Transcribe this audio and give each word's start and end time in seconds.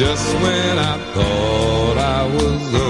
just 0.00 0.34
when 0.36 0.78
I 0.78 0.96
thought 1.12 1.98
I 1.98 2.24
was 2.34 2.74
over 2.74 2.89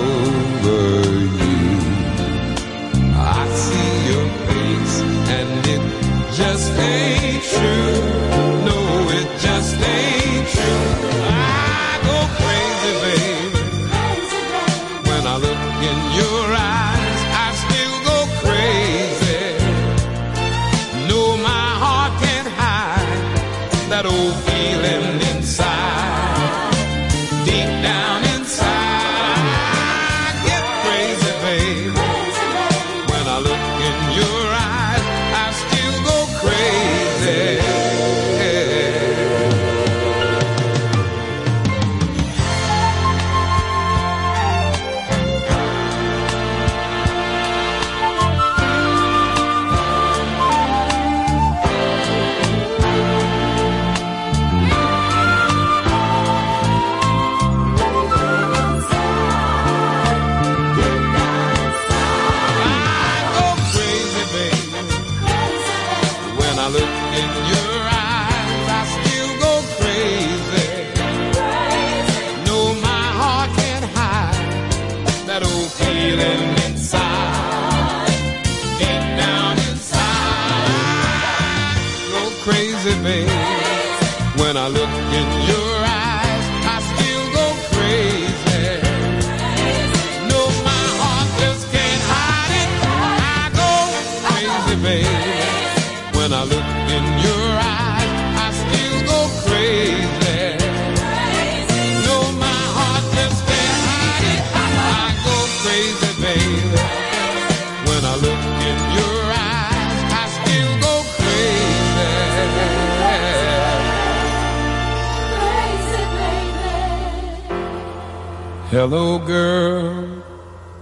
Hello, 118.81 119.19
girl. 119.19 120.25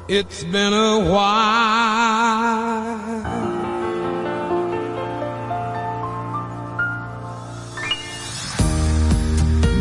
It's 0.07 0.45
been 0.45 0.73
a 0.73 1.01
while. 1.11 2.95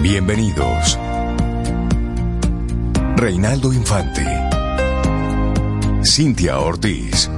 Bienvenidos. 0.01 0.97
Reinaldo 3.17 3.72
Infante. 3.72 4.25
Cintia 6.03 6.57
Ortiz. 6.57 7.29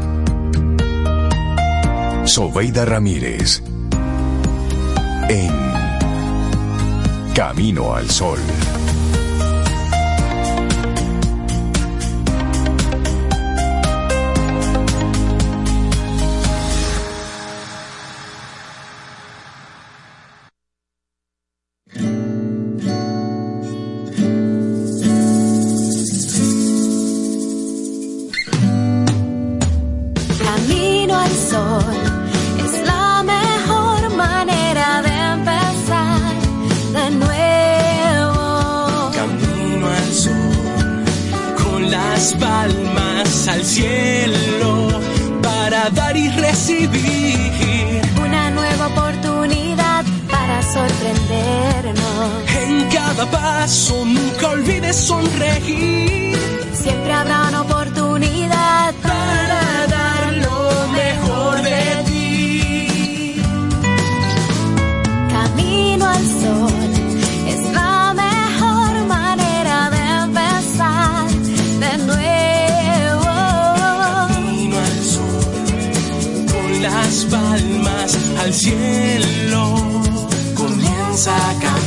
Sobeida 2.24 2.86
Ramírez. 2.86 3.62
En 5.28 5.52
Camino 7.34 7.94
al 7.94 8.10
Sol. 8.10 8.40
Nunca 54.06 54.50
olvides 54.50 54.96
sonreír, 54.96 56.38
Siempre 56.74 57.14
habrá 57.14 57.50
una 57.50 57.62
oportunidad 57.62 58.94
para 59.02 59.88
dar 59.88 60.34
lo 60.34 60.88
mejor 61.00 61.62
de 61.62 62.04
ti. 62.08 63.42
Camino 65.30 66.06
al 66.08 66.26
sol 66.42 66.90
es 67.48 67.74
la 67.74 68.14
mejor 68.14 69.06
manera 69.08 69.90
de 69.90 70.04
empezar 70.24 71.30
de 71.84 71.98
nuevo. 72.10 73.32
Camino 74.34 74.78
al 74.78 75.00
sol, 75.14 75.44
con 76.54 76.82
las 76.82 77.26
palmas 77.26 78.18
al 78.42 78.54
cielo, 78.54 79.62
comienza 80.56 81.34
camino 81.62 81.79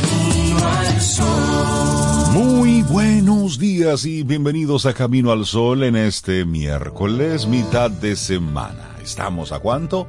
buenos 3.33 3.57
días 3.57 4.05
y 4.05 4.21
bienvenidos 4.21 4.85
a 4.85 4.93
Camino 4.93 5.31
al 5.31 5.47
Sol 5.47 5.81
en 5.83 5.95
este 5.95 6.45
miércoles, 6.45 7.47
mitad 7.47 7.89
de 7.89 8.15
semana. 8.15 8.95
¿Estamos 9.03 9.51
a 9.51 9.57
cuánto? 9.57 10.07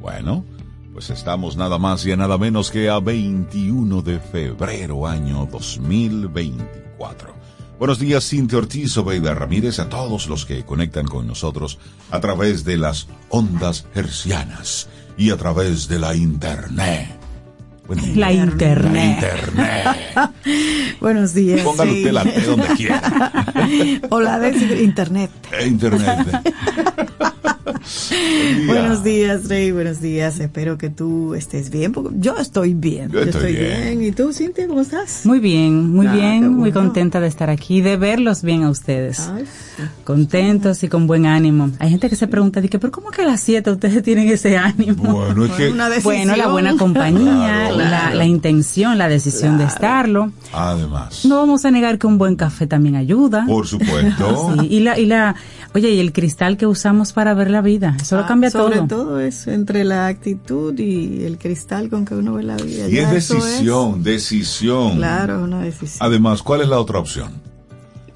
Bueno, 0.00 0.44
pues 0.92 1.10
estamos 1.10 1.56
nada 1.56 1.78
más 1.78 2.06
y 2.06 2.12
a 2.12 2.16
nada 2.16 2.38
menos 2.38 2.70
que 2.70 2.88
a 2.88 3.00
21 3.00 4.02
de 4.02 4.20
febrero 4.20 5.08
año 5.08 5.48
2024. 5.50 7.34
Buenos 7.76 7.98
días, 7.98 8.28
Cintia 8.28 8.58
Ortiz, 8.58 8.96
Obeida 8.98 9.34
Ramírez, 9.34 9.80
a 9.80 9.88
todos 9.88 10.28
los 10.28 10.46
que 10.46 10.64
conectan 10.64 11.08
con 11.08 11.26
nosotros 11.26 11.78
a 12.12 12.20
través 12.20 12.64
de 12.64 12.76
las 12.76 13.08
ondas 13.30 13.86
hercianas 13.96 14.88
y 15.18 15.30
a 15.30 15.36
través 15.36 15.88
de 15.88 15.98
la 15.98 16.14
internet. 16.14 17.19
La 18.14 18.32
internet. 18.32 18.92
La 18.92 19.04
internet. 19.04 20.30
Buenos 21.00 21.34
días. 21.34 21.62
Póngale 21.62 21.90
sí. 21.90 21.98
usted 21.98 22.12
la 22.12 22.22
T 22.22 22.40
donde 22.42 22.66
quiera. 22.76 23.32
o 24.10 24.20
la 24.20 24.38
de 24.38 24.82
internet. 24.82 25.30
Eh, 25.58 25.66
Internet. 25.66 26.42
Buenos 28.66 29.02
días, 29.02 29.48
Rey. 29.48 29.72
Buenos 29.72 30.00
días. 30.00 30.38
Espero 30.38 30.76
que 30.78 30.90
tú 30.90 31.34
estés 31.34 31.70
bien. 31.70 31.92
porque 31.92 32.10
Yo 32.18 32.36
estoy 32.36 32.74
bien. 32.74 33.10
Yo 33.10 33.20
estoy 33.20 33.54
bien. 33.56 34.02
¿Y 34.02 34.12
tú, 34.12 34.32
Cintia, 34.32 34.66
cómo 34.68 34.82
estás? 34.82 35.22
Muy 35.24 35.40
bien, 35.40 35.90
muy 35.90 36.06
Ah, 36.06 36.12
bien, 36.14 36.52
muy 36.54 36.72
contenta 36.72 37.20
de 37.20 37.26
estar 37.28 37.48
aquí, 37.50 37.80
de 37.80 37.96
verlos 37.96 38.42
bien 38.42 38.64
a 38.64 38.70
ustedes. 38.70 39.28
Ay, 39.34 39.44
sí. 39.44 39.82
Contentos 40.04 40.82
y 40.82 40.88
con 40.88 41.06
buen 41.06 41.26
ánimo. 41.26 41.70
Hay 41.78 41.90
gente 41.90 42.08
que 42.10 42.16
se 42.16 42.26
pregunta, 42.26 42.60
dice, 42.60 42.78
pero 42.78 42.90
¿cómo 42.92 43.10
que 43.10 43.22
a 43.22 43.26
las 43.26 43.40
7 43.40 43.70
ustedes 43.70 44.02
tienen 44.02 44.28
ese 44.28 44.56
ánimo? 44.58 45.02
Bueno, 45.14 45.44
es 45.46 45.52
que. 45.52 46.00
Bueno, 46.02 46.36
la 46.36 46.48
buena 46.48 46.76
compañía, 46.78 47.20
Claro, 47.70 47.76
la, 47.76 47.88
claro. 47.88 48.16
la 48.16 48.24
intención, 48.26 48.98
la 48.98 49.08
decisión 49.08 49.56
de 49.58 49.64
estarlo. 49.64 50.32
además, 50.52 51.24
No 51.24 51.36
vamos 51.36 51.64
a 51.64 51.70
negar 51.70 51.98
que 51.98 52.06
un 52.06 52.18
buen 52.18 52.36
café 52.36 52.66
también 52.66 52.96
ayuda. 52.96 53.44
por 53.46 53.66
supuesto, 53.66 54.54
Sí, 54.60 54.66
y 54.70 54.80
la, 54.80 54.98
y 54.98 55.06
la, 55.06 55.34
oye, 55.74 55.90
y 55.90 56.00
el 56.00 56.12
cristal 56.12 56.56
que 56.56 56.66
usamos 56.66 57.12
para 57.12 57.34
ver 57.34 57.50
la 57.50 57.60
vida, 57.62 57.96
eso 58.00 58.16
lo 58.16 58.22
Ah, 58.24 58.26
cambia 58.26 58.50
Sobre 58.50 58.76
todo. 58.76 58.86
todo 58.86 59.20
eso, 59.20 59.50
entre 59.50 59.84
la 59.84 60.06
actitud 60.06 60.78
y 60.78 61.24
el 61.24 61.38
cristal 61.38 61.88
con 61.88 62.04
que 62.04 62.14
uno 62.14 62.34
ve 62.34 62.42
la 62.42 62.56
vida. 62.56 62.88
y 62.88 62.98
es 62.98 63.10
decisión, 63.10 64.02
decisión. 64.02 64.96
Claro, 64.96 65.36
es 65.38 65.42
una 65.42 65.60
decisión. 65.60 65.98
Además, 66.06 66.42
¿cuál 66.42 66.62
es 66.62 66.68
la 66.68 66.78
otra 66.80 66.98
opción? 66.98 67.32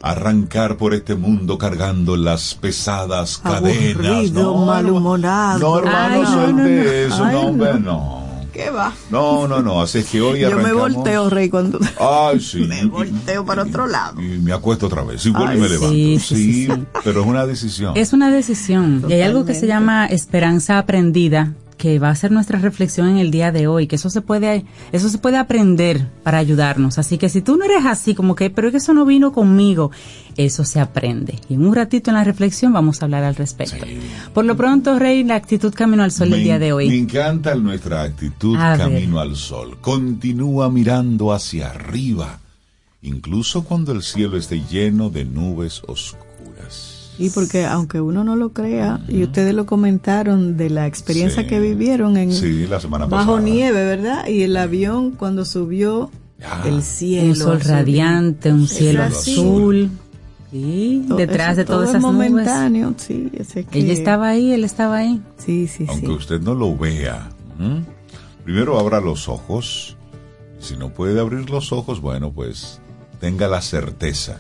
Arrancar 0.03 0.77
por 0.77 0.93
este 0.93 1.15
mundo 1.15 1.57
cargando 1.57 2.17
las 2.17 2.55
pesadas 2.55 3.39
cadenas. 3.39 3.97
Aburrido, 4.05 4.55
malhumorado. 4.67 5.59
No, 5.61 5.79
hermano, 5.79 6.15
Ay, 6.15 6.21
no, 6.23 6.33
suelte 6.33 6.63
no, 6.63 6.85
no. 6.85 6.91
eso, 6.91 7.25
Ay, 7.25 7.33
no, 7.35 7.41
hombre, 7.41 7.81
no. 7.81 8.24
No. 8.57 8.65
¿Qué 8.65 8.71
va? 8.71 8.93
No, 9.11 9.49
no, 9.49 9.63
no, 9.63 9.83
así 9.83 9.99
es 9.99 10.07
que 10.07 10.21
hoy 10.21 10.41
Yo 10.41 10.49
me 10.51 10.55
arrancamos... 10.55 10.95
volteo, 10.95 11.31
Rey, 11.31 11.49
cuando... 11.49 11.79
Ay, 11.99 12.41
sí. 12.41 12.59
Me 12.69 12.85
volteo 12.87 13.45
para 13.45 13.63
otro 13.63 13.87
lado. 13.87 14.21
Y 14.21 14.39
me 14.39 14.53
acuesto 14.53 14.87
otra 14.87 15.03
vez. 15.03 15.25
Y 15.27 15.31
vuelvo 15.31 15.53
y 15.53 15.55
Ay, 15.55 15.61
me 15.61 15.67
sí, 15.69 15.73
levanto. 15.75 15.95
sí, 15.95 16.19
sí, 16.21 16.67
sí. 16.67 16.73
pero 17.03 17.21
es 17.23 17.27
una 17.27 17.47
decisión. 17.47 17.93
Es 17.97 18.13
una 18.13 18.31
decisión. 18.31 19.05
Y 19.09 19.13
hay 19.13 19.23
algo 19.23 19.45
que 19.45 19.55
se 19.55 19.63
Totalmente. 19.63 19.67
llama 19.67 20.07
esperanza 20.07 20.79
aprendida, 20.79 21.55
que 21.77 21.99
va 21.99 22.09
a 22.11 22.15
ser 22.15 22.31
nuestra 22.31 22.59
reflexión 22.59 23.09
en 23.09 23.19
el 23.19 23.31
día 23.31 23.51
de 23.53 23.67
hoy, 23.67 23.87
que 23.87 23.97
eso 23.97 24.09
se 24.09 24.21
puede, 24.21 24.65
eso 24.93 25.09
se 25.09 25.19
puede 25.19 25.37
aprender 25.39 26.07
para 26.23 26.39
ayudarnos. 26.39 26.99
Así 26.99 27.19
que 27.19 27.29
si 27.29 27.43
tú 27.43 27.57
no 27.57 27.65
eres 27.65 27.85
así, 27.85 28.15
como 28.15 28.35
que, 28.37 28.49
pero 28.49 28.69
es 28.69 28.73
que 28.73 28.79
eso 28.79 28.95
no 28.95 29.05
vino 29.05 29.33
conmigo, 29.33 29.91
eso 30.37 30.65
se 30.65 30.79
aprende. 30.81 31.39
Y 31.49 31.55
en 31.55 31.67
un 31.67 31.75
ratito 31.75 32.11
en 32.11 32.17
la 32.17 32.25
reflexión 32.25 32.73
vamos 32.73 33.03
a 33.03 33.07
hablar 33.07 33.25
al 33.25 33.35
respecto. 33.35 33.85
Sí. 33.85 33.99
Por 34.33 34.45
lo 34.45 34.57
pronto, 34.57 34.99
Rey, 34.99 35.25
la 35.25 35.35
actitud 35.35 35.75
camino 35.75 36.03
al 36.05 36.13
sol 36.13 36.31
del 36.31 36.39
Me- 36.41 36.45
día 36.45 36.59
de 36.59 36.67
Me 36.67 36.73
hoy. 36.73 36.97
encanta 36.99 37.55
nuestra 37.57 38.03
actitud 38.03 38.57
A 38.57 38.71
ver. 38.71 38.79
camino 38.79 39.19
al 39.19 39.35
sol. 39.37 39.77
Continúa 39.81 40.71
mirando 40.71 41.33
hacia 41.33 41.71
arriba, 41.71 42.39
incluso 43.03 43.65
cuando 43.65 43.93
el 43.93 44.03
cielo 44.03 44.37
esté 44.37 44.63
lleno 44.71 45.11
de 45.11 45.25
nubes 45.25 45.83
oscuras. 45.87 46.24
Y 47.19 47.31
porque 47.31 47.65
aunque 47.65 48.01
uno 48.01 48.25
no 48.25 48.35
lo 48.37 48.53
crea, 48.53 49.01
y 49.09 49.23
ustedes 49.23 49.55
lo 49.55 49.67
comentaron 49.67 50.57
de 50.57 50.69
la 50.71 50.87
experiencia 50.87 51.43
Sí. 51.43 51.49
que 51.49 51.61
vivieron 51.61 52.17
en 52.17 52.33
Sí, 52.33 52.67
la 52.67 52.81
semana 52.81 53.07
bajo 53.07 53.33
pasada. 53.35 53.41
nieve, 53.49 53.85
¿verdad? 53.85 54.27
Y 54.27 54.43
el 54.43 54.57
avión 54.57 55.13
cuando 55.13 55.45
subió 55.45 56.11
Ya. 56.41 56.63
el 56.67 56.83
cielo. 56.83 57.29
Un 57.29 57.37
sol 57.37 57.57
azul. 57.59 57.71
radiante, 57.71 58.53
un 58.53 58.67
cielo 58.67 59.03
así. 59.05 59.35
azul. 59.35 59.91
Sí, 60.51 61.05
To- 61.09 61.17
detrás 61.17 61.51
eso 61.53 61.57
de 61.59 61.65
todo 61.65 61.77
todas 61.79 61.91
es 61.91 61.97
esas 61.97 62.03
nubes. 62.13 62.31
momentáneo, 62.31 62.95
sí, 62.97 63.31
ese 63.35 63.65
que- 63.65 63.79
Ella 63.81 63.93
estaba 63.93 64.29
ahí, 64.29 64.53
él 64.53 64.63
estaba 64.65 64.97
ahí. 64.99 65.21
Sí, 65.37 65.67
sí, 65.67 65.85
Aunque 65.89 66.07
sí. 66.07 66.13
usted 66.13 66.41
no 66.41 66.55
lo 66.55 66.77
vea. 66.77 67.29
¿m? 67.61 67.85
Primero 68.45 68.79
abra 68.79 69.01
los 69.01 69.29
ojos. 69.29 69.97
Si 70.61 70.77
no 70.77 70.91
puede 70.91 71.19
abrir 71.21 71.49
los 71.51 71.73
ojos, 71.73 72.01
bueno, 72.01 72.33
pues 72.33 72.81
tenga 73.21 73.49
la 73.49 73.61
certeza 73.63 74.39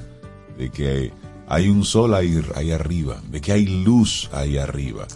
de 0.59 0.71
que 0.71 1.13
hay 1.49 1.69
un 1.69 1.85
sol 1.85 2.15
ahí, 2.15 2.41
ahí 2.55 2.71
arriba, 2.73 3.21
de 3.31 3.41
que 3.41 3.53
hay 3.53 3.67
luz 3.85 4.31
ahí 4.33 4.57
arriba, 4.59 5.07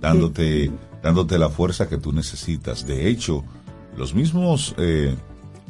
dándote, 0.00 0.70
dándote 1.02 1.38
la 1.38 1.48
fuerza 1.48 1.88
que 1.88 1.98
tú 1.98 2.12
necesitas. 2.12 2.86
De 2.86 3.08
hecho, 3.08 3.44
los 3.96 4.14
mismos 4.14 4.74
eh, 4.78 5.14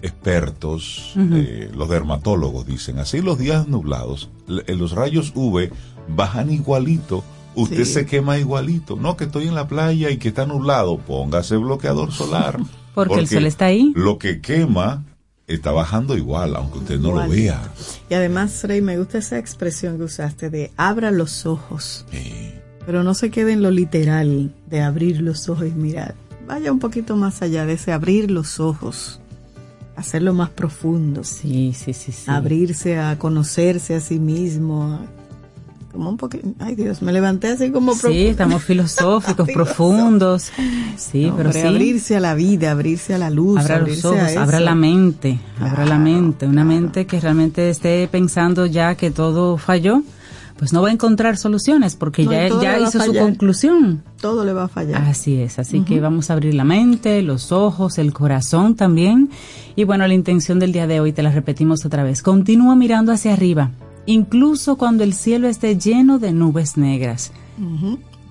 expertos, 0.03 1.13
eh, 1.17 1.71
los 1.75 1.89
dermatólogos 1.89 2.67
dicen, 2.67 2.99
así 2.99 3.21
los 3.21 3.39
días 3.39 3.69
nublados, 3.69 4.31
eh, 4.67 4.75
los 4.75 4.93
rayos 4.93 5.33
UV 5.35 5.71
bajan 6.09 6.51
igualito, 6.51 7.23
usted 7.55 7.85
Sí. 7.85 7.93
se 7.93 8.07
quema 8.07 8.39
igualito. 8.39 8.97
No, 8.97 9.17
que 9.17 9.25
estoy 9.25 9.47
en 9.49 9.55
la 9.55 9.69
playa 9.69 10.11
y 10.11 10.19
que 10.19 10.29
está 10.29 10.47
nublado, 10.47 10.99
póngase 10.99 11.57
bloqueador 11.57 12.13
solar. 12.13 12.59
Porque 12.95 13.15
el 13.15 13.29
sol 13.29 13.47
está 13.47 13.67
ahí. 13.67 13.93
Lo 13.95 14.19
que 14.19 14.41
quema 14.41 15.05
está 15.49 15.73
bajando 15.73 16.17
igual, 16.17 16.55
aunque 16.57 16.79
usted 16.79 16.99
no 17.01 17.09
Igual. 17.09 17.29
lo 17.29 17.35
vea. 17.35 17.73
Y 18.11 18.15
además, 18.15 18.63
Rey, 18.65 18.81
me 18.83 18.99
gusta 18.99 19.19
esa 19.19 19.39
expresión 19.39 19.97
que 19.97 20.05
usaste 20.05 20.51
de 20.51 20.71
abra 20.77 21.11
los 21.11 21.47
ojos, 21.47 22.05
Sí. 22.13 22.53
pero 22.87 23.03
no 23.03 23.15
se 23.15 23.31
quede 23.31 23.53
en 23.53 23.63
lo 23.63 23.71
literal 23.71 24.53
de 24.67 24.81
abrir 24.83 25.21
los 25.23 25.49
ojos 25.49 25.67
y 25.67 25.71
mirar. 25.71 26.15
Vaya 26.47 26.71
un 26.71 26.79
poquito 26.79 27.17
más 27.17 27.43
allá 27.43 27.67
de 27.67 27.73
ese 27.75 27.93
abrir 27.93 28.31
los 28.31 28.61
ojos, 28.61 29.21
hacerlo 29.97 30.33
más 30.35 30.51
profundo, 30.51 31.25
Sí, 31.25 31.75
sí, 31.77 31.93
sí, 31.93 32.13
sí. 32.13 32.25
abrirse 32.31 32.99
a 32.99 33.19
conocerse 33.19 33.95
a 33.95 34.01
sí 34.01 34.19
mismo, 34.19 34.85
a- 34.85 35.07
como 35.93 36.11
un 36.11 36.17
poquito, 36.17 36.49
ay 36.59 36.75
Dios, 36.75 37.01
me 37.03 37.13
levanté 37.13 37.49
así 37.49 37.71
como 37.71 37.95
Sí, 37.95 38.27
estamos 38.27 38.63
filosóficos, 38.65 39.49
profundos. 39.53 40.51
Sí, 40.97 41.27
No, 41.27 41.37
pero 41.37 41.49
hombre, 41.51 41.63
sí. 41.63 41.67
abrirse 41.69 42.17
a 42.17 42.21
la 42.21 42.35
vida, 42.35 42.71
abrirse 42.73 43.15
a 43.15 43.19
la 43.19 43.31
luz, 43.31 43.59
Abra 43.61 43.79
los 43.81 44.05
ojos, 44.05 44.37
abra 44.37 44.61
la 44.61 44.75
mente, 44.75 45.39
abra 45.61 45.81
la 45.85 45.97
Claro, 45.97 46.01
mente. 46.03 46.47
Una 46.47 46.65
mente 46.65 47.07
que 47.07 47.19
realmente 47.21 47.71
esté 47.71 48.07
pensando 48.09 48.67
ya 48.67 48.95
que 48.97 49.11
todo 49.11 49.57
falló, 49.57 50.03
pues 50.59 50.73
no 50.73 50.83
va 50.83 50.89
a 50.89 50.93
encontrar 50.93 51.37
soluciones 51.37 51.95
porque 51.97 52.25
No, 52.25 52.33
ya 52.33 52.49
ya 52.61 52.79
hizo 52.81 53.01
su 53.01 53.15
conclusión. 53.15 54.03
Todo 54.21 54.45
le 54.45 54.53
va 54.53 54.65
a 54.65 54.69
fallar. 54.69 55.01
Así 55.03 55.41
es, 55.41 55.59
así 55.61 55.81
que 55.83 56.01
vamos 56.01 56.31
a 56.31 56.33
abrir 56.35 56.53
la 56.55 56.65
mente, 56.65 57.23
los 57.23 57.53
ojos, 57.53 57.97
el 57.99 58.13
corazón 58.13 58.75
también. 58.75 59.31
Y 59.77 59.85
bueno, 59.85 60.07
la 60.07 60.15
intención 60.15 60.59
del 60.59 60.73
día 60.73 60.87
de 60.89 60.99
hoy 61.01 61.13
te 61.13 61.23
la 61.23 61.31
repetimos 61.31 61.85
otra 61.87 62.03
vez. 62.03 62.23
Continúa 62.23 62.75
mirando 62.75 63.13
hacia 63.13 63.33
arriba, 63.33 63.71
incluso 64.13 64.77
cuando 64.77 65.05
el 65.05 65.13
cielo 65.15 65.49
esté 65.49 65.77
lleno 65.79 66.19
de 66.19 66.33
nubes 66.33 66.77
negras. 66.77 67.31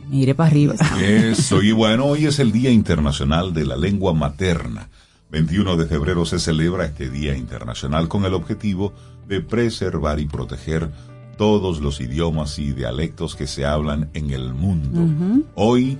Mire 0.09 0.33
para 0.35 0.49
arriba. 0.49 0.75
Eso, 1.01 1.61
y 1.61 1.71
bueno, 1.71 2.05
hoy 2.05 2.25
es 2.25 2.39
el 2.39 2.51
Día 2.51 2.71
Internacional 2.71 3.53
de 3.53 3.65
la 3.65 3.75
Lengua 3.77 4.13
Materna. 4.13 4.89
21 5.31 5.75
de 5.75 5.85
febrero 5.85 6.25
se 6.25 6.39
celebra 6.39 6.85
este 6.85 7.09
Día 7.09 7.35
Internacional 7.35 8.07
con 8.07 8.23
el 8.25 8.33
objetivo 8.33 8.93
de 9.27 9.41
preservar 9.41 10.19
y 10.19 10.25
proteger 10.25 10.89
todos 11.37 11.81
los 11.81 11.99
idiomas 12.01 12.57
y 12.59 12.71
dialectos 12.71 13.35
que 13.35 13.45
se 13.45 13.65
hablan 13.65 14.09
en 14.13 14.31
el 14.31 14.53
mundo. 14.53 15.43
Hoy 15.55 15.97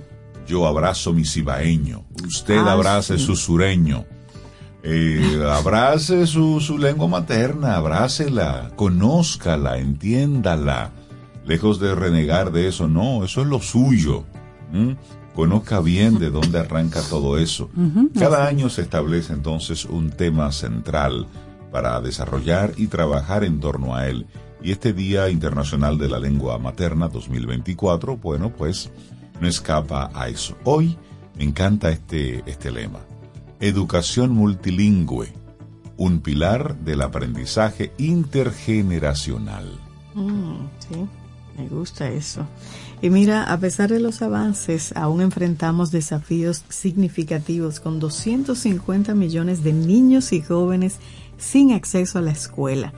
yo 0.48 0.66
abrazo 0.66 1.12
mi 1.12 1.24
cibaeño, 1.26 2.04
usted 2.26 2.56
Ah, 2.58 2.72
abrace 2.72 3.18
sí. 3.18 3.24
su 3.26 3.36
sureño, 3.36 4.06
eh, 4.82 5.42
abrace 5.50 6.26
su, 6.26 6.60
su 6.60 6.78
lengua 6.78 7.08
materna, 7.08 7.76
abrácela, 7.76 8.70
conózcala, 8.76 9.78
entiéndala. 9.78 10.92
Lejos 11.44 11.80
de 11.80 11.94
renegar 11.94 12.52
de 12.52 12.68
eso, 12.68 12.88
no, 12.88 13.24
eso 13.24 13.40
es 13.40 13.46
lo 13.46 13.60
suyo. 13.60 14.24
Conozca 15.34 15.80
bien 15.80 16.18
de 16.18 16.30
dónde 16.30 16.58
arranca 16.58 17.00
todo 17.08 17.38
eso. 17.38 17.70
Cada 18.18 18.46
año 18.46 18.68
se 18.68 18.82
establece 18.82 19.32
entonces 19.32 19.84
un 19.84 20.10
tema 20.10 20.52
central 20.52 21.26
para 21.72 22.00
desarrollar 22.00 22.72
y 22.76 22.88
trabajar 22.88 23.44
en 23.44 23.60
torno 23.60 23.94
a 23.94 24.08
él. 24.08 24.26
Y 24.62 24.72
este 24.72 24.92
Día 24.92 25.30
Internacional 25.30 25.98
de 25.98 26.08
la 26.08 26.18
Lengua 26.18 26.58
Materna 26.58 27.08
2024, 27.08 28.16
bueno, 28.16 28.52
pues 28.52 28.90
no 29.40 29.46
escapa 29.46 30.10
a 30.14 30.28
eso. 30.28 30.56
Hoy 30.64 30.98
me 31.36 31.44
encanta 31.44 31.90
este, 31.90 32.42
este 32.46 32.70
lema. 32.70 32.98
Educación 33.60 34.30
multilingüe, 34.30 35.32
un 35.96 36.20
pilar 36.20 36.76
del 36.78 37.02
aprendizaje 37.02 37.92
intergeneracional. 37.98 39.80
Mm, 40.14 40.68
sí, 40.78 41.08
me 41.56 41.68
gusta 41.68 42.08
eso. 42.08 42.46
Y 43.02 43.10
mira, 43.10 43.52
a 43.52 43.58
pesar 43.58 43.90
de 43.90 43.98
los 43.98 44.22
avances, 44.22 44.92
aún 44.96 45.20
enfrentamos 45.22 45.90
desafíos 45.90 46.64
significativos 46.68 47.80
con 47.80 47.98
250 47.98 49.14
millones 49.14 49.64
de 49.64 49.72
niños 49.72 50.32
y 50.32 50.40
jóvenes 50.40 50.98
sin 51.36 51.72
acceso 51.72 52.20
a 52.20 52.22
la 52.22 52.30
escuela 52.30 52.92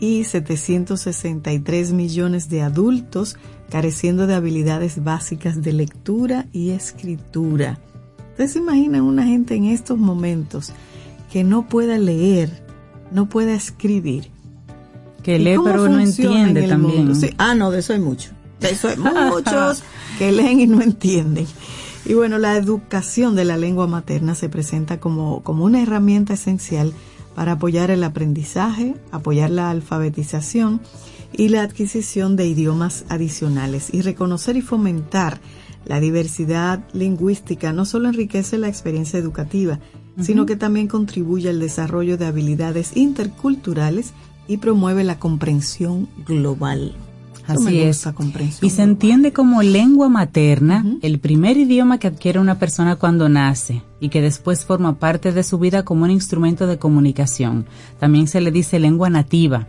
y 0.00 0.24
763 0.24 1.92
millones 1.92 2.48
de 2.48 2.62
adultos 2.62 3.36
careciendo 3.68 4.26
de 4.26 4.34
habilidades 4.34 5.04
básicas 5.04 5.60
de 5.60 5.72
lectura 5.74 6.46
y 6.52 6.70
escritura. 6.70 7.78
¿Ustedes 8.38 8.52
se 8.52 8.58
imaginan 8.60 9.02
una 9.02 9.24
gente 9.24 9.56
en 9.56 9.64
estos 9.64 9.98
momentos 9.98 10.70
que 11.32 11.42
no 11.42 11.66
pueda 11.66 11.98
leer, 11.98 12.62
no 13.10 13.28
pueda 13.28 13.52
escribir? 13.52 14.30
Que 15.24 15.38
¿Y 15.38 15.38
lee 15.40 15.56
pero 15.64 15.88
no 15.88 15.98
en 15.98 16.06
entiende 16.06 16.68
también. 16.68 17.16
Sí, 17.16 17.30
Ah, 17.36 17.56
no, 17.56 17.72
de 17.72 17.80
eso 17.80 17.94
hay 17.94 17.98
mucho. 17.98 18.30
De 18.60 18.70
eso 18.70 18.86
hay 18.86 18.96
muchos 18.96 19.82
que 20.18 20.30
leen 20.30 20.60
y 20.60 20.68
no 20.68 20.80
entienden. 20.82 21.48
Y 22.04 22.14
bueno, 22.14 22.38
la 22.38 22.56
educación 22.56 23.34
de 23.34 23.44
la 23.44 23.56
lengua 23.56 23.88
materna 23.88 24.36
se 24.36 24.48
presenta 24.48 25.00
como, 25.00 25.42
como 25.42 25.64
una 25.64 25.82
herramienta 25.82 26.34
esencial 26.34 26.92
para 27.34 27.54
apoyar 27.54 27.90
el 27.90 28.04
aprendizaje, 28.04 28.94
apoyar 29.10 29.50
la 29.50 29.70
alfabetización 29.70 30.80
y 31.32 31.48
la 31.48 31.62
adquisición 31.62 32.36
de 32.36 32.46
idiomas 32.46 33.04
adicionales 33.08 33.92
y 33.92 34.02
reconocer 34.02 34.56
y 34.56 34.62
fomentar 34.62 35.40
la 35.88 36.00
diversidad 36.00 36.84
lingüística 36.92 37.72
no 37.72 37.84
solo 37.84 38.08
enriquece 38.08 38.58
la 38.58 38.68
experiencia 38.68 39.18
educativa, 39.18 39.80
sino 40.20 40.46
que 40.46 40.56
también 40.56 40.86
contribuye 40.86 41.48
al 41.48 41.60
desarrollo 41.60 42.18
de 42.18 42.26
habilidades 42.26 42.96
interculturales 42.96 44.12
y 44.46 44.58
promueve 44.58 45.04
la 45.04 45.18
comprensión 45.18 46.08
global. 46.26 46.94
Así 47.46 47.80
es. 47.80 48.06
comprensión 48.14 48.66
Y 48.66 48.70
se 48.70 48.82
entiende 48.82 49.32
como 49.32 49.62
lengua 49.62 50.10
materna 50.10 50.84
el 51.00 51.18
primer 51.18 51.56
idioma 51.56 51.98
que 51.98 52.08
adquiere 52.08 52.38
una 52.38 52.58
persona 52.58 52.96
cuando 52.96 53.30
nace 53.30 53.82
y 54.00 54.10
que 54.10 54.20
después 54.20 54.66
forma 54.66 54.98
parte 54.98 55.32
de 55.32 55.42
su 55.42 55.58
vida 55.58 55.82
como 55.82 56.04
un 56.04 56.10
instrumento 56.10 56.66
de 56.66 56.78
comunicación. 56.78 57.64
También 57.98 58.28
se 58.28 58.42
le 58.42 58.50
dice 58.50 58.78
lengua 58.78 59.08
nativa. 59.08 59.68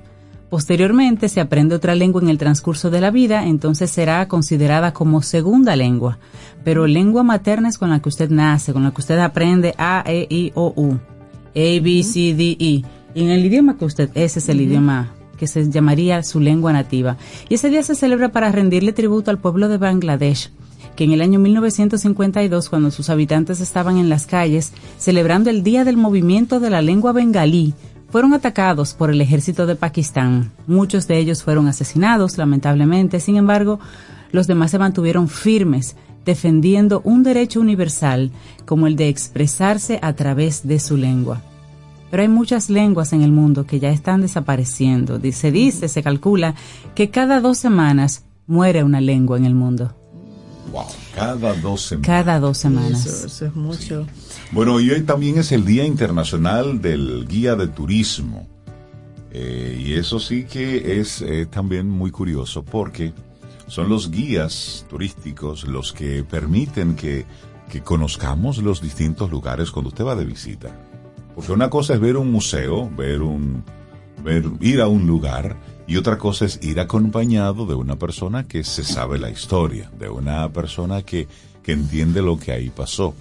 Posteriormente 0.49 1.29
se 1.29 1.41
aprende 1.41 1.75
otra 1.75 1.93
lengua 1.93 2.21
en 2.21 2.29
el 2.29 2.39
transcurso 2.39 2.89
de 2.89 3.01
la 3.01 3.11
vida, 3.11 3.45
entonces 3.45 3.91
será 3.91 4.27
considerada 4.27 4.93
como 4.93 5.21
segunda 5.21 5.75
lengua. 5.75 6.17
Pero 6.63 6.87
lengua 6.87 7.21
materna 7.21 7.69
es 7.69 7.77
con 7.77 7.91
la 7.91 8.01
que 8.01 8.09
usted 8.09 8.31
nace, 8.31 8.73
con 8.73 8.83
la 8.83 8.91
que 8.91 9.01
usted 9.01 9.19
aprende 9.19 9.75
A, 9.77 10.03
E, 10.07 10.25
I, 10.27 10.51
O, 10.55 10.73
U. 10.75 10.93
A, 10.93 11.81
B, 11.83 12.01
C, 12.03 12.33
D, 12.33 12.57
E. 12.59 12.83
Y 13.13 13.23
en 13.23 13.29
el 13.29 13.45
idioma 13.45 13.77
que 13.77 13.85
usted, 13.85 14.09
ese 14.15 14.39
es 14.39 14.49
el 14.49 14.61
idioma 14.61 15.13
que 15.37 15.47
se 15.47 15.69
llamaría 15.69 16.23
su 16.23 16.39
lengua 16.39 16.73
nativa. 16.73 17.17
Y 17.47 17.55
ese 17.55 17.69
día 17.69 17.83
se 17.83 17.95
celebra 17.95 18.29
para 18.29 18.51
rendirle 18.51 18.91
tributo 18.91 19.31
al 19.31 19.37
pueblo 19.37 19.69
de 19.69 19.77
Bangladesh, 19.77 20.51
que 20.95 21.03
en 21.05 21.11
el 21.11 21.21
año 21.21 21.39
1952, 21.39 22.69
cuando 22.69 22.91
sus 22.91 23.09
habitantes 23.09 23.61
estaban 23.61 23.97
en 23.97 24.09
las 24.09 24.25
calles 24.25 24.73
celebrando 24.97 25.49
el 25.49 25.63
Día 25.63 25.85
del 25.85 25.95
Movimiento 25.95 26.59
de 26.59 26.69
la 26.71 26.81
Lengua 26.81 27.13
Bengalí, 27.13 27.73
fueron 28.09 28.33
atacados 28.33 28.93
por 28.93 29.11
el 29.11 29.21
ejército 29.21 29.65
de 29.65 29.75
Pakistán. 29.75 30.51
Muchos 30.67 31.07
de 31.07 31.17
ellos 31.19 31.43
fueron 31.43 31.67
asesinados, 31.67 32.37
lamentablemente. 32.37 33.19
Sin 33.19 33.35
embargo, 33.37 33.79
los 34.31 34.47
demás 34.47 34.71
se 34.71 34.79
mantuvieron 34.79 35.27
firmes, 35.29 35.95
defendiendo 36.25 37.01
un 37.03 37.23
derecho 37.23 37.59
universal 37.59 38.31
como 38.65 38.87
el 38.87 38.95
de 38.95 39.09
expresarse 39.09 39.99
a 40.01 40.13
través 40.13 40.67
de 40.67 40.79
su 40.79 40.97
lengua. 40.97 41.41
Pero 42.11 42.23
hay 42.23 42.27
muchas 42.29 42.69
lenguas 42.71 43.13
en 43.13 43.21
el 43.21 43.31
mundo 43.31 43.65
que 43.67 43.79
ya 43.79 43.89
están 43.91 44.21
desapareciendo. 44.21 45.19
Di- 45.19 45.31
Se 45.31 45.51
dice, 45.51 45.87
se 45.87 46.01
calcula, 46.01 46.55
que 46.95 47.11
cada 47.11 47.39
dos 47.39 47.59
semanas 47.59 48.23
muere 48.47 48.83
una 48.83 48.99
lengua 49.01 49.37
en 49.37 49.45
el 49.45 49.53
mundo. 49.53 49.93
Wow, 50.71 50.85
cada 51.15 51.53
dos 51.55 51.81
semanas. 51.81 52.05
Cada 52.07 52.39
dos 52.39 52.57
semanas. 52.57 53.05
Eso, 53.05 53.27
eso 53.27 53.45
es 53.45 53.55
mucho. 53.55 54.05
Bueno, 54.51 54.79
y 54.79 54.89
hoy 54.89 55.01
también 55.01 55.37
es 55.37 55.51
el 55.51 55.63
Día 55.63 55.85
Internacional 55.85 56.81
del 56.81 57.27
Guía 57.27 57.55
de 57.55 57.67
Turismo. 57.67 58.47
Eh, 59.31 59.79
y 59.79 59.93
eso 59.93 60.19
sí 60.19 60.45
que 60.45 60.99
es 60.99 61.21
eh, 61.21 61.45
también 61.45 61.87
muy 61.87 62.09
curioso 62.09 62.63
porque 62.63 63.13
son 63.67 63.89
los 63.89 64.09
guías 64.09 64.87
turísticos 64.89 65.67
los 65.67 65.93
que 65.93 66.23
permiten 66.23 66.95
que, 66.95 67.27
que 67.71 67.81
conozcamos 67.81 68.57
los 68.57 68.81
distintos 68.81 69.29
lugares 69.29 69.69
cuando 69.69 69.89
usted 69.89 70.03
va 70.03 70.15
de 70.15 70.25
visita. 70.25 70.75
Porque 71.35 71.51
una 71.51 71.69
cosa 71.69 71.93
es 71.93 71.99
ver 71.99 72.17
un 72.17 72.31
museo, 72.31 72.89
ver 72.89 73.21
un, 73.21 73.63
ver, 74.23 74.45
ir 74.61 74.81
a 74.81 74.87
un 74.87 75.05
lugar, 75.05 75.57
y 75.85 75.97
otra 75.97 76.17
cosa 76.17 76.45
es 76.45 76.59
ir 76.63 76.79
acompañado 76.79 77.67
de 77.67 77.75
una 77.75 77.97
persona 77.97 78.47
que 78.47 78.63
se 78.63 78.83
sabe 78.83 79.19
la 79.19 79.29
historia, 79.29 79.91
de 79.99 80.09
una 80.09 80.51
persona 80.51 81.03
que, 81.03 81.27
que 81.61 81.71
entiende 81.71 82.23
lo 82.23 82.39
que 82.39 82.51
ahí 82.51 82.71
pasó. 82.71 83.13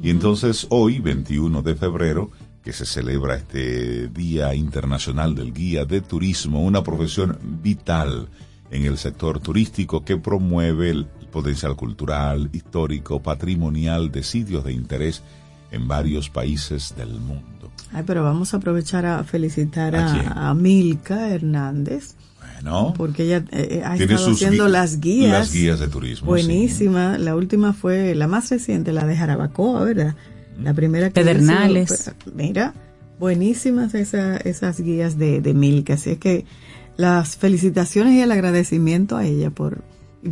Y 0.00 0.10
entonces 0.10 0.66
hoy, 0.70 1.00
21 1.00 1.62
de 1.62 1.74
febrero, 1.74 2.30
que 2.62 2.72
se 2.72 2.86
celebra 2.86 3.36
este 3.36 4.08
Día 4.08 4.54
Internacional 4.54 5.34
del 5.34 5.52
Guía 5.52 5.84
de 5.84 6.00
Turismo, 6.00 6.62
una 6.62 6.82
profesión 6.82 7.38
vital 7.62 8.28
en 8.70 8.84
el 8.84 8.98
sector 8.98 9.40
turístico 9.40 10.04
que 10.04 10.16
promueve 10.16 10.90
el 10.90 11.06
potencial 11.30 11.76
cultural, 11.76 12.48
histórico, 12.52 13.20
patrimonial 13.22 14.10
de 14.12 14.22
sitios 14.22 14.64
de 14.64 14.72
interés 14.72 15.22
en 15.70 15.88
varios 15.88 16.30
países 16.30 16.94
del 16.96 17.18
mundo. 17.18 17.72
Ay, 17.92 18.04
pero 18.06 18.22
vamos 18.22 18.54
a 18.54 18.58
aprovechar 18.58 19.04
a 19.06 19.24
felicitar 19.24 19.96
¿A 19.96 20.50
a 20.50 20.54
Milka 20.54 21.30
Hernández, 21.30 22.14
Bueno, 22.62 22.94
porque 22.96 23.24
ella 23.24 23.44
eh, 23.52 23.82
ha 23.84 23.96
tiene 23.96 24.14
estado 24.14 24.32
haciendo 24.32 24.66
gui- 24.66 24.70
las 24.70 25.00
guías. 25.00 25.30
Las 25.32 25.52
guías 25.52 25.80
de 25.80 25.88
turismo. 25.88 26.28
Buenísima. 26.28 27.18
La 27.18 27.34
última 27.36 27.72
fue 27.72 28.14
la 28.14 28.28
más 28.28 28.50
reciente, 28.50 28.92
la 28.92 29.04
de 29.06 29.16
Jarabacoa, 29.16 29.84
¿verdad? 29.84 30.14
La 30.62 30.72
primera 30.74 31.08
que 31.08 31.14
Pedernales. 31.14 31.90
hizo, 31.90 32.12
pues, 32.22 32.36
mira, 32.36 32.74
buenísimas 33.18 33.94
esa- 33.94 34.36
esas 34.36 34.80
guías 34.80 35.18
de, 35.18 35.40
de 35.40 35.54
Milka. 35.54 35.94
Así 35.94 36.10
es 36.10 36.18
que 36.18 36.44
las 36.96 37.36
felicitaciones 37.36 38.14
y 38.14 38.20
el 38.20 38.30
agradecimiento 38.32 39.16
a 39.16 39.24
ella 39.24 39.50
por, 39.50 39.82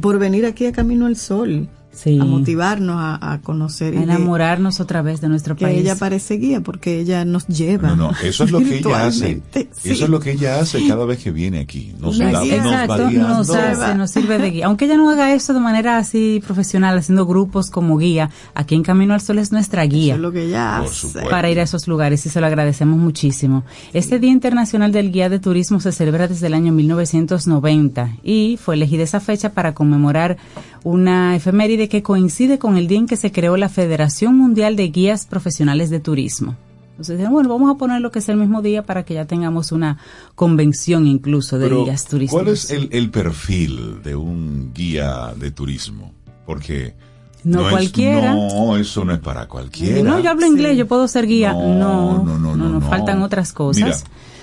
por 0.01 0.19
venir 0.19 0.45
aquí 0.47 0.67
a 0.67 0.73
Camino 0.73 1.07
al 1.07 1.17
Sol, 1.17 1.69
Sí. 1.93 2.19
a 2.21 2.25
motivarnos 2.25 2.97
a, 2.99 3.33
a 3.33 3.41
conocer 3.41 3.95
A 3.95 3.99
de- 3.99 4.05
enamorarnos 4.05 4.81
otra 4.81 5.03
vez 5.03 5.21
de 5.21 5.29
nuestro 5.29 5.57
que 5.57 5.65
país. 5.67 5.81
ella 5.81 5.97
parece 5.97 6.35
guía 6.35 6.61
porque 6.61 7.01
ella 7.01 7.25
nos 7.25 7.47
lleva. 7.49 7.89
No, 7.89 7.97
no, 7.97 8.11
eso 8.23 8.45
es 8.45 8.51
lo 8.53 8.61
que 8.61 8.79
ella 8.79 9.07
hace. 9.07 9.43
sí. 9.53 9.91
Eso 9.91 10.05
es 10.05 10.11
lo 10.11 10.21
que 10.21 10.33
ella 10.33 10.61
hace 10.61 10.87
cada 10.87 11.05
vez 11.05 11.19
que 11.23 11.31
viene 11.31 11.59
aquí. 11.59 11.93
Nos, 12.01 12.17
guía. 12.19 12.31
nos 12.31 12.43
va 12.43 12.47
Exacto, 12.55 13.11
nos 13.11 13.51
hace, 13.51 13.95
nos 13.97 14.11
sirve 14.11 14.39
de 14.39 14.51
guía. 14.51 14.67
Aunque 14.67 14.85
ella 14.87 14.97
no 14.97 15.11
haga 15.11 15.33
eso 15.35 15.53
de 15.53 15.61
manera 15.61 15.99
así 15.99 16.41
profesional, 16.47 16.97
haciendo 16.97 17.27
grupos 17.27 17.71
como 17.71 17.99
guía, 17.99 18.31
aquí 18.55 18.75
en 18.77 18.83
Camino 18.83 19.13
al 19.15 19.21
Sol 19.21 19.39
es 19.39 19.51
nuestra 19.53 19.85
guía. 19.85 20.15
Eso 20.15 20.17
es 20.17 20.21
lo 20.23 20.33
que 20.33 20.45
ella 20.47 20.77
Por 20.79 20.87
hace. 20.87 20.95
supuesto. 20.95 21.31
para 21.31 21.51
ir 21.51 21.59
a 21.61 21.63
esos 21.65 21.89
lugares 21.89 22.25
y 22.25 22.29
se 22.29 22.41
lo 22.41 22.47
agradecemos 22.47 22.99
muchísimo. 22.99 23.65
Este 23.93 24.19
Día 24.19 24.31
Internacional 24.31 24.93
del 24.93 25.11
Guía 25.13 25.29
de 25.29 25.39
Turismo 25.41 25.81
se 25.81 25.93
celebra 25.93 26.29
desde 26.29 26.47
el 26.47 26.55
año 26.55 26.73
1990 26.73 28.17
y 28.23 28.59
fue 28.63 28.75
elegida 28.77 29.03
esa 29.03 29.21
fecha 29.21 29.51
para 29.53 29.75
conmemorar 29.75 30.37
una 30.83 31.37
efeméride 31.37 31.80
que 31.89 32.03
coincide 32.03 32.59
con 32.59 32.77
el 32.77 32.87
día 32.89 32.99
en 32.99 33.07
que 33.07 33.17
se 33.17 33.33
creó 33.33 33.57
la 33.57 33.69
Federación 33.69 34.37
Mundial 34.37 34.77
de 34.77 34.89
Guías 34.89 35.27
Profesionales 35.27 35.91
de 35.91 36.01
Turismo. 36.01 36.57
Entonces, 36.91 37.17
dijeron, 37.17 37.33
bueno, 37.33 37.49
vamos 37.49 37.71
a 37.75 37.79
poner 37.79 38.03
lo 38.03 38.11
que 38.11 38.19
es 38.19 38.29
el 38.29 38.37
mismo 38.37 38.61
día 38.61 38.83
para 38.85 39.05
que 39.07 39.15
ya 39.15 39.25
tengamos 39.25 39.73
una 39.73 39.97
convención 40.35 41.07
incluso 41.07 41.59
de 41.59 41.69
Pero, 41.69 41.85
guías 41.85 42.05
turísticos. 42.05 42.43
¿Cuál 42.43 42.53
es 42.55 42.71
el, 42.71 42.89
el 42.93 43.11
perfil 43.11 44.03
de 44.03 44.15
un 44.17 44.73
guía 44.75 45.33
de 45.35 45.51
turismo? 45.51 46.13
Porque 46.45 46.95
No 47.43 47.63
es- 47.67 47.71
cualquiera. 47.73 48.35
no, 48.35 48.77
eso 48.77 49.05
no 49.07 49.15
es 49.15 49.19
para 49.21 49.47
cualquiera. 49.49 50.03
No, 50.03 50.21
yo 50.21 50.31
hablo 50.31 50.45
inglés, 50.47 50.77
yo 50.77 50.87
puedo 50.87 51.09
ser 51.09 51.27
guía. 51.27 51.53
No, 51.55 52.23
no, 52.23 52.39
no, 52.39 52.55
no, 52.57 52.69
no. 52.69 52.81
faltan 52.83 53.23
otras 53.23 53.53
cosas. 53.55 53.83
Mira, 53.83 53.97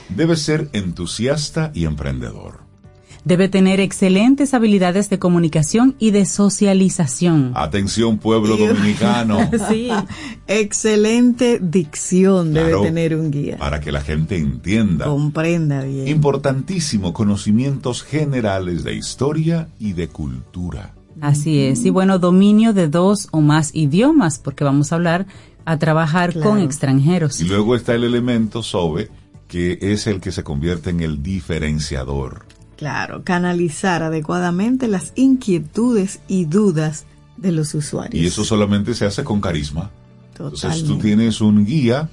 debe 0.09 0.35
ser 0.35 0.69
entusiasta 0.73 1.71
y 1.75 1.85
emprendedor. 1.85 2.61
Debe 3.27 3.49
tener 3.49 3.81
excelentes 3.81 4.53
habilidades 4.53 5.09
de 5.09 5.19
comunicación 5.19 5.95
y 5.99 6.11
de 6.11 6.25
socialización. 6.25 7.51
Atención, 7.55 8.19
pueblo 8.19 8.55
dominicano. 8.55 9.37
Sí. 9.69 9.89
Excelente 10.47 11.59
dicción 11.61 12.53
debe 12.53 12.81
tener 12.83 13.17
un 13.17 13.29
guía. 13.29 13.57
Para 13.57 13.81
que 13.81 13.91
la 13.91 13.99
gente 13.99 14.37
entienda. 14.37 15.07
Comprenda 15.07 15.83
bien. 15.83 16.07
Importantísimo, 16.07 17.11
conocimientos 17.11 18.01
generales 18.01 18.85
de 18.85 18.95
historia 18.95 19.67
y 19.77 19.91
de 19.91 20.07
cultura. 20.07 20.93
Así 21.19 21.59
es. 21.65 21.83
Y 21.83 21.89
bueno, 21.89 22.19
dominio 22.19 22.71
de 22.71 22.87
dos 22.87 23.27
o 23.31 23.41
más 23.41 23.75
idiomas, 23.75 24.39
porque 24.39 24.63
vamos 24.63 24.93
a 24.93 24.95
hablar 24.95 25.25
a 25.65 25.77
trabajar 25.77 26.31
Claro. 26.31 26.51
con 26.51 26.59
extranjeros. 26.61 27.41
Y 27.41 27.43
luego 27.43 27.75
está 27.75 27.93
el 27.93 28.05
elemento 28.05 28.63
SOBE, 28.63 29.09
que 29.49 29.79
es 29.81 30.07
el 30.07 30.21
que 30.21 30.31
se 30.31 30.43
convierte 30.45 30.91
en 30.91 31.01
el 31.01 31.21
diferenciador. 31.21 32.46
Claro, 32.77 33.23
canalizar 33.23 34.03
adecuadamente 34.03 34.87
las 34.87 35.11
inquietudes 35.15 36.19
y 36.27 36.45
dudas 36.45 37.05
de 37.35 37.51
los 37.51 37.73
usuarios. 37.73 38.23
Y 38.23 38.27
eso 38.27 38.43
solamente 38.45 38.93
se 38.93 39.05
hace 39.05 39.23
con 39.23 39.41
carisma. 39.41 39.89
Entonces 40.31 40.61
tú 40.61 40.77
Totalmente. 40.79 41.03
tienes 41.03 41.41
un 41.41 41.65
guía 41.65 42.09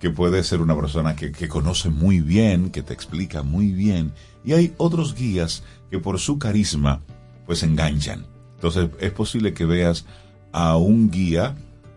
que 0.00 0.10
puede 0.10 0.42
ser 0.44 0.60
una 0.60 0.76
persona 0.76 1.16
que, 1.16 1.32
que 1.32 1.48
conoce 1.48 1.88
muy 1.88 2.20
bien, 2.20 2.70
que 2.70 2.82
te 2.82 2.92
explica 2.92 3.42
muy 3.42 3.72
bien. 3.72 4.12
Y 4.44 4.52
hay 4.52 4.74
otros 4.76 5.14
guías 5.14 5.62
que 5.90 5.98
por 5.98 6.18
su 6.18 6.38
carisma 6.38 7.00
pues 7.46 7.62
enganchan. 7.62 8.26
Entonces 8.56 8.90
es 9.00 9.12
posible 9.12 9.54
que 9.54 9.64
veas 9.64 10.04
a 10.52 10.76
un 10.76 11.10
guía 11.10 11.56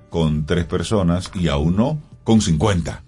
con 0.09 0.45
tres 0.45 0.65
personas 0.65 1.31
y 1.33 1.47
a 1.47 1.57
uno 1.57 1.99
con 2.23 2.41
50. 2.41 3.03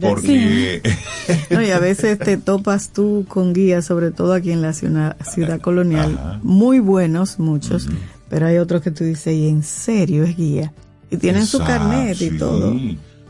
Porque 0.00 0.82
No, 1.50 1.62
y 1.62 1.70
a 1.70 1.78
veces 1.78 2.18
te 2.18 2.36
topas 2.36 2.90
tú 2.92 3.24
con 3.28 3.52
guías, 3.52 3.84
sobre 3.86 4.10
todo 4.10 4.32
aquí 4.34 4.50
en 4.52 4.62
la 4.62 4.72
ciudad, 4.72 5.16
ciudad 5.32 5.60
colonial, 5.60 6.18
Ajá. 6.18 6.40
muy 6.42 6.78
buenos, 6.80 7.38
muchos, 7.38 7.88
pero 8.28 8.46
hay 8.46 8.58
otros 8.58 8.82
que 8.82 8.90
tú 8.90 9.04
dices, 9.04 9.34
y 9.34 9.48
en 9.48 9.62
serio 9.62 10.24
es 10.24 10.36
guía. 10.36 10.72
Y 11.10 11.16
tienen 11.18 11.46
su 11.46 11.58
carnet 11.58 12.20
y 12.20 12.30
sí. 12.30 12.36
todo. 12.38 12.74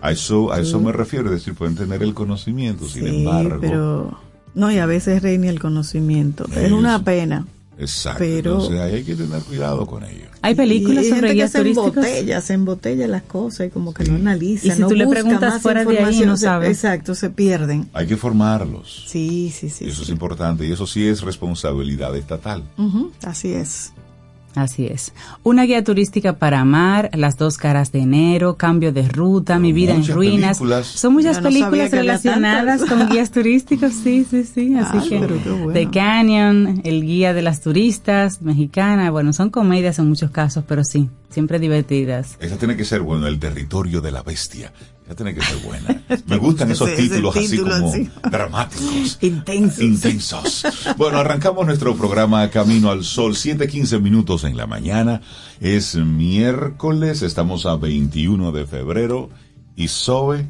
A 0.00 0.10
eso, 0.12 0.52
a 0.52 0.60
eso 0.60 0.80
me 0.80 0.92
refiero, 0.92 1.26
es 1.26 1.32
decir, 1.40 1.54
pueden 1.54 1.74
tener 1.76 2.02
el 2.02 2.14
conocimiento, 2.14 2.86
sin 2.88 3.04
Sí, 3.04 3.16
embargo. 3.18 3.58
pero 3.60 4.18
no, 4.54 4.70
y 4.72 4.78
a 4.78 4.86
veces 4.86 5.22
reina 5.22 5.48
el 5.48 5.60
conocimiento. 5.60 6.46
Es 6.56 6.72
una 6.72 7.02
pena. 7.04 7.46
Exacto. 7.78 8.18
Pero- 8.20 8.52
Entonces 8.54 8.80
ahí 8.80 8.94
hay 8.96 9.04
que 9.04 9.14
tener 9.16 9.42
cuidado 9.42 9.86
con 9.86 10.02
ello. 10.04 10.26
Hay 10.42 10.54
películas 10.54 11.04
y 11.04 11.08
hay 11.08 11.10
sobre 11.10 11.20
gente 11.20 11.26
que 11.28 11.34
guías 11.34 11.50
se 11.52 11.58
embotella, 11.60 12.40
se 12.40 12.52
embotella 12.54 13.08
las 13.08 13.22
cosas 13.22 13.66
y 13.66 13.70
como 13.70 13.92
que 13.92 14.04
no 14.04 14.14
analiza. 14.16 14.66
Y 14.66 14.70
si 14.70 14.80
no 14.80 14.88
tú 14.88 14.94
le 14.94 15.06
preguntas 15.06 15.60
fuera 15.60 15.84
de 15.84 15.98
ahí, 15.98 16.20
no 16.20 16.36
se- 16.36 16.44
sabe. 16.44 16.68
Exacto, 16.68 17.14
se 17.14 17.30
pierden. 17.30 17.88
Hay 17.92 18.06
que 18.06 18.16
formarlos. 18.16 19.04
Sí, 19.08 19.52
sí, 19.54 19.68
sí. 19.70 19.86
eso 19.86 19.96
sí. 19.98 20.02
es 20.04 20.08
importante 20.10 20.66
y 20.66 20.72
eso 20.72 20.86
sí 20.86 21.06
es 21.06 21.22
responsabilidad 21.22 22.16
estatal. 22.16 22.62
Así 23.22 23.52
es. 23.52 23.92
Así 24.56 24.86
es. 24.86 25.12
Una 25.44 25.64
guía 25.64 25.84
turística 25.84 26.38
para 26.38 26.60
amar, 26.60 27.10
Las 27.12 27.36
dos 27.36 27.58
caras 27.58 27.92
de 27.92 28.00
enero, 28.00 28.56
Cambio 28.56 28.90
de 28.90 29.06
ruta, 29.06 29.58
Mi 29.58 29.72
vida 29.72 29.94
en 29.94 30.06
ruinas. 30.08 30.58
películas. 30.58 30.86
Son 30.86 31.12
muchas 31.12 31.36
no 31.36 31.42
películas 31.44 31.90
que 31.90 31.96
relacionadas 31.96 32.84
con 32.86 33.08
guías 33.08 33.30
turísticos, 33.30 33.92
sí, 33.92 34.26
sí, 34.28 34.44
sí. 34.44 34.74
Así 34.74 34.96
Ah, 34.96 35.02
que 35.02 35.26
qué 35.42 35.50
bueno. 35.50 35.72
The 35.74 35.90
Canyon, 35.90 36.80
El 36.84 37.02
guía 37.04 37.34
de 37.34 37.42
las 37.42 37.60
turistas, 37.60 38.40
mexicana, 38.42 39.10
bueno, 39.10 39.32
son 39.34 39.50
comedias 39.50 39.98
en 39.98 40.08
muchos 40.08 40.30
casos, 40.30 40.64
pero 40.66 40.82
sí, 40.84 41.10
siempre 41.28 41.58
divertidas. 41.58 42.36
Esa 42.40 42.56
tiene 42.56 42.76
que 42.76 42.84
ser, 42.86 43.02
bueno, 43.02 43.26
el 43.26 43.38
territorio 43.38 44.00
de 44.00 44.10
la 44.10 44.22
bestia. 44.22 44.72
Esa 45.06 45.14
tiene 45.14 45.34
que 45.34 45.40
ser 45.40 45.56
buena. 45.58 46.02
Me 46.26 46.36
gustan 46.36 46.70
esos 46.72 46.88
Ese- 46.88 47.00
ese 47.02 47.08
títulos 47.14 47.36
así 47.36 47.58
como 47.58 47.92
dramáticos. 48.30 49.18
Intensos. 49.22 49.80
Intensos. 49.82 50.66
Bueno, 50.96 51.18
arrancamos 51.18 51.64
nuestro 51.64 51.94
programa 51.96 52.50
Camino 52.50 52.90
al 52.90 53.04
Sol, 53.04 53.34
7:15 53.34 54.00
minutos 54.00 54.42
en 54.44 54.56
la 54.56 54.66
mañana. 54.66 55.20
Es 55.60 55.94
miércoles, 55.94 57.22
estamos 57.22 57.66
a 57.66 57.76
21 57.76 58.50
de 58.52 58.66
febrero. 58.66 59.30
Y 59.76 59.88
Zoe, 59.88 60.46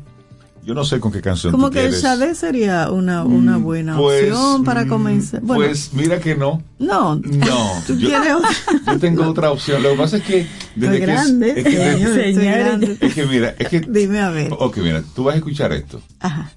yo 0.66 0.74
no 0.74 0.84
sé 0.84 0.98
con 1.00 1.12
qué 1.12 1.22
canción 1.22 1.52
Como 1.52 1.68
tú 1.68 1.74
que 1.74 1.78
el 1.80 1.84
quieres. 1.86 2.00
Sade 2.02 2.34
sería 2.34 2.90
una, 2.90 3.22
una 3.24 3.56
buena 3.56 3.96
Pues, 3.96 4.30
opción 4.32 4.64
para 4.64 4.84
mm, 4.84 4.88
comenzar. 4.88 5.40
Bueno, 5.42 5.64
Pues 5.64 5.90
mira 5.94 6.18
que 6.20 6.34
no. 6.34 6.60
no. 6.78 7.14
No, 7.16 7.82
¿Tú 7.86 7.96
yo, 7.96 8.08
quieres 8.08 8.34
otra? 8.34 8.50
yo 8.92 8.98
tengo 8.98 9.28
otra 9.28 9.50
opción. 9.52 9.82
Lo 9.82 9.90
que 9.92 9.96
pasa 9.96 10.16
es 10.18 10.22
que 10.24 10.46
desde 10.74 10.98
que 10.98 11.06
grande, 11.06 11.50
es, 11.52 11.56
es 11.58 11.64
que 11.64 11.70
desde- 11.78 12.28
estoy 12.30 12.44
grande. 12.46 12.96
es 13.00 13.14
que 13.14 13.26
mira, 13.26 13.54
es 13.58 13.68
que 13.68 13.80
Dime 13.80 14.20
a 14.20 14.30
ver. 14.30 14.52
Ok, 14.58 14.78
mira, 14.78 15.02
tú 15.14 15.24
vas 15.24 15.34
a 15.34 15.38
escuchar 15.38 15.72
esto. 15.72 16.00
Ajá. 16.20 16.50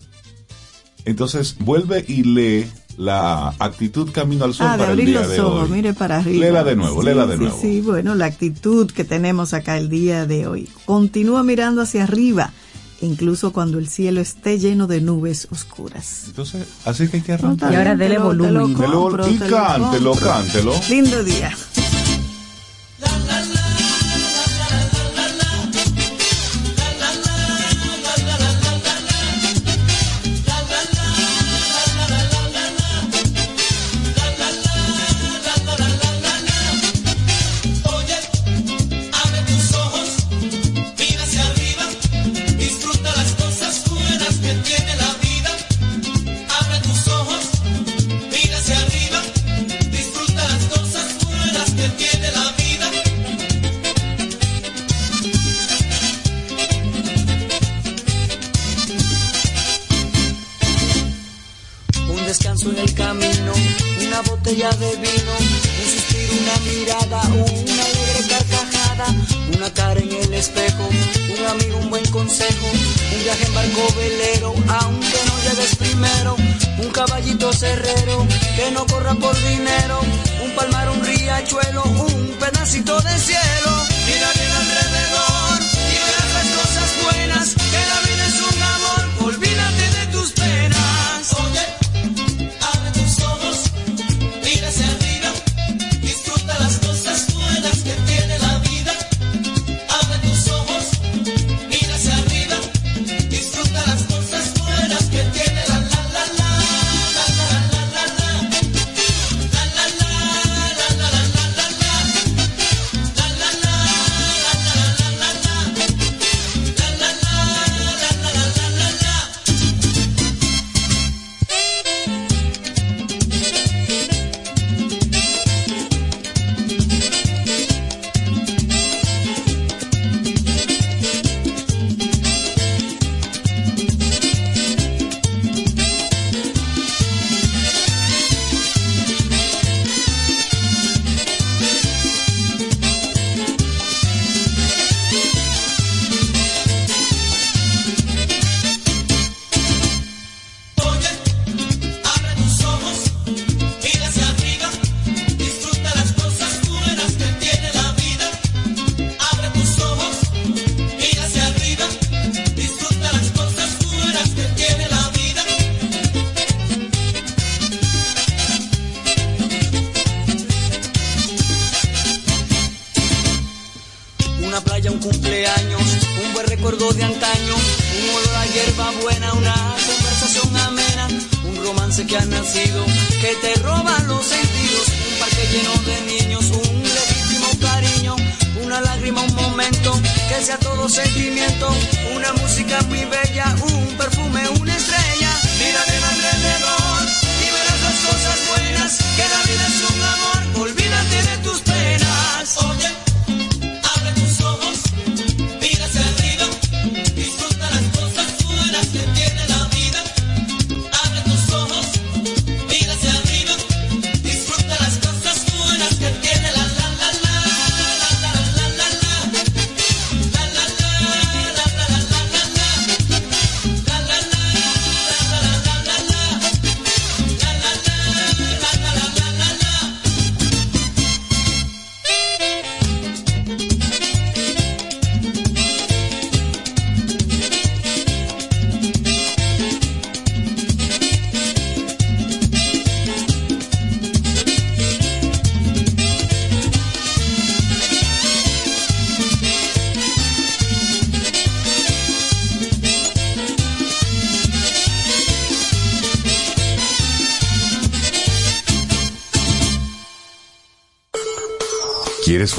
Entonces, 1.06 1.56
vuelve 1.60 2.04
y 2.08 2.24
lee 2.24 2.66
la 2.98 3.50
actitud 3.60 4.12
Camino 4.12 4.44
al 4.46 4.54
Sol 4.54 4.68
Ah, 4.68 4.72
de 4.74 4.78
para 4.80 4.92
el 4.92 5.00
abrir 5.00 5.08
día 5.08 5.20
los 5.22 5.30
de 5.32 5.40
ojos, 5.40 5.64
hoy. 5.70 5.76
mire 5.78 5.94
para 5.94 6.18
arriba. 6.18 6.46
Léela 6.46 6.64
de 6.66 6.76
nuevo, 6.76 7.00
Sí, 7.02 7.06
léela 7.06 7.26
de 7.28 7.34
sí, 7.38 7.40
nuevo. 7.44 7.60
Sí, 7.62 7.82
bueno, 7.82 8.16
la 8.16 8.26
actitud 8.26 8.92
que 8.92 9.04
tenemos 9.06 9.54
acá 9.54 9.78
el 9.78 9.90
día 9.90 10.26
de 10.26 10.48
hoy. 10.48 10.68
Continúa 10.86 11.42
mirando 11.44 11.82
hacia 11.82 12.04
arriba, 12.04 12.52
incluso 13.02 13.52
cuando 13.54 13.78
el 13.80 13.88
cielo 13.88 14.22
esté 14.22 14.60
lleno 14.60 14.88
de 14.88 15.02
nubes 15.02 15.48
oscuras. 15.52 16.24
Entonces, 16.28 16.66
así 16.86 17.08
que 17.08 17.18
hay 17.18 17.24
que 17.24 17.34
arrancar. 17.34 17.72
Y 17.72 17.76
ahora 17.76 17.96
dele 17.96 18.16
te 18.16 18.22
volumen. 18.22 18.54
lo 18.54 18.68
Te 18.68 18.88
lo- 18.88 19.02
compro, 19.02 19.30
y 19.30 19.34
te 19.38 19.50
lo 19.50 19.58
cántelo, 19.58 20.16
cántelo. 20.16 20.74
Lindo 20.90 21.24
día. 21.24 21.52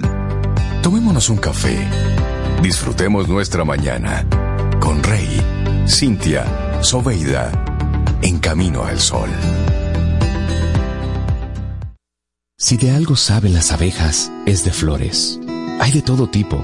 Tomémonos 0.81 1.29
un 1.29 1.37
café. 1.37 1.77
Disfrutemos 2.63 3.27
nuestra 3.27 3.63
mañana 3.63 4.25
con 4.79 5.03
Rey, 5.03 5.29
Cintia, 5.87 6.81
Soveida, 6.81 7.51
en 8.23 8.39
camino 8.39 8.85
al 8.85 8.99
sol. 8.99 9.29
Si 12.57 12.77
de 12.77 12.89
algo 12.89 13.15
saben 13.15 13.53
las 13.53 13.71
abejas, 13.71 14.31
es 14.47 14.65
de 14.65 14.71
flores. 14.71 15.39
Hay 15.79 15.91
de 15.91 16.01
todo 16.01 16.27
tipo 16.27 16.63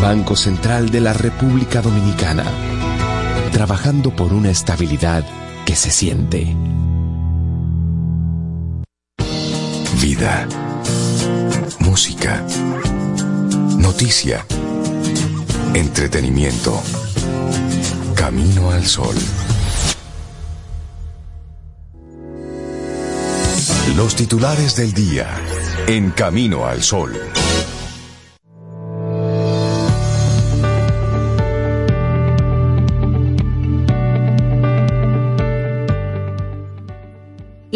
Banco 0.00 0.36
Central 0.36 0.90
de 0.90 1.00
la 1.00 1.12
República 1.12 1.82
Dominicana. 1.82 2.44
Trabajando 3.52 4.14
por 4.14 4.32
una 4.32 4.50
estabilidad 4.50 5.24
que 5.64 5.74
se 5.74 5.90
siente. 5.90 6.56
Vida. 10.00 10.46
Música. 11.80 12.44
Noticia. 13.76 14.44
Entretenimiento. 15.74 16.80
Camino 18.14 18.70
al 18.70 18.86
sol. 18.86 19.16
Los 23.96 24.14
titulares 24.14 24.76
del 24.76 24.92
día 24.92 25.26
en 25.88 26.10
Camino 26.10 26.66
al 26.66 26.82
Sol. 26.82 27.18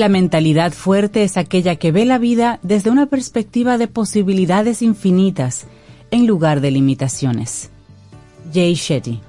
La 0.03 0.09
mentalidad 0.09 0.73
fuerte 0.73 1.23
es 1.23 1.37
aquella 1.37 1.77
que 1.77 1.93
ve 1.93 2.05
la 2.05 2.19
vida 2.19 2.59
desde 2.65 2.91
una 2.91 3.07
perspectiva 3.07 3.79
de 3.79 3.87
posibilidades 3.87 4.83
infinitas 4.83 5.69
en 6.11 6.27
lugar 6.27 6.61
de 6.61 6.73
limitaciones. 6.73 7.71
Jay 8.53 8.75
Shetty. 8.75 9.21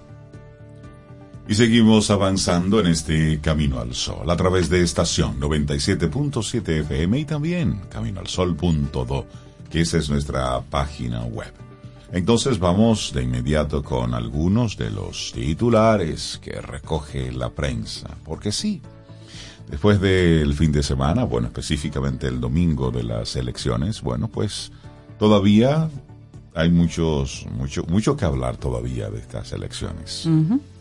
Y 1.48 1.54
seguimos 1.54 2.10
avanzando 2.10 2.80
en 2.80 2.88
este 2.88 3.40
Camino 3.40 3.80
al 3.80 3.94
Sol 3.94 4.28
a 4.28 4.36
través 4.36 4.68
de 4.68 4.82
estación 4.82 5.40
97.7 5.40 6.80
FM 6.80 7.20
y 7.20 7.26
también 7.26 7.80
caminoalsol.do, 7.92 9.28
que 9.70 9.82
esa 9.82 10.00
es 10.00 10.10
nuestra 10.10 10.60
página 10.62 11.24
web. 11.24 11.54
Entonces 12.12 12.58
vamos 12.58 13.14
de 13.14 13.22
inmediato 13.22 13.84
con 13.84 14.16
algunos 14.16 14.76
de 14.76 14.90
los 14.90 15.34
titulares 15.34 16.40
que 16.42 16.60
recoge 16.60 17.32
la 17.32 17.52
prensa, 17.52 18.10
porque 18.26 18.52
sí, 18.52 18.82
después 19.74 20.00
del 20.00 20.54
fin 20.54 20.72
de 20.72 20.84
semana, 20.84 21.24
bueno, 21.24 21.48
específicamente 21.48 22.28
el 22.28 22.40
domingo 22.40 22.92
de 22.92 23.02
las 23.02 23.36
elecciones, 23.36 24.04
bueno, 24.04 24.28
pues 24.28 24.72
todavía 25.18 25.90
hay 26.54 26.70
muchos, 26.70 27.48
mucho, 27.58 27.84
mucho 27.88 28.16
que 28.16 28.24
hablar 28.24 28.58
todavía 28.58 29.10
de 29.10 29.18
estas 29.18 29.52
elecciones. 29.52 30.30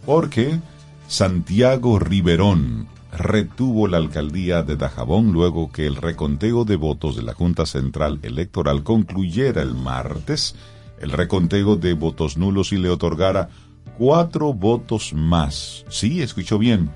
Porque 0.05 0.61
Santiago 1.09 1.98
Riverón 1.98 2.87
retuvo 3.16 3.88
la 3.88 3.96
alcaldía 3.96 4.62
de 4.62 4.76
Dajabón 4.76 5.33
luego 5.33 5.72
que 5.72 5.87
el 5.87 5.96
reconteo 5.96 6.66
de 6.66 6.76
votos 6.76 7.16
de 7.16 7.22
la 7.22 7.33
Junta 7.33 7.64
Central 7.64 8.18
Electoral 8.22 8.83
concluyera 8.83 9.62
el 9.62 9.74
martes 9.74 10.55
el 11.00 11.12
reconteo 11.12 11.76
de 11.76 11.94
votos 11.94 12.37
nulos 12.37 12.74
y 12.74 12.76
le 12.76 12.90
otorgara 12.90 13.48
cuatro 13.96 14.52
votos 14.52 15.14
más. 15.14 15.87
Sí, 15.88 16.20
escuchó 16.20 16.59
bien, 16.59 16.90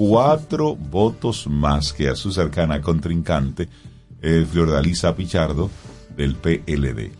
cuatro 0.00 0.76
votos 0.76 1.46
más 1.46 1.92
que 1.92 2.08
a 2.08 2.16
su 2.16 2.32
cercana 2.32 2.80
contrincante, 2.80 3.68
eh, 4.22 4.46
Fiordalisa 4.50 5.14
Pichardo, 5.14 5.68
del 6.16 6.36
PLD. 6.36 7.12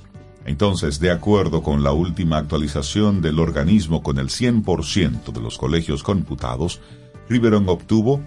Entonces, 0.47 0.99
de 0.99 1.11
acuerdo 1.11 1.63
con 1.63 1.83
la 1.83 1.93
última 1.93 2.39
actualización 2.39 3.21
del 3.21 3.39
organismo 3.39 4.03
con 4.03 4.19
el 4.19 4.31
100% 4.31 5.31
de 5.31 5.43
los 5.43 5.59
colegios 5.59 6.03
computados, 6.03 6.81
Riverón 7.29 7.69
obtuvo 7.69 8.23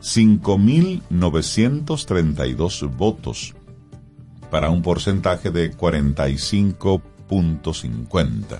5.932 0.00 2.96
votos 2.96 3.54
para 4.50 4.70
un 4.70 4.80
porcentaje 4.80 5.50
de 5.50 5.76
45.50. 5.76 8.58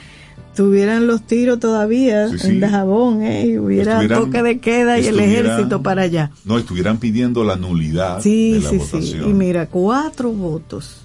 tuvieran 0.56 1.08
los 1.08 1.22
tiros 1.24 1.60
todavía 1.60 2.30
Sí, 2.30 2.40
sí. 2.40 2.48
en 2.48 2.60
Dajabón, 2.60 3.22
¿eh? 3.24 3.48
y 3.48 3.58
hubiera 3.58 4.06
toque 4.08 4.44
de 4.44 4.60
queda 4.60 5.00
y 5.00 5.08
el 5.08 5.20
ejército 5.20 5.82
para 5.82 6.02
allá. 6.04 6.32
No, 6.46 6.58
estuvieran 6.58 6.98
pidiendo 6.98 7.44
la 7.44 7.56
nulidad 7.56 8.22
Sí, 8.22 8.54
de 8.54 8.60
la 8.62 8.70
sí, 8.70 8.78
votación. 8.78 9.02
sí. 9.26 9.30
Y 9.30 9.34
mira, 9.34 9.68
cuatro 9.68 10.32
votos. 10.32 11.02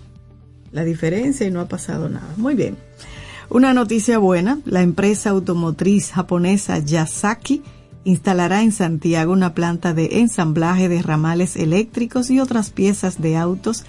La 0.72 0.82
diferencia 0.82 1.46
y 1.46 1.52
no 1.52 1.60
ha 1.60 1.68
pasado 1.68 2.08
nada. 2.08 2.26
Muy 2.36 2.54
bien. 2.56 2.76
Una 3.50 3.74
noticia 3.74 4.18
buena, 4.18 4.60
la 4.64 4.82
empresa 4.82 5.30
automotriz 5.30 6.12
japonesa 6.12 6.78
Yasaki 6.78 7.62
instalará 8.04 8.62
en 8.62 8.72
Santiago 8.72 9.32
una 9.32 9.54
planta 9.54 9.92
de 9.92 10.20
ensamblaje 10.20 10.88
de 10.88 11.02
ramales 11.02 11.56
eléctricos 11.56 12.30
y 12.30 12.40
otras 12.40 12.70
piezas 12.70 13.20
de 13.20 13.36
autos 13.36 13.84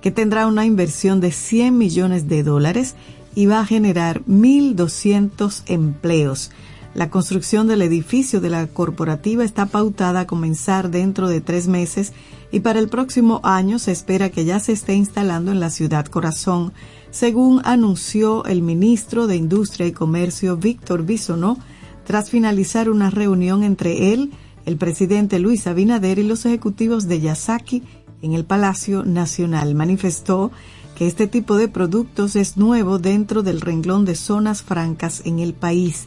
que 0.00 0.10
tendrá 0.10 0.46
una 0.46 0.64
inversión 0.64 1.20
de 1.20 1.32
100 1.32 1.76
millones 1.76 2.28
de 2.28 2.42
dólares 2.42 2.94
y 3.34 3.46
va 3.46 3.60
a 3.60 3.66
generar 3.66 4.22
1.200 4.26 5.62
empleos. 5.66 6.50
La 6.94 7.10
construcción 7.10 7.68
del 7.68 7.82
edificio 7.82 8.40
de 8.40 8.50
la 8.50 8.66
corporativa 8.66 9.44
está 9.44 9.66
pautada 9.66 10.20
a 10.20 10.26
comenzar 10.26 10.90
dentro 10.90 11.28
de 11.28 11.40
tres 11.40 11.68
meses 11.68 12.12
y 12.50 12.60
para 12.60 12.80
el 12.80 12.88
próximo 12.88 13.40
año 13.44 13.78
se 13.78 13.92
espera 13.92 14.30
que 14.30 14.44
ya 14.44 14.58
se 14.58 14.72
esté 14.72 14.94
instalando 14.94 15.52
en 15.52 15.60
la 15.60 15.70
ciudad 15.70 16.06
corazón, 16.06 16.72
según 17.10 17.60
anunció 17.64 18.44
el 18.44 18.62
ministro 18.62 19.26
de 19.26 19.36
Industria 19.36 19.86
y 19.86 19.92
Comercio 19.92 20.56
Víctor 20.56 21.04
Bisonó 21.04 21.58
tras 22.06 22.30
finalizar 22.30 22.90
una 22.90 23.10
reunión 23.10 23.62
entre 23.62 24.12
él, 24.12 24.32
el 24.66 24.76
presidente 24.76 25.38
Luis 25.38 25.66
Abinader 25.66 26.18
y 26.18 26.24
los 26.24 26.46
ejecutivos 26.46 27.08
de 27.08 27.20
Yasaki 27.20 27.82
en 28.22 28.34
el 28.34 28.44
Palacio 28.44 29.04
Nacional. 29.04 29.74
Manifestó 29.74 30.50
que 30.96 31.06
este 31.06 31.26
tipo 31.26 31.56
de 31.56 31.68
productos 31.68 32.36
es 32.36 32.56
nuevo 32.56 32.98
dentro 32.98 33.42
del 33.42 33.60
renglón 33.60 34.04
de 34.04 34.14
zonas 34.14 34.62
francas 34.62 35.22
en 35.24 35.38
el 35.38 35.54
país 35.54 36.06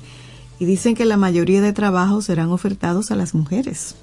y 0.60 0.66
dicen 0.66 0.96
que 0.96 1.06
la 1.06 1.18
mayoría 1.18 1.62
de 1.62 1.74
trabajos 1.74 2.26
serán 2.26 2.52
ofertados 2.52 3.12
a 3.12 3.16
las 3.16 3.34
mujeres. 3.34 3.96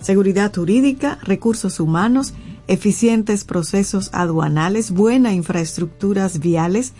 Seguridad 0.00 0.52
jurídica, 0.54 1.18
recursos 1.22 1.80
humanos, 1.80 2.34
eficientes 2.68 3.44
procesos 3.44 4.10
aduanales, 4.12 4.90
buenas 4.90 5.34
infraestructuras 5.34 6.38
viales, 6.38 6.92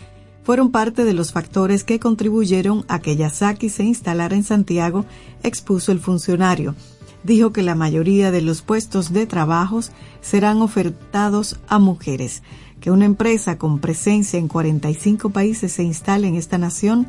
fueron 0.43 0.71
parte 0.71 1.05
de 1.05 1.15
los 1.15 1.33
factores 1.33 1.85
que 1.85 1.99
contribuyeron 1.99 2.85
a 2.89 2.99
que 3.01 3.17
Yasaki 3.17 3.71
se 3.71 3.83
instalara 3.85 4.37
en 4.37 4.45
Santiago, 4.45 5.07
expuso 5.43 5.91
el 5.91 6.01
funcionario. 6.01 6.75
Dijo 7.23 7.53
que 7.53 7.63
la 7.63 7.75
mayoría 7.75 8.31
de 8.31 8.43
los 8.43 8.61
puestos 8.61 9.13
de 9.15 9.27
trabajos 9.27 9.91
serán 10.21 10.61
ofertados 10.61 11.59
a 11.67 11.79
mujeres. 11.79 12.43
Que 12.81 12.91
una 12.91 13.07
empresa 13.07 13.57
con 13.57 13.79
presencia 13.79 14.39
en 14.39 14.49
45 14.49 15.31
países 15.31 15.73
se 15.73 15.83
instale 15.83 16.29
en 16.29 16.35
esta 16.35 16.59
nación 16.59 17.07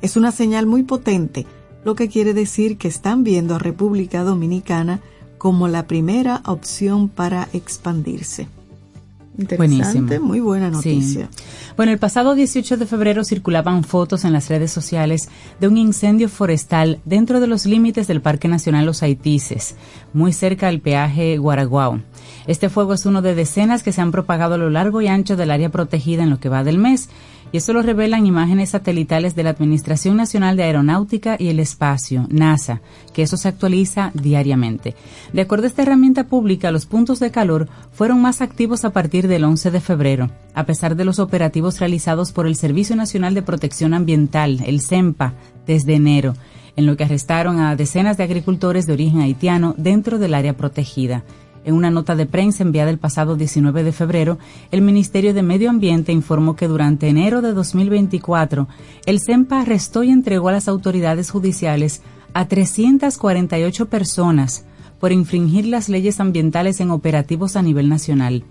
es 0.00 0.16
una 0.16 0.32
señal 0.32 0.64
muy 0.64 0.84
potente, 0.84 1.44
lo 1.84 1.94
que 1.94 2.08
quiere 2.08 2.32
decir 2.32 2.78
que 2.78 2.88
están 2.88 3.24
viendo 3.24 3.54
a 3.54 3.58
República 3.58 4.22
Dominicana 4.22 5.00
como 5.38 5.68
la 5.68 5.86
primera 5.86 6.42
opción 6.46 7.08
para 7.08 7.48
expandirse. 7.52 8.48
Interesante, 9.38 10.00
Buenísimo. 10.18 10.26
muy 10.26 10.40
buena 10.40 10.66
Sí. 10.68 10.74
noticia. 10.96 11.28
Bueno, 11.76 11.92
el 11.92 11.98
pasado 11.98 12.34
18 12.34 12.76
de 12.76 12.86
febrero 12.86 13.22
circulaban 13.22 13.84
fotos 13.84 14.24
en 14.24 14.32
las 14.32 14.48
redes 14.48 14.72
sociales 14.72 15.28
de 15.60 15.68
un 15.68 15.76
incendio 15.78 16.28
forestal 16.28 16.98
dentro 17.04 17.38
de 17.38 17.46
los 17.46 17.64
límites 17.64 18.08
del 18.08 18.20
Parque 18.20 18.48
Nacional 18.48 18.84
Los 18.84 19.04
Haitises, 19.04 19.76
muy 20.12 20.32
cerca 20.32 20.66
del 20.66 20.80
peaje 20.80 21.38
Guaraguao. 21.38 22.00
Este 22.48 22.68
fuego 22.68 22.94
es 22.94 23.06
uno 23.06 23.22
de 23.22 23.36
decenas 23.36 23.84
que 23.84 23.92
se 23.92 24.00
han 24.00 24.10
propagado 24.10 24.54
a 24.54 24.58
lo 24.58 24.70
largo 24.70 25.00
y 25.02 25.06
ancho 25.06 25.36
del 25.36 25.52
área 25.52 25.68
protegida 25.68 26.24
en 26.24 26.30
lo 26.30 26.40
que 26.40 26.48
va 26.48 26.64
del 26.64 26.78
mes, 26.78 27.08
y 27.52 27.58
eso 27.58 27.72
lo 27.72 27.82
revelan 27.82 28.26
imágenes 28.26 28.70
satelitales 28.70 29.34
de 29.34 29.42
la 29.42 29.50
Administración 29.50 30.16
Nacional 30.16 30.56
de 30.56 30.64
Aeronáutica 30.64 31.36
y 31.38 31.48
el 31.48 31.60
Espacio, 31.60 32.26
NASA, 32.30 32.80
que 33.12 33.22
eso 33.22 33.36
se 33.36 33.48
actualiza 33.48 34.10
diariamente. 34.14 34.94
De 35.32 35.40
acuerdo 35.40 35.64
a 35.64 35.68
esta 35.68 35.82
herramienta 35.82 36.24
pública, 36.24 36.70
los 36.70 36.86
puntos 36.86 37.20
de 37.20 37.30
calor 37.30 37.68
fueron 37.92 38.20
más 38.20 38.40
activos 38.40 38.84
a 38.84 38.90
partir 38.90 39.28
del 39.28 39.44
11 39.44 39.70
de 39.70 39.80
febrero, 39.80 40.30
a 40.54 40.64
pesar 40.64 40.96
de 40.96 41.04
los 41.04 41.18
operativos 41.18 41.80
realizados 41.80 42.32
por 42.32 42.46
el 42.46 42.56
Servicio 42.56 42.96
Nacional 42.96 43.34
de 43.34 43.42
Protección 43.42 43.94
Ambiental, 43.94 44.62
el 44.66 44.80
CEMPA, 44.80 45.34
desde 45.66 45.94
enero, 45.94 46.34
en 46.76 46.86
lo 46.86 46.96
que 46.96 47.04
arrestaron 47.04 47.58
a 47.58 47.74
decenas 47.74 48.16
de 48.16 48.24
agricultores 48.24 48.86
de 48.86 48.92
origen 48.92 49.20
haitiano 49.20 49.74
dentro 49.76 50.18
del 50.18 50.34
área 50.34 50.56
protegida. 50.56 51.24
En 51.64 51.74
una 51.74 51.90
nota 51.90 52.16
de 52.16 52.26
prensa 52.26 52.62
enviada 52.62 52.90
el 52.90 52.98
pasado 52.98 53.36
19 53.36 53.82
de 53.84 53.92
febrero, 53.92 54.38
el 54.70 54.80
Ministerio 54.80 55.34
de 55.34 55.42
Medio 55.42 55.70
Ambiente 55.70 56.12
informó 56.12 56.56
que 56.56 56.68
durante 56.68 57.08
enero 57.08 57.42
de 57.42 57.52
2024, 57.52 58.68
el 59.06 59.20
CEMPA 59.20 59.60
arrestó 59.60 60.02
y 60.02 60.10
entregó 60.10 60.48
a 60.48 60.52
las 60.52 60.68
autoridades 60.68 61.30
judiciales 61.30 62.02
a 62.34 62.46
348 62.46 63.88
personas 63.88 64.64
por 65.00 65.12
infringir 65.12 65.66
las 65.66 65.88
leyes 65.88 66.20
ambientales 66.20 66.80
en 66.80 66.90
operativos 66.90 67.56
a 67.56 67.62
nivel 67.62 67.88
nacional. 67.88 68.44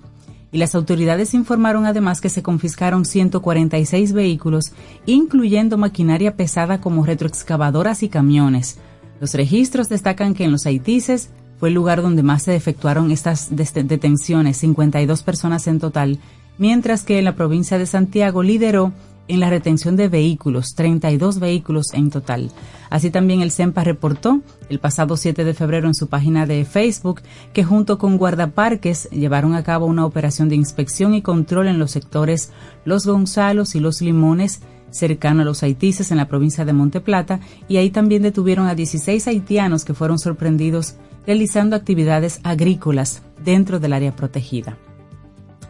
Y 0.52 0.60
las 0.60 0.76
autoridades 0.76 1.34
informaron 1.34 1.86
además 1.86 2.22
que 2.22 2.30
se 2.30 2.41
confiscaron 2.41 3.04
146 3.04 4.13
vehículos, 4.13 4.72
incluyendo 5.06 5.78
maquinaria 5.78 6.38
pesada 6.38 6.80
como 6.80 7.06
retroexcavadoras 7.06 8.02
y 8.04 8.10
camiones. 8.10 8.78
Los 9.20 9.34
registros 9.34 9.89
destacan 9.89 10.34
que 10.34 10.46
en 10.46 10.52
los 10.52 10.65
Haitises 10.65 11.32
fue 11.58 11.70
el 11.70 11.76
lugar 11.76 12.02
donde 12.02 12.24
más 12.24 12.43
se 12.43 12.56
efectuaron 12.56 13.12
estas 13.12 13.56
detenciones, 13.56 14.58
52 14.58 15.24
personas 15.24 15.67
en 15.67 15.80
total, 15.80 16.20
mientras 16.58 17.04
que 17.04 17.20
en 17.20 17.26
la 17.26 17.36
provincia 17.36 17.78
de 17.78 17.86
Santiago 17.86 18.43
lideró 18.43 18.93
en 19.28 19.39
la 19.39 19.50
retención 19.50 19.96
de 19.96 20.08
vehículos, 20.08 20.74
32 20.76 21.39
vehículos 21.39 21.93
en 21.93 22.10
total. 22.10 22.52
Así 22.89 23.10
también 23.10 23.41
el 23.41 23.52
CEMPA 23.52 23.84
reportó 23.84 24.41
el 24.70 24.80
pasado 24.80 25.17
7 25.17 25.43
de 25.43 25.54
febrero 25.54 25.88
en 25.88 25.96
su 25.96 26.08
página 26.08 26.46
de 26.46 26.63
Facebook 26.63 27.22
que 27.54 27.63
junto 27.63 27.98
con 27.98 28.17
guardaparques 28.17 29.10
llevaron 29.12 29.54
a 29.54 29.63
cabo 29.63 29.86
una 29.86 30.06
operación 30.06 30.48
de 30.50 30.56
inspección 30.56 31.13
y 31.13 31.22
control 31.22 31.67
en 31.67 31.80
los 31.80 31.91
sectores 31.91 32.52
Los 32.86 33.06
Gonzalos 33.06 33.76
y 33.76 33.82
Los 33.82 34.02
Limones, 34.02 34.62
cercano 34.91 35.41
a 35.41 35.46
los 35.46 35.63
haitises 35.63 36.12
en 36.12 36.17
la 36.17 36.30
provincia 36.30 36.63
de 36.63 36.74
Monte 36.74 37.02
Plata, 37.02 37.41
y 37.67 37.78
ahí 37.78 37.89
también 37.89 38.22
detuvieron 38.22 38.67
a 38.67 38.76
16 38.76 39.28
haitianos 39.28 39.84
que 39.84 39.93
fueron 39.93 40.17
sorprendidos 40.17 40.96
realizando 41.27 41.75
actividades 41.75 42.39
agrícolas 42.43 43.21
dentro 43.43 43.79
del 43.79 43.93
área 43.93 44.15
protegida. 44.15 44.77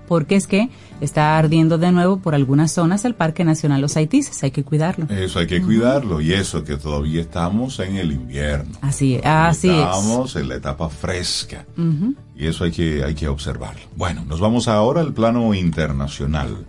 Porque 0.07 0.35
es 0.35 0.47
que 0.47 0.69
está 1.01 1.37
ardiendo 1.37 1.77
de 1.77 1.91
nuevo 1.91 2.19
por 2.19 2.33
algunas 2.33 2.71
zonas 2.71 3.03
el 3.03 3.13
Parque 3.13 3.43
Nacional 3.43 3.81
Los 3.81 3.97
Haitises, 3.97 4.41
hay 4.43 4.51
que 4.51 4.63
cuidarlo. 4.63 5.05
Eso 5.09 5.39
hay 5.39 5.47
que 5.47 5.61
cuidarlo 5.61 6.21
y 6.21 6.31
eso 6.31 6.63
que 6.63 6.77
todavía 6.77 7.19
estamos 7.19 7.79
en 7.79 7.97
el 7.97 8.13
invierno. 8.13 8.77
Así 8.81 9.15
es, 9.15 9.25
así 9.25 9.69
es. 9.69 9.75
estamos 9.75 10.37
en 10.37 10.47
la 10.47 10.55
etapa 10.55 10.87
fresca 10.87 11.65
y 12.37 12.47
eso 12.47 12.63
hay 12.63 12.71
que, 12.71 13.03
hay 13.03 13.15
que 13.15 13.27
observarlo. 13.27 13.81
Bueno, 13.97 14.23
nos 14.23 14.39
vamos 14.39 14.69
ahora 14.69 15.01
al 15.01 15.13
plano 15.13 15.53
internacional. 15.53 16.65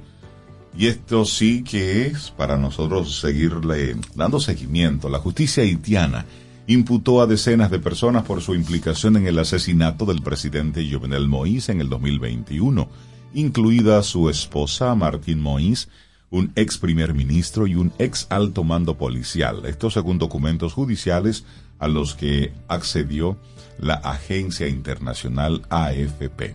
Y 0.76 0.86
esto 0.86 1.24
sí 1.24 1.62
que 1.62 2.06
es 2.06 2.30
para 2.30 2.56
nosotros 2.56 3.20
seguirle 3.20 3.96
dando 4.14 4.40
seguimiento. 4.40 5.08
La 5.08 5.18
justicia 5.18 5.62
haitiana 5.62 6.24
imputó 6.68 7.22
a 7.22 7.26
decenas 7.26 7.70
de 7.70 7.78
personas 7.78 8.24
por 8.24 8.42
su 8.42 8.54
implicación 8.54 9.16
en 9.16 9.26
el 9.26 9.38
asesinato 9.38 10.04
del 10.04 10.20
presidente 10.20 10.86
Jovenel 10.88 11.26
Moïse 11.26 11.70
en 11.70 11.80
el 11.80 11.88
2021, 11.88 12.88
incluida 13.32 14.02
su 14.02 14.28
esposa 14.28 14.94
Martín 14.94 15.42
Moïse, 15.42 15.88
un 16.30 16.52
ex 16.56 16.76
primer 16.76 17.14
ministro 17.14 17.66
y 17.66 17.74
un 17.74 17.90
ex 17.98 18.26
alto 18.28 18.64
mando 18.64 18.98
policial. 18.98 19.64
Esto 19.64 19.90
según 19.90 20.18
documentos 20.18 20.74
judiciales 20.74 21.46
a 21.78 21.88
los 21.88 22.14
que 22.14 22.52
accedió 22.68 23.38
la 23.78 23.94
agencia 23.94 24.68
internacional 24.68 25.62
AFP. 25.70 26.54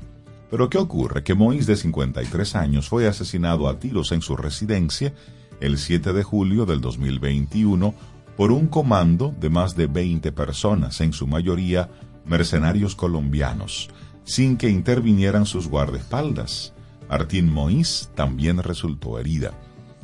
Pero 0.51 0.69
¿qué 0.69 0.77
ocurre? 0.77 1.23
Que 1.23 1.35
Moïse, 1.35 1.65
de 1.65 1.75
53 1.75 2.55
años, 2.55 2.87
fue 2.87 3.07
asesinado 3.07 3.67
a 3.67 3.79
tiros 3.79 4.11
en 4.11 4.21
su 4.21 4.35
residencia 4.35 5.11
el 5.59 5.79
7 5.79 6.13
de 6.13 6.21
julio 6.21 6.67
del 6.67 6.81
2021 6.81 7.95
por 8.37 8.51
un 8.51 8.67
comando 8.67 9.33
de 9.39 9.49
más 9.49 9.75
de 9.75 9.87
20 9.87 10.31
personas, 10.31 11.01
en 11.01 11.13
su 11.13 11.27
mayoría 11.27 11.89
mercenarios 12.25 12.95
colombianos, 12.95 13.89
sin 14.23 14.57
que 14.57 14.69
intervinieran 14.69 15.45
sus 15.45 15.67
guardaespaldas. 15.67 16.73
Martín 17.09 17.53
Moïse 17.53 18.07
también 18.15 18.57
resultó 18.63 19.19
herida. 19.19 19.51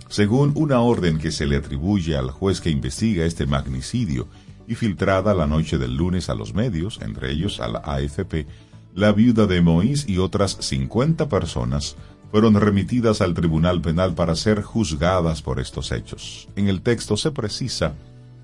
Según 0.10 0.52
una 0.56 0.82
orden 0.82 1.18
que 1.18 1.32
se 1.32 1.46
le 1.46 1.58
atribuye 1.58 2.16
al 2.16 2.32
juez 2.32 2.62
que 2.62 2.70
investiga 2.70 3.26
este 3.26 3.46
magnicidio 3.46 4.28
y 4.68 4.76
filtrada 4.76 5.34
la 5.34 5.48
noche 5.48 5.78
del 5.78 5.96
lunes 5.96 6.30
a 6.30 6.36
los 6.36 6.54
medios, 6.54 7.00
entre 7.02 7.32
ellos 7.32 7.60
a 7.60 7.68
la 7.68 7.80
AFP, 7.80 8.46
la 8.96 9.12
viuda 9.12 9.46
de 9.46 9.62
Moïse 9.62 10.10
y 10.10 10.18
otras 10.18 10.58
50 10.60 11.30
personas 11.30 11.96
fueron 12.32 12.60
remitidas 12.60 13.22
al 13.22 13.34
Tribunal 13.34 13.82
Penal 13.82 14.14
para 14.14 14.36
ser 14.36 14.62
juzgadas 14.62 15.42
por 15.42 15.60
estos 15.60 15.92
hechos. 15.92 16.48
En 16.56 16.68
el 16.68 16.82
texto 16.82 17.18
se 17.18 17.32
precisa 17.32 17.94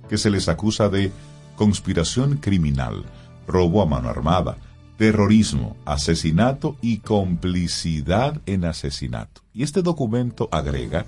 que 0.10 0.18
se 0.18 0.30
les 0.30 0.50
acusa 0.50 0.90
de 0.90 1.12
conspiración 1.56 2.38
criminal, 2.38 3.04
robo 3.48 3.82
a 3.82 3.86
mano 3.86 4.10
armada, 4.10 4.58
terrorismo, 4.98 5.76
asesinato 5.86 6.78
y 6.82 7.00
complicidad 7.00 8.42
en 8.46 8.66
asesinato. 8.66 9.42
Y 9.54 9.64
este 9.64 9.82
documento 9.82 10.48
agrega 10.52 11.06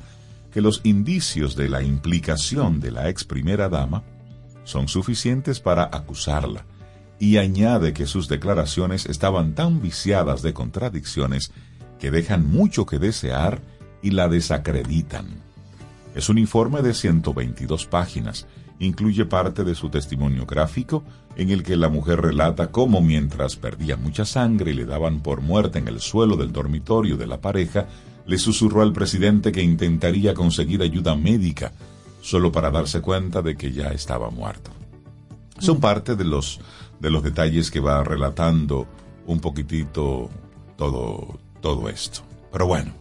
que 0.51 0.61
los 0.61 0.81
indicios 0.83 1.55
de 1.55 1.69
la 1.69 1.83
implicación 1.83 2.79
de 2.79 2.91
la 2.91 3.09
ex 3.09 3.23
primera 3.23 3.69
dama 3.69 4.03
son 4.63 4.87
suficientes 4.87 5.59
para 5.59 5.83
acusarla 5.83 6.65
y 7.19 7.37
añade 7.37 7.93
que 7.93 8.05
sus 8.05 8.27
declaraciones 8.27 9.05
estaban 9.05 9.55
tan 9.55 9.81
viciadas 9.81 10.41
de 10.41 10.53
contradicciones 10.53 11.51
que 11.99 12.11
dejan 12.11 12.47
mucho 12.47 12.85
que 12.85 12.99
desear 12.99 13.61
y 14.01 14.11
la 14.11 14.27
desacreditan. 14.27 15.25
Es 16.15 16.29
un 16.29 16.37
informe 16.37 16.81
de 16.81 16.93
122 16.93 17.85
páginas, 17.85 18.45
incluye 18.79 19.25
parte 19.25 19.63
de 19.63 19.75
su 19.75 19.89
testimonio 19.89 20.45
gráfico, 20.45 21.03
en 21.35 21.49
el 21.49 21.63
que 21.63 21.75
la 21.75 21.89
mujer 21.89 22.21
relata 22.21 22.71
cómo 22.71 23.01
mientras 23.01 23.55
perdía 23.55 23.97
mucha 23.97 24.25
sangre 24.25 24.71
y 24.71 24.73
le 24.73 24.85
daban 24.85 25.21
por 25.21 25.41
muerta 25.41 25.79
en 25.79 25.87
el 25.87 25.99
suelo 25.99 26.35
del 26.35 26.51
dormitorio 26.51 27.17
de 27.17 27.27
la 27.27 27.41
pareja, 27.41 27.87
le 28.25 28.37
susurró 28.37 28.81
al 28.81 28.93
presidente 28.93 29.51
que 29.51 29.61
intentaría 29.61 30.33
conseguir 30.33 30.81
ayuda 30.81 31.15
médica, 31.15 31.71
solo 32.21 32.51
para 32.51 32.71
darse 32.71 33.01
cuenta 33.01 33.41
de 33.41 33.55
que 33.55 33.71
ya 33.71 33.89
estaba 33.89 34.29
muerto. 34.29 34.71
Son 35.59 35.79
parte 35.79 36.15
de 36.15 36.25
los, 36.25 36.59
de 36.99 37.09
los 37.09 37.23
detalles 37.23 37.71
que 37.71 37.79
va 37.79 38.03
relatando 38.03 38.87
un 39.25 39.39
poquitito 39.39 40.29
todo, 40.75 41.39
todo 41.61 41.89
esto. 41.89 42.21
Pero 42.51 42.67
bueno, 42.67 42.93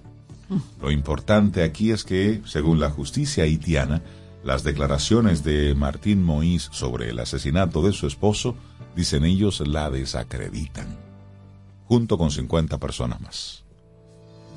lo 0.81 0.91
importante 0.91 1.63
aquí 1.63 1.91
es 1.91 2.05
que, 2.05 2.41
según 2.45 2.79
la 2.79 2.91
justicia 2.91 3.45
haitiana, 3.45 4.03
las 4.47 4.63
declaraciones 4.63 5.43
de 5.43 5.75
Martín 5.75 6.25
Moïse 6.25 6.69
sobre 6.71 7.11
el 7.11 7.19
asesinato 7.19 7.83
de 7.83 7.93
su 7.93 8.07
esposo, 8.07 8.55
dicen 8.95 9.25
ellos, 9.25 9.61
la 9.67 9.91
desacreditan, 9.91 10.87
junto 11.87 12.17
con 12.17 12.31
50 12.31 12.79
personas 12.79 13.21
más. 13.21 13.65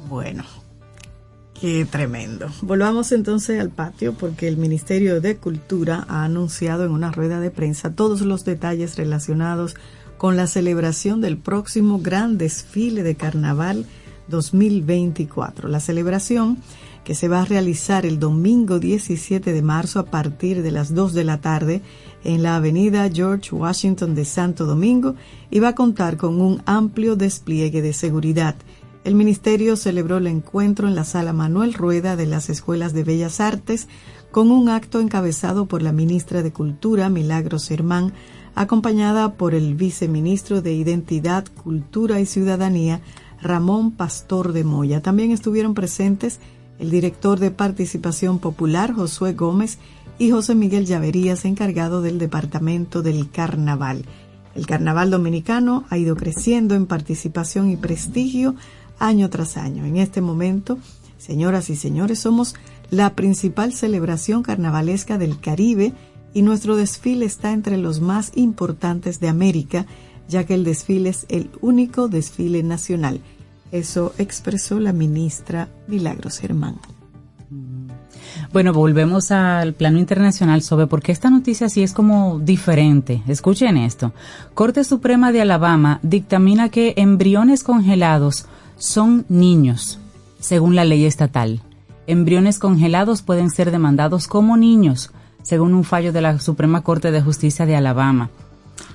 Bueno, 0.08 0.44
qué 1.60 1.86
tremendo. 1.86 2.50
Volvamos 2.62 3.12
entonces 3.12 3.60
al 3.60 3.72
patio 3.72 4.14
porque 4.14 4.48
el 4.48 4.58
Ministerio 4.58 5.22
de 5.22 5.38
Cultura 5.38 6.06
ha 6.08 6.24
anunciado 6.24 6.86
en 6.86 6.92
una 6.92 7.12
rueda 7.12 7.40
de 7.40 7.50
prensa 7.50 7.96
todos 7.96 8.22
los 8.22 8.46
detalles 8.46 8.96
relacionados 8.96 9.76
con 10.20 10.38
la 10.38 10.46
celebración 10.46 11.20
del 11.20 11.40
próximo 11.40 12.00
gran 12.00 12.38
desfile 12.38 13.02
de 13.02 13.16
carnaval 13.16 13.88
2024. 14.30 15.68
La 15.68 15.80
celebración 15.80 16.58
que 17.04 17.16
se 17.16 17.28
va 17.28 17.42
a 17.42 17.46
realizar 17.46 18.06
el 18.06 18.20
domingo 18.20 18.80
17 18.80 19.52
de 19.52 19.62
marzo 19.62 20.00
a 20.00 20.06
partir 20.06 20.62
de 20.62 20.72
las 20.72 20.94
2 20.94 21.14
de 21.14 21.24
la 21.24 21.42
tarde 21.42 21.82
en 22.24 22.44
la 22.44 22.56
avenida 22.56 23.10
George 23.12 23.56
Washington 23.56 24.16
de 24.16 24.26
Santo 24.26 24.66
Domingo 24.66 25.16
y 25.50 25.60
va 25.60 25.70
a 25.70 25.76
contar 25.76 26.18
con 26.18 26.42
un 26.42 26.62
amplio 26.66 27.16
despliegue 27.16 27.82
de 27.82 27.94
seguridad. 27.94 28.56
El 29.04 29.16
ministerio 29.16 29.76
celebró 29.76 30.18
el 30.18 30.28
encuentro 30.28 30.88
en 30.88 30.96
la 30.96 31.06
sala 31.06 31.34
Manuel 31.34 31.74
Rueda 31.74 32.16
de 32.16 32.26
las 32.26 32.50
Escuelas 32.50 32.94
de 32.94 33.04
Bellas 33.04 33.40
Artes 33.40 33.88
con 34.32 34.52
un 34.52 34.70
acto 34.70 35.00
encabezado 35.00 35.66
por 35.66 35.82
la 35.82 35.92
ministra 35.92 36.44
de 36.44 36.52
Cultura, 36.52 37.10
Milagros 37.10 37.72
Hermán, 37.72 38.14
acompañada 38.56 39.34
por 39.34 39.56
el 39.56 39.76
viceministro 39.76 40.62
de 40.62 40.74
Identidad, 40.74 41.46
Cultura 41.64 42.20
y 42.20 42.26
Ciudadanía, 42.26 43.02
Ramón 43.42 43.92
Pastor 43.92 44.54
de 44.54 44.64
Moya. 44.64 45.02
También 45.02 45.32
estuvieron 45.32 45.74
presentes 45.74 46.40
el 46.80 46.92
director 46.92 47.40
de 47.40 47.52
Participación 47.52 48.40
Popular, 48.40 48.94
Josué 48.94 49.34
Gómez, 49.34 49.78
y 50.20 50.32
José 50.32 50.54
Miguel 50.54 50.86
Llaverías, 50.86 51.46
encargado 51.46 52.02
del 52.02 52.20
Departamento 52.20 53.02
del 53.02 53.32
Carnaval. 53.32 54.04
El 54.54 54.68
Carnaval 54.68 55.10
Dominicano 55.10 55.86
ha 55.90 55.98
ido 55.98 56.18
creciendo 56.18 56.76
en 56.76 56.86
participación 56.86 57.70
y 57.70 57.78
prestigio 57.78 58.56
año 59.00 59.30
tras 59.30 59.56
año. 59.56 59.86
En 59.86 59.96
este 59.96 60.20
momento, 60.20 60.78
señoras 61.18 61.70
y 61.70 61.78
señores, 61.78 62.20
somos 62.20 62.56
la 62.92 63.16
principal 63.16 63.72
celebración 63.72 64.44
carnavalesca 64.44 65.18
del 65.18 65.40
Caribe 65.40 65.94
y 66.34 66.42
nuestro 66.42 66.76
desfile 66.76 67.26
está 67.26 67.54
entre 67.54 67.78
los 67.78 68.02
más 68.02 68.32
importantes 68.36 69.22
de 69.22 69.30
América, 69.30 69.86
ya 70.30 70.46
que 70.46 70.54
el 70.54 70.64
desfile 70.64 71.10
es 71.10 71.26
el 71.28 71.50
único 71.60 72.08
desfile 72.08 72.64
nacional. 72.64 73.20
Eso 73.72 74.14
expresó 74.18 74.80
la 74.80 74.94
ministra 74.94 75.68
Milagros 75.88 76.38
Germán. 76.38 76.76
Bueno, 78.54 78.74
volvemos 78.74 79.32
al 79.32 79.74
plano 79.74 80.00
internacional 80.00 80.62
sobre 80.62 80.88
por 80.88 81.02
qué 81.02 81.12
esta 81.12 81.30
noticia 81.30 81.68
sí 81.68 81.84
es 81.84 81.94
como 81.94 82.40
diferente. 82.40 83.22
Escuchen 83.28 83.78
esto. 83.78 84.14
Corte 84.54 84.84
Suprema 84.84 85.32
de 85.32 85.42
Alabama 85.42 86.00
dictamina 86.04 86.70
que 86.70 86.94
embriones 86.98 87.64
congelados 87.64 88.46
son 88.78 89.26
niños, 89.30 90.00
según 90.40 90.76
la 90.76 90.86
ley 90.86 91.06
estatal. 91.06 91.62
Embriones 92.08 92.60
congelados 92.60 93.22
pueden 93.22 93.50
ser 93.50 93.72
demandados 93.72 94.28
como 94.28 94.58
niños, 94.58 95.12
según 95.44 95.74
un 95.74 95.84
fallo 95.84 96.12
de 96.12 96.22
la 96.22 96.40
Suprema 96.40 96.82
Corte 96.82 97.12
de 97.12 97.22
Justicia 97.22 97.66
de 97.66 97.76
Alabama. 97.76 98.30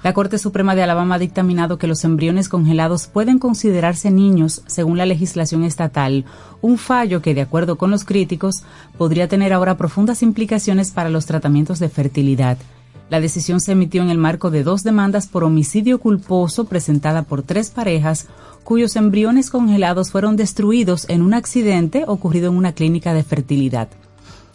La 0.04 0.12
Corte 0.12 0.36
Suprema 0.36 0.74
de 0.74 0.82
Alabama 0.82 1.14
ha 1.14 1.18
dictaminado 1.18 1.78
que 1.78 1.86
los 1.86 2.04
embriones 2.04 2.50
congelados 2.50 3.06
pueden 3.06 3.38
considerarse 3.38 4.10
niños 4.10 4.62
según 4.66 4.98
la 4.98 5.06
legislación 5.06 5.64
estatal, 5.64 6.26
un 6.60 6.76
fallo 6.76 7.22
que, 7.22 7.32
de 7.32 7.40
acuerdo 7.40 7.78
con 7.78 7.90
los 7.90 8.04
críticos, 8.04 8.64
podría 8.98 9.28
tener 9.28 9.54
ahora 9.54 9.78
profundas 9.78 10.22
implicaciones 10.22 10.90
para 10.90 11.08
los 11.08 11.24
tratamientos 11.24 11.78
de 11.78 11.88
fertilidad. 11.88 12.58
La 13.08 13.18
decisión 13.18 13.60
se 13.60 13.72
emitió 13.72 14.02
en 14.02 14.10
el 14.10 14.18
marco 14.18 14.50
de 14.50 14.62
dos 14.62 14.82
demandas 14.82 15.26
por 15.26 15.42
homicidio 15.42 15.98
culposo 15.98 16.66
presentada 16.66 17.22
por 17.22 17.42
tres 17.42 17.70
parejas 17.70 18.26
cuyos 18.62 18.96
embriones 18.96 19.48
congelados 19.48 20.10
fueron 20.10 20.36
destruidos 20.36 21.08
en 21.08 21.22
un 21.22 21.32
accidente 21.32 22.04
ocurrido 22.06 22.50
en 22.50 22.58
una 22.58 22.72
clínica 22.72 23.14
de 23.14 23.22
fertilidad. 23.22 23.88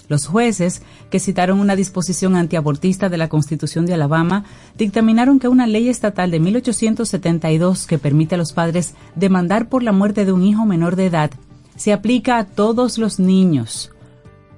Los 0.10 0.26
jueces, 0.26 0.82
que 1.12 1.20
citaron 1.20 1.60
una 1.60 1.76
disposición 1.76 2.36
antiabortista 2.36 3.10
de 3.10 3.18
la 3.18 3.30
Constitución 3.30 3.86
de 3.86 3.94
Alabama, 3.94 4.44
dictaminaron 4.76 5.40
que 5.40 5.48
una 5.48 5.68
ley 5.68 5.88
estatal 5.88 6.32
de 6.32 6.40
1872 6.40 7.86
que 7.86 8.00
permite 8.00 8.34
a 8.34 8.40
los 8.40 8.52
padres 8.52 8.96
demandar 9.16 9.70
por 9.70 9.84
la 9.84 9.92
muerte 9.92 10.26
de 10.26 10.32
un 10.32 10.44
hijo 10.44 10.66
menor 10.66 10.96
de 10.96 11.06
edad 11.06 11.32
se 11.76 11.94
aplica 11.94 12.40
a 12.40 12.46
todos 12.46 12.98
los 12.98 13.20
niños, 13.20 13.92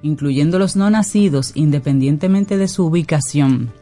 incluyendo 0.02 0.58
los 0.58 0.74
no 0.74 0.88
nacidos, 0.88 1.52
independientemente 1.54 2.56
de 2.56 2.66
su 2.66 2.86
ubicación. 2.86 3.72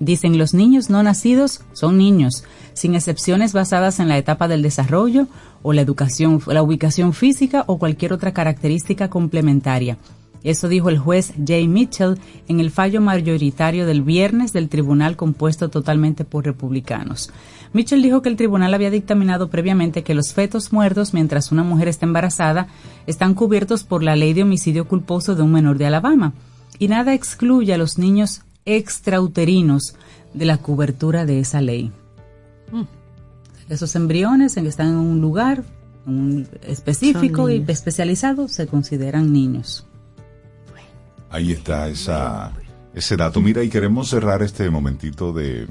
Dicen 0.00 0.38
los 0.38 0.54
niños 0.54 0.90
no 0.90 1.02
nacidos 1.02 1.62
son 1.72 1.96
niños, 1.96 2.44
sin 2.74 2.94
excepciones 2.94 3.54
basadas 3.54 3.98
en 3.98 4.08
la 4.08 4.18
etapa 4.18 4.46
del 4.46 4.62
desarrollo 4.62 5.26
o 5.62 5.72
la 5.72 5.80
educación, 5.80 6.40
la 6.46 6.62
ubicación 6.62 7.14
física 7.14 7.64
o 7.66 7.78
cualquier 7.78 8.12
otra 8.12 8.32
característica 8.32 9.08
complementaria. 9.08 9.98
Eso 10.44 10.68
dijo 10.68 10.88
el 10.88 10.98
juez 10.98 11.32
Jay 11.44 11.66
Mitchell 11.66 12.18
en 12.46 12.60
el 12.60 12.70
fallo 12.70 13.00
mayoritario 13.00 13.86
del 13.86 14.02
viernes 14.02 14.52
del 14.52 14.68
tribunal 14.68 15.16
compuesto 15.16 15.68
totalmente 15.68 16.24
por 16.24 16.44
republicanos. 16.44 17.30
Mitchell 17.72 18.02
dijo 18.02 18.22
que 18.22 18.28
el 18.28 18.36
tribunal 18.36 18.72
había 18.72 18.90
dictaminado 18.90 19.48
previamente 19.48 20.02
que 20.02 20.14
los 20.14 20.32
fetos 20.32 20.72
muertos 20.72 21.12
mientras 21.12 21.52
una 21.52 21.64
mujer 21.64 21.88
está 21.88 22.06
embarazada 22.06 22.68
están 23.06 23.34
cubiertos 23.34 23.84
por 23.84 24.02
la 24.02 24.16
ley 24.16 24.32
de 24.32 24.42
homicidio 24.42 24.86
culposo 24.86 25.34
de 25.34 25.42
un 25.42 25.52
menor 25.52 25.76
de 25.76 25.86
Alabama 25.86 26.32
y 26.78 26.88
nada 26.88 27.14
excluye 27.14 27.74
a 27.74 27.78
los 27.78 27.98
niños 27.98 28.42
extrauterinos 28.64 29.96
de 30.34 30.44
la 30.44 30.58
cobertura 30.58 31.26
de 31.26 31.40
esa 31.40 31.60
ley. 31.60 31.90
Esos 33.68 33.94
embriones 33.96 34.54
que 34.54 34.66
están 34.66 34.88
en 34.88 34.96
un 34.96 35.20
lugar 35.20 35.64
un 36.06 36.48
específico 36.62 37.50
y 37.50 37.64
especializado 37.68 38.48
se 38.48 38.66
consideran 38.66 39.32
niños. 39.32 39.87
Ahí 41.30 41.52
está 41.52 41.88
esa, 41.88 42.52
ese 42.94 43.16
dato. 43.16 43.40
Mira, 43.40 43.62
y 43.62 43.68
queremos 43.68 44.08
cerrar 44.08 44.42
este 44.42 44.70
momentito 44.70 45.32
de, 45.32 45.68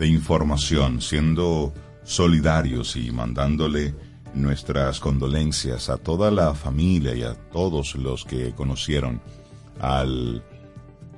información, 0.00 1.00
siendo 1.00 1.72
solidarios 2.04 2.96
y 2.96 3.10
mandándole 3.10 3.94
nuestras 4.34 5.00
condolencias 5.00 5.88
a 5.88 5.96
toda 5.96 6.30
la 6.30 6.54
familia 6.54 7.14
y 7.14 7.22
a 7.22 7.34
todos 7.34 7.94
los 7.96 8.24
que 8.24 8.52
conocieron 8.54 9.20
al, 9.80 10.44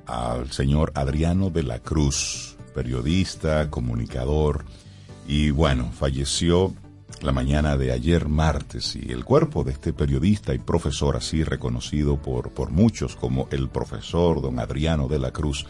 al 0.05 0.51
señor 0.51 0.91
Adriano 0.95 1.49
de 1.49 1.63
la 1.63 1.79
Cruz, 1.79 2.57
periodista, 2.73 3.69
comunicador, 3.69 4.65
y 5.27 5.51
bueno, 5.51 5.91
falleció 5.91 6.73
la 7.21 7.31
mañana 7.31 7.77
de 7.77 7.91
ayer 7.91 8.29
martes 8.29 8.95
y 8.95 9.11
el 9.11 9.25
cuerpo 9.25 9.63
de 9.63 9.71
este 9.71 9.93
periodista 9.93 10.53
y 10.53 10.59
profesor 10.59 11.17
así 11.17 11.43
reconocido 11.43 12.17
por, 12.21 12.51
por 12.51 12.71
muchos 12.71 13.15
como 13.15 13.47
el 13.51 13.69
profesor 13.69 14.41
don 14.41 14.59
Adriano 14.59 15.07
de 15.07 15.19
la 15.19 15.31
Cruz 15.31 15.65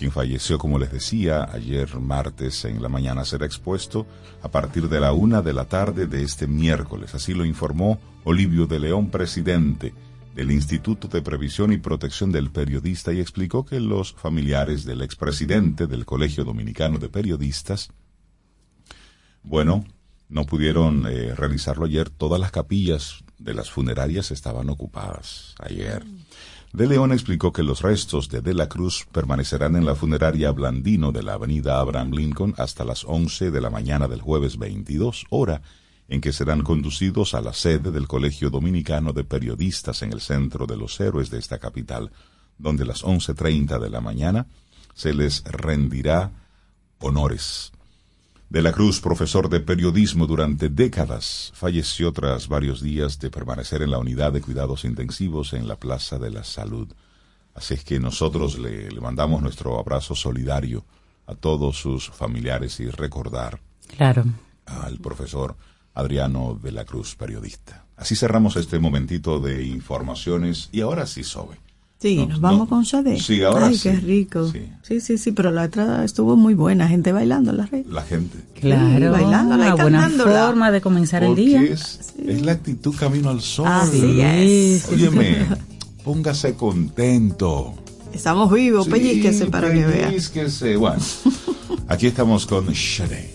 quien 0.00 0.12
falleció, 0.12 0.56
como 0.56 0.78
les 0.78 0.90
decía, 0.90 1.46
ayer 1.52 2.00
martes 2.00 2.64
en 2.64 2.80
la 2.80 2.88
mañana, 2.88 3.22
será 3.26 3.44
expuesto 3.44 4.06
a 4.40 4.50
partir 4.50 4.88
de 4.88 4.98
la 4.98 5.12
una 5.12 5.42
de 5.42 5.52
la 5.52 5.66
tarde 5.66 6.06
de 6.06 6.22
este 6.22 6.46
miércoles. 6.46 7.14
Así 7.14 7.34
lo 7.34 7.44
informó 7.44 8.00
Olivio 8.24 8.66
de 8.66 8.80
León, 8.80 9.10
presidente 9.10 9.92
del 10.34 10.52
Instituto 10.52 11.06
de 11.06 11.20
Previsión 11.20 11.70
y 11.70 11.76
Protección 11.76 12.32
del 12.32 12.50
Periodista, 12.50 13.12
y 13.12 13.20
explicó 13.20 13.66
que 13.66 13.78
los 13.78 14.14
familiares 14.14 14.86
del 14.86 15.02
expresidente 15.02 15.86
del 15.86 16.06
Colegio 16.06 16.44
Dominicano 16.44 16.96
de 16.96 17.10
Periodistas, 17.10 17.90
bueno, 19.42 19.84
no 20.30 20.46
pudieron 20.46 21.06
eh, 21.06 21.34
realizarlo 21.34 21.84
ayer. 21.84 22.08
Todas 22.08 22.40
las 22.40 22.52
capillas 22.52 23.24
de 23.38 23.52
las 23.52 23.70
funerarias 23.70 24.30
estaban 24.30 24.70
ocupadas 24.70 25.54
ayer. 25.58 26.04
De 26.72 26.86
León 26.86 27.12
explicó 27.12 27.52
que 27.52 27.64
los 27.64 27.82
restos 27.82 28.28
de 28.28 28.40
De 28.40 28.54
la 28.54 28.68
Cruz 28.68 29.04
permanecerán 29.10 29.74
en 29.74 29.84
la 29.84 29.96
funeraria 29.96 30.52
Blandino 30.52 31.10
de 31.10 31.24
la 31.24 31.32
avenida 31.34 31.80
Abraham 31.80 32.12
Lincoln 32.12 32.54
hasta 32.58 32.84
las 32.84 33.04
11 33.04 33.50
de 33.50 33.60
la 33.60 33.70
mañana 33.70 34.06
del 34.06 34.20
jueves 34.20 34.56
22, 34.56 35.26
hora 35.30 35.62
en 36.08 36.20
que 36.20 36.32
serán 36.32 36.62
conducidos 36.62 37.34
a 37.34 37.40
la 37.40 37.52
sede 37.52 37.90
del 37.90 38.06
Colegio 38.06 38.50
Dominicano 38.50 39.12
de 39.12 39.24
Periodistas 39.24 40.02
en 40.02 40.12
el 40.12 40.20
centro 40.20 40.66
de 40.66 40.76
los 40.76 40.98
héroes 41.00 41.30
de 41.30 41.38
esta 41.38 41.58
capital, 41.58 42.12
donde 42.56 42.84
a 42.84 42.86
las 42.86 43.04
11.30 43.04 43.80
de 43.80 43.90
la 43.90 44.00
mañana 44.00 44.46
se 44.94 45.12
les 45.12 45.42
rendirá 45.44 46.30
honores. 47.00 47.72
De 48.50 48.62
la 48.62 48.72
Cruz, 48.72 49.00
profesor 49.00 49.48
de 49.48 49.60
periodismo 49.60 50.26
durante 50.26 50.68
décadas, 50.68 51.52
falleció 51.54 52.12
tras 52.12 52.48
varios 52.48 52.82
días 52.82 53.18
de 53.20 53.30
permanecer 53.30 53.80
en 53.82 53.92
la 53.92 53.98
unidad 53.98 54.32
de 54.32 54.40
cuidados 54.40 54.84
intensivos 54.84 55.52
en 55.52 55.68
la 55.68 55.76
Plaza 55.76 56.18
de 56.18 56.30
la 56.32 56.42
Salud. 56.42 56.92
Así 57.54 57.74
es 57.74 57.84
que 57.84 58.00
nosotros 58.00 58.58
le, 58.58 58.90
le 58.90 59.00
mandamos 59.00 59.40
nuestro 59.40 59.78
abrazo 59.78 60.16
solidario 60.16 60.84
a 61.26 61.36
todos 61.36 61.76
sus 61.78 62.10
familiares 62.10 62.80
y 62.80 62.90
recordar 62.90 63.60
Claro. 63.96 64.24
al 64.66 64.98
profesor 64.98 65.56
Adriano 65.94 66.58
de 66.60 66.72
la 66.72 66.84
Cruz, 66.84 67.14
periodista. 67.14 67.84
Así 67.96 68.16
cerramos 68.16 68.56
este 68.56 68.80
momentito 68.80 69.38
de 69.38 69.64
informaciones 69.64 70.68
y 70.72 70.80
ahora 70.80 71.06
sí, 71.06 71.22
Sobe. 71.22 71.56
Sí, 72.00 72.16
No, 72.16 72.26
nos 72.28 72.40
vamos 72.40 72.60
no. 72.60 72.68
con 72.68 72.84
Sade. 72.86 73.20
Sí, 73.20 73.42
ahora 73.42 73.66
Ay, 73.66 73.76
sí. 73.76 73.90
qué 73.90 73.96
rico. 73.96 74.48
Sí. 74.50 74.60
Sí. 74.82 75.00
sí, 75.00 75.18
sí, 75.18 75.32
pero 75.32 75.50
la 75.50 75.64
otra 75.64 76.02
estuvo 76.04 76.34
muy 76.36 76.54
buena. 76.54 76.88
Gente 76.88 77.12
bailando 77.12 77.52
la 77.52 77.66
red. 77.66 77.84
La 77.86 78.02
gente. 78.02 78.38
Claro, 78.58 79.12
bailándola 79.12 79.64
y 79.68 79.72
una 79.72 79.82
buena 79.82 80.08
forma 80.08 80.70
de 80.70 80.80
comenzar 80.80 81.22
el 81.22 81.28
Porque 81.30 81.42
día. 81.42 81.62
es, 81.62 82.14
es 82.26 82.40
la 82.42 82.52
actitud 82.52 82.94
camino 82.98 83.28
al 83.28 83.42
sol. 83.42 83.66
Así 83.68 84.20
es. 84.22 84.88
Óyeme, 84.90 85.46
póngase 86.02 86.54
contento. 86.54 87.74
Estamos 88.14 88.50
vivos, 88.50 88.86
Sí, 88.86 88.90
pellizquese 88.92 89.46
para 89.46 89.70
que 89.72 89.84
vea. 89.86 90.08
pellizquese. 90.08 90.76
Bueno, 90.76 91.02
aquí 91.86 92.06
estamos 92.06 92.46
con 92.46 92.74
Sade. 92.74 93.34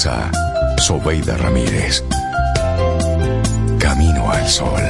Escuchas 0.00 0.06
a 0.06 0.78
Sobeida 0.78 1.36
Ramírez. 1.36 2.02
Camino 3.78 4.30
al 4.30 4.48
Sol. 4.48 4.80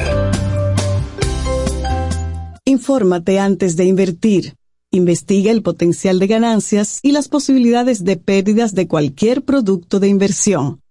Infórmate 2.63 3.39
antes 3.39 3.75
de 3.75 3.85
invertir. 3.85 4.55
Investiga 4.89 5.51
el 5.51 5.63
potencial 5.63 6.17
de 6.19 6.27
ganancias 6.27 6.99
y 7.01 7.11
las 7.11 7.27
posibilidades 7.27 8.05
de 8.05 8.15
pérdidas 8.15 8.73
de 8.73 8.87
cualquier 8.87 9.43
producto 9.43 9.99
de 9.99 10.07
inversión. 10.07 10.81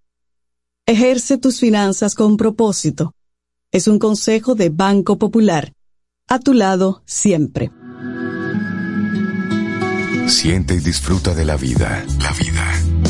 Ejerce 0.86 1.38
tus 1.38 1.58
finanzas 1.58 2.14
con 2.14 2.36
propósito. 2.36 3.14
Es 3.72 3.88
un 3.88 3.98
consejo 3.98 4.54
de 4.54 4.68
Banco 4.68 5.18
Popular. 5.18 5.72
A 6.28 6.40
tu 6.40 6.52
lado 6.52 7.02
siempre. 7.06 7.70
Siente 10.26 10.74
y 10.74 10.80
disfruta 10.80 11.34
de 11.34 11.44
la 11.44 11.56
vida. 11.56 12.04
La 12.18 12.32
vida. 12.32 13.09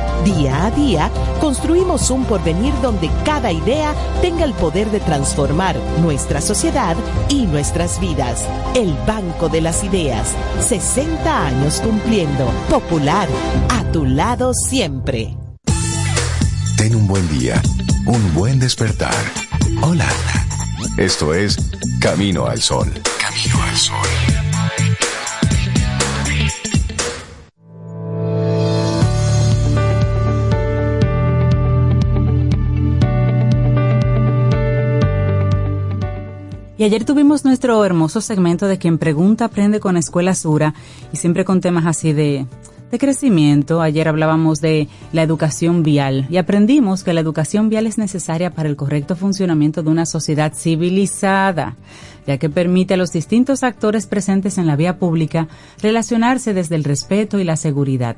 Día 0.23 0.67
a 0.67 0.71
día, 0.71 1.09
construimos 1.39 2.11
un 2.11 2.25
porvenir 2.25 2.73
donde 2.81 3.09
cada 3.25 3.51
idea 3.51 3.93
tenga 4.21 4.45
el 4.45 4.53
poder 4.53 4.91
de 4.91 4.99
transformar 4.99 5.75
nuestra 6.01 6.41
sociedad 6.41 6.95
y 7.27 7.47
nuestras 7.47 7.99
vidas. 7.99 8.47
El 8.75 8.93
Banco 9.07 9.49
de 9.49 9.61
las 9.61 9.83
Ideas, 9.83 10.35
60 10.59 11.47
años 11.47 11.81
cumpliendo. 11.81 12.45
Popular, 12.69 13.27
a 13.69 13.83
tu 13.91 14.05
lado 14.05 14.53
siempre. 14.53 15.35
Ten 16.77 16.95
un 16.95 17.07
buen 17.07 17.27
día, 17.39 17.61
un 18.05 18.33
buen 18.33 18.59
despertar. 18.59 19.15
Hola. 19.81 20.07
Esto 20.97 21.33
es 21.33 21.57
Camino 21.99 22.45
al 22.45 22.61
Sol. 22.61 22.91
Camino 23.19 23.63
al 23.63 23.77
Sol. 23.77 24.30
Y 36.81 36.83
ayer 36.83 37.05
tuvimos 37.05 37.45
nuestro 37.45 37.85
hermoso 37.85 38.21
segmento 38.21 38.65
de 38.65 38.79
quien 38.79 38.97
pregunta 38.97 39.45
aprende 39.45 39.79
con 39.79 39.97
Escuela 39.97 40.33
Sura 40.33 40.73
y 41.13 41.17
siempre 41.17 41.45
con 41.45 41.61
temas 41.61 41.85
así 41.85 42.11
de, 42.11 42.47
de 42.89 42.97
crecimiento. 42.97 43.83
Ayer 43.83 44.07
hablábamos 44.07 44.61
de 44.61 44.87
la 45.13 45.21
educación 45.21 45.83
vial 45.83 46.25
y 46.31 46.37
aprendimos 46.37 47.03
que 47.03 47.13
la 47.13 47.21
educación 47.21 47.69
vial 47.69 47.85
es 47.85 47.99
necesaria 47.99 48.49
para 48.55 48.67
el 48.67 48.77
correcto 48.77 49.15
funcionamiento 49.15 49.83
de 49.83 49.91
una 49.91 50.07
sociedad 50.07 50.53
civilizada, 50.55 51.77
ya 52.25 52.39
que 52.39 52.49
permite 52.49 52.95
a 52.95 52.97
los 52.97 53.11
distintos 53.11 53.61
actores 53.61 54.07
presentes 54.07 54.57
en 54.57 54.65
la 54.65 54.75
vía 54.75 54.97
pública 54.97 55.49
relacionarse 55.83 56.55
desde 56.55 56.77
el 56.77 56.83
respeto 56.83 57.37
y 57.37 57.43
la 57.43 57.57
seguridad. 57.57 58.17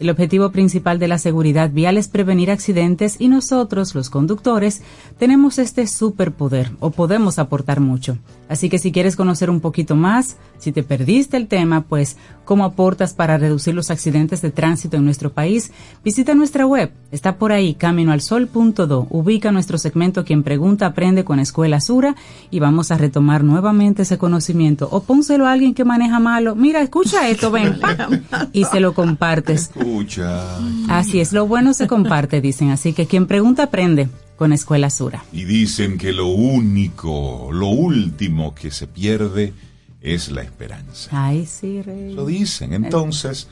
El 0.00 0.10
objetivo 0.10 0.50
principal 0.50 0.98
de 0.98 1.08
la 1.08 1.18
seguridad 1.18 1.70
vial 1.70 1.96
es 1.96 2.08
prevenir 2.08 2.50
accidentes 2.50 3.16
y 3.18 3.28
nosotros, 3.28 3.94
los 3.94 4.10
conductores, 4.10 4.82
tenemos 5.18 5.58
este 5.58 5.86
superpoder 5.86 6.70
o 6.78 6.90
podemos 6.90 7.38
aportar 7.38 7.80
mucho. 7.80 8.16
Así 8.48 8.68
que 8.68 8.78
si 8.78 8.92
quieres 8.92 9.14
conocer 9.14 9.50
un 9.50 9.60
poquito 9.60 9.94
más, 9.94 10.36
si 10.58 10.72
te 10.72 10.82
perdiste 10.82 11.36
el 11.36 11.48
tema, 11.48 11.82
pues 11.82 12.16
cómo 12.44 12.64
aportas 12.64 13.12
para 13.12 13.36
reducir 13.36 13.74
los 13.74 13.90
accidentes 13.90 14.40
de 14.40 14.50
tránsito 14.50 14.96
en 14.96 15.04
nuestro 15.04 15.30
país, 15.30 15.70
visita 16.02 16.34
nuestra 16.34 16.66
web. 16.66 16.90
Está 17.12 17.36
por 17.36 17.52
ahí, 17.52 17.74
caminoalsol.do. 17.74 19.06
Ubica 19.10 19.52
nuestro 19.52 19.76
segmento 19.76 20.24
Quien 20.24 20.42
Pregunta 20.42 20.86
Aprende 20.86 21.24
con 21.24 21.40
Escuela 21.40 21.80
Sura 21.80 22.16
y 22.50 22.58
vamos 22.58 22.90
a 22.90 22.96
retomar 22.96 23.44
nuevamente 23.44 24.02
ese 24.02 24.16
conocimiento. 24.16 24.88
O 24.90 25.02
pónselo 25.02 25.46
a 25.46 25.52
alguien 25.52 25.74
que 25.74 25.84
maneja 25.84 26.18
malo. 26.18 26.54
Mira, 26.54 26.80
escucha 26.80 27.28
esto, 27.28 27.50
ven. 27.50 27.78
y 28.52 28.64
se 28.64 28.80
lo 28.80 28.94
compartes. 28.94 29.70
Escucha. 29.76 30.56
Así 30.88 31.20
es, 31.20 31.32
lo 31.32 31.46
bueno 31.46 31.74
se 31.74 31.86
comparte, 31.86 32.40
dicen. 32.40 32.70
Así 32.70 32.94
que 32.94 33.06
quien 33.06 33.26
pregunta 33.26 33.64
aprende 33.64 34.08
con 34.38 34.52
Escuela 34.52 34.88
Sura. 34.88 35.24
Y 35.32 35.44
dicen 35.44 35.98
que 35.98 36.12
lo 36.12 36.28
único, 36.28 37.50
lo 37.52 37.66
último 37.66 38.54
que 38.54 38.70
se 38.70 38.86
pierde 38.86 39.52
es 40.00 40.30
la 40.30 40.42
esperanza. 40.42 41.10
Ay, 41.12 41.44
sí, 41.44 41.82
rey. 41.82 42.14
Lo 42.14 42.24
dicen. 42.24 42.72
Entonces, 42.72 43.48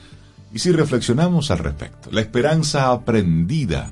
y 0.53 0.59
si 0.59 0.71
reflexionamos 0.71 1.51
al 1.51 1.59
respecto, 1.59 2.09
la 2.11 2.21
esperanza 2.21 2.91
aprendida, 2.91 3.91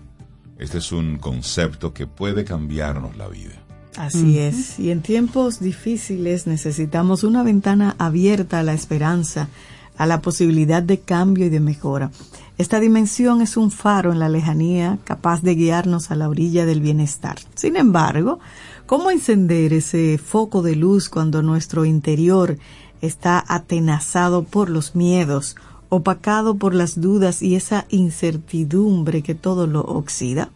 este 0.57 0.77
es 0.77 0.93
un 0.93 1.17
concepto 1.17 1.93
que 1.93 2.07
puede 2.07 2.45
cambiarnos 2.45 3.17
la 3.17 3.27
vida. 3.27 3.61
Así 3.97 4.39
es. 4.39 4.79
Y 4.79 4.91
en 4.91 5.01
tiempos 5.01 5.59
difíciles 5.59 6.47
necesitamos 6.47 7.23
una 7.23 7.43
ventana 7.43 7.95
abierta 7.97 8.59
a 8.59 8.63
la 8.63 8.73
esperanza, 8.73 9.49
a 9.97 10.05
la 10.05 10.21
posibilidad 10.21 10.81
de 10.81 10.99
cambio 10.99 11.45
y 11.45 11.49
de 11.49 11.59
mejora. 11.59 12.11
Esta 12.57 12.79
dimensión 12.79 13.41
es 13.41 13.57
un 13.57 13.69
faro 13.69 14.13
en 14.13 14.19
la 14.19 14.29
lejanía 14.29 14.97
capaz 15.03 15.41
de 15.41 15.55
guiarnos 15.55 16.09
a 16.09 16.15
la 16.15 16.29
orilla 16.29 16.65
del 16.65 16.79
bienestar. 16.79 17.37
Sin 17.53 17.75
embargo, 17.75 18.39
¿cómo 18.85 19.11
encender 19.11 19.73
ese 19.73 20.17
foco 20.17 20.61
de 20.61 20.77
luz 20.77 21.09
cuando 21.09 21.41
nuestro 21.41 21.83
interior 21.83 22.57
está 23.01 23.43
atenazado 23.45 24.43
por 24.43 24.69
los 24.69 24.95
miedos, 24.95 25.57
opacado 25.89 26.55
por 26.55 26.73
las 26.73 27.01
dudas 27.01 27.41
y 27.41 27.55
esa 27.55 27.87
incertidumbre 27.89 29.21
que 29.21 29.35
todo 29.35 29.67
lo 29.67 29.81
oxida? 29.81 30.49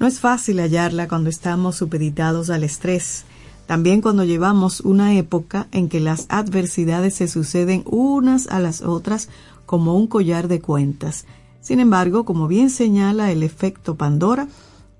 No 0.00 0.08
es 0.08 0.18
fácil 0.18 0.58
hallarla 0.58 1.06
cuando 1.06 1.30
estamos 1.30 1.76
supeditados 1.76 2.50
al 2.50 2.64
estrés, 2.64 3.24
también 3.68 4.00
cuando 4.00 4.24
llevamos 4.24 4.80
una 4.80 5.14
época 5.14 5.68
en 5.70 5.88
que 5.88 6.00
las 6.00 6.26
adversidades 6.28 7.14
se 7.14 7.28
suceden 7.28 7.84
unas 7.86 8.48
a 8.48 8.58
las 8.58 8.80
otras 8.80 9.28
como 9.70 9.94
un 9.94 10.08
collar 10.08 10.48
de 10.48 10.60
cuentas. 10.60 11.26
Sin 11.60 11.78
embargo, 11.78 12.24
como 12.24 12.48
bien 12.48 12.70
señala 12.70 13.30
el 13.30 13.44
efecto 13.44 13.94
Pandora, 13.94 14.48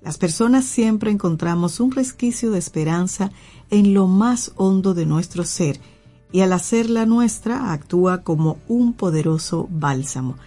las 0.01 0.17
personas 0.17 0.63
siempre 0.63 1.11
encontramos 1.11 1.81
un 1.81 1.91
resquicio 1.91 2.51
de 2.51 2.59
esperanza 2.59 3.33
en 3.69 3.93
lo 3.93 4.07
más 4.07 4.53
hondo 4.55 4.93
de 4.93 5.05
nuestro 5.05 5.43
ser 5.43 5.81
y 6.31 6.39
al 6.39 6.53
hacerla 6.53 7.05
nuestra 7.05 7.73
actúa 7.73 8.19
como 8.23 8.59
un 8.69 8.93
poderoso 8.93 9.67
bálsamo. 9.69 10.37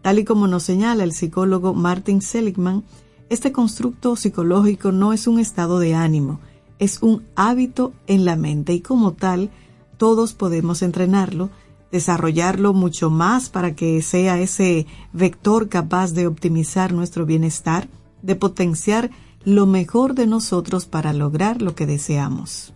Tal 0.00 0.18
y 0.18 0.24
como 0.24 0.46
nos 0.46 0.62
señala 0.62 1.04
el 1.04 1.12
psicólogo 1.12 1.74
Martin 1.74 2.22
Seligman, 2.22 2.84
este 3.28 3.52
constructo 3.52 4.16
psicológico 4.16 4.92
no 4.92 5.12
es 5.12 5.26
un 5.26 5.38
estado 5.38 5.78
de 5.78 5.94
ánimo, 5.94 6.40
es 6.78 7.02
un 7.02 7.22
hábito 7.36 7.92
en 8.06 8.24
la 8.24 8.36
mente 8.36 8.72
y 8.72 8.80
como 8.80 9.12
tal 9.12 9.50
todos 9.98 10.32
podemos 10.32 10.80
entrenarlo, 10.80 11.50
desarrollarlo 11.94 12.74
mucho 12.74 13.08
más 13.08 13.48
para 13.50 13.76
que 13.76 14.02
sea 14.02 14.40
ese 14.40 14.84
vector 15.12 15.68
capaz 15.68 16.12
de 16.12 16.26
optimizar 16.26 16.92
nuestro 16.92 17.24
bienestar, 17.24 17.86
de 18.20 18.34
potenciar 18.34 19.12
lo 19.44 19.66
mejor 19.66 20.16
de 20.16 20.26
nosotros 20.26 20.86
para 20.86 21.12
lograr 21.12 21.62
lo 21.62 21.76
que 21.76 21.86
deseamos. 21.86 22.72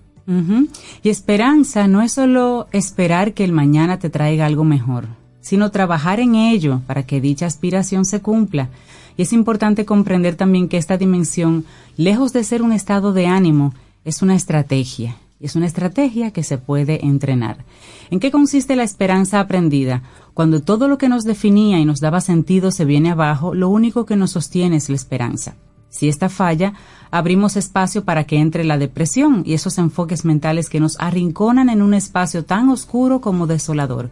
Y 1.03 1.09
esperanza 1.09 1.89
no 1.89 2.01
es 2.01 2.13
solo 2.13 2.69
esperar 2.71 3.35
que 3.35 3.43
el 3.43 3.51
mañana 3.51 3.99
te 3.99 4.09
traiga 4.09 4.47
algo 4.47 4.63
mejor, 4.63 5.07
sino 5.41 5.73
trabajar 5.73 6.21
en 6.21 6.37
ello 6.37 6.83
para 6.87 7.05
que 7.05 7.21
dicha 7.21 7.47
aspiración 7.47 8.05
se 8.05 8.21
cumpla. 8.21 8.69
Y 9.17 9.23
es 9.23 9.33
importante 9.33 9.85
comprender 9.85 10.37
también 10.37 10.69
que 10.69 10.77
esta 10.77 10.97
dimensión, 10.97 11.65
lejos 11.97 12.33
de 12.33 12.45
ser 12.45 12.63
un 12.63 12.73
estado 12.73 13.13
de 13.13 13.27
ánimo, 13.27 13.75
es 14.05 14.23
una 14.23 14.37
estrategia. 14.37 15.17
Es 15.41 15.55
una 15.55 15.67
estrategia 15.67 16.33
que 16.33 16.43
se 16.43 16.59
puede 16.59 17.07
entrenar. 17.07 17.65
¿En 18.11 18.19
qué 18.19 18.33
consiste 18.33 18.75
la 18.75 18.83
esperanza 18.83 19.39
aprendida? 19.39 20.03
Cuando 20.35 20.63
todo 20.63 20.89
lo 20.89 20.99
que 20.99 21.09
nos 21.09 21.23
definía 21.23 21.79
y 21.79 21.85
nos 21.85 22.01
daba 22.01 22.21
sentido 22.21 22.73
se 22.73 22.85
viene 22.85 23.11
abajo, 23.11 23.55
lo 23.55 23.69
único 23.69 24.05
que 24.05 24.17
nos 24.17 24.33
sostiene 24.33 24.77
es 24.77 24.89
la 24.89 24.97
esperanza. 24.97 25.55
Si 25.91 26.09
esta 26.09 26.29
falla, 26.29 26.75
abrimos 27.13 27.57
espacio 27.57 28.05
para 28.05 28.25
que 28.25 28.39
entre 28.39 28.65
la 28.65 28.79
depresión 28.79 29.43
y 29.47 29.55
esos 29.55 29.79
enfoques 29.79 30.25
mentales 30.25 30.69
que 30.69 30.81
nos 30.81 30.99
arrinconan 30.99 31.71
en 31.71 31.83
un 31.83 31.95
espacio 31.95 32.45
tan 32.45 32.69
oscuro 32.69 33.21
como 33.21 33.47
desolador. 33.47 34.11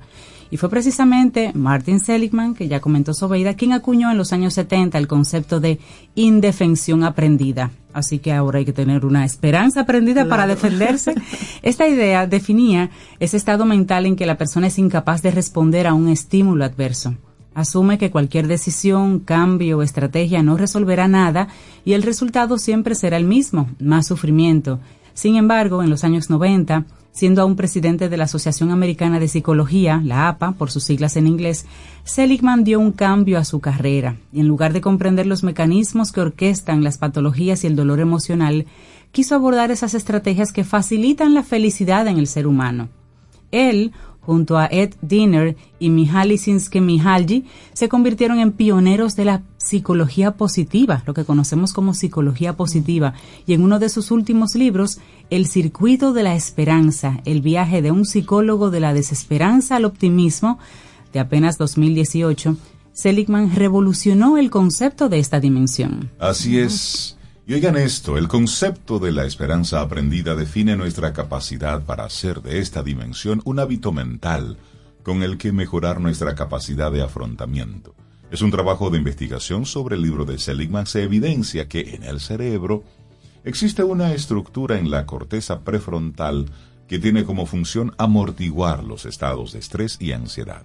Y 0.51 0.57
fue 0.57 0.69
precisamente 0.69 1.53
Martin 1.55 2.01
Seligman, 2.01 2.55
que 2.55 2.69
ya 2.69 2.81
comentó 2.81 3.15
Sobeida, 3.15 3.55
quien 3.55 3.73
acuñó 3.73 4.11
en 4.11 4.19
los 4.19 4.33
años 4.33 4.55
70 4.55 4.97
el 4.99 5.09
concepto 5.09 5.61
de 5.61 5.79
indefensión 6.15 7.05
aprendida. 7.05 7.71
Así 7.93 8.19
que 8.19 8.33
ahora 8.33 8.59
hay 8.59 8.65
que 8.65 8.73
tener 8.73 9.07
una 9.07 9.25
esperanza 9.25 9.81
aprendida 9.81 10.29
para 10.29 10.47
defenderse. 10.47 11.15
Esta 11.63 11.89
idea 11.89 12.27
definía 12.27 12.91
ese 13.21 13.39
estado 13.39 13.65
mental 13.65 14.07
en 14.07 14.17
que 14.17 14.27
la 14.27 14.37
persona 14.37 14.67
es 14.67 14.79
incapaz 14.79 15.23
de 15.23 15.31
responder 15.31 15.87
a 15.87 15.95
un 15.95 16.09
estímulo 16.09 16.65
adverso. 16.65 17.15
Asume 17.55 17.97
que 17.97 18.11
cualquier 18.11 18.49
decisión, 18.49 19.21
cambio 19.21 19.79
o 19.79 19.83
estrategia 19.83 20.43
no 20.43 20.59
resolverá 20.59 21.09
nada 21.09 21.49
y 21.87 21.95
el 21.95 22.03
resultado 22.03 22.59
siempre 22.59 22.95
será 22.95 23.17
el 23.17 23.25
mismo, 23.25 23.71
más 23.81 24.07
sufrimiento. 24.07 24.79
Sin 25.15 25.37
embargo, 25.37 25.83
en 25.83 25.89
los 25.89 26.05
años 26.05 26.29
90, 26.29 26.85
siendo 27.17 27.41
aún 27.41 27.57
presidente 27.57 28.11
de 28.11 28.17
la 28.19 28.25
Asociación 28.25 28.71
Americana 28.71 29.19
de 29.19 29.27
Psicología, 29.27 30.03
la 30.05 30.29
APA, 30.29 30.53
por 30.53 30.71
sus 30.71 30.85
siglas 30.85 31.17
en 31.17 31.27
inglés, 31.27 31.65
Seligman 32.05 32.63
dio 32.63 32.79
un 32.79 32.93
cambio 32.93 33.39
a 33.39 33.45
su 33.47 33.59
carrera 33.59 34.17
y 34.35 34.41
en 34.41 34.49
lugar 34.49 34.75
de 34.75 34.83
comprender 34.83 35.27
los 35.27 35.43
mecanismos 35.43 36.13
que 36.13 36.21
orquestan 36.21 36.85
las 36.85 36.99
patologías 36.99 37.65
y 37.65 37.69
el 37.69 37.75
dolor 37.75 38.01
emocional, 38.01 38.67
quiso 39.13 39.35
abordar 39.35 39.71
esas 39.71 39.95
estrategias 39.95 40.53
que 40.53 40.63
facilitan 40.63 41.33
la 41.33 41.43
felicidad 41.43 42.07
en 42.07 42.19
el 42.19 42.27
ser 42.27 42.47
humano. 42.47 42.91
Él, 43.51 43.93
junto 44.21 44.59
a 44.59 44.67
Ed 44.67 44.95
Diner 45.01 45.57
y 45.79 45.89
Mihaly 45.89 46.37
Csikszentmihalyi, 46.37 47.47
se 47.73 47.89
convirtieron 47.89 48.41
en 48.41 48.53
pioneros 48.53 49.17
de 49.17 49.25
la 49.25 49.43
psicología 49.57 50.33
positiva, 50.33 51.03
lo 51.07 51.15
que 51.15 51.25
conocemos 51.25 51.73
como 51.73 51.95
psicología 51.95 52.57
positiva, 52.57 53.15
y 53.47 53.55
en 53.55 53.63
uno 53.63 53.79
de 53.79 53.89
sus 53.89 54.11
últimos 54.11 54.55
libros, 54.55 54.99
El 55.29 55.47
circuito 55.47 56.13
de 56.13 56.23
la 56.23 56.37
esperanza, 56.37 57.21
el 57.25 57.41
viaje 57.41 57.83
de 57.83 57.91
un 57.91 58.05
psicólogo 58.05 58.71
de 58.71 58.79
la 58.79 58.95
desesperanza 58.95 59.75
al 59.75 59.85
optimismo, 59.85 60.61
de 61.13 61.19
apenas 61.19 61.59
2018, 61.59 62.57
Seligman 62.93 63.55
revolucionó 63.55 64.39
el 64.39 64.51
concepto 64.51 65.09
de 65.09 65.19
esta 65.19 65.41
dimensión. 65.41 66.11
Así 66.21 66.59
es. 66.59 67.17
Y 67.45 67.55
oigan 67.55 67.77
esto, 67.77 68.17
el 68.19 68.29
concepto 68.29 69.01
de 69.01 69.11
la 69.11 69.25
esperanza 69.25 69.81
aprendida 69.81 70.37
define 70.37 70.77
nuestra 70.77 71.13
capacidad 71.13 71.83
para 71.83 72.05
hacer 72.05 72.41
de 72.41 72.61
esta 72.61 72.85
dimensión 72.85 73.43
un 73.45 73.59
hábito 73.59 73.91
mental 73.93 74.59
con 75.03 75.23
el 75.23 75.39
que 75.39 75.51
mejorar 75.51 76.01
nuestra 76.01 76.35
capacidad 76.35 76.93
de 76.93 77.03
afrontamiento. 77.03 77.95
Es 78.31 78.43
un 78.43 78.51
trabajo 78.51 78.91
de 78.91 78.99
investigación 78.99 79.67
sobre 79.67 79.97
el 79.97 80.03
libro 80.03 80.25
de 80.25 80.39
Seligman. 80.39 80.87
Se 80.87 81.03
evidencia 81.03 81.69
que 81.69 81.95
en 81.95 82.03
el 82.03 82.21
cerebro 82.21 82.83
existe 83.47 83.85
una 83.85 84.13
estructura 84.13 84.77
en 84.77 84.91
la 84.91 85.07
corteza 85.07 85.61
prefrontal 85.61 86.47
que 86.89 86.99
tiene 86.99 87.25
como 87.25 87.47
función 87.47 87.95
amortiguar 87.97 88.83
los 88.83 89.07
estados 89.07 89.53
de 89.53 89.61
estrés 89.61 89.97
y 90.01 90.13
ansiedad. 90.13 90.65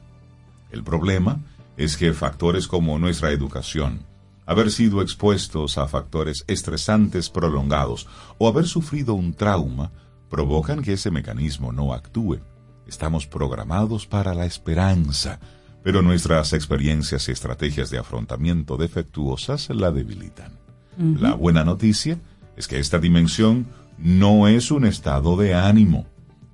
El 0.71 0.83
problema 0.83 1.39
es 1.77 1.95
que 1.95 2.11
factores 2.13 2.67
como 2.67 2.97
nuestra 2.97 3.31
educación, 3.31 4.01
haber 4.47 4.71
sido 4.71 5.03
expuestos 5.03 5.77
a 5.77 5.87
factores 5.87 6.43
estresantes 6.47 7.29
prolongados 7.29 8.07
o 8.39 8.47
haber 8.47 8.65
sufrido 8.65 9.13
un 9.13 9.35
trauma 9.35 9.91
provocan 10.29 10.81
que 10.81 10.93
ese 10.93 11.11
mecanismo 11.11 11.71
no 11.71 11.93
actúe. 11.93 12.39
Estamos 12.87 13.27
programados 13.27 14.07
para 14.07 14.33
la 14.33 14.45
esperanza, 14.45 15.39
pero 15.83 16.01
nuestras 16.01 16.53
experiencias 16.53 17.29
y 17.29 17.31
estrategias 17.31 17.91
de 17.91 17.99
afrontamiento 17.99 18.75
defectuosas 18.75 19.69
la 19.69 19.91
debilitan. 19.91 20.59
La 20.97 21.35
buena 21.35 21.63
noticia 21.63 22.19
es 22.61 22.67
que 22.67 22.77
esta 22.77 22.99
dimensión 22.99 23.65
no 23.97 24.47
es 24.47 24.69
un 24.69 24.85
estado 24.85 25.35
de 25.35 25.55
ánimo, 25.55 26.05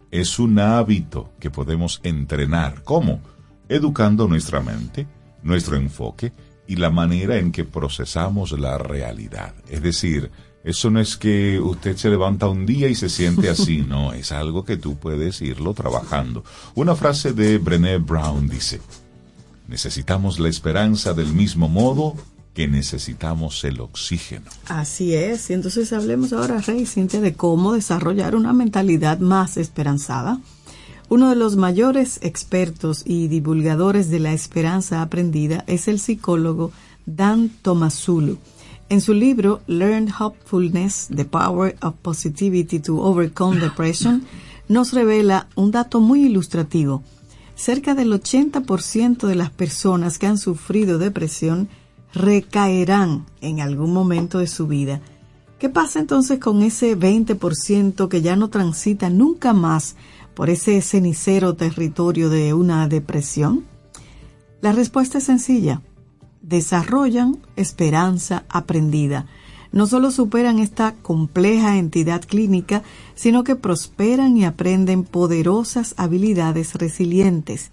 es 0.09 0.39
un 0.39 0.57
hábito 0.57 1.33
que 1.37 1.51
podemos 1.51 1.99
entrenar. 2.01 2.81
¿Cómo? 2.83 3.19
Educando 3.67 4.25
nuestra 4.29 4.61
mente, 4.61 5.05
nuestro 5.43 5.75
enfoque 5.75 6.31
y 6.65 6.77
la 6.77 6.91
manera 6.91 7.35
en 7.37 7.51
que 7.51 7.65
procesamos 7.65 8.57
la 8.57 8.77
realidad. 8.77 9.53
Es 9.69 9.81
decir, 9.81 10.31
eso 10.63 10.89
no 10.89 11.01
es 11.01 11.17
que 11.17 11.59
usted 11.59 11.97
se 11.97 12.09
levanta 12.09 12.47
un 12.47 12.65
día 12.65 12.87
y 12.87 12.95
se 12.95 13.09
siente 13.09 13.49
así, 13.49 13.81
no, 13.81 14.13
es 14.13 14.31
algo 14.31 14.63
que 14.63 14.77
tú 14.77 14.97
puedes 14.97 15.41
irlo 15.41 15.73
trabajando. 15.73 16.45
Una 16.73 16.95
frase 16.95 17.33
de 17.33 17.57
Brené 17.57 17.97
Brown 17.97 18.47
dice, 18.47 18.79
necesitamos 19.67 20.39
la 20.39 20.47
esperanza 20.47 21.13
del 21.13 21.33
mismo 21.33 21.67
modo 21.67 22.15
que 22.57 22.67
necesitamos 22.67 23.63
el 23.65 23.79
oxígeno. 23.81 24.49
Así 24.65 25.13
es, 25.13 25.51
y 25.51 25.53
entonces 25.53 25.93
hablemos 25.93 26.33
ahora, 26.33 26.59
Rey 26.59 26.87
Cintia, 26.87 27.21
de 27.21 27.35
cómo 27.35 27.73
desarrollar 27.73 28.35
una 28.35 28.51
mentalidad 28.51 29.19
más 29.19 29.57
esperanzada. 29.57 30.39
Uno 31.07 31.29
de 31.29 31.35
los 31.35 31.55
mayores 31.55 32.17
expertos 32.23 33.03
y 33.05 33.27
divulgadores 33.27 34.09
de 34.09 34.19
la 34.21 34.33
esperanza 34.33 35.03
aprendida 35.03 35.65
es 35.67 35.87
el 35.87 35.99
psicólogo 35.99 36.71
Dan 37.05 37.49
Tomasulu. 37.61 38.39
En 38.89 39.01
su 39.01 39.13
libro 39.13 39.61
Learn 39.67 40.11
Hopefulness, 40.19 41.09
The 41.15 41.25
Power 41.25 41.77
of 41.83 41.93
Positivity 42.01 42.79
to 42.79 42.97
Overcome 42.97 43.59
Depression, 43.59 44.25
nos 44.67 44.93
revela 44.93 45.47
un 45.53 45.69
dato 45.69 45.99
muy 45.99 46.25
ilustrativo. 46.25 47.03
Cerca 47.53 47.93
del 47.93 48.11
80% 48.11 49.27
de 49.27 49.35
las 49.35 49.51
personas 49.51 50.17
que 50.17 50.25
han 50.25 50.39
sufrido 50.39 50.97
depresión 50.97 51.69
recaerán 52.17 53.25
en 53.41 53.61
algún 53.61 53.93
momento 53.93 54.39
de 54.39 54.47
su 54.47 54.67
vida. 54.67 55.01
¿Qué 55.59 55.69
pasa 55.69 55.99
entonces 55.99 56.39
con 56.39 56.61
ese 56.61 56.97
20% 56.97 58.07
que 58.09 58.21
ya 58.21 58.35
no 58.35 58.49
transita 58.49 59.09
nunca 59.09 59.53
más 59.53 59.95
por 60.35 60.49
ese 60.49 60.81
cenicero 60.81 61.55
territorio 61.55 62.29
de 62.29 62.53
una 62.53 62.87
depresión? 62.87 63.65
La 64.61 64.71
respuesta 64.71 65.17
es 65.17 65.23
sencilla. 65.23 65.81
Desarrollan 66.41 67.39
esperanza 67.55 68.45
aprendida. 68.49 69.25
No 69.71 69.87
solo 69.87 70.11
superan 70.11 70.59
esta 70.59 70.93
compleja 70.95 71.77
entidad 71.77 72.21
clínica, 72.21 72.83
sino 73.15 73.43
que 73.43 73.55
prosperan 73.55 74.37
y 74.37 74.45
aprenden 74.45 75.03
poderosas 75.03 75.93
habilidades 75.97 76.75
resilientes. 76.75 77.71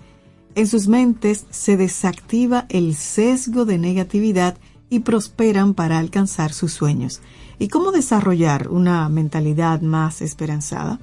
En 0.56 0.68
sus 0.68 0.86
mentes 0.86 1.46
se 1.50 1.76
desactiva 1.76 2.66
el 2.68 2.94
sesgo 2.94 3.64
de 3.64 3.76
negatividad 3.76 4.56
y 4.88 5.00
prosperan 5.00 5.74
para 5.74 5.98
alcanzar 5.98 6.52
sus 6.52 6.72
sueños. 6.72 7.20
¿Y 7.58 7.68
cómo 7.68 7.90
desarrollar 7.90 8.68
una 8.68 9.08
mentalidad 9.08 9.80
más 9.80 10.22
esperanzada? 10.22 11.00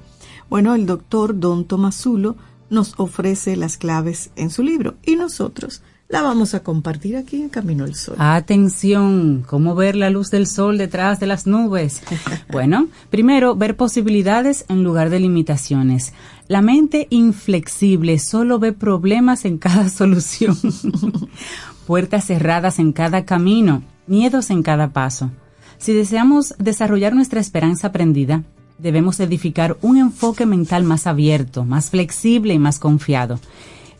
Bueno, 0.48 0.74
el 0.74 0.86
doctor 0.86 1.38
Don 1.38 1.66
Tomasulo 1.66 2.36
nos 2.70 2.94
ofrece 2.96 3.56
las 3.56 3.76
claves 3.76 4.30
en 4.36 4.48
su 4.48 4.62
libro 4.62 4.94
y 5.04 5.16
nosotros 5.16 5.82
la 6.12 6.20
vamos 6.20 6.52
a 6.52 6.62
compartir 6.62 7.16
aquí 7.16 7.40
en 7.40 7.48
Camino 7.48 7.84
al 7.84 7.94
Sol. 7.94 8.16
Atención, 8.18 9.44
¿cómo 9.48 9.74
ver 9.74 9.96
la 9.96 10.10
luz 10.10 10.30
del 10.30 10.46
sol 10.46 10.76
detrás 10.76 11.18
de 11.20 11.26
las 11.26 11.46
nubes? 11.46 12.02
bueno, 12.52 12.88
primero, 13.08 13.56
ver 13.56 13.76
posibilidades 13.78 14.66
en 14.68 14.84
lugar 14.84 15.08
de 15.08 15.20
limitaciones. 15.20 16.12
La 16.48 16.60
mente 16.60 17.06
inflexible 17.08 18.18
solo 18.18 18.58
ve 18.58 18.74
problemas 18.74 19.46
en 19.46 19.56
cada 19.56 19.88
solución, 19.88 20.54
puertas 21.86 22.26
cerradas 22.26 22.78
en 22.78 22.92
cada 22.92 23.24
camino, 23.24 23.82
miedos 24.06 24.50
en 24.50 24.62
cada 24.62 24.92
paso. 24.92 25.30
Si 25.78 25.94
deseamos 25.94 26.54
desarrollar 26.58 27.14
nuestra 27.14 27.40
esperanza 27.40 27.86
aprendida, 27.86 28.42
debemos 28.76 29.18
edificar 29.18 29.78
un 29.80 29.96
enfoque 29.96 30.44
mental 30.44 30.84
más 30.84 31.06
abierto, 31.06 31.64
más 31.64 31.88
flexible 31.88 32.52
y 32.52 32.58
más 32.58 32.78
confiado. 32.78 33.40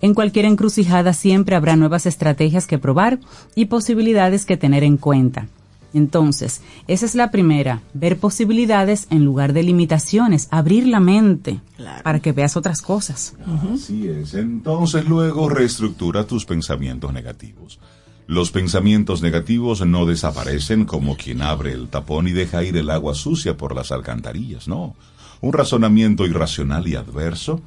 En 0.02 0.14
cualquier 0.14 0.46
encrucijada 0.46 1.12
siempre 1.12 1.54
habrá 1.54 1.76
nuevas 1.76 2.06
estrategias 2.06 2.66
que 2.66 2.78
probar 2.78 3.20
y 3.54 3.66
posibilidades 3.66 4.44
que 4.44 4.56
tener 4.56 4.82
en 4.82 4.96
cuenta. 4.96 5.46
Entonces, 5.94 6.60
esa 6.88 7.06
es 7.06 7.14
la 7.14 7.30
primera, 7.30 7.82
ver 7.94 8.18
posibilidades 8.18 9.06
en 9.10 9.24
lugar 9.24 9.52
de 9.52 9.62
limitaciones, 9.62 10.48
abrir 10.50 10.88
la 10.88 10.98
mente 10.98 11.60
para 12.02 12.18
que 12.18 12.32
veas 12.32 12.56
otras 12.56 12.82
cosas. 12.82 13.34
Así 13.72 14.08
es. 14.08 14.34
Entonces 14.34 15.06
luego 15.06 15.48
reestructura 15.48 16.26
tus 16.26 16.46
pensamientos 16.46 17.12
negativos. 17.12 17.78
Los 18.26 18.50
pensamientos 18.50 19.22
negativos 19.22 19.86
no 19.86 20.04
desaparecen 20.04 20.84
como 20.84 21.16
quien 21.16 21.42
abre 21.42 21.72
el 21.72 21.88
tapón 21.88 22.26
y 22.26 22.32
deja 22.32 22.64
ir 22.64 22.76
el 22.76 22.90
agua 22.90 23.14
sucia 23.14 23.56
por 23.56 23.74
las 23.74 23.92
alcantarillas, 23.92 24.66
no. 24.66 24.96
Un 25.40 25.52
razonamiento 25.52 26.24
irracional 26.24 26.88
y 26.88 26.96
adverso 26.96 27.60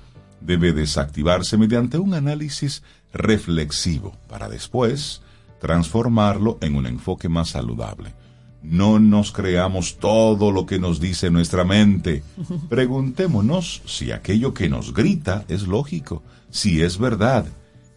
debe 0.46 0.74
desactivarse 0.74 1.58
mediante 1.58 1.98
un 1.98 2.14
análisis 2.14 2.84
reflexivo 3.14 4.16
para 4.28 4.50
después 4.50 5.22
transformarlo 5.60 6.58
en 6.62 6.76
un 6.76 6.86
enfoque 6.86 7.30
más 7.30 7.50
saludable. 7.50 8.14
No 8.62 9.00
nos 9.00 9.32
creamos 9.32 9.98
todo 9.98 10.52
lo 10.52 10.66
que 10.66 10.80
nos 10.80 11.00
dice 11.00 11.30
nuestra 11.30 11.64
mente. 11.64 12.24
Preguntémonos 12.70 13.82
si 13.86 14.12
aquello 14.12 14.54
que 14.54 14.70
nos 14.70 14.94
grita 14.94 15.46
es 15.48 15.68
lógico, 15.68 16.24
si 16.50 16.82
es 16.82 16.98
verdad 16.98 17.46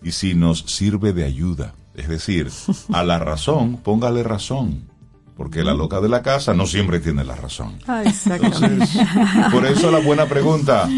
y 0.03 0.13
si 0.13 0.35
nos 0.35 0.61
sirve 0.61 1.13
de 1.13 1.25
ayuda. 1.25 1.75
Es 1.95 2.09
decir, 2.09 2.51
a 2.93 3.03
la 3.03 3.19
razón, 3.19 3.79
póngale 3.79 4.23
razón. 4.23 4.83
Porque 5.37 5.63
la 5.63 5.73
loca 5.73 6.01
de 6.01 6.09
la 6.09 6.23
casa 6.23 6.53
no 6.53 6.67
siempre 6.67 7.01
tiene 7.01 7.25
la 7.25 7.37
razón. 7.37 7.79
Ah. 7.87 8.03
Entonces, 8.05 8.99
por 9.53 9.65
eso 9.67 9.91
la 9.91 10.01
buena 10.01 10.27
pregunta, 10.27 10.89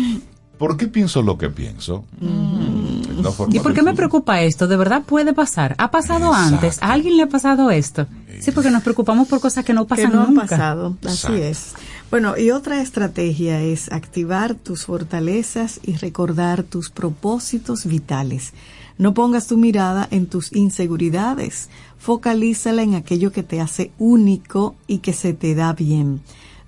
¿por 0.61 0.77
qué 0.77 0.89
pienso 0.89 1.23
lo 1.23 1.39
que 1.39 1.49
pienso? 1.49 2.05
No 2.21 3.35
¿Y 3.51 3.61
por 3.61 3.73
qué 3.73 3.83
me 3.83 3.95
preocupa 3.95 4.43
esto? 4.43 4.69
¿De 4.69 4.77
verdad 4.77 5.03
puede 5.05 5.33
pasar? 5.33 5.75
¿Ha 5.79 5.91
pasado 5.91 6.35
antes? 6.35 6.83
¿A 6.83 6.93
alguien 6.93 7.17
le 7.17 7.23
ha 7.23 7.29
pasado 7.31 7.71
esto? 7.71 8.07
Sí, 8.41 8.51
porque 8.53 8.71
nos 8.71 8.83
preocupamos 8.83 9.27
por 9.27 9.41
cosas 9.41 9.65
que 9.65 9.73
no 9.73 9.87
que 9.87 9.89
pasan 9.89 10.13
no 10.13 10.23
han 10.23 10.35
pasado. 10.35 10.99
Así 11.07 11.33
es. 11.33 11.73
Bueno, 12.11 12.37
y 12.37 12.51
otra 12.51 12.83
estrategia 12.83 13.63
es 13.63 13.91
activar 13.91 14.55
tus 14.55 14.85
fortalezas 14.85 15.81
y 15.83 15.97
recordar 15.97 16.63
tus 16.63 16.91
propósitos 16.91 17.87
vitales. 17.87 18.53
No 18.99 19.15
pongas 19.15 19.47
tu 19.47 19.57
mirada 19.57 20.07
en 20.11 20.27
tus 20.27 20.53
inseguridades, 20.53 21.71
focalízala 21.99 22.83
en 22.83 22.97
aquello 22.97 23.33
que 23.33 23.43
te 23.43 23.63
hace 23.63 23.93
único 23.99 24.75
y 24.87 24.99
que 24.99 25.15
se 25.15 25.33
te 25.33 25.55
da 25.55 25.73
bien. 25.73 26.21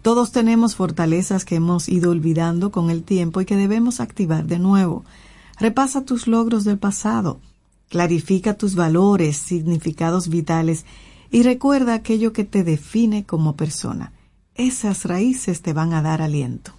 Todos 0.03 0.33
tenemos 0.33 0.75
fortalezas 0.75 1.45
que 1.45 1.55
hemos 1.55 1.89
ido 1.89 2.11
olvidando 2.11 2.73
con 2.73 2.91
el 2.91 3.05
tiempo 3.05 3.41
y 3.41 3.45
que 3.45 3.57
debemos 3.57 4.01
activar 4.01 4.47
de 4.47 4.59
nuevo. 4.59 5.05
Repasa 5.61 6.05
tus 6.05 6.27
logros 6.27 6.65
del 6.65 6.79
pasado, 6.79 7.39
clarifica 7.89 8.55
tus 8.55 8.75
valores, 8.75 9.37
significados 9.37 10.29
vitales 10.29 10.85
y 11.31 11.45
recuerda 11.45 11.95
aquello 11.95 12.33
que 12.33 12.45
te 12.45 12.65
define 12.65 13.25
como 13.25 13.55
persona. 13.55 14.13
Esas 14.57 15.05
raíces 15.05 15.63
te 15.63 15.73
van 15.73 15.95
a 15.95 16.03
dar 16.03 16.21
aliento. 16.21 16.73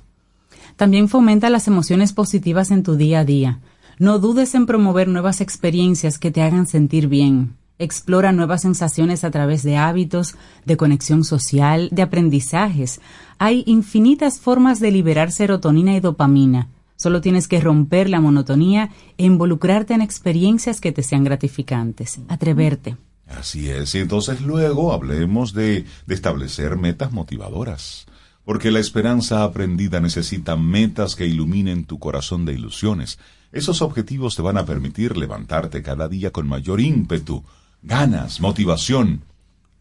También 0.76 1.07
fomenta 1.07 1.49
las 1.49 1.67
emociones 1.67 2.11
positivas 2.11 2.71
en 2.71 2.84
tu 2.84 2.95
día 2.95 3.19
a 3.19 3.26
día. 3.26 3.59
No 3.99 4.19
dudes 4.19 4.53
en 4.53 4.65
promover 4.65 5.07
nuevas 5.07 5.39
experiencias 5.39 6.19
que 6.19 6.32
te 6.32 6.41
hagan 6.41 6.67
sentir 6.67 7.07
bien. 7.07 7.55
Explora 7.80 8.32
nuevas 8.32 8.61
sensaciones 8.61 9.24
a 9.24 9.32
través 9.32 9.63
de 9.63 9.78
hábitos, 9.78 10.36
de 10.65 10.78
conexión 10.78 11.24
social, 11.24 11.89
de 11.91 12.03
aprendizajes. 12.03 13.01
Hay 13.39 13.63
infinitas 13.65 14.39
formas 14.39 14.80
de 14.80 14.91
liberar 14.91 15.32
serotonina 15.32 15.95
y 15.95 15.99
dopamina. 15.99 16.69
Solo 16.95 17.19
tienes 17.19 17.47
que 17.47 17.59
romper 17.59 18.09
la 18.09 18.21
monotonía 18.21 18.91
e 19.17 19.26
involucrarte 19.26 19.93
en 19.93 20.01
experiencias 20.01 20.80
que 20.80 20.91
te 20.91 21.03
sean 21.03 21.24
gratificantes. 21.24 22.19
Atreverte. 22.28 22.95
Así 23.28 23.69
es, 23.69 23.95
y 23.95 23.99
entonces 23.99 24.41
luego 24.41 24.93
hablemos 24.93 25.53
de, 25.53 25.86
de 26.05 26.15
establecer 26.15 26.78
metas 26.78 27.11
motivadoras. 27.11 28.05
Porque 28.45 28.71
la 28.71 28.80
esperanza 28.80 29.43
aprendida 29.43 29.99
necesita 29.99 30.55
metas 30.55 31.15
que 31.15 31.26
iluminen 31.26 31.86
tu 31.86 31.97
corazón 31.97 32.45
de 32.45 32.53
ilusiones. 32.53 33.17
Esos 33.51 33.82
objetivos 33.82 34.36
te 34.36 34.41
van 34.41 34.57
a 34.57 34.65
permitir 34.65 35.17
levantarte 35.17 35.82
cada 35.82 36.07
día 36.07 36.32
con 36.32 36.47
mayor 36.47 36.82
ímpetu, 36.82 37.43
ganas, 37.84 38.39
motivación. 38.39 39.23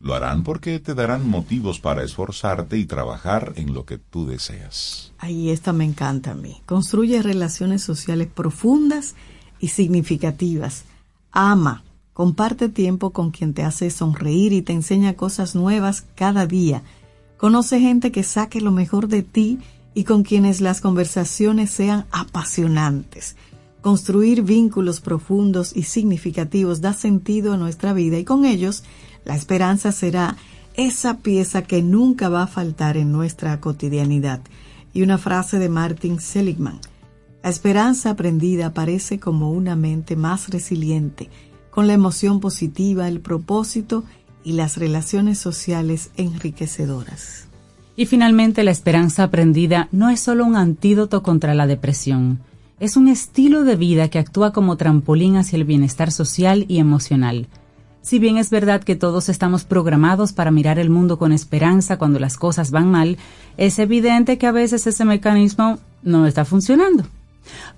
Lo 0.01 0.15
harán 0.15 0.43
porque 0.43 0.81
te 0.81 0.95
darán 0.95 1.29
motivos 1.29 1.79
para 1.79 2.03
esforzarte 2.03 2.77
y 2.77 2.87
trabajar 2.87 3.53
en 3.57 3.73
lo 3.73 3.87
que 3.87 3.99
tú 3.99 4.27
deseas. 4.27 5.13
Ahí 5.19 5.51
esta 5.51 5.73
me 5.73 5.85
encanta 5.85 6.33
a 6.33 6.35
mí. 6.35 6.61
Construye 6.67 7.23
relaciones 7.23 7.83
sociales 7.83 8.27
profundas 8.27 9.15
y 9.61 9.69
significativas. 9.69 10.85
Ama, 11.31 11.85
comparte 12.13 12.69
tiempo 12.69 13.11
con 13.11 13.31
quien 13.31 13.55
te 13.55 13.63
hace 13.63 13.91
sonreír 13.91 14.53
y 14.53 14.63
te 14.63 14.73
enseña 14.73 15.15
cosas 15.15 15.55
nuevas 15.55 16.05
cada 16.17 16.47
día. 16.47 16.83
Conoce 17.37 17.79
gente 17.79 18.11
que 18.11 18.25
saque 18.25 18.61
lo 18.61 18.73
mejor 18.73 19.07
de 19.07 19.23
ti 19.23 19.61
y 19.95 20.03
con 20.03 20.25
quienes 20.25 20.61
las 20.61 20.81
conversaciones 20.81 21.71
sean 21.71 22.07
apasionantes. 22.11 23.37
Construir 23.83 24.43
vínculos 24.43 25.01
profundos 25.01 25.77
y 25.77 25.83
significativos 25.83 26.81
da 26.81 26.93
sentido 26.93 27.53
a 27.53 27.57
nuestra 27.57 27.93
vida 27.93 28.17
y 28.17 28.25
con 28.25 28.45
ellos 28.45 28.85
la 29.25 29.35
esperanza 29.35 29.91
será 29.91 30.37
esa 30.75 31.19
pieza 31.19 31.63
que 31.63 31.83
nunca 31.83 32.29
va 32.29 32.45
a 32.45 32.47
faltar 32.47 32.97
en 32.97 33.11
nuestra 33.11 33.61
cotidianidad. 33.61 34.41
Y 34.95 35.03
una 35.03 35.19
frase 35.19 35.59
de 35.59 35.69
Martin 35.69 36.21
Seligman. 36.21 36.79
La 37.43 37.51
esperanza 37.51 38.11
aprendida 38.11 38.67
aparece 38.67 39.19
como 39.19 39.51
una 39.51 39.75
mente 39.75 40.15
más 40.15 40.49
resiliente, 40.51 41.29
con 41.71 41.89
la 41.89 41.95
emoción 41.95 42.39
positiva, 42.39 43.09
el 43.09 43.21
propósito 43.21 44.05
y 44.45 44.53
las 44.53 44.77
relaciones 44.77 45.39
sociales 45.39 46.11
enriquecedoras. 46.17 47.49
Y 47.97 48.07
finalmente, 48.07 48.63
la 48.63 48.71
esperanza 48.71 49.25
aprendida 49.25 49.89
no 49.91 50.09
es 50.09 50.21
solo 50.21 50.45
un 50.45 50.55
antídoto 50.55 51.23
contra 51.23 51.55
la 51.55 51.67
depresión, 51.67 52.41
es 52.83 52.97
un 52.97 53.07
estilo 53.07 53.63
de 53.63 53.77
vida 53.77 54.09
que 54.09 54.19
actúa 54.19 54.53
como 54.53 54.77
trampolín 54.77 55.37
hacia 55.37 55.57
el 55.57 55.63
bienestar 55.63 56.11
social 56.11 56.65
y 56.67 56.81
emocional. 56.81 57.47
Si 58.01 58.19
bien 58.19 58.39
es 58.39 58.51
verdad 58.51 58.83
que 58.83 58.97
todos 58.97 59.29
estamos 59.29 59.63
programados 59.63 60.33
para 60.33 60.51
mirar 60.51 60.81
el 60.81 60.91
mundo 60.91 61.17
con 61.17 61.31
esperanza 61.31 61.97
cuando 61.97 62.19
las 62.19 62.37
cosas 62.37 62.73
van 62.73 62.91
mal, 62.91 63.19
es 63.57 63.79
evidente 63.79 64.37
que 64.37 64.49
a 64.49 64.53
veces 64.53 64.85
ese 64.89 65.05
mecanismo 65.05 65.79
no 66.03 66.27
está 66.27 66.45
funcionando. 66.45 67.05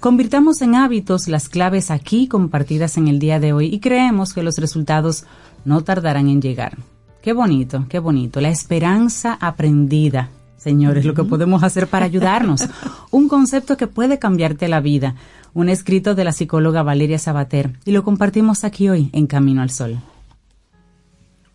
Convirtamos 0.01 0.63
en 0.63 0.75
hábitos 0.75 1.29
las 1.29 1.51
claves 1.51 1.91
aquí 1.91 2.27
compartidas 2.27 2.97
en 2.97 3.07
el 3.07 3.19
día 3.19 3.39
de 3.39 3.53
hoy 3.53 3.67
y 3.67 3.81
creemos 3.81 4.33
que 4.33 4.43
los 4.43 4.57
resultados 4.57 5.27
no 5.67 5.83
tardarán 5.83 6.29
en 6.31 6.41
llegar. 6.41 6.79
Qué 7.21 7.35
bonito, 7.35 7.85
qué 7.91 7.99
bonito. 7.99 8.41
La 8.41 8.49
esperanza 8.49 9.37
aprendida 9.39 10.31
señores, 10.65 11.05
lo 11.05 11.15
que 11.15 11.25
podemos 11.25 11.63
hacer 11.63 11.87
para 11.87 12.07
ayudarnos. 12.07 12.63
Un 13.11 13.29
concepto 13.29 13.77
que 13.77 13.87
puede 13.87 14.19
cambiarte 14.19 14.67
la 14.67 14.81
vida. 14.81 15.15
Un 15.53 15.69
escrito 15.69 16.15
de 16.15 16.25
la 16.25 16.33
psicóloga 16.33 16.83
Valeria 16.83 17.19
Sabater. 17.19 17.75
Y 17.85 17.93
lo 17.93 18.03
compartimos 18.03 18.65
aquí 18.65 18.89
hoy 18.89 19.11
en 19.13 19.27
Camino 19.27 19.63
al 19.63 19.71
Sol. 19.71 20.01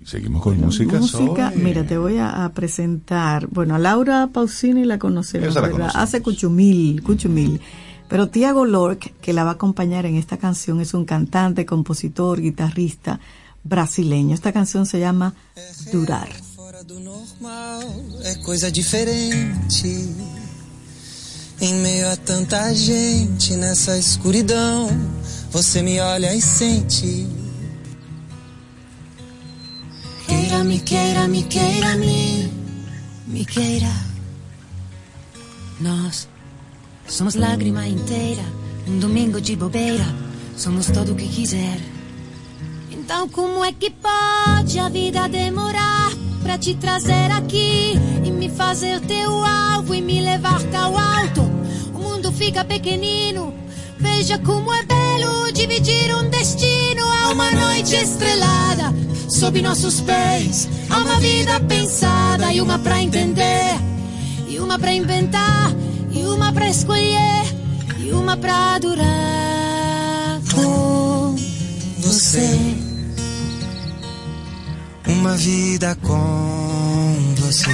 Seguimos 0.06 0.42
con 0.42 0.62
música. 0.62 1.00
Música, 1.00 1.52
mira, 1.56 1.84
te 1.84 1.98
voy 1.98 2.18
a, 2.18 2.46
a 2.46 2.54
presentar. 2.54 3.48
Bueno, 3.48 3.76
a 3.76 3.80
Laura 3.80 4.30
Pausini 4.32 4.86
la 4.86 4.98
conocemos. 4.98 5.58
Hace 5.94 6.22
Cuchumil, 6.22 7.04
Cuchumil. 7.04 7.60
Pero 8.08 8.30
Tiago 8.30 8.66
Lork, 8.66 9.14
que 9.22 9.34
la 9.34 9.44
va 9.44 9.52
a 9.52 9.54
acompañar 9.54 10.06
en 10.06 10.16
esta 10.16 10.38
canción, 10.38 10.80
es 10.80 10.94
un 10.94 11.06
cantante, 11.06 11.66
compositor, 11.66 12.40
guitarrista 12.42 13.20
brasileño. 13.64 14.34
Esta 14.34 14.54
canción 14.54 14.86
se 14.86 15.00
llama 15.00 15.34
Durar. 15.92 16.30
Normal 17.40 17.82
é 18.24 18.36
coisa 18.36 18.72
diferente. 18.72 20.16
Em 21.62 21.74
meio 21.76 22.10
a 22.10 22.16
tanta 22.16 22.74
gente 22.74 23.56
nessa 23.56 23.98
escuridão, 23.98 24.90
você 25.52 25.82
me 25.82 26.00
olha 26.00 26.34
e 26.34 26.42
sente. 26.42 27.28
Queira, 30.26 30.64
me 30.64 30.80
queira, 30.80 31.28
me 31.28 31.44
queira. 33.46 33.92
Nós 35.80 36.28
somos 37.08 37.36
lágrima 37.36 37.88
inteira, 37.88 38.44
um 38.88 39.00
domingo 39.00 39.42
de 39.42 39.56
bobeira, 39.56 40.06
somos 40.58 40.88
tudo 40.88 41.14
o 41.14 41.16
que 41.16 41.28
quiser. 41.28 41.80
Então 42.92 43.28
como 43.30 43.64
é 43.64 43.72
que 43.72 43.90
pode 43.90 44.80
a 44.80 44.90
vida 44.90 45.28
demorar 45.28 46.29
pra 46.40 46.58
te 46.58 46.74
trazer 46.76 47.32
aqui 47.32 47.94
e 48.24 48.32
me 48.32 48.50
fazer 48.50 49.00
teu 49.02 49.44
alvo 49.44 49.94
e 49.94 50.02
me 50.02 50.22
levar 50.22 50.62
tão 50.64 50.98
alto? 50.98 51.42
O 51.94 52.00
mundo 52.00 52.32
fica 52.32 52.64
pequenino. 52.64 53.54
Veja 53.98 54.40
como 54.40 54.74
é 54.74 54.84
belo 54.84 55.52
dividir 55.52 56.16
um 56.16 56.30
destino 56.30 57.04
a 57.04 57.32
uma 57.32 57.52
noite 57.52 57.96
estrelada 57.96 58.94
sob 59.28 59.62
nossos 59.62 60.00
pés. 60.02 60.68
Há 60.90 60.98
uma 61.00 61.20
vida 61.20 61.60
pensada 61.62 62.52
e 62.54 62.62
uma 62.62 62.80
pra 62.80 63.02
entender, 63.02 63.78
e 64.48 64.60
uma 64.60 64.80
pra 64.80 64.94
inventar, 64.94 65.72
e 66.12 66.24
uma 66.24 66.52
pra 66.54 66.70
escolher, 66.70 67.44
e 68.00 68.12
uma 68.12 68.38
pra 68.38 68.80
durar 68.80 70.42
com 70.54 71.36
Você, 72.00 72.58
uma 75.10 75.36
vida 75.36 75.98
com 76.02 77.36
você. 77.38 77.70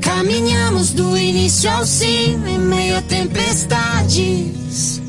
Caminhamos 0.00 0.90
do 0.90 1.16
início 1.16 1.70
ao 1.70 1.84
fim, 1.84 2.34
em 2.46 2.58
meio 2.58 2.98
a 2.98 3.02
tempestades. 3.02 5.02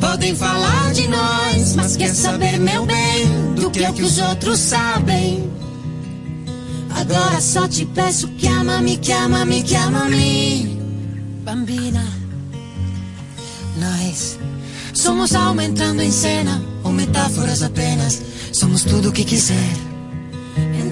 Podem 0.00 0.34
falar 0.34 0.92
de 0.92 1.08
nós, 1.08 1.76
mas 1.76 1.96
quer 1.96 2.14
saber, 2.14 2.58
meu 2.58 2.86
bem, 2.86 3.54
do 3.54 3.70
que 3.70 3.84
é 3.84 3.92
que 3.92 4.02
os 4.02 4.18
outros 4.18 4.58
sabem. 4.58 5.50
Agora 6.90 7.40
só 7.40 7.68
te 7.68 7.84
peço 7.84 8.28
que 8.28 8.46
ama-me, 8.46 8.96
que 8.96 9.12
ama-me, 9.12 9.62
que 9.62 9.74
ama-me. 9.74 10.80
Bambina, 11.44 12.04
nós 13.78 14.38
somos 14.94 15.34
alma 15.34 15.64
entrando 15.64 16.00
em 16.00 16.10
cena, 16.10 16.62
ou 16.82 16.90
metáforas 16.90 17.62
apenas. 17.62 18.22
Somos 18.52 18.82
tudo 18.82 19.10
o 19.10 19.12
que 19.12 19.24
quiser. 19.24 19.95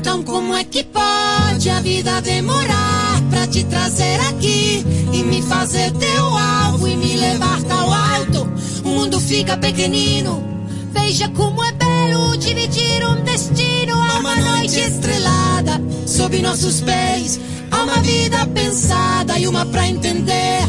Então 0.05 0.23
como 0.23 0.55
é 0.55 0.63
que 0.65 0.85
pode 0.85 1.71
a 1.71 1.81
vida 1.81 2.21
demorar 2.21 3.23
pra 3.31 3.47
te 3.47 3.65
trazer 3.65 4.21
aqui 4.29 4.85
e 5.11 5.23
me 5.23 5.41
fazer 5.41 5.91
teu 5.93 6.27
alvo 6.37 6.87
e 6.87 6.95
me 6.95 7.17
levar 7.17 7.63
tão 7.63 7.91
alto? 7.91 8.47
O 8.85 8.89
mundo 8.91 9.19
fica 9.19 9.57
pequenino. 9.57 10.45
Veja 10.93 11.27
como 11.31 11.65
é 11.65 11.73
belo 11.73 12.37
dividir 12.37 13.03
um 13.09 13.25
destino 13.25 13.95
a 13.95 14.19
uma 14.19 14.37
noite 14.37 14.79
estrelada 14.79 15.81
sob 16.07 16.39
nossos 16.43 16.83
pés. 16.83 17.41
Há 17.71 17.85
uma 17.85 17.97
vida 18.03 18.47
pensada 18.49 19.39
e 19.39 19.49
uma 19.49 19.65
pra 19.65 19.89
entender, 19.89 20.69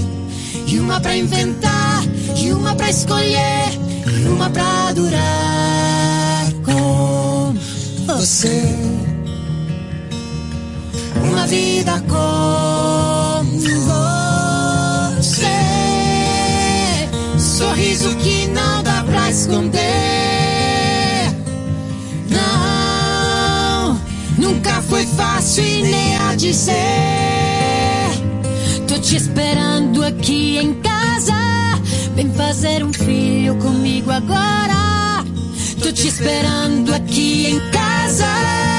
e 0.66 0.80
uma 0.80 1.02
pra 1.02 1.14
inventar, 1.14 2.06
e 2.38 2.54
uma 2.54 2.74
pra 2.74 2.90
escolher, 2.90 3.68
e 4.08 4.30
uma 4.30 4.50
pra 4.50 4.94
durar 4.94 6.54
com 6.64 7.54
Você, 8.08 8.95
uma 11.36 11.48
vida 11.48 12.02
com 12.08 13.44
você. 15.20 15.46
Sorriso 17.38 18.16
que 18.16 18.48
não 18.48 18.82
dá 18.82 19.04
pra 19.04 19.30
esconder. 19.30 19.84
Não, 22.30 24.00
nunca 24.38 24.82
foi 24.84 25.06
fácil 25.06 25.66
e 25.66 25.82
nem 25.84 26.16
há 26.16 26.36
de 26.36 26.54
ser. 26.54 26.74
te 29.02 29.18
esperando 29.18 30.04
aqui 30.04 30.58
em 30.58 30.74
casa. 30.76 31.36
Vem 32.16 32.32
fazer 32.34 32.84
um 32.84 32.94
filho 32.94 33.56
comigo 33.58 34.10
agora. 34.10 35.24
Tô 35.84 35.92
te 35.92 36.08
esperando 36.08 36.94
aqui 36.94 37.52
em 37.52 37.60
casa. 37.72 38.75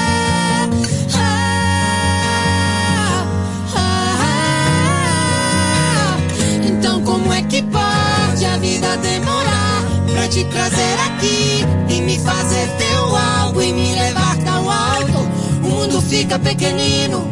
Que 7.49 7.61
pode 7.61 8.45
a 8.45 8.57
vida 8.57 8.97
demorar 8.97 9.85
pra 10.11 10.27
te 10.27 10.43
trazer 10.45 10.99
aqui 11.05 11.65
e 11.89 12.01
me 12.01 12.19
fazer 12.19 12.67
teu 12.77 13.15
algo 13.15 13.61
e 13.61 13.71
me 13.71 13.95
levar 13.95 14.37
tão 14.43 14.69
alto? 14.69 15.19
O 15.63 15.69
mundo 15.69 16.01
fica 16.01 16.37
pequenino. 16.37 17.25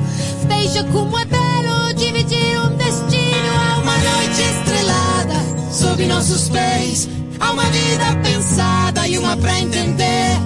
Veja 0.47 0.83
como 0.85 1.17
é 1.17 1.25
belo 1.25 1.93
dividir 1.95 2.59
um 2.61 2.75
destino. 2.77 3.35
Há 3.59 3.79
uma 3.81 3.97
noite 3.97 4.41
estrelada 4.41 5.71
sob 5.71 6.05
nossos 6.05 6.49
pés. 6.49 7.09
Há 7.39 7.51
uma 7.51 7.65
vida 7.65 8.15
pensada 8.23 9.07
e 9.07 9.17
uma 9.17 9.35
pra 9.35 9.59
entender, 9.59 10.37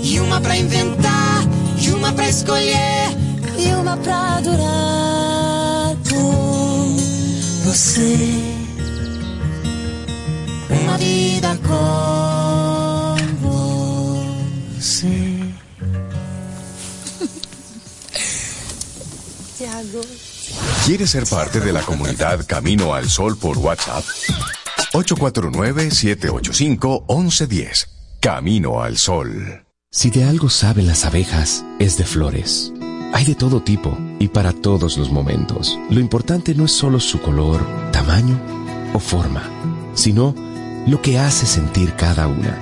e 0.00 0.20
uma 0.20 0.40
pra 0.40 0.56
inventar, 0.56 1.44
e 1.80 1.90
uma 1.90 2.12
pra 2.12 2.28
escolher, 2.28 3.16
e 3.58 3.74
uma 3.74 3.96
pra 3.96 4.36
adorar 4.36 5.96
com 6.08 6.96
você. 7.64 8.57
Uma 10.88 10.96
vida 10.96 11.52
você. 13.42 15.06
Tiago. 19.58 20.00
¿Quieres 20.86 21.10
ser 21.10 21.26
parte 21.26 21.60
de 21.60 21.74
la 21.74 21.82
comunidad 21.82 22.46
Camino 22.46 22.94
al 22.94 23.10
Sol 23.10 23.36
por 23.36 23.58
WhatsApp? 23.58 24.02
849-785-1110. 24.94 27.88
Camino 28.20 28.82
al 28.82 28.96
Sol. 28.96 29.66
Si 29.90 30.08
de 30.08 30.24
algo 30.24 30.48
saben 30.48 30.86
las 30.86 31.04
abejas, 31.04 31.66
es 31.78 31.98
de 31.98 32.04
flores. 32.04 32.72
Hay 33.12 33.26
de 33.26 33.34
todo 33.34 33.62
tipo 33.62 33.94
y 34.18 34.28
para 34.28 34.54
todos 34.54 34.96
los 34.96 35.10
momentos. 35.10 35.78
Lo 35.90 36.00
importante 36.00 36.54
no 36.54 36.64
es 36.64 36.72
solo 36.72 36.98
su 36.98 37.20
color, 37.20 37.60
tamaño 37.92 38.40
o 38.94 38.98
forma, 38.98 39.42
sino 39.94 40.34
lo 40.88 41.02
que 41.02 41.18
hace 41.18 41.44
sentir 41.44 41.92
cada 41.94 42.28
una. 42.28 42.58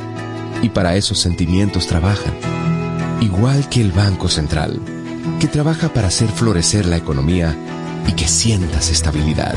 Y 0.60 0.70
para 0.70 0.96
esos 0.96 1.18
sentimientos 1.20 1.86
trabajan. 1.86 2.34
Igual 3.20 3.68
que 3.68 3.80
el 3.80 3.92
Banco 3.92 4.28
Central, 4.28 4.80
que 5.38 5.46
trabaja 5.46 5.90
para 5.90 6.08
hacer 6.08 6.28
florecer 6.28 6.86
la 6.86 6.96
economía 6.96 7.56
y 8.08 8.12
que 8.12 8.26
sientas 8.26 8.90
estabilidad. 8.90 9.54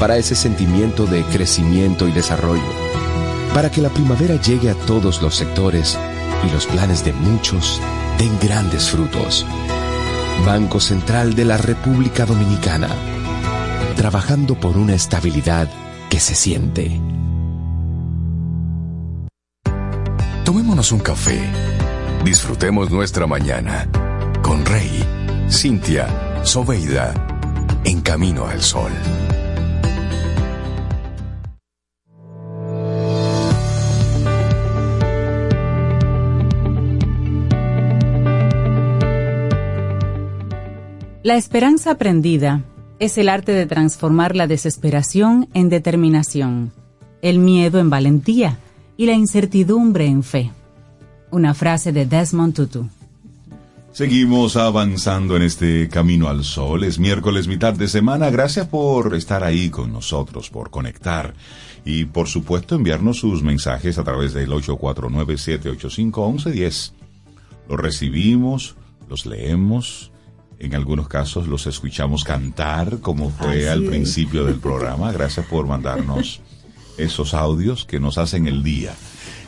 Para 0.00 0.16
ese 0.16 0.34
sentimiento 0.34 1.04
de 1.04 1.24
crecimiento 1.24 2.08
y 2.08 2.12
desarrollo. 2.12 2.72
Para 3.52 3.70
que 3.70 3.82
la 3.82 3.90
primavera 3.90 4.40
llegue 4.40 4.70
a 4.70 4.74
todos 4.74 5.20
los 5.20 5.36
sectores 5.36 5.98
y 6.48 6.52
los 6.52 6.66
planes 6.66 7.04
de 7.04 7.12
muchos 7.12 7.82
den 8.18 8.32
grandes 8.40 8.88
frutos. 8.88 9.46
Banco 10.46 10.80
Central 10.80 11.34
de 11.34 11.44
la 11.44 11.58
República 11.58 12.24
Dominicana. 12.24 12.88
Trabajando 13.94 14.58
por 14.58 14.78
una 14.78 14.94
estabilidad 14.94 15.68
que 16.08 16.18
se 16.18 16.34
siente. 16.34 16.98
Tomémonos 20.44 20.90
un 20.90 20.98
café. 20.98 21.38
Disfrutemos 22.24 22.90
nuestra 22.90 23.28
mañana 23.28 23.88
con 24.42 24.66
Rey, 24.66 24.90
Cintia, 25.48 26.42
Soveida, 26.42 27.14
en 27.84 28.00
camino 28.00 28.46
al 28.46 28.60
sol. 28.60 28.90
La 41.22 41.36
esperanza 41.36 41.92
aprendida 41.92 42.64
es 42.98 43.16
el 43.16 43.28
arte 43.28 43.52
de 43.52 43.66
transformar 43.66 44.34
la 44.34 44.48
desesperación 44.48 45.48
en 45.54 45.68
determinación, 45.68 46.72
el 47.22 47.38
miedo 47.38 47.78
en 47.78 47.90
valentía 47.90 48.58
y 49.02 49.06
la 49.06 49.14
incertidumbre 49.14 50.06
en 50.06 50.22
fe. 50.22 50.52
Una 51.32 51.54
frase 51.54 51.90
de 51.90 52.06
Desmond 52.06 52.54
Tutu. 52.54 52.88
Seguimos 53.90 54.56
avanzando 54.56 55.34
en 55.34 55.42
este 55.42 55.88
camino 55.88 56.28
al 56.28 56.44
sol. 56.44 56.84
Es 56.84 57.00
miércoles, 57.00 57.48
mitad 57.48 57.74
de 57.74 57.88
semana. 57.88 58.30
Gracias 58.30 58.68
por 58.68 59.16
estar 59.16 59.42
ahí 59.42 59.70
con 59.70 59.92
nosotros, 59.92 60.50
por 60.50 60.70
conectar 60.70 61.34
y 61.84 62.04
por 62.04 62.28
supuesto 62.28 62.76
enviarnos 62.76 63.18
sus 63.18 63.42
mensajes 63.42 63.98
a 63.98 64.04
través 64.04 64.34
del 64.34 64.52
849-785-1110. 64.52 66.92
Los 67.68 67.80
recibimos, 67.80 68.76
los 69.08 69.26
leemos, 69.26 70.12
en 70.60 70.76
algunos 70.76 71.08
casos 71.08 71.48
los 71.48 71.66
escuchamos 71.66 72.22
cantar, 72.22 73.00
como 73.00 73.30
fue 73.30 73.62
Así 73.62 73.66
al 73.66 73.82
es. 73.82 73.88
principio 73.88 74.44
del 74.44 74.60
programa. 74.60 75.10
Gracias 75.10 75.44
por 75.46 75.66
mandarnos 75.66 76.40
esos 76.98 77.34
audios 77.34 77.84
que 77.84 78.00
nos 78.00 78.18
hacen 78.18 78.46
el 78.46 78.62
día. 78.62 78.94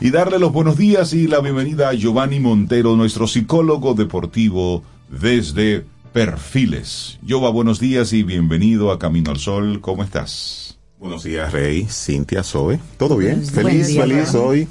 Y 0.01 0.11
darle 0.11 0.39
los 0.39 0.51
buenos 0.51 0.77
días 0.77 1.13
y 1.13 1.27
la 1.27 1.39
bienvenida 1.39 1.89
a 1.89 1.93
Giovanni 1.93 2.39
Montero, 2.39 2.95
nuestro 2.95 3.27
psicólogo 3.27 3.93
deportivo 3.93 4.83
desde 5.09 5.85
Perfiles. 6.11 7.17
Giova, 7.25 7.49
buenos 7.49 7.79
días 7.79 8.11
y 8.13 8.23
bienvenido 8.23 8.91
a 8.91 8.99
Camino 8.99 9.31
al 9.31 9.37
Sol. 9.37 9.79
¿Cómo 9.81 10.03
estás? 10.03 10.77
Buenos 10.99 11.23
días, 11.23 11.51
Rey, 11.51 11.85
Cintia, 11.89 12.41
Zoe. 12.43 12.79
¿Todo 12.97 13.17
bien? 13.17 13.41
Buen 13.53 13.67
Feliz, 13.67 13.87
día, 13.87 14.01
feliz 14.01 14.33
Rey. 14.33 14.41
hoy. 14.41 14.67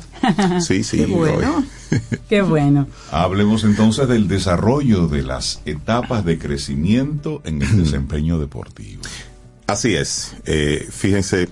Sí, 0.61 0.83
sí, 0.83 0.97
Qué 1.05 1.07
bueno. 1.07 1.57
hoy. 1.59 2.01
Qué 2.29 2.43
bueno. 2.43 2.87
Hablemos 3.12 3.62
entonces 3.64 4.09
del 4.09 4.27
desarrollo 4.27 5.07
de 5.07 5.22
las 5.22 5.61
etapas 5.64 6.25
de 6.25 6.39
crecimiento 6.39 7.41
en 7.45 7.62
el 7.62 7.77
desempeño 7.85 8.39
deportivo. 8.39 9.03
Así 9.66 9.95
es. 9.95 10.35
Eh, 10.47 10.89
fíjense, 10.91 11.49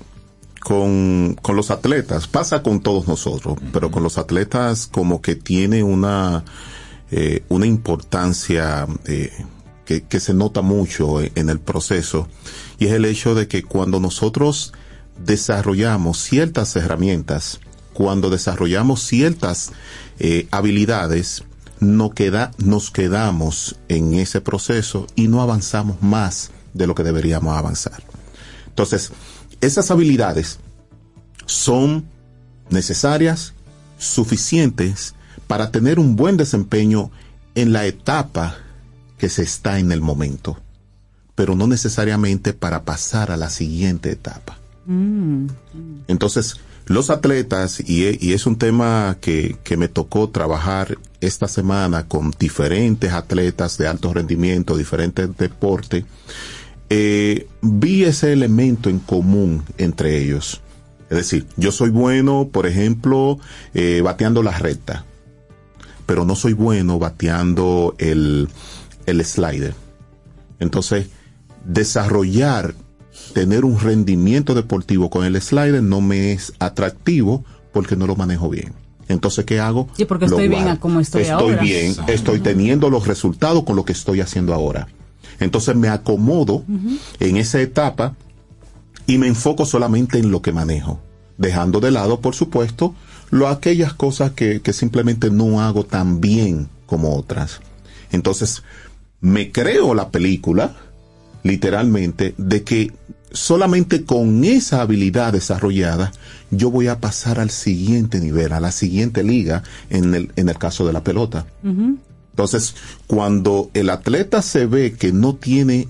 con, 0.63 1.37
con 1.43 1.57
los 1.57 1.71
atletas, 1.71 2.29
pasa 2.29 2.63
con 2.63 2.81
todos 2.81 3.09
nosotros, 3.09 3.59
pero 3.73 3.91
con 3.91 4.03
los 4.03 4.19
atletas 4.19 4.87
como 4.87 5.21
que 5.21 5.35
tiene 5.35 5.83
una, 5.83 6.45
eh, 7.11 7.45
una 7.49 7.67
importancia 7.67 8.87
eh, 9.07 9.33
que, 9.85 10.03
que 10.03 10.21
se 10.21 10.35
nota 10.35 10.63
mucho 10.63 11.21
en, 11.21 11.33
en 11.35 11.51
el 11.51 11.59
proceso, 11.59 12.29
y 12.79 12.87
es 12.87 12.93
el 12.93 13.05
hecho 13.05 13.35
de 13.35 13.49
que 13.49 13.63
cuando 13.63 13.99
nosotros 14.01 14.73
desarrollamos 15.25 16.19
ciertas 16.19 16.77
herramientas, 16.77 17.61
cuando 17.93 18.31
desarrollamos 18.31 19.03
ciertas 19.03 19.73
eh, 20.19 20.47
habilidades, 20.51 21.45
no 21.81 22.11
queda, 22.11 22.53
nos 22.59 22.91
quedamos 22.91 23.77
en 23.89 24.15
ese 24.15 24.41
proceso 24.41 25.07
y 25.17 25.27
no 25.27 25.43
avanzamos 25.43 26.01
más 26.01 26.53
de 26.75 26.87
lo 26.87 26.95
que 26.95 27.03
deberíamos 27.03 27.57
avanzar. 27.57 28.03
Entonces, 28.69 29.13
esas 29.63 29.91
habilidades 29.91 30.59
son 31.47 32.05
necesarias, 32.69 33.55
suficientes 33.97 35.15
para 35.47 35.71
tener 35.71 35.99
un 35.99 36.17
buen 36.17 36.37
desempeño 36.37 37.11
en 37.55 37.73
la 37.73 37.87
etapa 37.87 38.57
que 39.19 39.29
se 39.29 39.43
está 39.43 39.79
en 39.79 39.93
el 39.93 40.01
momento, 40.01 40.59
pero 41.35 41.55
no 41.55 41.67
necesariamente 41.67 42.53
para 42.53 42.85
pasar 42.85 43.31
a 43.31 43.37
la 43.37 43.51
siguiente 43.51 44.11
etapa. 44.11 44.59
Mm. 44.87 45.47
Entonces, 46.09 46.57
los 46.87 47.11
atletas, 47.11 47.79
y, 47.81 48.19
y 48.21 48.33
es 48.33 48.47
un 48.47 48.57
tema 48.57 49.17
que, 49.21 49.57
que 49.63 49.77
me 49.77 49.89
tocó 49.89 50.29
trabajar 50.31 50.99
esta 51.21 51.47
semana 51.47 52.09
con 52.09 52.33
diferentes 52.37 53.13
atletas 53.13 53.79
de 53.79 53.87
alto 53.87 54.13
rendimiento, 54.13 54.77
diferentes 54.77 55.37
deportes, 55.37 56.05
eh, 56.95 57.47
vi 57.63 58.05
ese 58.05 58.35
elemento 58.35 58.91
en 58.91 58.99
común 58.99 59.63
entre 59.79 60.19
ellos. 60.23 60.61
Es 61.09 61.17
decir, 61.17 61.47
yo 61.57 61.73
soy 61.73 61.89
bueno, 61.89 62.51
por 62.53 62.67
ejemplo, 62.67 63.39
eh, 63.73 64.03
bateando 64.05 64.43
la 64.43 64.59
recta, 64.59 65.07
pero 66.05 66.27
no 66.27 66.37
soy 66.37 66.53
bueno 66.53 66.99
bateando 66.99 67.95
el, 67.97 68.49
el 69.07 69.25
slider. 69.25 69.75
Entonces, 70.59 71.07
desarrollar, 71.65 72.75
tener 73.33 73.65
un 73.65 73.81
rendimiento 73.81 74.55
deportivo 74.55 75.09
con 75.09 75.25
el 75.25 75.41
slider 75.41 75.83
no 75.83 76.03
me 76.03 76.33
es 76.33 76.53
atractivo 76.59 77.43
porque 77.73 77.97
no 77.97 78.07
lo 78.07 78.17
manejo 78.17 78.51
bien. 78.51 78.75
Entonces, 79.09 79.47
¿qué 79.47 79.61
hago? 79.61 79.89
Sí, 79.97 80.05
porque 80.05 80.27
Lo 80.27 80.37
estoy 80.37 80.49
bien 80.49 80.63
guardo. 80.65 80.77
a 80.79 80.81
como 80.81 81.01
estoy 81.01 81.23
Estoy 81.23 81.53
ahora. 81.53 81.63
bien, 81.63 81.95
estoy 82.09 82.41
teniendo 82.41 82.91
los 82.91 83.07
resultados 83.07 83.65
con 83.65 83.77
lo 83.77 83.85
que 83.87 83.93
estoy 83.93 84.21
haciendo 84.21 84.53
ahora. 84.53 84.89
Entonces 85.45 85.77
me 85.77 85.89
acomodo 85.89 86.65
en 87.21 87.37
esa 87.37 87.61
etapa 87.61 88.15
y 89.07 89.19
me 89.19 89.27
enfoco 89.27 89.67
solamente 89.67 90.19
en 90.19 90.31
lo 90.31 90.43
que 90.43 90.53
manejo, 90.53 91.01
dejando 91.39 91.81
de 91.81 91.91
lado, 91.91 92.21
por 92.21 92.35
supuesto, 92.35 92.95
lo, 93.31 93.49
aquellas 93.49 93.95
cosas 93.95 94.33
que, 94.33 94.61
que 94.61 94.73
simplemente 94.73 95.31
no 95.31 95.61
hago 95.61 95.85
tan 95.85 96.21
bien 96.21 96.69
como 96.87 97.17
otras. 97.17 97.61
Entonces, 98.13 98.63
me 99.21 99.51
creo 99.51 99.95
la 99.95 100.11
película 100.11 100.75
literalmente, 101.43 102.35
de 102.39 102.63
que 102.63 102.93
solamente 103.33 104.05
con 104.05 104.45
esa 104.45 104.83
habilidad 104.83 105.33
desarrollada 105.33 106.13
yo 106.51 106.71
voy 106.71 106.89
a 106.89 107.01
pasar 107.01 107.41
al 107.41 107.51
siguiente 107.51 108.21
nivel, 108.21 108.53
a 108.53 108.61
la 108.61 108.73
siguiente 108.73 109.23
liga 109.23 109.63
en 109.91 110.15
el, 110.15 110.33
en 110.37 110.49
el 110.49 110.59
caso 110.59 110.87
de 110.87 110.93
la 110.93 111.03
pelota. 111.03 111.47
Entonces, 112.33 112.75
cuando 113.07 113.71
el 113.75 113.91
atleta 113.91 114.41
se 114.43 114.67
ve 114.67 114.95
que 114.95 115.13
no 115.13 115.35
tiene 115.35 115.87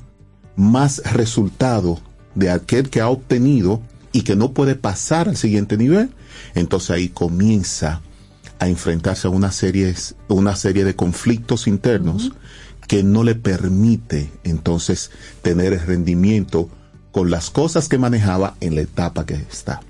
más 0.57 1.03
resultado 1.13 2.01
de 2.35 2.51
aquel 2.51 2.91
que 2.91 3.01
ha 3.01 3.09
obtenido 3.09 3.81
y 4.13 4.23
que 4.23 4.37
no 4.37 4.53
puede 4.53 4.75
pasar 4.75 5.29
al 5.29 5.37
siguiente 5.37 5.77
nivel, 5.77 6.11
entonces 6.55 6.91
ahí 6.91 7.09
comienza 7.09 8.03
a 8.59 8.69
enfrentarse 8.69 9.29
a 9.29 9.31
una 9.31 9.53
serie, 9.53 9.95
una 10.29 10.57
serie 10.57 10.85
de 10.85 10.97
conflictos 10.97 11.67
internos 11.67 12.33
que 12.89 13.03
no 13.03 13.23
le 13.23 13.35
permite 13.35 14.31
entonces 14.45 15.11
tener 15.43 15.73
el 15.73 15.81
rendimiento 15.81 16.69
con 17.13 17.31
las 17.31 17.51
cosas 17.51 17.89
que 17.89 17.99
manejaba 17.99 18.57
en 18.61 18.75
la 18.75 18.83
etapa 18.83 19.25
que 19.25 19.35
está. 19.35 19.81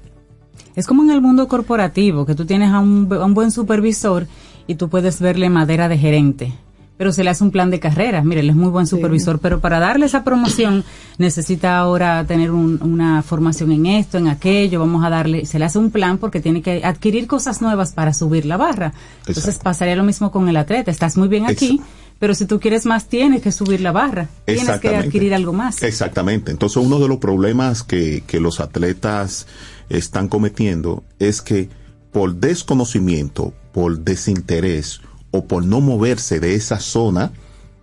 Es 0.75 0.87
como 0.87 1.03
en 1.03 1.11
el 1.11 1.21
mundo 1.21 1.49
corporativo, 1.49 2.25
que 2.27 2.35
tú 2.35 2.47
tienes 2.47 2.71
a 2.71 2.81
un, 2.81 3.13
a 3.13 3.25
un 3.25 3.35
buen 3.35 3.51
supervisor 3.51 4.27
y 4.67 4.75
tú 4.77 4.89
puedes 4.89 5.21
verle 5.21 5.49
madera 5.51 5.89
de 5.89 5.99
gerente, 5.99 6.53
pero 6.99 7.13
se 7.13 7.25
le 7.25 7.31
hace 7.31 7.43
un 7.43 7.51
plan 7.51 7.71
de 7.71 7.81
carrera. 7.81 8.23
Mire, 8.23 8.41
él 8.43 8.51
es 8.51 8.57
muy 8.57 8.69
buen 8.71 8.87
supervisor, 8.87 9.39
pero 9.41 9.61
para 9.61 9.81
darle 9.81 10.07
esa 10.07 10.23
promoción 10.25 10.85
necesita 11.19 11.79
ahora 11.79 12.25
tener 12.27 12.51
un- 12.53 12.79
una 12.83 13.23
formación 13.23 13.73
en 13.73 13.87
esto, 13.87 14.19
en 14.19 14.29
aquello, 14.29 14.79
vamos 14.81 15.05
a 15.05 15.11
darle, 15.11 15.45
se 15.47 15.59
le 15.59 15.65
hace 15.65 15.79
un 15.79 15.91
plan 15.91 16.19
porque 16.19 16.41
tiene 16.41 16.63
que 16.63 16.85
adquirir 16.85 17.27
cosas 17.27 17.61
nuevas 17.61 17.93
para 17.93 18.15
subir 18.15 18.47
la 18.47 18.57
barra. 18.57 18.93
Entonces 19.27 19.59
pasaría 19.59 19.97
lo 19.97 20.05
mismo 20.05 20.31
con 20.31 20.49
el 20.49 20.57
atleta, 20.57 20.91
estás 20.91 21.17
muy 21.17 21.27
bien 21.29 21.47
aquí, 21.47 21.81
pero 22.21 22.35
si 22.37 22.47
tú 22.47 22.61
quieres 22.61 22.87
más 22.87 23.07
tienes 23.09 23.43
que 23.43 23.51
subir 23.51 23.81
la 23.81 23.91
barra, 23.91 24.29
tienes 24.45 24.79
que 24.79 24.89
adquirir 25.09 25.35
algo 25.35 25.53
más. 25.53 25.83
Exactamente. 25.83 26.53
Entonces 26.53 26.77
uno 26.77 27.01
de 27.01 27.09
los 27.09 27.17
problemas 27.19 27.83
que, 27.83 28.23
que 28.29 28.39
los 28.39 28.61
atletas 28.61 29.49
están 29.89 30.29
cometiendo 30.29 31.03
es 31.19 31.43
que 31.43 31.69
por 32.13 32.35
desconocimiento, 32.37 33.53
por 33.73 34.01
desinterés 34.01 35.01
o 35.31 35.47
por 35.47 35.65
no 35.65 35.81
moverse 35.81 36.39
de 36.41 36.55
esa 36.55 36.79
zona, 36.79 37.33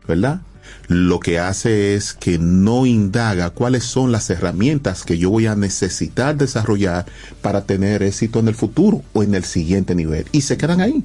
¿verdad? 0.08 0.42
Lo 0.88 1.20
que 1.20 1.40
hace 1.40 1.96
es 1.96 2.14
que 2.14 2.38
no 2.38 2.86
indaga 2.86 3.50
cuáles 3.50 3.84
son 3.84 4.12
las 4.12 4.30
herramientas 4.30 5.04
que 5.04 5.18
yo 5.18 5.30
voy 5.30 5.48
a 5.48 5.56
necesitar 5.56 6.38
desarrollar 6.38 7.06
para 7.42 7.66
tener 7.66 8.04
éxito 8.04 8.40
en 8.40 8.48
el 8.48 8.56
futuro 8.56 9.04
o 9.14 9.24
en 9.24 9.36
el 9.36 9.44
siguiente 9.44 9.96
nivel. 9.96 10.26
Y 10.32 10.42
se 10.42 10.58
quedan 10.58 10.82
ahí. 10.82 11.04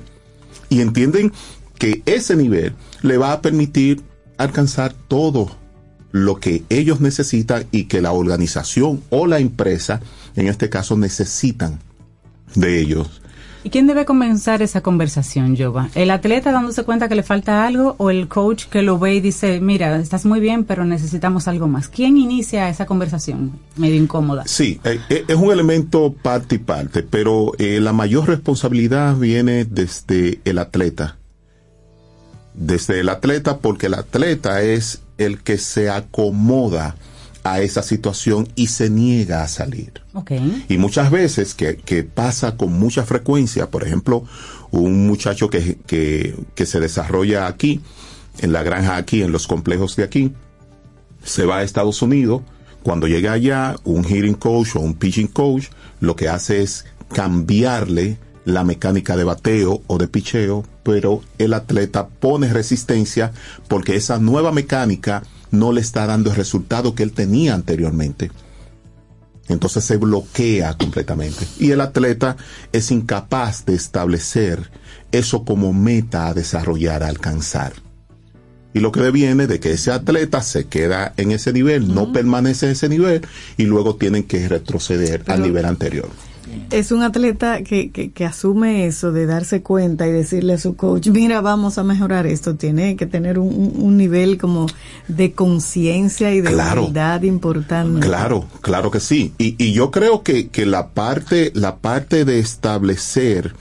Y 0.69 0.81
entienden 0.81 1.33
que 1.79 2.03
ese 2.07 2.37
nivel 2.37 2.75
le 3.03 3.19
va 3.19 3.33
a 3.33 3.43
permitir 3.43 4.03
alcanzar 4.39 4.95
todo 5.09 5.57
lo 6.13 6.41
que 6.41 6.65
ellos 6.69 7.01
necesitan 7.01 7.67
y 7.71 7.85
que 7.85 8.01
la 8.01 8.13
organización 8.13 9.03
o 9.11 9.27
la 9.27 9.39
empresa, 9.39 10.01
en 10.37 10.47
este 10.47 10.69
caso, 10.71 10.97
necesitan 10.97 11.81
de 12.55 12.81
ellos. 12.81 13.21
¿Y 13.65 13.71
quién 13.71 13.87
debe 13.87 14.05
comenzar 14.05 14.61
esa 14.61 14.83
conversación, 14.83 15.57
Jova? 15.57 15.89
¿El 15.95 16.11
atleta 16.11 16.53
dándose 16.53 16.85
cuenta 16.85 17.09
que 17.09 17.15
le 17.15 17.23
falta 17.23 17.67
algo 17.67 17.95
o 17.97 18.11
el 18.11 18.29
coach 18.29 18.67
que 18.67 18.83
lo 18.83 18.99
ve 18.99 19.15
y 19.15 19.21
dice, 19.21 19.59
mira, 19.59 19.97
estás 19.97 20.27
muy 20.27 20.39
bien, 20.39 20.65
pero 20.65 20.85
necesitamos 20.85 21.49
algo 21.49 21.67
más? 21.67 21.89
¿Quién 21.89 22.19
inicia 22.19 22.69
esa 22.69 22.85
conversación 22.85 23.53
medio 23.77 23.97
incómoda? 23.97 24.43
Sí, 24.47 24.79
eh, 24.85 25.01
eh, 25.09 25.25
es 25.27 25.37
un 25.37 25.51
elemento 25.51 26.13
parte 26.13 26.57
y 26.57 26.59
parte, 26.59 27.03
pero 27.03 27.53
eh, 27.59 27.81
la 27.81 27.95
mayor 27.95 28.29
responsabilidad 28.29 29.17
viene 29.17 29.65
desde 29.65 30.41
el 30.45 30.59
atleta. 30.59 31.17
Desde 32.53 33.01
el 33.01 33.09
atleta, 33.09 33.61
porque 33.61 33.87
el 33.87 33.95
atleta 33.95 34.61
es 34.61 35.01
el 35.17 35.43
que 35.43 35.57
se 35.57 35.89
acomoda 35.89 36.97
a 37.45 37.61
esa 37.61 37.83
situación 37.83 38.49
y 38.57 38.69
se 38.69 38.91
niega 38.91 39.43
a 39.43 39.49
salir. 39.49 39.93
Y 40.69 40.79
muchas 40.79 41.11
veces 41.11 41.55
que, 41.55 41.77
que 41.77 42.03
pasa 42.03 42.57
con 42.57 42.73
mucha 42.73 43.05
frecuencia, 43.05 43.71
por 43.71 43.85
ejemplo, 43.85 44.25
un 44.71 45.07
muchacho 45.07 45.51
que, 45.51 45.79
que, 45.87 46.35
que 46.55 46.67
se 46.67 46.81
desarrolla 46.81 47.47
aquí, 47.47 47.81
en 48.39 48.53
la 48.53 48.63
granja 48.63 48.97
aquí, 48.97 49.23
en 49.23 49.31
los 49.31 49.47
complejos 49.47 49.95
de 49.95 50.05
aquí, 50.05 50.33
se 51.23 51.47
va 51.47 51.59
a 51.59 51.63
Estados 51.63 52.03
Unidos, 52.03 52.43
cuando 52.83 53.07
llega 53.07 53.33
allá, 53.33 53.77
un 53.85 54.05
hitting 54.05 54.35
coach 54.35 54.77
o 54.77 54.81
un 54.81 54.95
pitching 54.95 55.29
coach 55.29 55.69
lo 56.01 56.17
que 56.17 56.29
hace 56.29 56.63
es 56.63 56.85
cambiarle 57.13 58.19
la 58.45 58.63
mecánica 58.63 59.17
de 59.17 59.25
bateo 59.25 59.83
o 59.87 59.99
de 59.99 60.07
picheo, 60.07 60.65
pero 60.83 61.23
el 61.39 61.55
atleta 61.55 62.09
pone 62.09 62.53
resistencia 62.53 63.33
porque 63.69 63.97
esa 63.97 64.19
nueva 64.19 64.53
mecánica 64.53 65.23
no 65.59 65.73
le 65.73 65.81
está 65.81 66.07
dando 66.07 66.31
el 66.31 66.37
resultado 66.37 66.95
que 66.95 67.03
él 67.03 67.13
tenía 67.13 67.55
anteriormente. 67.55 68.31
Entonces 69.49 69.85
se 69.85 69.97
bloquea 69.97 70.75
completamente. 70.75 71.47
Y 71.59 71.71
el 71.71 71.81
atleta 71.81 72.37
es 72.73 72.91
incapaz 72.91 73.67
de 73.67 73.75
establecer 73.75 74.71
eso 75.13 75.45
como 75.45 75.73
meta 75.73 76.29
a 76.29 76.35
desarrollar, 76.35 77.03
a 77.03 77.09
alcanzar. 77.09 77.73
Y 78.73 78.81
lo 78.81 78.91
que 78.91 79.01
deviene 79.01 79.47
de 79.47 79.61
que 79.61 79.73
ese 79.73 79.93
atleta 79.93 80.43
se 80.43 80.65
queda 80.65 81.15
en 81.17 81.31
ese 81.31 81.53
nivel, 81.53 81.95
no 81.95 82.13
permanece 82.13 82.67
en 82.67 82.73
ese 82.73 82.89
nivel 82.89 83.23
y 83.57 83.65
luego 83.65 83.97
tienen 83.97 84.25
que 84.25 84.49
retroceder 84.49 85.23
al 85.29 85.43
nivel 85.43 85.65
anterior. 85.67 86.09
Es 86.71 86.93
un 86.93 87.03
atleta 87.03 87.63
que, 87.63 87.91
que, 87.91 88.11
que 88.11 88.25
asume 88.25 88.87
eso 88.87 89.13
de 89.13 89.27
darse 89.27 89.63
cuenta 89.63 90.07
y 90.07 90.13
decirle 90.13 90.55
a 90.55 90.59
su 90.59 90.77
coach, 90.77 91.09
mira, 91.09 91.41
vamos 91.41 91.79
a 91.79 91.85
mejorar 91.85 92.27
esto. 92.27 92.55
Tiene 92.57 92.97
que 92.97 93.07
tener 93.07 93.39
un, 93.39 93.73
un- 93.77 93.97
nivel 93.97 94.39
como 94.39 94.67
de 95.09 95.33
conciencia 95.33 96.33
y 96.35 96.41
de 96.41 96.51
Claro. 96.51 96.83
humildad 96.83 97.23
importante. 97.23 98.07
Claro, 98.07 98.47
claro 98.61 98.91
que 98.91 99.01
sí. 99.01 99.33
Y, 99.39 99.55
y 99.63 99.73
yo 99.73 99.91
creo 99.91 100.23
que, 100.23 100.49
que 100.49 100.67
la 100.67 100.89
parte, 100.89 101.53
la 101.55 101.77
parte 101.77 102.25
de 102.25 102.39
establecer, 102.41 103.55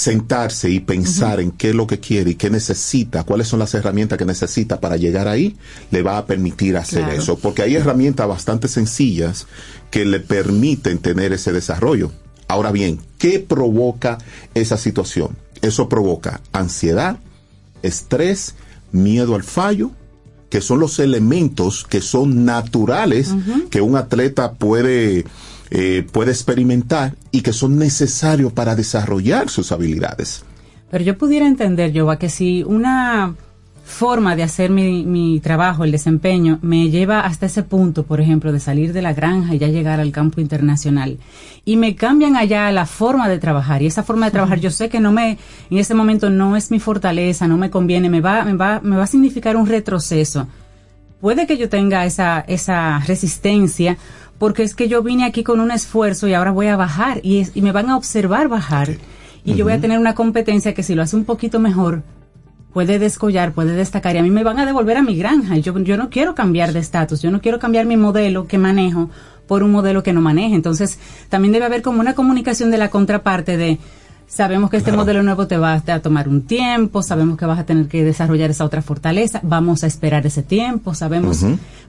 sentarse 0.00 0.70
y 0.70 0.80
pensar 0.80 1.40
en 1.40 1.50
qué 1.50 1.68
es 1.70 1.74
lo 1.74 1.86
que 1.86 2.00
quiere 2.00 2.30
y 2.30 2.34
qué 2.34 2.48
necesita, 2.48 3.22
cuáles 3.24 3.48
son 3.48 3.58
las 3.58 3.74
herramientas 3.74 4.16
que 4.18 4.24
necesita 4.24 4.80
para 4.80 4.96
llegar 4.96 5.28
ahí, 5.28 5.58
le 5.90 6.00
va 6.02 6.16
a 6.16 6.24
permitir 6.24 6.78
hacer 6.78 7.04
Claro. 7.04 7.20
eso. 7.20 7.38
Porque 7.38 7.60
hay 7.60 7.74
herramientas 7.76 8.26
bastante 8.26 8.66
sencillas 8.66 9.46
que 9.90 10.06
le 10.06 10.20
permiten 10.20 10.96
tener 11.00 11.34
ese 11.34 11.52
desarrollo. 11.52 12.12
Ahora 12.48 12.72
bien, 12.72 12.98
¿qué 13.18 13.40
provoca 13.40 14.16
esa 14.54 14.78
situación? 14.78 15.36
Eso 15.60 15.90
provoca 15.90 16.40
ansiedad, 16.52 17.18
estrés, 17.82 18.54
miedo 18.92 19.34
al 19.34 19.42
fallo, 19.44 19.90
que 20.48 20.62
son 20.62 20.80
los 20.80 20.98
elementos 20.98 21.84
que 21.84 22.00
son 22.00 22.46
naturales 22.46 23.28
que 23.70 23.82
un 23.82 23.96
atleta 23.96 24.54
puede, 24.54 25.26
eh, 25.70 26.06
puede 26.10 26.32
experimentar 26.32 27.14
y 27.30 27.42
que 27.42 27.52
son 27.52 27.78
necesarios 27.78 28.52
para 28.52 28.74
desarrollar 28.74 29.48
sus 29.48 29.72
habilidades. 29.72 30.44
Pero 30.90 31.04
yo 31.04 31.16
pudiera 31.16 31.46
entender, 31.46 31.92
Jova, 31.96 32.18
que 32.18 32.28
si 32.28 32.64
una 32.64 33.34
forma 33.90 34.36
de 34.36 34.42
hacer 34.42 34.70
mi, 34.70 35.04
mi 35.04 35.40
trabajo, 35.40 35.84
el 35.84 35.92
desempeño, 35.92 36.58
me 36.62 36.90
lleva 36.90 37.20
hasta 37.20 37.46
ese 37.46 37.62
punto, 37.62 38.04
por 38.04 38.20
ejemplo, 38.20 38.52
de 38.52 38.60
salir 38.60 38.92
de 38.92 39.02
la 39.02 39.12
granja 39.12 39.54
y 39.54 39.58
ya 39.58 39.66
llegar 39.66 40.00
al 40.00 40.12
campo 40.12 40.40
internacional, 40.40 41.18
y 41.64 41.76
me 41.76 41.96
cambian 41.96 42.36
allá 42.36 42.70
la 42.72 42.86
forma 42.86 43.28
de 43.28 43.38
trabajar, 43.38 43.82
y 43.82 43.86
esa 43.86 44.02
forma 44.02 44.26
de 44.26 44.32
trabajar 44.32 44.60
yo 44.60 44.70
sé 44.70 44.88
que 44.88 45.00
no 45.00 45.12
me, 45.12 45.38
en 45.70 45.78
ese 45.78 45.94
momento 45.94 46.30
no 46.30 46.56
es 46.56 46.70
mi 46.70 46.80
fortaleza, 46.80 47.46
no 47.48 47.58
me 47.58 47.70
conviene, 47.70 48.08
me 48.08 48.20
va, 48.20 48.44
me 48.44 48.54
va, 48.54 48.80
me 48.80 48.96
va 48.96 49.02
a 49.02 49.08
significar 49.08 49.56
un 49.56 49.66
retroceso. 49.66 50.46
Puede 51.20 51.46
que 51.46 51.58
yo 51.58 51.68
tenga 51.68 52.06
esa, 52.06 52.40
esa 52.40 53.00
resistencia, 53.00 53.98
porque 54.40 54.62
es 54.64 54.74
que 54.74 54.88
yo 54.88 55.02
vine 55.02 55.24
aquí 55.24 55.44
con 55.44 55.60
un 55.60 55.70
esfuerzo 55.70 56.26
y 56.26 56.32
ahora 56.34 56.50
voy 56.50 56.66
a 56.68 56.76
bajar, 56.76 57.20
y, 57.22 57.38
es- 57.40 57.52
y 57.54 57.60
me 57.62 57.72
van 57.72 57.90
a 57.90 57.96
observar 57.96 58.48
bajar. 58.48 58.88
Y 59.44 59.54
yo 59.54 59.64
voy 59.64 59.74
a 59.74 59.80
tener 59.80 59.98
una 59.98 60.14
competencia 60.14 60.72
que 60.74 60.82
si 60.82 60.94
lo 60.94 61.02
hace 61.02 61.14
un 61.16 61.24
poquito 61.24 61.60
mejor, 61.60 62.02
puede 62.72 62.98
descollar, 62.98 63.52
puede 63.52 63.72
destacar 63.74 64.14
y 64.14 64.18
a 64.18 64.22
mí 64.22 64.30
me 64.30 64.44
van 64.44 64.58
a 64.58 64.64
devolver 64.66 64.96
a 64.96 65.02
mi 65.02 65.16
granja. 65.16 65.56
Y 65.56 65.62
Yo, 65.62 65.78
yo 65.80 65.96
no 65.96 66.08
quiero 66.08 66.34
cambiar 66.34 66.72
de 66.72 66.78
estatus, 66.78 67.20
yo 67.22 67.30
no 67.30 67.40
quiero 67.40 67.58
cambiar 67.58 67.84
mi 67.86 67.96
modelo 67.96 68.46
que 68.46 68.58
manejo 68.58 69.10
por 69.46 69.62
un 69.62 69.72
modelo 69.72 70.02
que 70.02 70.12
no 70.12 70.20
maneje. 70.20 70.54
Entonces, 70.54 70.98
también 71.28 71.52
debe 71.52 71.66
haber 71.66 71.82
como 71.82 72.00
una 72.00 72.14
comunicación 72.14 72.70
de 72.70 72.78
la 72.78 72.88
contraparte 72.88 73.56
de 73.56 73.78
sabemos 74.28 74.70
que 74.70 74.76
este 74.76 74.92
modelo 74.92 75.24
nuevo 75.24 75.48
te 75.48 75.56
va 75.58 75.72
a 75.84 75.98
tomar 76.00 76.28
un 76.28 76.42
tiempo, 76.42 77.02
sabemos 77.02 77.36
que 77.36 77.46
vas 77.46 77.58
a 77.58 77.64
tener 77.66 77.88
que 77.88 78.04
desarrollar 78.04 78.50
esa 78.50 78.64
otra 78.64 78.80
fortaleza, 78.80 79.40
vamos 79.42 79.82
a 79.82 79.88
esperar 79.88 80.24
ese 80.24 80.44
tiempo, 80.44 80.94
sabemos. 80.94 81.42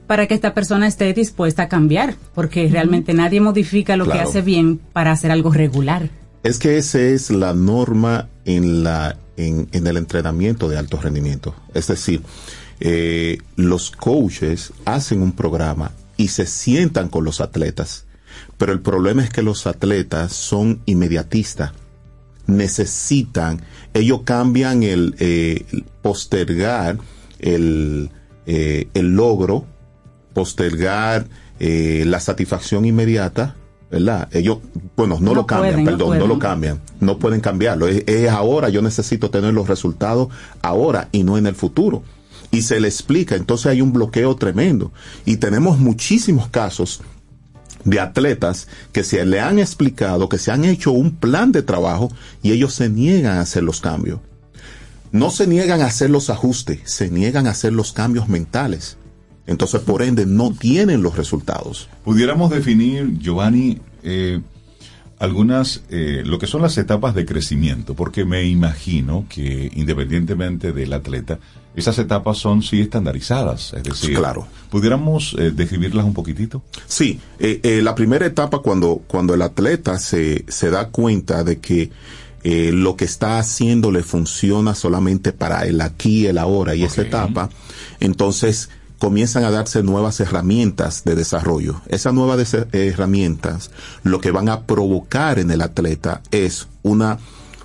Para 0.06 0.26
que 0.26 0.34
esta 0.34 0.54
persona 0.54 0.86
esté 0.86 1.12
dispuesta 1.12 1.64
a 1.64 1.68
cambiar, 1.68 2.16
porque 2.34 2.68
realmente 2.68 3.14
nadie 3.14 3.40
modifica 3.40 3.96
lo 3.96 4.06
que 4.06 4.18
hace 4.18 4.42
bien 4.42 4.78
para 4.92 5.12
hacer 5.12 5.30
algo 5.30 5.50
regular. 5.50 6.10
Es 6.42 6.58
que 6.58 6.76
esa 6.76 7.00
es 7.00 7.30
la 7.30 7.54
norma 7.54 8.28
en, 8.44 8.82
la, 8.82 9.16
en, 9.36 9.68
en 9.72 9.86
el 9.86 9.96
entrenamiento 9.96 10.68
de 10.68 10.76
alto 10.76 10.98
rendimiento. 11.00 11.54
Es 11.72 11.86
decir, 11.86 12.22
eh, 12.80 13.38
los 13.54 13.92
coaches 13.92 14.72
hacen 14.84 15.22
un 15.22 15.32
programa 15.32 15.92
y 16.16 16.28
se 16.28 16.46
sientan 16.46 17.08
con 17.08 17.24
los 17.24 17.40
atletas, 17.40 18.06
pero 18.58 18.72
el 18.72 18.80
problema 18.80 19.22
es 19.22 19.30
que 19.30 19.42
los 19.42 19.68
atletas 19.68 20.32
son 20.32 20.82
inmediatistas. 20.86 21.72
Necesitan, 22.48 23.62
ellos 23.94 24.22
cambian 24.24 24.82
el 24.82 25.14
eh, 25.20 25.64
postergar 26.02 26.98
el, 27.38 28.10
eh, 28.46 28.88
el 28.94 29.14
logro 29.14 29.66
postergar 30.32 31.26
eh, 31.60 32.04
la 32.06 32.20
satisfacción 32.20 32.84
inmediata, 32.84 33.56
¿verdad? 33.90 34.28
Ellos, 34.32 34.58
bueno, 34.96 35.18
no, 35.20 35.26
No 35.26 35.34
lo 35.34 35.46
cambian, 35.46 35.74
pueden, 35.74 35.84
perdón, 35.86 36.18
no, 36.18 36.26
lo 36.26 36.38
cambian, 36.38 36.80
no 37.00 37.18
pueden 37.18 37.40
cambiarlo. 37.40 37.86
Es, 37.86 38.04
es 38.06 38.30
ahora, 38.30 38.68
yo 38.68 38.82
necesito 38.82 39.30
tener 39.30 39.54
los 39.54 39.68
resultados 39.68 40.28
ahora 40.62 41.08
y 41.12 41.24
no 41.24 41.38
en 41.38 41.46
el 41.46 41.54
futuro. 41.54 42.02
Y 42.50 42.62
se 42.62 42.80
le 42.80 42.88
explica, 42.88 43.34
entonces 43.34 43.66
hay 43.66 43.80
un 43.80 43.92
bloqueo 43.92 44.36
tremendo. 44.36 44.92
Y 45.24 45.38
tenemos 45.38 45.78
muchísimos 45.78 46.48
casos 46.48 47.00
de 47.84 48.00
atletas 48.00 48.68
que 48.92 49.04
se 49.04 49.24
le 49.24 49.40
han 49.40 49.58
explicado, 49.58 50.28
que 50.28 50.38
se 50.38 50.50
han 50.50 50.64
hecho 50.64 50.92
un 50.92 51.16
plan 51.16 51.52
de 51.52 51.62
trabajo 51.62 52.10
y 52.42 52.52
ellos 52.52 52.74
se 52.74 52.88
niegan 52.88 53.38
a 53.38 53.42
hacer 53.42 53.62
los 53.62 53.80
cambios. 53.80 54.20
No 55.10 55.30
se 55.30 55.46
niegan 55.46 55.82
a 55.82 55.86
hacer 55.86 56.10
los 56.10 56.30
ajustes, 56.30 56.80
se 56.84 57.10
niegan 57.10 57.46
a 57.46 57.50
hacer 57.50 57.72
los 57.72 57.92
cambios 57.92 58.28
mentales. 58.28 58.96
Entonces, 59.46 59.80
por 59.80 60.02
ende, 60.02 60.24
no 60.26 60.52
tienen 60.52 61.02
los 61.02 61.16
resultados. 61.16 61.88
Pudiéramos 62.04 62.50
definir, 62.50 63.18
Giovanni, 63.18 63.78
eh, 64.04 64.40
algunas, 65.18 65.82
eh, 65.90 66.22
lo 66.24 66.38
que 66.38 66.46
son 66.46 66.62
las 66.62 66.76
etapas 66.78 67.14
de 67.14 67.24
crecimiento, 67.24 67.94
porque 67.94 68.24
me 68.24 68.44
imagino 68.44 69.24
que 69.28 69.70
independientemente 69.74 70.72
del 70.72 70.92
atleta, 70.92 71.38
esas 71.76 71.98
etapas 71.98 72.38
son 72.38 72.62
sí 72.62 72.80
estandarizadas, 72.80 73.72
es 73.72 73.82
decir, 73.84 74.16
Claro. 74.16 74.46
¿pudiéramos 74.68 75.34
eh, 75.38 75.52
describirlas 75.52 76.04
un 76.04 76.12
poquitito? 76.12 76.62
Sí, 76.86 77.20
eh, 77.38 77.60
eh, 77.62 77.80
la 77.82 77.94
primera 77.94 78.26
etapa 78.26 78.58
cuando, 78.58 79.00
cuando 79.06 79.32
el 79.34 79.42
atleta 79.42 79.98
se, 79.98 80.44
se 80.48 80.70
da 80.70 80.88
cuenta 80.88 81.44
de 81.44 81.58
que 81.60 81.90
eh, 82.44 82.72
lo 82.72 82.96
que 82.96 83.04
está 83.04 83.38
haciendo 83.38 83.92
le 83.92 84.02
funciona 84.02 84.74
solamente 84.74 85.32
para 85.32 85.64
el 85.66 85.80
aquí 85.80 86.22
y 86.22 86.26
el 86.26 86.38
ahora 86.38 86.74
y 86.74 86.82
esa 86.82 87.02
etapa, 87.02 87.48
entonces 88.00 88.68
comienzan 89.02 89.42
a 89.42 89.50
darse 89.50 89.82
nuevas 89.82 90.20
herramientas 90.20 91.02
de 91.02 91.16
desarrollo. 91.16 91.80
Esas 91.88 92.14
nuevas 92.14 92.54
herramientas 92.70 93.72
lo 94.04 94.20
que 94.20 94.30
van 94.30 94.48
a 94.48 94.60
provocar 94.60 95.40
en 95.40 95.50
el 95.50 95.60
atleta 95.60 96.22
es 96.30 96.68
una, 96.82 97.18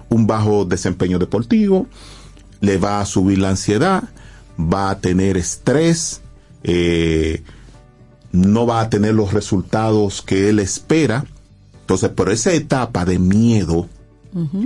un 0.09 0.25
bajo 0.25 0.65
desempeño 0.65 1.19
deportivo, 1.19 1.85
le 2.59 2.79
va 2.79 3.01
a 3.01 3.05
subir 3.05 3.38
la 3.38 3.49
ansiedad, 3.49 4.05
va 4.59 4.89
a 4.89 4.97
tener 4.97 5.38
estrés, 5.38 6.21
eh, 6.63 7.43
no 8.31 8.65
va 8.65 8.81
a 8.81 8.89
tener 8.89 9.13
los 9.13 9.31
resultados 9.31 10.23
que 10.23 10.49
él 10.49 10.57
espera. 10.57 11.23
Entonces, 11.81 12.09
por 12.09 12.31
esa 12.31 12.51
etapa 12.51 13.05
de 13.05 13.19
miedo, 13.19 13.88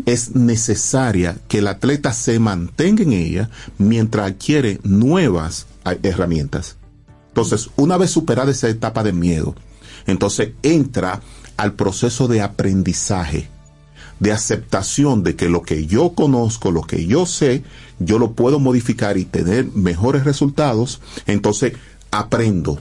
es 0.05 0.35
necesaria 0.35 1.37
que 1.49 1.57
el 1.57 1.67
atleta 1.67 2.13
se 2.13 2.39
mantenga 2.39 3.03
en 3.03 3.11
ella 3.11 3.49
mientras 3.77 4.31
adquiere 4.31 4.79
nuevas 4.83 5.67
herramientas. 6.03 6.77
Entonces, 7.29 7.69
una 7.75 7.97
vez 7.97 8.11
superada 8.11 8.51
esa 8.51 8.69
etapa 8.69 9.03
de 9.03 9.13
miedo, 9.13 9.55
entonces 10.05 10.51
entra 10.63 11.21
al 11.57 11.73
proceso 11.73 12.27
de 12.27 12.41
aprendizaje, 12.41 13.49
de 14.19 14.31
aceptación 14.31 15.23
de 15.23 15.35
que 15.35 15.49
lo 15.49 15.61
que 15.61 15.85
yo 15.85 16.13
conozco, 16.13 16.71
lo 16.71 16.81
que 16.81 17.05
yo 17.07 17.25
sé, 17.25 17.63
yo 17.99 18.19
lo 18.19 18.33
puedo 18.33 18.59
modificar 18.59 19.17
y 19.17 19.25
tener 19.25 19.65
mejores 19.73 20.25
resultados. 20.25 21.01
Entonces, 21.25 21.73
aprendo, 22.11 22.79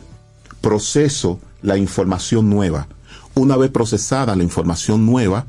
proceso 0.61 1.41
la 1.63 1.77
información 1.77 2.51
nueva. 2.51 2.89
Una 3.35 3.57
vez 3.57 3.71
procesada 3.71 4.37
la 4.37 4.43
información 4.43 5.07
nueva, 5.07 5.47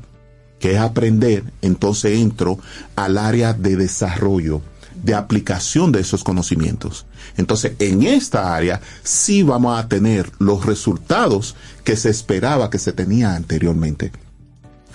que 0.60 0.74
es 0.74 0.78
aprender, 0.78 1.44
entonces 1.60 2.20
entro 2.20 2.58
al 2.94 3.18
área 3.18 3.52
de 3.52 3.76
desarrollo, 3.76 4.62
de 5.02 5.14
aplicación 5.14 5.92
de 5.92 6.00
esos 6.00 6.24
conocimientos. 6.24 7.06
Entonces, 7.36 7.72
en 7.78 8.02
esta 8.02 8.54
área 8.54 8.80
sí 9.02 9.42
vamos 9.42 9.78
a 9.78 9.88
tener 9.88 10.30
los 10.38 10.64
resultados 10.64 11.56
que 11.84 11.96
se 11.96 12.10
esperaba 12.10 12.70
que 12.70 12.78
se 12.78 12.92
tenía 12.92 13.34
anteriormente. 13.34 14.12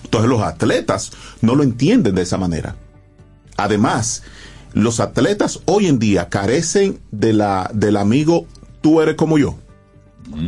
Entonces, 0.04 0.30
los 0.30 0.42
atletas 0.42 1.12
no 1.42 1.56
lo 1.56 1.64
entienden 1.64 2.16
de 2.16 2.22
esa 2.22 2.38
manera. 2.38 2.76
Además, 3.58 4.24
los 4.74 5.00
atletas 5.00 5.60
hoy 5.66 5.88
en 5.88 6.00
día 6.00 6.30
carecen 6.30 7.00
de 7.12 7.34
la, 7.34 7.70
del 7.74 7.98
amigo 7.98 8.46
tú 8.82 9.02
eres 9.02 9.16
como 9.16 9.38
yo. 9.38 9.56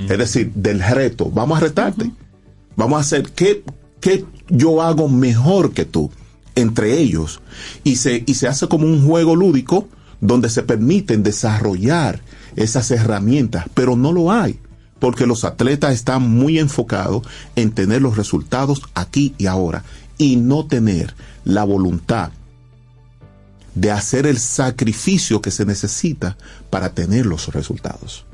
Es 0.10 0.18
decir, 0.18 0.51
del 0.53 0.82
reto. 0.82 1.30
Vamos 1.32 1.57
a 1.57 1.62
retarte. 1.62 2.12
Vamos 2.76 2.97
a 2.97 3.01
hacer 3.01 3.32
qué, 3.32 3.64
qué 3.99 4.26
yo 4.49 4.82
hago 4.82 5.10
mejor 5.10 5.74
que 5.74 5.86
tú 5.86 6.12
entre 6.56 7.00
ellos. 7.00 7.41
Y 7.84 7.97
se, 7.97 8.24
y 8.26 8.34
se 8.36 8.47
hace 8.47 8.68
como 8.68 8.86
un 8.86 9.06
juego 9.06 9.36
lúdico 9.36 9.88
donde 10.22 10.50
se 10.50 10.64
permiten 10.64 11.24
desarrollar 11.24 12.22
esas 12.56 12.91
herramientas, 12.91 13.66
pero 13.74 13.95
no 13.95 14.12
lo 14.12 14.32
hay. 14.32 14.60
Porque 15.00 15.26
los 15.26 15.45
atletas 15.45 15.93
están 15.93 16.30
muy 16.30 16.60
enfocados 16.60 17.26
en 17.56 17.72
tener 17.72 18.02
los 18.02 18.18
resultados 18.18 18.82
aquí 18.95 19.34
y 19.38 19.45
ahora 19.45 19.84
y 20.18 20.36
no 20.36 20.66
tener 20.66 21.16
la 21.45 21.64
voluntad 21.64 22.32
de 23.76 23.91
hacer 23.91 24.28
el 24.28 24.39
sacrificio 24.39 25.41
que 25.41 25.52
se 25.52 25.66
necesita 25.66 26.38
para 26.70 26.93
tener 26.93 27.26
los 27.26 27.47
resultados. 27.54 28.26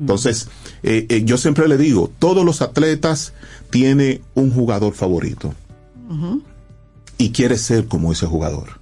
Entonces, 0.00 0.48
eh, 0.82 1.06
eh, 1.08 1.24
yo 1.24 1.38
siempre 1.38 1.66
le 1.66 1.78
digo, 1.78 2.10
todos 2.18 2.44
los 2.44 2.60
atletas 2.60 3.32
tienen 3.70 4.20
un 4.34 4.50
jugador 4.50 4.92
favorito 4.92 5.54
y 7.18 7.30
quiere 7.30 7.58
ser 7.58 7.86
como 7.86 8.12
ese 8.12 8.26
jugador. 8.26 8.80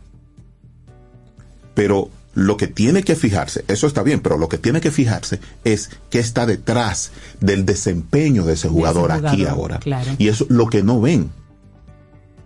Pero 1.74 2.11
lo 2.35 2.57
que 2.57 2.66
tiene 2.66 3.03
que 3.03 3.14
fijarse, 3.14 3.64
eso 3.68 3.87
está 3.87 4.03
bien, 4.03 4.20
pero 4.20 4.39
lo 4.39 4.49
que 4.49 4.59
tiene 4.59 4.80
que 4.80 4.91
fijarse 4.91 5.41
es 5.64 5.91
qué 6.11 6.18
está 6.18 6.47
detrás 6.47 7.12
del 7.41 7.66
desempeño 7.66 8.45
de 8.45 8.55
ese 8.55 8.68
jugador, 8.68 9.12
aquí 9.12 9.39
jugador, 9.39 9.49
ahora. 9.49 9.78
claro. 9.78 10.12
Y 10.18 10.28
eso 10.28 10.45
es 10.45 10.51
lo 10.51 10.68
que 10.68 10.83
no 10.83 11.01
ven. 11.01 11.30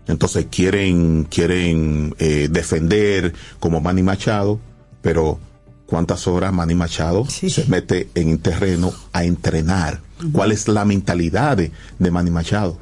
Entonces 0.09 0.47
quieren, 0.51 1.25
quieren 1.25 2.15
eh, 2.19 2.49
defender 2.51 3.33
como 3.59 3.81
Manny 3.81 4.03
Machado, 4.03 4.61
pero 5.03 5.39
¿cuántas 5.87 6.27
horas 6.29 6.53
Manny 6.53 6.75
Machado 6.75 7.27
se 7.29 7.65
mete 7.67 8.09
en 8.15 8.31
el 8.31 8.39
terreno 8.39 8.93
a 9.13 9.25
entrenar? 9.25 10.01
¿Cuál 10.33 10.53
es 10.53 10.69
la 10.69 10.85
mentalidad 10.85 11.57
de, 11.57 11.73
de 11.99 12.11
Manny 12.11 12.31
Machado? 12.31 12.79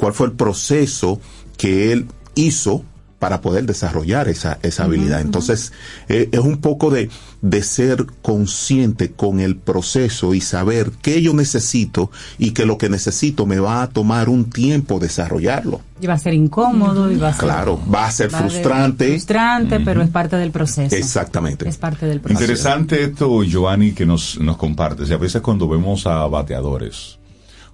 ¿Cuál 0.00 0.14
fue 0.14 0.28
el 0.28 0.32
proceso 0.32 1.20
que 1.58 1.92
él 1.92 2.06
hizo 2.34 2.84
para 3.18 3.42
poder 3.42 3.66
desarrollar 3.66 4.28
esa, 4.28 4.58
esa 4.62 4.84
habilidad? 4.84 5.20
Entonces, 5.20 5.72
eh, 6.08 6.30
es 6.32 6.40
un 6.40 6.56
poco 6.62 6.88
de, 6.90 7.10
de 7.42 7.62
ser 7.62 8.06
consciente 8.22 9.10
con 9.12 9.40
el 9.40 9.56
proceso 9.56 10.32
y 10.32 10.40
saber 10.40 10.90
qué 11.02 11.20
yo 11.20 11.34
necesito 11.34 12.10
y 12.38 12.52
que 12.52 12.64
lo 12.64 12.78
que 12.78 12.88
necesito 12.88 13.44
me 13.44 13.58
va 13.60 13.82
a 13.82 13.88
tomar 13.88 14.30
un 14.30 14.48
tiempo 14.48 14.98
desarrollarlo. 14.98 15.82
Y 16.00 16.06
va 16.06 16.14
a 16.14 16.18
ser 16.18 16.32
incómodo 16.32 17.12
y 17.12 17.16
va 17.16 17.28
a 17.28 17.32
ser, 17.34 17.44
Claro, 17.44 17.78
va 17.94 18.06
a 18.06 18.10
ser 18.10 18.32
va 18.32 18.38
a 18.38 18.40
ser 18.40 18.50
frustrante. 18.52 19.08
frustrante, 19.08 19.80
pero 19.80 20.00
es 20.00 20.08
parte 20.08 20.36
del 20.36 20.50
proceso. 20.50 20.96
Exactamente. 20.96 21.68
Es 21.68 21.76
parte 21.76 22.06
del 22.06 22.20
proceso. 22.20 22.40
Interesante 22.42 23.04
esto, 23.04 23.42
Giovanni, 23.44 23.92
que 23.92 24.06
nos, 24.06 24.40
nos 24.40 24.56
compartes. 24.56 25.10
Y 25.10 25.12
a 25.12 25.18
veces 25.18 25.42
cuando 25.42 25.68
vemos 25.68 26.06
a 26.06 26.26
bateadores 26.26 27.18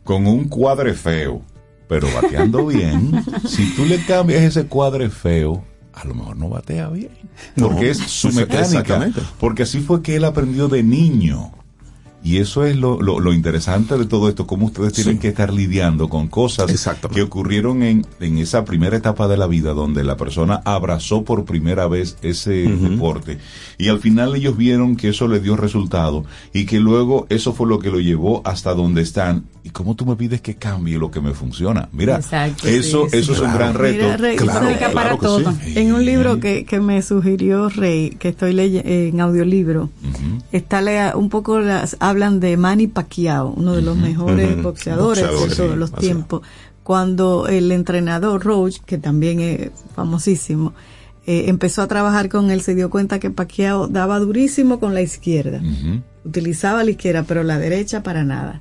con 0.03 0.27
un 0.27 0.49
cuadre 0.49 0.95
feo, 0.95 1.43
pero 1.89 2.09
bateando 2.15 2.67
bien, 2.67 3.25
si 3.47 3.75
tú 3.75 3.85
le 3.85 4.05
cambias 4.05 4.43
ese 4.43 4.67
cuadre 4.67 5.11
feo, 5.11 5.65
a 5.93 6.05
lo 6.05 6.15
mejor 6.15 6.37
no 6.37 6.49
batea 6.49 6.89
bien. 6.91 7.11
Porque 7.57 7.85
No, 7.87 7.91
es 7.91 7.99
su 7.99 8.31
mecánica. 8.33 9.11
Porque 9.41 9.63
así 9.63 9.81
fue 9.81 10.03
que 10.03 10.17
él 10.17 10.25
aprendió 10.25 10.69
de 10.69 10.83
niño. 10.83 11.53
Y 12.23 12.39
eso 12.39 12.65
es 12.65 12.75
lo, 12.75 13.01
lo, 13.01 13.21
lo 13.21 13.33
interesante 13.33 13.97
de 13.97 14.05
todo 14.05 14.29
esto, 14.29 14.49
cómo 14.49 14.67
ustedes 14.67 14.95
tienen 14.95 15.19
que 15.21 15.29
estar 15.29 15.53
lidiando 15.53 16.09
con 16.09 16.27
cosas 16.27 16.89
que 17.15 17.23
ocurrieron 17.23 17.85
en, 17.85 18.05
en 18.19 18.39
esa 18.39 18.65
primera 18.65 18.97
etapa 18.97 19.29
de 19.29 19.37
la 19.37 19.47
vida 19.47 19.75
donde 19.75 20.03
la 20.03 20.17
persona 20.17 20.61
abrazó 20.65 21.23
por 21.23 21.45
primera 21.45 21.87
vez 21.87 22.17
ese 22.23 22.51
deporte. 22.51 23.39
Y 23.79 23.91
al 23.91 24.01
final 24.01 24.35
ellos 24.35 24.57
vieron 24.57 24.97
que 24.97 25.11
eso 25.11 25.29
le 25.29 25.39
dio 25.39 25.57
resultado 25.57 26.25
y 26.53 26.67
que 26.67 26.81
luego 26.81 27.27
eso 27.29 27.53
fue 27.53 27.69
lo 27.69 27.79
que 27.79 27.93
lo 27.93 28.01
llevó 28.01 28.43
hasta 28.45 28.75
donde 28.75 29.03
están. 29.03 29.45
¿Y 29.67 29.71
cómo 29.71 29.97
tú 29.97 30.07
me 30.07 30.15
pides 30.15 30.41
que 30.41 30.55
cambie 30.55 30.97
lo 30.97 31.11
que 31.11 31.21
me 31.21 31.35
funciona? 31.35 31.89
Mira, 31.91 32.15
Exacto, 32.19 32.69
eso, 32.69 33.07
sí, 33.07 33.11
sí. 33.11 33.17
eso 33.19 33.33
es 33.33 33.41
un 33.41 33.53
gran 33.53 33.75
reto. 33.75 34.05
Mira, 34.05 34.17
Rey, 34.17 34.37
Claro, 34.37 34.69
claro 34.93 35.19
que 35.19 35.65
sí. 35.65 35.73
En 35.77 35.93
un 35.93 36.05
libro 36.05 36.39
que, 36.39 36.65
que 36.65 36.79
me 36.79 37.03
sugirió 37.03 37.69
Rey, 37.69 38.11
que 38.11 38.29
estoy 38.29 38.53
leyendo 38.53 38.89
en 38.89 39.21
audiolibro, 39.21 39.91
está 40.53 40.81
lea- 40.81 41.17
un 41.17 41.31
poco 41.31 41.59
las, 41.59 41.97
hablan 41.99 42.39
de 42.39 42.57
Manny 42.57 42.87
Pacquiao, 42.87 43.55
uno 43.57 43.75
de 43.75 43.83
los 43.83 43.97
mejores 43.97 44.63
boxeadores, 44.63 45.25
Boxeadores, 45.25 45.51
de 45.51 45.57
todos 45.57 45.73
sí, 45.73 45.79
los 45.79 45.93
tiempos. 45.95 46.43
Cuando 46.85 47.49
el 47.49 47.73
entrenador 47.73 48.45
Roach, 48.45 48.77
que 48.87 48.99
también 48.99 49.41
es 49.41 49.71
famosísimo, 49.97 50.75
eh, 51.27 51.47
empezó 51.49 51.83
a 51.83 51.89
trabajar 51.89 52.29
con 52.29 52.53
él, 52.53 52.61
se 52.61 52.77
dio 52.77 52.89
cuenta 52.89 53.19
que 53.19 53.31
Pacquiao 53.31 53.89
daba 53.89 54.21
durísimo 54.21 54.79
con 54.79 54.95
la 54.95 55.01
izquierda. 55.03 55.61
Utilizaba 56.25 56.85
la 56.85 56.93
izquierda, 56.93 57.25
pero 57.27 57.43
la 57.43 57.59
derecha 57.59 58.05
para 58.05 58.23
nada. 58.23 58.61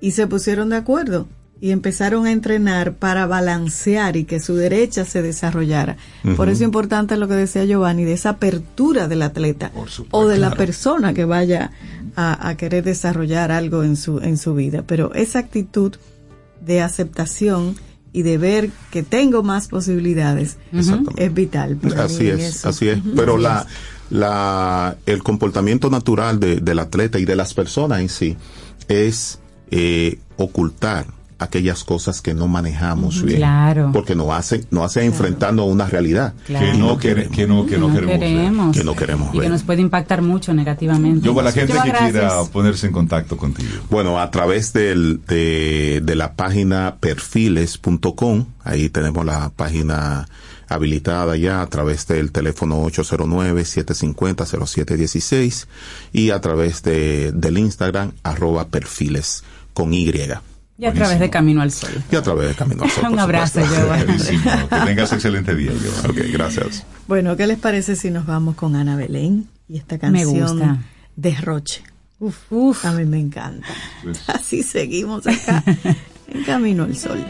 Y 0.00 0.10
se 0.12 0.26
pusieron 0.26 0.68
de 0.70 0.76
acuerdo. 0.76 1.26
y 1.58 1.70
empezaron 1.70 2.26
a 2.26 2.32
entrenar 2.32 2.96
para 2.96 3.24
balancear 3.26 4.16
y 4.18 4.24
que 4.24 4.40
su 4.40 4.56
derecha 4.56 5.06
se 5.06 5.22
desarrollara. 5.22 5.96
Por 6.36 6.50
eso 6.50 6.56
es 6.56 6.66
importante 6.66 7.16
lo 7.16 7.28
que 7.28 7.34
decía 7.34 7.64
Giovanni, 7.64 8.04
de 8.04 8.12
esa 8.12 8.28
apertura 8.36 9.08
del 9.08 9.22
atleta 9.22 9.72
o 10.10 10.28
de 10.28 10.36
la 10.36 10.50
persona 10.50 11.14
que 11.14 11.24
vaya 11.24 11.70
a, 12.14 12.48
a 12.50 12.56
querer 12.58 12.84
desarrollar 12.84 13.50
algo 13.52 13.84
en 13.84 13.96
su, 13.96 14.18
en 14.18 14.36
su 14.36 14.54
vida. 14.54 14.84
Pero 14.86 15.14
esa 15.14 15.38
actitud 15.38 15.94
de 16.60 16.82
aceptación 16.82 17.74
y 18.12 18.20
de 18.20 18.36
ver 18.36 18.68
que 18.90 19.02
tengo 19.02 19.42
más 19.42 19.68
posibilidades 19.68 20.58
es 21.16 21.32
vital. 21.34 21.76
para 21.76 22.04
Así 22.04 22.24
mí 22.24 22.28
es, 22.30 22.56
eso. 22.56 22.68
así 22.68 22.88
es. 22.90 22.98
Pero 23.16 23.38
la, 23.38 23.66
la, 24.10 24.96
el 25.06 25.22
comportamiento 25.22 25.88
natural 25.88 26.38
de- 26.38 26.60
del 26.60 26.80
atleta 26.80 27.18
y 27.18 27.24
de 27.24 27.34
las 27.36 27.54
personas 27.54 28.00
en 28.00 28.10
sí 28.10 28.36
es 28.88 29.38
eh, 29.70 30.18
ocultar 30.36 31.06
aquellas 31.38 31.84
cosas 31.84 32.22
que 32.22 32.32
no 32.32 32.48
manejamos 32.48 33.22
bien. 33.22 33.36
Claro. 33.36 33.90
Porque 33.92 34.14
nos 34.14 34.30
hace, 34.30 34.64
nos 34.70 34.84
hace 34.86 35.04
enfrentarnos 35.04 35.64
a 35.64 35.68
una 35.68 35.84
realidad 35.86 36.32
Claro. 36.46 36.64
Que 36.72 36.78
no, 36.78 36.98
quere- 36.98 37.28
que 37.28 37.46
no, 37.46 37.66
que 37.66 37.76
no 37.76 37.92
queremos 37.92 38.18
ver. 38.18 38.20
queremos. 38.20 38.74
Que 38.76 38.84
no 38.84 38.96
queremos 38.96 39.28
y 39.28 39.32
que 39.32 39.38
ver. 39.40 39.50
nos 39.50 39.62
puede 39.62 39.82
impactar 39.82 40.22
mucho 40.22 40.54
negativamente. 40.54 41.26
Yo, 41.26 41.34
para 41.34 41.48
la 41.48 41.52
gente 41.52 41.74
Yo, 41.74 41.82
que 41.82 41.88
gracias. 41.90 42.10
quiera 42.12 42.42
ponerse 42.50 42.86
en 42.86 42.92
contacto 42.94 43.36
contigo. 43.36 43.68
Bueno, 43.90 44.18
a 44.18 44.30
través 44.30 44.72
del, 44.72 45.20
de, 45.28 46.00
de 46.02 46.14
la 46.14 46.32
página 46.32 46.96
perfiles.com, 47.00 48.46
ahí 48.64 48.88
tenemos 48.88 49.24
la 49.26 49.50
página 49.54 50.26
habilitada 50.68 51.36
ya 51.36 51.62
a 51.62 51.66
través 51.68 52.06
del 52.06 52.32
teléfono 52.32 52.84
809-750-0716 52.86 55.66
y 56.12 56.30
a 56.30 56.40
través 56.40 56.82
de, 56.82 57.32
del 57.32 57.58
Instagram 57.58 58.12
arroba 58.22 58.68
perfiles 58.68 59.44
con 59.72 59.94
Y. 59.94 60.12
Y 60.78 60.84
a 60.84 60.92
través 60.92 61.18
de 61.18 61.30
Camino 61.30 61.62
al 61.62 61.72
Sol. 61.72 61.90
Y 62.10 62.16
a 62.16 62.22
través 62.22 62.48
de 62.48 62.54
Camino 62.54 62.84
al 62.84 62.90
Sol, 62.90 63.04
Un 63.12 63.18
abrazo. 63.18 63.60
Buenísimo. 63.60 64.42
Que 64.70 64.86
tengas 64.86 65.12
excelente 65.12 65.54
día, 65.54 65.72
Giovanni. 65.72 66.20
Ok, 66.20 66.26
gracias. 66.32 66.84
Bueno, 67.08 67.36
¿qué 67.36 67.46
les 67.46 67.58
parece 67.58 67.96
si 67.96 68.10
nos 68.10 68.26
vamos 68.26 68.56
con 68.56 68.76
Ana 68.76 68.96
Belén 68.96 69.48
y 69.68 69.78
esta 69.78 69.96
Me 69.96 70.22
canción 70.22 70.58
gusta. 70.58 70.78
Derroche? 71.16 71.82
Uf, 72.18 72.50
uf, 72.50 72.84
a 72.84 72.92
mí 72.92 73.04
me 73.04 73.18
encanta. 73.18 73.66
Así 74.26 74.62
seguimos 74.62 75.26
acá 75.26 75.62
en 76.28 76.44
Camino 76.44 76.84
al 76.84 76.96
Sol. 76.96 77.24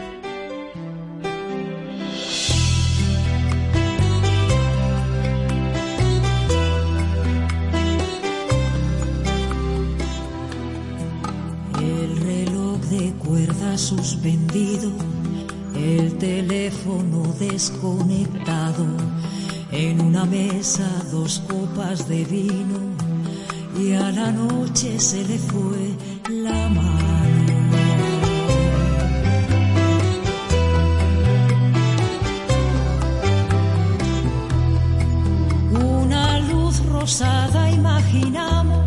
Suspendido, 13.77 14.91
el 15.75 16.17
teléfono 16.17 17.23
desconectado, 17.39 18.85
en 19.71 20.01
una 20.01 20.25
mesa 20.25 20.89
dos 21.11 21.43
copas 21.47 22.07
de 22.07 22.25
vino 22.25 22.79
y 23.79 23.93
a 23.93 24.11
la 24.11 24.31
noche 24.31 24.99
se 24.99 25.23
le 25.25 25.37
fue 25.37 25.95
la 26.29 26.69
mano. 26.69 26.87
Una 35.79 36.39
luz 36.39 36.83
rosada 36.85 37.69
imaginamos, 37.69 38.86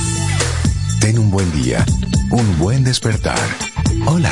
Ten 1.01 1.17
un 1.17 1.31
buen 1.31 1.51
día, 1.51 1.83
un 2.29 2.59
buen 2.59 2.83
despertar. 2.83 3.39
Hola. 4.05 4.31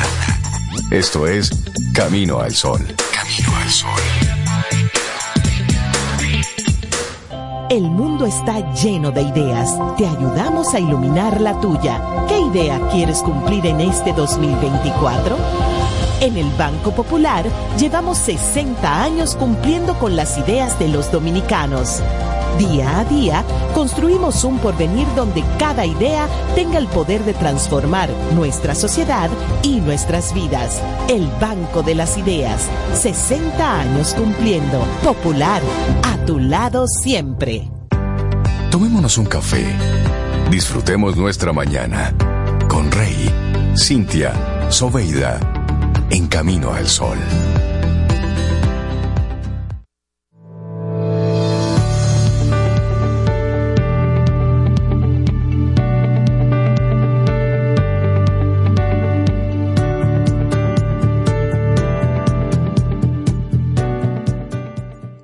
Esto 0.92 1.26
es 1.26 1.50
Camino 1.92 2.38
al 2.38 2.54
Sol. 2.54 2.80
Camino 3.12 3.56
al 3.56 3.68
Sol. 3.68 4.00
El 7.70 7.82
mundo 7.82 8.24
está 8.24 8.72
lleno 8.72 9.10
de 9.10 9.22
ideas. 9.22 9.76
Te 9.98 10.06
ayudamos 10.06 10.72
a 10.72 10.78
iluminar 10.78 11.40
la 11.40 11.60
tuya. 11.60 12.00
¿Qué 12.28 12.38
idea 12.38 12.80
quieres 12.92 13.18
cumplir 13.18 13.66
en 13.66 13.80
este 13.80 14.12
2024? 14.12 15.36
En 16.20 16.36
el 16.36 16.50
Banco 16.52 16.92
Popular 16.92 17.44
llevamos 17.80 18.16
60 18.18 19.02
años 19.02 19.34
cumpliendo 19.34 19.98
con 19.98 20.14
las 20.14 20.38
ideas 20.38 20.78
de 20.78 20.86
los 20.86 21.10
dominicanos. 21.10 22.00
Día 22.58 23.00
a 23.00 23.04
día, 23.04 23.44
construimos 23.74 24.44
un 24.44 24.58
porvenir 24.58 25.06
donde 25.16 25.42
cada 25.58 25.86
idea 25.86 26.28
tenga 26.54 26.78
el 26.78 26.86
poder 26.88 27.24
de 27.24 27.34
transformar 27.34 28.10
nuestra 28.34 28.74
sociedad 28.74 29.30
y 29.62 29.80
nuestras 29.80 30.34
vidas. 30.34 30.82
El 31.08 31.26
Banco 31.40 31.82
de 31.82 31.94
las 31.94 32.18
Ideas, 32.18 32.68
60 32.94 33.80
años 33.80 34.14
cumpliendo. 34.14 34.84
Popular, 35.02 35.62
a 36.02 36.24
tu 36.26 36.38
lado 36.38 36.86
siempre. 36.86 37.70
Tomémonos 38.70 39.18
un 39.18 39.26
café. 39.26 39.64
Disfrutemos 40.50 41.16
nuestra 41.16 41.52
mañana 41.52 42.14
con 42.68 42.90
Rey, 42.90 43.30
Cintia, 43.76 44.32
Soveida, 44.70 45.40
en 46.10 46.26
camino 46.28 46.72
al 46.72 46.86
sol. 46.86 47.18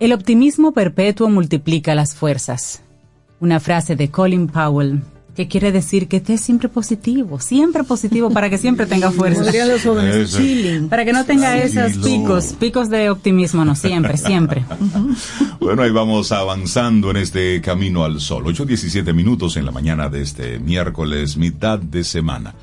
El 0.07 0.13
optimismo 0.13 0.71
perpetuo 0.71 1.29
multiplica 1.29 1.97
las 1.97 2.15
fuerzas. 2.15 2.81
Una 3.41 3.59
frase 3.59 3.97
de 3.97 4.09
Colin 4.09 4.47
Powell 4.47 5.03
que 5.35 5.49
quiere 5.49 5.73
decir 5.73 6.07
que 6.07 6.19
esté 6.19 6.39
siempre 6.39 6.69
positivo, 6.69 7.41
siempre 7.41 7.83
positivo 7.83 8.31
para 8.31 8.49
que 8.49 8.57
siempre 8.57 8.87
tenga 8.87 9.11
fuerza. 9.11 9.43
Los 9.67 9.83
jóvenes, 9.83 10.33
chilling. 10.33 10.89
Para 10.89 11.05
que 11.05 11.13
no 11.13 11.25
tenga 11.25 11.59
esos 11.59 11.95
picos, 11.99 12.53
picos 12.53 12.89
de 12.89 13.11
optimismo, 13.11 13.65
no, 13.65 13.75
siempre, 13.75 14.17
siempre. 14.17 14.65
Bueno, 15.59 15.83
ahí 15.83 15.91
vamos 15.91 16.31
avanzando 16.31 17.11
en 17.11 17.17
este 17.17 17.61
camino 17.61 18.05
al 18.05 18.21
sol. 18.21 18.45
8.17 18.45 19.13
minutos 19.13 19.57
en 19.57 19.65
la 19.65 19.73
mañana 19.73 20.09
de 20.09 20.23
este 20.23 20.61
miércoles, 20.61 21.37
mitad 21.37 21.81
de 21.81 22.05
semana. 22.05 22.55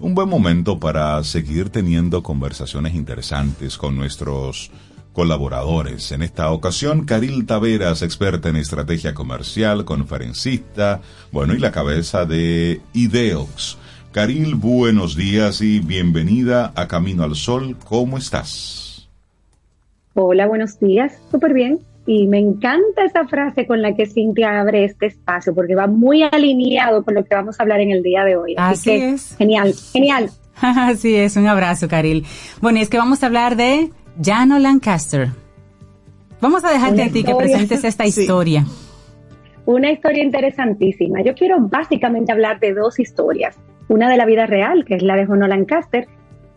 Un 0.00 0.14
buen 0.14 0.28
momento 0.28 0.78
para 0.78 1.24
seguir 1.24 1.70
teniendo 1.70 2.22
conversaciones 2.22 2.94
interesantes 2.94 3.78
con 3.78 3.96
nuestros 3.96 4.70
colaboradores. 5.12 6.12
En 6.12 6.22
esta 6.22 6.50
ocasión, 6.50 7.04
Caril 7.04 7.46
Taveras, 7.46 8.02
experta 8.02 8.48
en 8.48 8.56
estrategia 8.56 9.14
comercial, 9.14 9.84
conferencista, 9.84 11.00
bueno, 11.32 11.54
y 11.54 11.58
la 11.58 11.72
cabeza 11.72 12.24
de 12.24 12.80
Ideox. 12.92 13.78
Caril, 14.12 14.56
buenos 14.56 15.16
días 15.16 15.60
y 15.60 15.78
bienvenida 15.78 16.72
a 16.74 16.88
Camino 16.88 17.22
al 17.22 17.36
Sol. 17.36 17.76
¿Cómo 17.84 18.18
estás? 18.18 19.08
Hola, 20.14 20.46
buenos 20.46 20.80
días. 20.80 21.12
Súper 21.30 21.54
bien. 21.54 21.78
Y 22.06 22.26
me 22.26 22.38
encanta 22.38 23.04
esa 23.04 23.28
frase 23.28 23.66
con 23.66 23.82
la 23.82 23.94
que 23.94 24.06
Cintia 24.06 24.60
abre 24.60 24.84
este 24.84 25.06
espacio, 25.06 25.54
porque 25.54 25.76
va 25.76 25.86
muy 25.86 26.24
alineado 26.24 27.04
con 27.04 27.14
lo 27.14 27.24
que 27.24 27.34
vamos 27.34 27.60
a 27.60 27.62
hablar 27.62 27.80
en 27.80 27.92
el 27.92 28.02
día 28.02 28.24
de 28.24 28.36
hoy. 28.36 28.54
Así 28.58 28.90
que, 28.90 29.10
es. 29.10 29.36
Genial, 29.36 29.74
genial. 29.92 30.30
Así 30.60 31.14
es, 31.14 31.36
un 31.36 31.46
abrazo, 31.46 31.88
Caril. 31.88 32.26
Bueno, 32.60 32.78
y 32.78 32.82
es 32.82 32.88
que 32.88 32.98
vamos 32.98 33.22
a 33.22 33.26
hablar 33.26 33.56
de 33.56 33.90
Jano 34.22 34.58
Lancaster. 34.58 35.28
Vamos 36.40 36.64
a 36.64 36.70
dejarte 36.70 37.02
a 37.02 37.08
ti 37.10 37.22
que 37.22 37.34
presentes 37.34 37.84
esta 37.84 38.04
Sí. 38.10 38.22
historia. 38.22 38.64
Una 39.66 39.90
historia 39.92 40.24
interesantísima. 40.24 41.22
Yo 41.22 41.34
quiero 41.34 41.58
básicamente 41.60 42.32
hablar 42.32 42.58
de 42.60 42.74
dos 42.74 42.98
historias. 42.98 43.56
Una 43.88 44.08
de 44.10 44.16
la 44.16 44.24
vida 44.24 44.46
real, 44.46 44.84
que 44.84 44.94
es 44.94 45.02
la 45.02 45.16
de 45.16 45.26
Jono 45.26 45.46
Lancaster, 45.46 46.06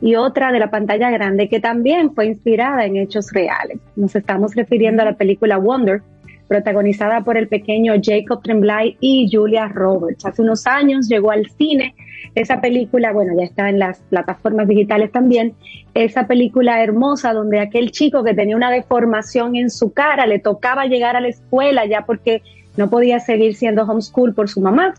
y 0.01 0.15
otra 0.15 0.51
de 0.51 0.59
la 0.59 0.69
pantalla 0.69 1.09
grande, 1.11 1.47
que 1.49 1.59
también 1.59 2.13
fue 2.13 2.25
inspirada 2.27 2.85
en 2.85 2.97
hechos 2.97 3.31
reales. 3.31 3.79
Nos 3.95 4.15
estamos 4.15 4.55
refiriendo 4.55 5.01
a 5.01 5.05
la 5.05 5.13
película 5.15 5.57
Wonder, 5.57 6.01
protagonizada 6.47 7.21
por 7.21 7.37
el 7.37 7.47
pequeño 7.47 7.93
Jacob 8.01 8.41
Tremblay 8.43 8.97
y 8.99 9.29
Julia 9.31 9.67
Roberts. 9.67 10.25
Hace 10.25 10.41
unos 10.41 10.67
años 10.67 11.07
llegó 11.07 11.31
al 11.31 11.49
cine 11.49 11.95
esa 12.35 12.61
película, 12.61 13.11
bueno, 13.11 13.33
ya 13.37 13.45
está 13.45 13.69
en 13.69 13.79
las 13.79 13.99
plataformas 14.09 14.67
digitales 14.67 15.11
también, 15.11 15.53
esa 15.93 16.25
película 16.25 16.81
hermosa 16.81 17.33
donde 17.33 17.59
aquel 17.59 17.91
chico 17.91 18.23
que 18.23 18.33
tenía 18.33 18.55
una 18.55 18.71
deformación 18.71 19.55
en 19.55 19.69
su 19.69 19.93
cara 19.93 20.25
le 20.25 20.39
tocaba 20.39 20.85
llegar 20.85 21.15
a 21.15 21.21
la 21.21 21.27
escuela 21.27 21.85
ya 21.85 22.05
porque 22.05 22.41
no 22.75 22.89
podía 22.89 23.19
seguir 23.19 23.55
siendo 23.55 23.83
homeschool 23.83 24.33
por 24.33 24.49
su 24.49 24.61
mamá 24.61 24.95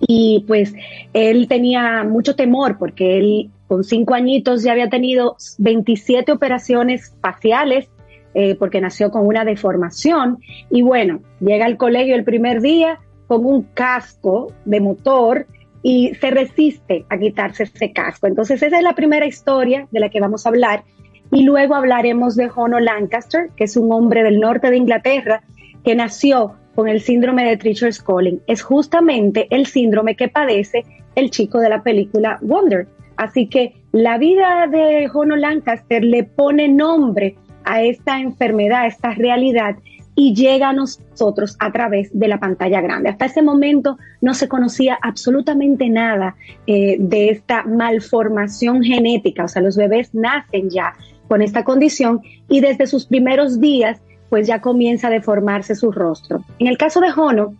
y 0.00 0.44
pues 0.46 0.74
él 1.12 1.46
tenía 1.46 2.04
mucho 2.04 2.34
temor 2.34 2.78
porque 2.78 3.18
él 3.18 3.50
con 3.66 3.84
cinco 3.84 4.14
añitos 4.14 4.62
ya 4.62 4.72
había 4.72 4.88
tenido 4.88 5.36
27 5.58 6.32
operaciones 6.32 7.14
faciales 7.20 7.88
eh, 8.34 8.56
porque 8.56 8.80
nació 8.80 9.10
con 9.10 9.26
una 9.26 9.44
deformación 9.44 10.38
y 10.70 10.82
bueno, 10.82 11.20
llega 11.40 11.66
al 11.66 11.76
colegio 11.76 12.14
el 12.14 12.24
primer 12.24 12.60
día 12.60 12.98
con 13.26 13.46
un 13.46 13.62
casco 13.74 14.52
de 14.64 14.80
motor 14.80 15.46
y 15.82 16.14
se 16.14 16.30
resiste 16.30 17.04
a 17.08 17.18
quitarse 17.18 17.64
ese 17.64 17.92
casco. 17.92 18.26
Entonces 18.26 18.62
esa 18.62 18.78
es 18.78 18.82
la 18.82 18.94
primera 18.94 19.26
historia 19.26 19.86
de 19.90 20.00
la 20.00 20.08
que 20.08 20.20
vamos 20.20 20.46
a 20.46 20.48
hablar 20.48 20.84
y 21.30 21.42
luego 21.42 21.74
hablaremos 21.74 22.36
de 22.36 22.48
Jono 22.48 22.80
Lancaster, 22.80 23.50
que 23.56 23.64
es 23.64 23.76
un 23.76 23.92
hombre 23.92 24.22
del 24.22 24.40
norte 24.40 24.70
de 24.70 24.76
Inglaterra 24.76 25.42
que 25.84 25.94
nació 25.94 26.54
con 26.74 26.88
el 26.88 27.00
síndrome 27.00 27.44
de 27.44 27.56
Treacher's 27.56 28.02
Calling. 28.02 28.40
Es 28.46 28.62
justamente 28.62 29.46
el 29.50 29.66
síndrome 29.66 30.16
que 30.16 30.28
padece 30.28 30.84
el 31.14 31.30
chico 31.30 31.60
de 31.60 31.68
la 31.68 31.82
película 31.82 32.38
Wonder. 32.42 32.88
Así 33.16 33.48
que 33.48 33.74
la 33.92 34.18
vida 34.18 34.66
de 34.66 35.06
Jono 35.08 35.36
Lancaster 35.36 36.02
le 36.02 36.24
pone 36.24 36.68
nombre 36.68 37.36
a 37.64 37.82
esta 37.82 38.20
enfermedad, 38.20 38.82
a 38.82 38.86
esta 38.86 39.10
realidad 39.14 39.76
y 40.16 40.34
llega 40.34 40.68
a 40.68 40.72
nosotros 40.72 41.56
a 41.58 41.72
través 41.72 42.16
de 42.16 42.28
la 42.28 42.38
pantalla 42.38 42.80
grande. 42.80 43.08
Hasta 43.08 43.26
ese 43.26 43.42
momento 43.42 43.98
no 44.20 44.34
se 44.34 44.48
conocía 44.48 44.96
absolutamente 45.02 45.88
nada 45.88 46.36
eh, 46.66 46.96
de 47.00 47.30
esta 47.30 47.64
malformación 47.64 48.82
genética, 48.82 49.44
o 49.44 49.48
sea, 49.48 49.62
los 49.62 49.76
bebés 49.76 50.14
nacen 50.14 50.70
ya 50.70 50.94
con 51.26 51.42
esta 51.42 51.64
condición 51.64 52.20
y 52.48 52.60
desde 52.60 52.86
sus 52.86 53.06
primeros 53.06 53.60
días 53.60 54.00
pues 54.30 54.46
ya 54.46 54.60
comienza 54.60 55.08
a 55.08 55.10
deformarse 55.10 55.74
su 55.74 55.90
rostro. 55.92 56.44
En 56.58 56.66
el 56.66 56.76
caso 56.78 57.00
de 57.00 57.10
Jono, 57.10 57.54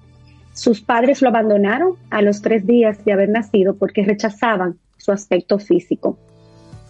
sus 0.52 0.80
padres 0.80 1.22
lo 1.22 1.28
abandonaron 1.28 1.94
a 2.10 2.22
los 2.22 2.40
tres 2.42 2.66
días 2.66 3.04
de 3.04 3.12
haber 3.12 3.28
nacido 3.28 3.74
porque 3.74 4.04
rechazaban 4.04 4.76
su 4.96 5.12
aspecto 5.12 5.58
físico. 5.58 6.18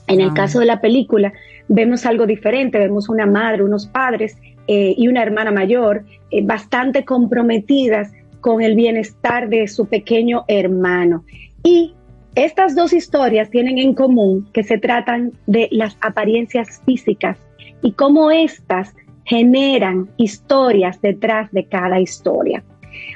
En 0.07 0.21
el 0.21 0.31
Ah. 0.31 0.35
caso 0.35 0.61
de 0.61 0.67
la 0.67 0.81
película, 0.81 1.33
vemos 1.69 2.07
algo 2.07 2.27
diferente, 2.27 2.79
vemos 2.79 3.09
una 3.09 3.27
madre, 3.27 3.63
unos 3.63 3.87
padres 3.87 4.37
eh, 4.67 4.95
y 4.97 5.09
una 5.09 5.23
hermana 5.23 5.51
mayor 5.51 6.05
eh, 6.31 6.45
bastante 6.45 7.05
comprometidas 7.05 8.13
con 8.41 8.63
el 8.63 8.77
bienestar 8.77 9.49
de 9.49 9.69
su 9.69 9.87
pequeño 9.87 10.45
hermano. 10.49 11.25
Y 11.63 11.95
estas 12.35 12.75
dos 12.75 12.93
historias 12.93 13.51
tienen 13.51 13.79
en 13.79 13.95
común 13.95 14.49
que 14.53 14.63
se 14.63 14.79
tratan 14.79 15.33
de 15.47 15.69
las 15.71 15.97
apariencias 16.01 16.83
físicas 16.85 17.39
y 17.81 17.93
cómo 17.93 18.31
éstas 18.31 18.95
generan 19.25 20.09
historias 20.17 21.01
detrás 21.01 21.51
de 21.53 21.65
cada 21.65 22.01
historia. 22.01 22.63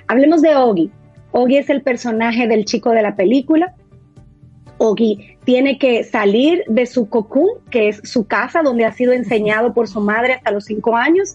Hablemos 0.06 0.42
de 0.42 0.56
Ogi. 0.56 0.90
Ogi 1.32 1.58
es 1.58 1.68
el 1.68 1.82
personaje 1.82 2.46
del 2.46 2.64
chico 2.64 2.90
de 2.90 3.02
la 3.02 3.16
película. 3.16 3.74
Ogi 4.78 5.36
tiene 5.44 5.78
que 5.78 6.04
salir 6.04 6.64
de 6.68 6.86
su 6.86 7.08
cocún, 7.08 7.48
que 7.70 7.88
es 7.88 8.00
su 8.04 8.26
casa, 8.26 8.62
donde 8.62 8.84
ha 8.84 8.92
sido 8.92 9.12
enseñado 9.12 9.74
por 9.74 9.88
su 9.88 10.00
madre 10.00 10.34
hasta 10.34 10.50
los 10.50 10.64
cinco 10.64 10.96
años. 10.96 11.34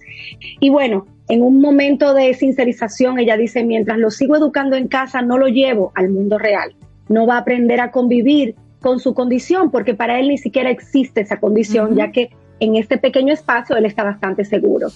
Y 0.60 0.70
bueno, 0.70 1.06
en 1.30 1.42
un 1.42 1.62
momento 1.62 2.14
de 2.14 2.34
sincerización, 2.34 3.20
ella 3.20 3.38
dice, 3.38 3.64
mientras 3.64 3.98
lo 3.98 4.12
sigo 4.12 4.36
educando 4.36 4.76
en 4.76 4.88
casa, 4.88 5.22
no 5.22 5.38
lo 5.38 5.48
llevo 5.48 5.92
al 5.96 6.10
mundo 6.10 6.38
real. 6.38 6.76
No 7.10 7.26
va 7.28 7.36
a 7.36 7.40
aprender 7.40 7.80
a 7.80 7.92
convivir 7.92 8.56
con 8.82 9.00
su 9.00 9.14
condición, 9.14 9.72
porque 9.72 9.94
para 9.94 10.20
él 10.20 10.28
ni 10.28 10.38
siquiera 10.38 10.70
existe 10.70 11.22
esa 11.22 11.40
condición, 11.40 11.96
ya 11.96 12.12
que 12.12 12.32
en 12.60 12.76
este 12.76 12.98
pequeño 12.98 13.34
espacio 13.34 13.76
él 13.76 13.86
está 13.86 14.04
bastante 14.04 14.46
seguro. 14.46 14.88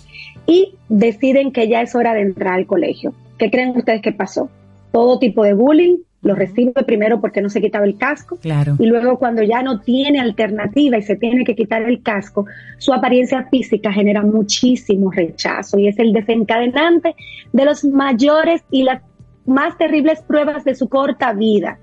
Y 0.45 0.75
deciden 0.89 1.51
que 1.51 1.67
ya 1.67 1.81
es 1.81 1.95
hora 1.95 2.13
de 2.13 2.21
entrar 2.21 2.53
al 2.53 2.65
colegio. 2.65 3.13
¿Qué 3.37 3.49
creen 3.49 3.75
ustedes 3.75 4.01
que 4.01 4.11
pasó? 4.11 4.49
Todo 4.91 5.19
tipo 5.19 5.43
de 5.43 5.53
bullying, 5.53 5.97
lo 6.21 6.35
recibe 6.35 6.73
primero 6.85 7.21
porque 7.21 7.41
no 7.41 7.49
se 7.49 7.61
quitaba 7.61 7.85
el 7.85 7.97
casco 7.97 8.37
Claro. 8.37 8.75
y 8.79 8.85
luego 8.85 9.19
cuando 9.19 9.43
ya 9.43 9.61
no 9.61 9.81
tiene 9.81 10.19
alternativa 10.19 10.97
y 10.97 11.01
se 11.03 11.15
tiene 11.15 11.43
que 11.43 11.55
quitar 11.55 11.83
el 11.83 12.01
casco, 12.01 12.45
su 12.77 12.93
apariencia 12.93 13.47
física 13.49 13.91
genera 13.91 14.23
muchísimo 14.23 15.11
rechazo 15.11 15.77
y 15.77 15.87
es 15.87 15.99
el 15.99 16.13
desencadenante 16.13 17.15
de 17.53 17.65
los 17.65 17.85
mayores 17.85 18.63
y 18.71 18.83
las 18.83 19.01
más 19.45 19.77
terribles 19.77 20.21
pruebas 20.21 20.65
de 20.65 20.75
su 20.75 20.89
corta 20.89 21.33
vida. 21.33 21.79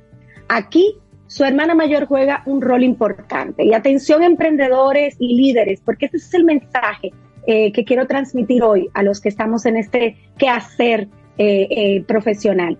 Aquí 0.48 0.96
su 1.26 1.44
hermana 1.44 1.74
mayor 1.74 2.06
juega 2.06 2.42
un 2.44 2.60
rol 2.60 2.82
importante 2.82 3.64
y 3.64 3.72
atención 3.72 4.22
emprendedores 4.22 5.16
y 5.18 5.36
líderes, 5.36 5.80
porque 5.80 6.06
ese 6.06 6.18
es 6.18 6.34
el 6.34 6.44
mensaje 6.44 7.12
eh, 7.46 7.72
que 7.72 7.84
quiero 7.84 8.06
transmitir 8.06 8.62
hoy 8.62 8.88
a 8.94 9.02
los 9.02 9.20
que 9.20 9.30
estamos 9.30 9.64
en 9.64 9.76
este 9.76 10.16
quehacer 10.36 11.08
eh, 11.38 11.66
eh, 11.70 12.04
profesional 12.06 12.78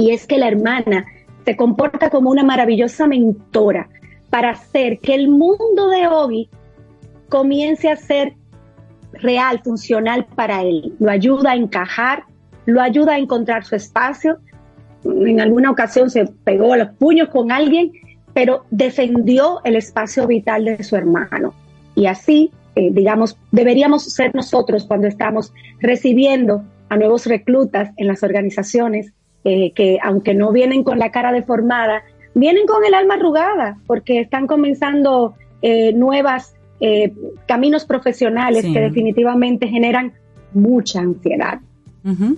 y 0.00 0.12
es 0.12 0.26
que 0.26 0.38
la 0.38 0.48
hermana 0.48 1.04
se 1.44 1.56
comporta 1.56 2.08
como 2.08 2.30
una 2.30 2.42
maravillosa 2.42 3.06
mentora 3.06 3.90
para 4.30 4.52
hacer 4.52 4.98
que 5.00 5.14
el 5.14 5.28
mundo 5.28 5.90
de 5.90 6.08
Obi 6.08 6.48
comience 7.28 7.86
a 7.90 7.96
ser 7.96 8.32
real, 9.12 9.60
funcional 9.62 10.24
para 10.24 10.62
él. 10.62 10.94
Lo 11.00 11.10
ayuda 11.10 11.50
a 11.50 11.56
encajar, 11.56 12.24
lo 12.64 12.80
ayuda 12.80 13.12
a 13.12 13.18
encontrar 13.18 13.66
su 13.66 13.76
espacio. 13.76 14.38
En 15.04 15.38
alguna 15.38 15.70
ocasión 15.70 16.08
se 16.08 16.24
pegó 16.44 16.74
los 16.76 16.88
puños 16.92 17.28
con 17.28 17.52
alguien, 17.52 17.92
pero 18.32 18.64
defendió 18.70 19.60
el 19.64 19.76
espacio 19.76 20.26
vital 20.26 20.64
de 20.64 20.82
su 20.82 20.96
hermano. 20.96 21.52
Y 21.94 22.06
así, 22.06 22.52
eh, 22.74 22.88
digamos, 22.90 23.36
deberíamos 23.50 24.04
ser 24.04 24.34
nosotros 24.34 24.86
cuando 24.86 25.08
estamos 25.08 25.52
recibiendo 25.78 26.64
a 26.88 26.96
nuevos 26.96 27.26
reclutas 27.26 27.90
en 27.98 28.06
las 28.06 28.22
organizaciones 28.22 29.12
eh, 29.44 29.72
que 29.74 29.98
aunque 30.02 30.34
no 30.34 30.52
vienen 30.52 30.82
con 30.84 30.98
la 30.98 31.10
cara 31.10 31.32
deformada, 31.32 32.02
vienen 32.34 32.66
con 32.66 32.84
el 32.84 32.94
alma 32.94 33.14
arrugada 33.14 33.78
porque 33.86 34.20
están 34.20 34.46
comenzando 34.46 35.34
eh, 35.62 35.92
nuevas 35.92 36.54
eh, 36.80 37.12
caminos 37.46 37.84
profesionales 37.84 38.64
Sí. 38.64 38.72
que 38.72 38.80
definitivamente 38.80 39.68
generan 39.68 40.12
mucha 40.54 41.00
ansiedad. 41.00 41.60
Ujú. 42.04 42.36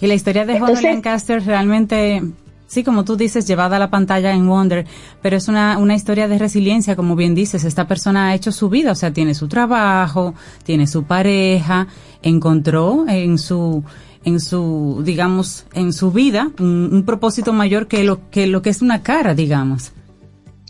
Y 0.00 0.06
la 0.06 0.14
historia 0.14 0.44
de 0.46 0.54
Entonces- 0.54 0.78
Honor 0.80 0.92
Lancaster 0.94 1.42
realmente, 1.44 2.22
sí, 2.66 2.84
como 2.84 3.04
tú 3.04 3.16
dices, 3.16 3.46
llevada 3.46 3.76
a 3.76 3.78
la 3.78 3.88
pantalla 3.90 4.32
en 4.32 4.46
Wonder, 4.46 4.84
pero 5.22 5.36
es 5.36 5.48
una, 5.48 5.78
una 5.78 5.94
historia 5.94 6.28
de 6.28 6.38
resiliencia, 6.38 6.96
como 6.96 7.16
bien 7.16 7.34
dices. 7.34 7.64
Esta 7.64 7.86
persona 7.86 8.28
ha 8.28 8.34
hecho 8.34 8.52
su 8.52 8.68
vida, 8.68 8.92
o 8.92 8.94
sea, 8.94 9.12
tiene 9.12 9.34
su 9.34 9.48
trabajo, 9.48 10.34
tiene 10.64 10.86
su 10.86 11.04
pareja, 11.04 11.86
encontró 12.22 13.06
en 13.08 13.38
su 13.38 13.82
en 14.24 14.40
su, 14.40 15.02
digamos, 15.04 15.66
en 15.74 15.92
su 15.92 16.10
vida 16.12 16.50
un, 16.58 16.90
un 16.92 17.04
propósito 17.04 17.52
mayor 17.52 17.86
que 17.86 18.04
lo 18.04 18.28
que 18.30 18.46
lo 18.46 18.60
que 18.62 18.70
es 18.70 18.82
una 18.82 19.02
cara, 19.02 19.34
digamos. 19.34 19.92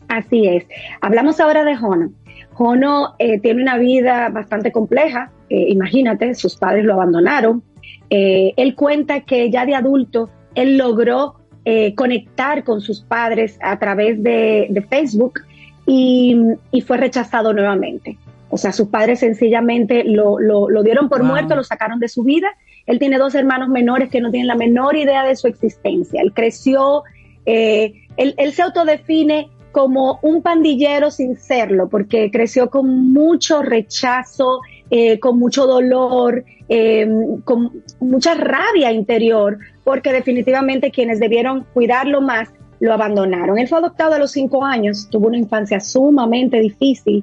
Así 0.09 0.47
es. 0.47 0.65
Hablamos 1.01 1.41
ahora 1.41 1.65
de 1.65 1.77
Jono. 1.77 2.11
Jono 2.53 3.15
eh, 3.19 3.39
tiene 3.41 3.63
una 3.63 3.79
vida 3.79 4.29
bastante 4.29 4.73
compleja. 4.73 5.31
eh, 5.49 5.67
imagínate, 5.69 6.35
sus 6.35 6.57
padres 6.57 6.85
lo 6.85 6.95
abandonaron. 6.95 7.63
Eh, 8.11 8.53
él 8.57 8.75
cuenta 8.75 9.21
que 9.21 9.51
ya 9.51 9.65
de 9.67 9.75
adulto 9.75 10.31
él 10.55 10.77
logró 10.77 11.37
eh, 11.65 11.95
conectar 11.95 12.65
con 12.65 12.81
sus 12.81 13.03
padres 13.03 13.57
a 13.63 13.79
través 13.79 14.21
de, 14.23 14.67
de 14.71 14.83
Facebook 14.83 15.41
y, 15.87 16.37
y 16.73 16.81
fue 16.83 16.97
rechazado 16.97 17.53
nuevamente. 17.53 18.19
O 18.49 18.57
sea, 18.59 18.73
sus 18.73 18.89
padres 18.89 19.21
sencillamente 19.21 20.03
lo, 20.05 20.41
lo- 20.41 20.69
lo 20.69 20.83
dieron 20.83 21.09
por 21.09 21.21
Wow. 21.21 21.29
muerto, 21.29 21.55
lo 21.55 21.63
sacaron 21.63 22.01
de 22.01 22.09
su 22.09 22.25
vida. 22.25 22.49
Él 22.87 22.99
tiene 22.99 23.19
dos 23.19 23.35
hermanos 23.35 23.69
menores 23.69 24.11
que 24.11 24.21
no 24.21 24.31
tienen 24.31 24.49
la 24.49 24.55
menor 24.55 24.97
idea 24.97 25.25
de 25.25 25.37
su 25.37 25.47
existencia. 25.47 26.23
Él 26.23 26.33
creció, 26.35 27.05
eh, 27.47 27.95
él, 28.17 28.53
se 28.53 28.63
autodefine 28.63 29.49
como 29.73 30.19
un 30.23 30.43
pandillero 30.43 31.11
sin 31.11 31.37
serlo, 31.37 31.89
porque 31.89 32.31
creció 32.31 32.71
con 32.71 33.13
mucho 33.13 33.63
rechazo, 33.63 34.61
eh, 34.91 35.21
con 35.21 35.39
mucho 35.39 35.67
dolor, 35.67 36.45
eh, 36.69 37.09
con 37.45 37.83
mucha 38.01 38.35
rabia 38.35 38.91
interior, 38.93 39.59
porque 39.85 40.13
definitivamente 40.13 40.91
quienes 40.91 41.21
debieron 41.21 41.67
cuidarlo 41.73 42.21
más 42.21 42.49
lo 42.81 42.95
abandonaron. 42.95 43.59
Él 43.59 43.69
fue 43.69 43.79
adoptado 43.79 44.15
a 44.15 44.19
los 44.19 44.33
cinco 44.33 44.65
años, 44.65 45.09
tuvo 45.11 45.29
una 45.29 45.37
infancia 45.37 45.79
sumamente 45.81 46.59
difícil 46.59 47.23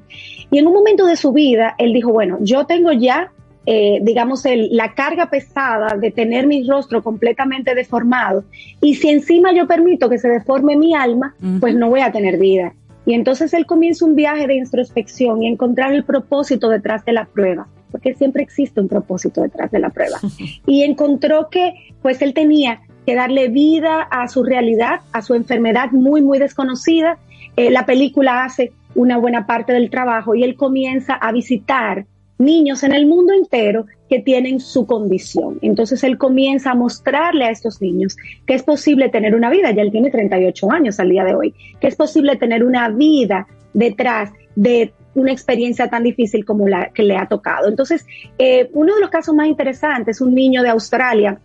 y 0.50 0.58
en 0.58 0.66
un 0.66 0.72
momento 0.72 1.04
de 1.04 1.16
su 1.16 1.32
vida 1.32 1.74
él 1.78 1.92
dijo, 1.92 2.12
bueno, 2.12 2.38
yo 2.40 2.64
tengo 2.64 2.92
ya, 2.92 3.32
eh, 3.70 3.98
digamos, 4.00 4.46
el- 4.46 4.70
la 4.74 4.94
carga 4.94 5.28
pesada 5.28 5.94
de 5.98 6.10
tener 6.10 6.46
mi 6.46 6.66
rostro 6.66 7.02
completamente 7.02 7.74
deformado 7.74 8.44
y 8.80 8.94
si 8.94 9.10
encima 9.10 9.52
yo 9.52 9.66
permito 9.66 10.08
que 10.08 10.16
se 10.16 10.28
deforme 10.28 10.74
mi 10.74 10.94
alma, 10.94 11.34
pues 11.60 11.74
no 11.74 11.90
voy 11.90 12.00
a 12.00 12.10
tener 12.10 12.38
vida. 12.38 12.72
Y 13.04 13.12
entonces 13.12 13.52
él 13.52 13.66
comienza 13.66 14.06
un 14.06 14.14
viaje 14.14 14.46
de 14.46 14.54
introspección 14.54 15.42
y 15.42 15.48
encontrar 15.48 15.92
el 15.92 16.02
propósito 16.04 16.70
detrás 16.70 17.04
de 17.04 17.12
la 17.12 17.26
prueba, 17.26 17.66
porque 17.90 18.14
siempre 18.14 18.42
existe 18.42 18.80
un 18.80 18.88
propósito 18.88 19.42
detrás 19.42 19.70
de 19.70 19.80
la 19.80 19.90
prueba. 19.90 20.18
Y 20.66 20.82
encontró 20.84 21.48
que 21.50 21.74
pues 22.00 22.22
él 22.22 22.32
tenía 22.32 22.80
que 23.04 23.14
darle 23.14 23.48
vida 23.48 24.00
a 24.00 24.28
su 24.28 24.44
realidad, 24.44 25.00
a 25.12 25.20
su 25.20 25.34
enfermedad 25.34 25.90
muy, 25.92 26.22
muy 26.22 26.38
desconocida. 26.38 27.18
Eh, 27.56 27.70
la 27.70 27.84
película 27.84 28.44
hace 28.44 28.72
una 28.94 29.18
buena 29.18 29.46
parte 29.46 29.74
del 29.74 29.90
trabajo 29.90 30.34
y 30.34 30.42
él 30.42 30.54
comienza 30.54 31.12
a 31.12 31.32
visitar 31.32 32.06
niños 32.38 32.82
en 32.82 32.92
el 32.92 33.06
mundo 33.06 33.32
entero 33.32 33.86
que 34.08 34.20
tienen 34.20 34.60
su 34.60 34.86
condición. 34.86 35.58
Entonces 35.60 36.02
él 36.04 36.16
comienza 36.18 36.70
a 36.70 36.74
mostrarle 36.74 37.44
a 37.44 37.50
estos 37.50 37.82
niños 37.82 38.16
que 38.46 38.54
es 38.54 38.62
posible 38.62 39.08
tener 39.08 39.34
una 39.34 39.50
vida, 39.50 39.70
ya 39.72 39.82
él 39.82 39.90
tiene 39.90 40.10
38 40.10 40.70
años 40.70 40.98
al 41.00 41.10
día 41.10 41.24
de 41.24 41.34
hoy, 41.34 41.54
que 41.80 41.88
es 41.88 41.96
posible 41.96 42.36
tener 42.36 42.64
una 42.64 42.88
vida 42.88 43.46
detrás 43.74 44.30
de 44.54 44.92
una 45.14 45.32
experiencia 45.32 45.88
tan 45.88 46.04
difícil 46.04 46.44
como 46.44 46.68
la 46.68 46.90
que 46.90 47.02
le 47.02 47.16
ha 47.16 47.26
tocado. 47.26 47.68
Entonces, 47.68 48.06
eh, 48.38 48.70
uno 48.72 48.94
de 48.94 49.00
los 49.00 49.10
casos 49.10 49.34
más 49.34 49.48
interesantes 49.48 50.16
es 50.16 50.20
un 50.20 50.34
niño 50.34 50.62
de 50.62 50.68
Australia 50.70 51.40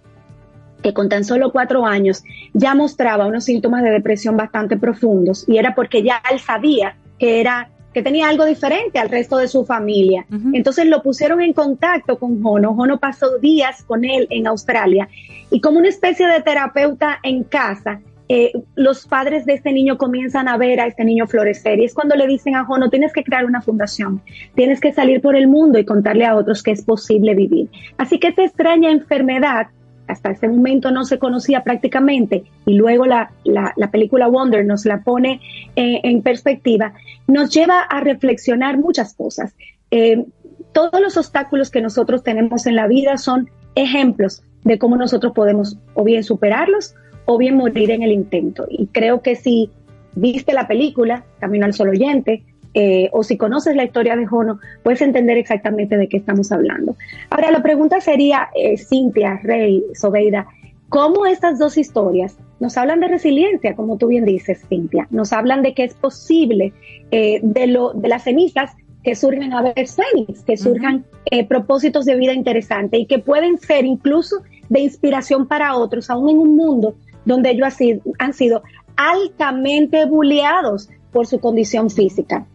que 0.82 0.94
con 0.94 1.10
tan 1.10 1.24
solo 1.24 1.52
cuatro 1.52 1.86
años 1.86 2.24
ya 2.54 2.76
mostraba 2.76 3.26
unos 3.26 3.46
síntomas 3.46 3.84
de 3.84 3.90
depresión 3.90 4.38
bastante 4.38 4.78
profundos 4.78 5.46
y 5.48 5.58
era 5.58 5.74
porque 5.74 6.04
ya 6.04 6.22
él 6.32 6.40
sabía 6.40 6.98
que 7.18 7.40
era 7.40 7.70
que 7.94 8.02
tenía 8.02 8.28
algo 8.28 8.46
diferente 8.46 9.00
al 9.00 9.10
resto 9.10 9.38
de 9.38 9.48
su 9.48 9.66
familia. 9.66 10.26
Entonces 10.54 10.86
lo 10.88 11.02
pusieron 11.02 11.42
en 11.42 11.54
contacto 11.54 12.18
con 12.18 12.42
Jono. 12.42 12.74
Jono 12.74 13.00
pasó 13.00 13.38
días 13.38 13.84
con 13.84 14.04
él 14.04 14.28
en 14.30 14.48
Australia 14.48 15.08
y 15.52 15.62
como 15.62 15.80
una 15.80 15.90
especie 15.90 16.28
de 16.28 16.42
terapeuta 16.42 17.20
en 17.24 17.44
casa, 17.44 18.02
eh, 18.30 18.52
los 18.76 19.06
padres 19.06 19.46
de 19.46 19.54
este 19.54 19.74
niño 19.74 19.98
comienzan 19.98 20.48
a 20.48 20.58
ver 20.58 20.80
a 20.80 20.88
este 20.88 21.04
niño 21.04 21.28
florecer 21.28 21.80
y 21.80 21.86
es 21.86 21.94
cuando 21.94 22.16
le 22.16 22.26
dicen 22.26 22.56
a 22.56 22.66
Jono, 22.66 22.90
tienes 22.90 23.12
que 23.12 23.24
crear 23.24 23.46
una 23.46 23.62
fundación, 23.62 24.22
tienes 24.56 24.80
que 24.80 24.94
salir 24.94 25.22
por 25.22 25.36
el 25.36 25.48
mundo 25.48 25.78
y 25.78 25.86
contarle 25.86 26.26
a 26.26 26.36
otros 26.36 26.64
que 26.64 26.72
es 26.72 26.84
posible 26.84 27.36
vivir. 27.36 27.70
Así 27.98 28.20
que 28.20 28.30
esta 28.30 28.44
extraña 28.44 28.92
enfermedad 28.92 29.68
hasta 30.08 30.32
ese 30.32 30.48
momento 30.48 30.92
no 30.92 31.06
se 31.06 31.20
conocía 31.20 31.64
prácticamente 31.64 32.44
y 32.66 32.74
luego 32.74 33.06
la, 33.06 33.32
la, 33.44 33.74
la 33.76 33.92
película 33.92 34.28
Wonder 34.28 34.66
nos 34.66 34.86
la 34.86 35.02
pone 35.04 35.42
eh, 35.76 36.02
en 36.04 36.22
perspectiva, 36.22 36.94
nos 37.28 37.50
lleva 37.52 37.82
a 37.82 38.02
reflexionar 38.02 38.78
muchas 38.78 39.14
cosas. 39.14 39.56
Eh, 39.92 40.26
todos 40.72 41.00
los 41.02 41.18
obstáculos 41.18 41.70
que 41.70 41.82
nosotros 41.82 42.24
tenemos 42.24 42.66
en 42.66 42.76
la 42.76 42.88
vida 42.88 43.18
son 43.18 43.50
ejemplos 43.76 44.44
de 44.64 44.78
cómo 44.78 44.98
nosotros 44.98 45.34
podemos 45.34 45.78
o 45.94 46.04
bien 46.04 46.24
superarlos 46.24 46.96
o 47.26 47.38
bien 47.38 47.56
morir 47.56 47.92
en 47.92 48.04
el 48.04 48.12
intento. 48.12 48.66
Y 48.70 48.88
creo 48.88 49.22
que 49.22 49.36
si 49.36 49.70
viste 50.16 50.54
la 50.54 50.68
película 50.68 51.24
Camino 51.40 51.66
al 51.66 51.74
Sol 51.74 51.90
Oyente, 51.90 52.44
eh, 52.74 53.10
o 53.12 53.24
si 53.24 53.38
conoces 53.38 53.76
la 53.76 53.84
historia 53.84 54.16
de 54.16 54.26
Jono, 54.26 54.60
puedes 54.84 55.02
entender 55.02 55.38
exactamente 55.38 55.98
de 55.98 56.08
qué 56.08 56.18
estamos 56.18 56.52
hablando. 56.52 56.96
Ahora, 57.30 57.52
la 57.52 57.62
pregunta 57.62 58.02
sería, 58.02 58.50
eh, 58.56 58.78
Cintia, 58.78 59.40
Rey, 59.44 59.84
Sobeida, 59.94 60.48
¿cómo 60.90 61.26
estas 61.26 61.60
dos 61.60 61.78
historias 61.78 62.38
nos 62.60 62.78
hablan 62.78 63.00
de 63.00 63.10
resiliencia, 63.10 63.76
como 63.76 63.98
tú 63.98 64.08
bien 64.08 64.26
dices, 64.26 64.66
Cintia? 64.70 65.08
Nos 65.12 65.34
hablan 65.34 65.62
de 65.62 65.74
que 65.74 65.84
es 65.84 65.94
posible 65.94 66.74
eh, 67.12 67.40
de, 67.44 67.68
lo, 67.68 67.94
de 67.94 68.08
las 68.08 68.24
cenizas 68.24 68.72
que 69.04 69.16
surgen 69.16 69.54
a 69.54 69.62
veces 69.62 69.98
fénix, 69.98 70.44
que 70.44 70.58
surjan 70.58 71.06
eh, 71.26 71.46
propósitos 71.46 72.06
de 72.06 72.16
vida 72.16 72.34
interesantes 72.34 73.00
y 73.00 73.06
que 73.06 73.20
pueden 73.20 73.58
ser 73.58 73.86
incluso 73.86 74.38
de 74.70 74.80
inspiración 74.80 75.48
para 75.48 75.76
otros, 75.76 76.10
aún 76.10 76.30
en 76.30 76.38
un 76.40 76.56
mundo 76.56 76.96
donde 77.26 77.52
ellos 77.52 77.74
han 78.20 78.34
sido 78.34 78.64
altamente 78.96 80.06
bulleados 80.06 80.90
por 81.12 81.28
su 81.28 81.40
condición 81.40 81.90
física. 81.90 82.46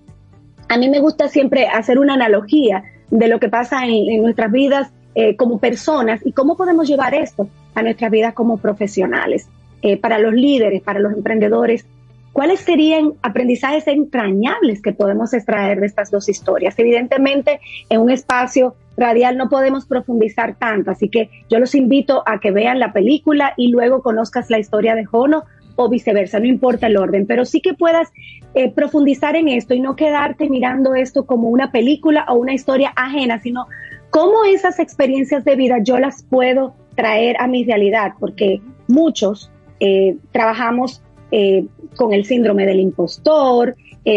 A 0.69 0.77
mí 0.77 0.89
me 0.89 1.01
gusta 1.01 1.29
siempre 1.29 1.67
hacer 1.67 1.99
una 1.99 2.15
analogía 2.15 2.85
de 3.11 3.29
lo 3.29 3.41
que 3.41 3.49
pasa 3.49 3.87
en, 3.87 4.23
nuestras 4.23 4.53
vidas 4.53 4.91
eh, 5.15 5.35
como 5.37 5.59
personas 5.59 6.21
y 6.25 6.33
cómo 6.33 6.57
podemos 6.57 6.87
llevar 6.87 7.15
esto 7.15 7.49
a 7.75 7.83
nuestras 7.83 8.11
vidas 8.11 8.35
como 8.35 8.59
profesionales. 8.59 9.49
Eh, 9.81 9.97
para 9.97 10.19
los 10.19 10.35
líderes, 10.35 10.83
para 10.83 11.01
los 11.01 11.13
emprendedores, 11.15 11.87
¿cuáles 12.33 12.61
serían 12.61 13.15
aprendizajes 13.23 13.87
entrañables 13.87 14.83
que 14.83 14.93
podemos 14.93 15.33
extraer 15.33 15.81
de 15.81 15.87
estas 15.87 16.11
dos 16.11 16.29
historias? 16.29 16.79
Evidentemente, 16.79 17.61
en 17.89 18.01
un 18.01 18.11
espacio 18.11 18.75
radial 18.97 19.39
no 19.39 19.49
podemos 19.49 19.87
profundizar 19.87 20.57
tanto, 20.57 20.91
así 20.91 21.09
que 21.09 21.31
yo 21.49 21.61
los 21.61 21.75
invito 21.75 22.23
a 22.27 22.41
que 22.41 22.51
vean 22.51 22.79
la 22.79 22.93
película 22.93 23.55
y 23.57 23.69
luego 23.69 24.03
conozcas 24.03 24.51
la 24.51 24.59
historia 24.59 24.95
de 24.95 25.05
Jono 25.05 25.45
o 25.81 25.89
viceversa, 25.89 26.41
no 26.41 26.47
importa 26.47 26.89
el 26.89 26.97
orden, 26.97 27.25
pero 27.25 27.45
sí 27.45 27.61
que 27.61 27.73
puedas 27.73 28.09
eh, 28.55 28.73
profundizar 28.73 29.37
en 29.37 29.47
esto 29.47 29.75
y 29.75 29.81
no 29.81 29.95
quedarte 29.95 30.51
mirando 30.51 30.97
esto 30.97 31.25
como 31.25 31.49
una 31.51 31.71
película 31.71 32.27
o 32.29 32.35
una 32.35 32.53
historia 32.53 32.93
ajena, 32.97 33.39
sino 33.39 33.69
cómo 34.11 34.43
esas 34.45 34.81
experiencias 34.81 35.45
de 35.45 35.55
vida 35.55 35.77
yo 35.81 35.99
las 35.99 36.25
puedo 36.25 36.75
traer 36.97 37.37
a 37.39 37.47
mi 37.47 37.63
realidad, 37.65 38.15
porque 38.19 38.61
muchos 38.89 39.53
eh, 39.79 40.17
trabajamos 40.33 41.01
eh, 41.31 41.65
con 41.97 42.13
el 42.13 42.25
síndrome 42.25 42.67
del 42.67 42.81
impostor, 42.81 43.77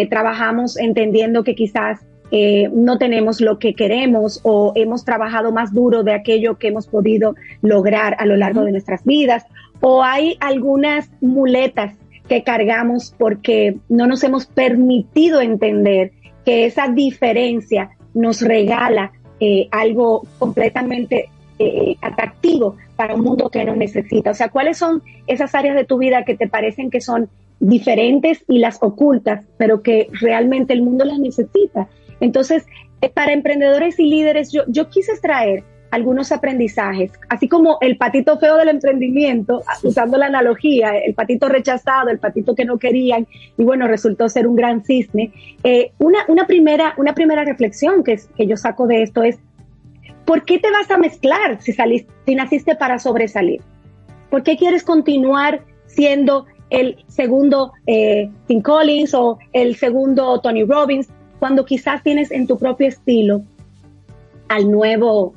trabajamos 0.10 0.78
entendiendo 0.78 1.44
que 1.44 1.54
quizás 1.54 2.00
no 2.72 2.98
tenemos 2.98 3.42
lo 3.42 3.60
que 3.60 3.74
queremos 3.74 4.40
o 4.44 4.72
hemos 4.76 5.04
trabajado 5.04 5.52
más 5.52 5.74
duro 5.74 6.04
de 6.04 6.14
aquello 6.14 6.58
que 6.58 6.70
hemos 6.70 6.88
podido 6.88 7.36
lograr 7.62 8.16
a 8.20 8.26
lo 8.26 8.38
largo 8.38 8.64
de 8.64 8.72
nuestras 8.72 9.04
vidas, 9.04 9.44
o 9.82 10.04
hay 10.04 10.38
algunas 10.40 11.10
muletas 11.22 11.96
que 12.28 12.44
cargamos 12.44 13.14
porque 13.18 13.78
no 13.90 14.08
nos 14.08 14.24
hemos 14.24 14.46
permitido 14.46 15.42
entender 15.42 16.12
que 16.46 16.66
esa 16.66 16.88
diferencia 16.88 17.92
nos 18.14 18.42
regala 18.42 19.12
algo 19.72 20.22
completamente 20.38 21.30
atractivo 22.02 22.78
para 22.96 23.16
un 23.16 23.22
mundo 23.22 23.50
que 23.50 23.66
nos 23.66 23.76
necesita. 23.76 24.32
O 24.32 24.34
sea, 24.36 24.50
¿cuáles 24.50 24.78
son 24.78 25.02
esas 25.26 25.56
áreas 25.56 25.76
de 25.76 25.86
tu 25.86 25.98
vida 25.98 26.24
que 26.24 26.38
te 26.38 26.48
parecen 26.48 26.92
que 26.92 27.02
son 27.02 27.30
diferentes 27.60 28.44
y 28.48 28.60
las 28.60 28.78
ocultas, 28.82 29.44
pero 29.58 29.82
que 29.82 30.08
realmente 30.12 30.74
el 30.74 30.84
mundo 30.84 31.06
las 31.06 31.18
necesita? 31.18 31.88
Entonces, 32.20 32.66
eh, 33.02 33.10
para 33.10 33.34
emprendedores 33.34 34.00
y 34.00 34.08
líderes, 34.08 34.52
yo, 34.52 34.64
yo 34.68 34.90
quise 34.90 35.14
extraer 35.14 35.64
algunos 35.92 36.32
aprendizajes, 36.32 37.12
así 37.30 37.48
como 37.48 37.78
el 37.82 37.98
patito 37.98 38.40
feo 38.40 38.56
del 38.58 38.70
emprendimiento, 38.70 39.62
usando 39.84 40.18
la 40.18 40.28
analogía, 40.28 40.98
el 40.98 41.14
patito 41.14 41.50
rechazado, 41.50 42.10
el 42.10 42.18
patito 42.18 42.56
que 42.56 42.66
no 42.66 42.80
querían, 42.80 43.28
y 43.58 43.64
bueno, 43.64 43.88
resultó 43.88 44.30
ser 44.30 44.48
un 44.48 44.56
gran 44.56 44.84
cisne. 44.84 45.32
Eh, 45.64 45.92
una, 46.00 46.20
una, 46.30 46.48
primera, 46.48 46.94
una 46.98 47.14
primera 47.14 47.44
reflexión 47.44 48.04
que, 48.04 48.20
que 48.36 48.48
yo 48.48 48.56
saco 48.56 48.88
de 48.88 49.04
esto 49.04 49.22
es, 49.24 49.38
¿por 50.26 50.44
qué 50.44 50.60
te 50.60 50.72
vas 50.72 50.90
a 50.90 50.98
mezclar 50.98 51.62
si, 51.62 51.74
saliste, 51.74 52.12
si 52.26 52.36
naciste 52.36 52.76
para 52.76 52.98
sobresalir? 52.98 53.62
¿Por 54.30 54.44
qué 54.44 54.56
quieres 54.56 54.84
continuar 54.84 55.62
siendo 55.88 56.46
el 56.70 57.04
segundo 57.08 57.74
eh, 57.86 58.30
Tim 58.48 58.62
Collins 58.62 59.14
o 59.14 59.38
el 59.52 59.76
segundo 59.76 60.40
Tony 60.40 60.64
Robbins 60.64 61.10
cuando 61.38 61.66
quizás 61.66 62.02
tienes 62.02 62.32
en 62.32 62.48
tu 62.48 62.58
propio 62.58 62.88
estilo 62.88 63.42
al 64.48 64.72
nuevo 64.72 65.34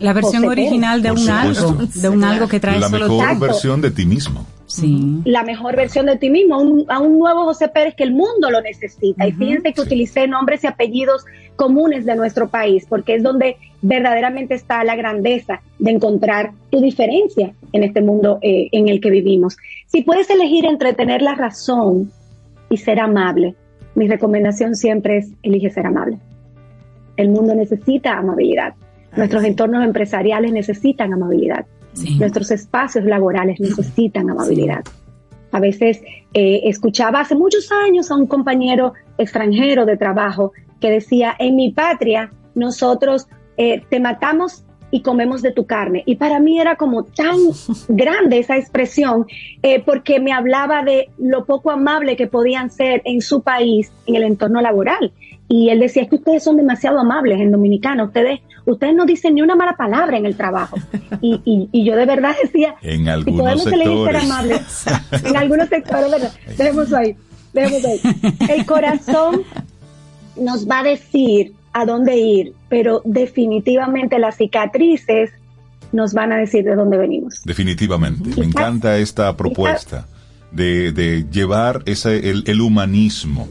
la 0.00 0.12
versión 0.12 0.42
José 0.42 0.60
original 0.60 1.02
de 1.02 1.12
un 1.12 1.28
algo, 1.28 1.76
de 1.94 2.08
un 2.08 2.24
algo 2.24 2.48
que 2.48 2.58
trae 2.58 2.80
La 2.80 2.88
solo 2.88 3.08
mejor 3.08 3.38
versión 3.38 3.80
de 3.80 3.90
ti 3.90 4.06
mismo. 4.06 4.46
Sí. 4.66 5.20
la 5.24 5.42
mejor 5.42 5.74
versión 5.74 6.06
de 6.06 6.16
ti 6.16 6.30
mismo, 6.30 6.54
a 6.54 6.58
un, 6.58 6.84
a 6.88 7.00
un 7.00 7.18
nuevo 7.18 7.42
José 7.42 7.66
Pérez 7.68 7.96
que 7.96 8.04
el 8.04 8.12
mundo 8.12 8.52
lo 8.52 8.60
necesita. 8.60 9.26
Y 9.26 9.32
fíjense 9.32 9.72
que 9.72 9.80
utilicé 9.80 10.28
nombres 10.28 10.62
y 10.62 10.68
apellidos 10.68 11.24
comunes 11.56 12.06
de 12.06 12.14
nuestro 12.14 12.48
país, 12.48 12.86
porque 12.88 13.16
es 13.16 13.22
donde 13.24 13.56
verdaderamente 13.82 14.54
está 14.54 14.84
la 14.84 14.94
grandeza 14.94 15.60
de 15.80 15.90
encontrar 15.90 16.52
tu 16.70 16.80
diferencia 16.80 17.52
en 17.72 17.82
este 17.82 18.00
mundo 18.00 18.38
eh, 18.42 18.68
en 18.70 18.88
el 18.88 19.00
que 19.00 19.10
vivimos. 19.10 19.56
Si 19.86 20.02
puedes 20.02 20.30
elegir 20.30 20.64
entre 20.64 20.92
tener 20.92 21.20
la 21.20 21.34
razón 21.34 22.12
y 22.68 22.76
ser 22.76 23.00
amable, 23.00 23.56
mi 23.96 24.06
recomendación 24.06 24.76
siempre 24.76 25.18
es 25.18 25.30
elige 25.42 25.70
ser 25.70 25.86
amable. 25.86 26.18
El 27.16 27.30
mundo 27.30 27.56
necesita 27.56 28.16
amabilidad. 28.16 28.74
Nuestros 29.16 29.44
entornos 29.44 29.84
empresariales 29.84 30.52
necesitan 30.52 31.12
amabilidad. 31.12 31.66
Nuestros 32.18 32.50
espacios 32.50 33.04
laborales 33.04 33.58
necesitan 33.60 34.30
amabilidad. 34.30 34.84
A 35.52 35.60
veces 35.60 36.00
eh, 36.32 36.60
escuchaba 36.64 37.20
hace 37.20 37.34
muchos 37.34 37.70
años 37.72 38.10
a 38.10 38.14
un 38.14 38.26
compañero 38.26 38.94
extranjero 39.18 39.84
de 39.84 39.96
trabajo 39.96 40.52
que 40.80 40.90
decía, 40.90 41.34
en 41.38 41.56
mi 41.56 41.72
patria 41.72 42.32
nosotros 42.54 43.26
eh, 43.56 43.82
te 43.90 44.00
matamos 44.00 44.64
y 44.90 45.02
comemos 45.02 45.42
de 45.42 45.52
tu 45.52 45.66
carne. 45.66 46.02
Y 46.06 46.16
para 46.16 46.40
mí 46.40 46.60
era 46.60 46.76
como 46.76 47.04
tan 47.04 47.36
grande 47.88 48.38
esa 48.38 48.56
expresión 48.56 49.26
eh, 49.62 49.82
porque 49.84 50.20
me 50.20 50.32
hablaba 50.32 50.82
de 50.82 51.10
lo 51.18 51.44
poco 51.44 51.70
amable 51.70 52.16
que 52.16 52.26
podían 52.26 52.70
ser 52.70 53.02
en 53.04 53.20
su 53.20 53.42
país, 53.42 53.92
en 54.06 54.16
el 54.16 54.22
entorno 54.24 54.60
laboral. 54.60 55.12
Y 55.48 55.70
él 55.70 55.80
decía, 55.80 56.02
es 56.02 56.08
que 56.08 56.16
ustedes 56.16 56.44
son 56.44 56.56
demasiado 56.56 57.00
amables 57.00 57.40
en 57.40 57.50
Dominicana, 57.50 58.04
ustedes, 58.04 58.40
ustedes 58.64 58.94
no 58.94 59.06
dicen 59.06 59.34
ni 59.34 59.42
una 59.42 59.54
mala 59.54 59.76
palabra 59.76 60.16
en 60.16 60.26
el 60.26 60.36
trabajo. 60.36 60.76
Y, 61.20 61.40
y, 61.44 61.68
y 61.72 61.84
yo 61.84 61.96
de 61.96 62.06
verdad 62.06 62.34
decía, 62.42 62.74
En 62.82 63.04
si 63.04 63.08
algunos 63.08 63.40
podemos 63.40 63.66
elegir 63.66 64.16
amables, 64.16 64.84
en 65.24 65.36
algunos 65.36 65.68
sectores, 65.68 66.10
¿verdad? 66.10 66.32
Dejemos 66.56 66.92
ahí, 66.92 67.16
dejemos 67.52 67.84
ahí. 67.84 68.00
El 68.48 68.66
corazón 68.66 69.42
nos 70.36 70.68
va 70.68 70.80
a 70.80 70.84
decir 70.84 71.54
a 71.72 71.84
dónde 71.84 72.16
ir, 72.16 72.54
pero 72.68 73.02
definitivamente 73.04 74.18
las 74.18 74.36
cicatrices 74.36 75.30
nos 75.92 76.14
van 76.14 76.32
a 76.32 76.36
decir 76.36 76.64
de 76.64 76.74
dónde 76.74 76.96
venimos. 76.96 77.42
Definitivamente. 77.44 78.30
Me 78.38 78.46
encanta 78.46 78.98
esta 78.98 79.36
propuesta 79.36 80.06
de, 80.52 80.92
de 80.92 81.26
llevar 81.30 81.82
ese, 81.86 82.30
el, 82.30 82.44
el 82.46 82.60
humanismo 82.60 83.48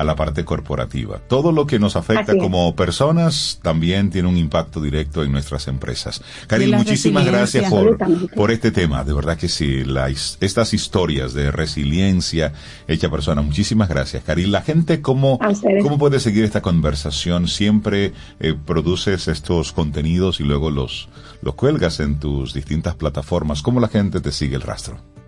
a 0.00 0.04
la 0.04 0.16
parte 0.16 0.46
corporativa. 0.46 1.20
Todo 1.28 1.52
lo 1.52 1.66
que 1.66 1.78
nos 1.78 1.94
afecta 1.94 2.38
como 2.38 2.74
personas 2.74 3.60
también 3.62 4.08
tiene 4.08 4.28
un 4.28 4.38
impacto 4.38 4.80
directo 4.80 5.22
en 5.22 5.30
nuestras 5.30 5.68
empresas. 5.68 6.22
Karil, 6.46 6.74
muchísimas 6.74 7.26
gracias 7.26 7.68
por, 7.68 7.98
por 8.34 8.50
este 8.50 8.70
tema. 8.70 9.04
De 9.04 9.12
verdad 9.12 9.36
que 9.36 9.48
sí, 9.48 9.84
la 9.84 10.08
estas 10.08 10.72
historias 10.72 11.34
de 11.34 11.50
resiliencia 11.50 12.54
hecha 12.88 13.10
persona. 13.10 13.42
Muchísimas 13.42 13.90
gracias, 13.90 14.24
Karil. 14.24 14.52
La 14.52 14.62
gente, 14.62 15.02
¿cómo, 15.02 15.38
cómo 15.82 15.98
puede 15.98 16.18
seguir 16.18 16.44
esta 16.44 16.62
conversación? 16.62 17.46
Siempre 17.46 18.14
eh, 18.40 18.54
produces 18.54 19.28
estos 19.28 19.72
contenidos 19.72 20.40
y 20.40 20.44
luego 20.44 20.70
los, 20.70 21.10
los 21.42 21.56
cuelgas 21.56 22.00
en 22.00 22.18
tus 22.18 22.54
distintas 22.54 22.94
plataformas. 22.94 23.60
¿Cómo 23.60 23.80
la 23.80 23.88
gente 23.88 24.22
te 24.22 24.32
sigue 24.32 24.56
el 24.56 24.62
rastro? 24.62 25.19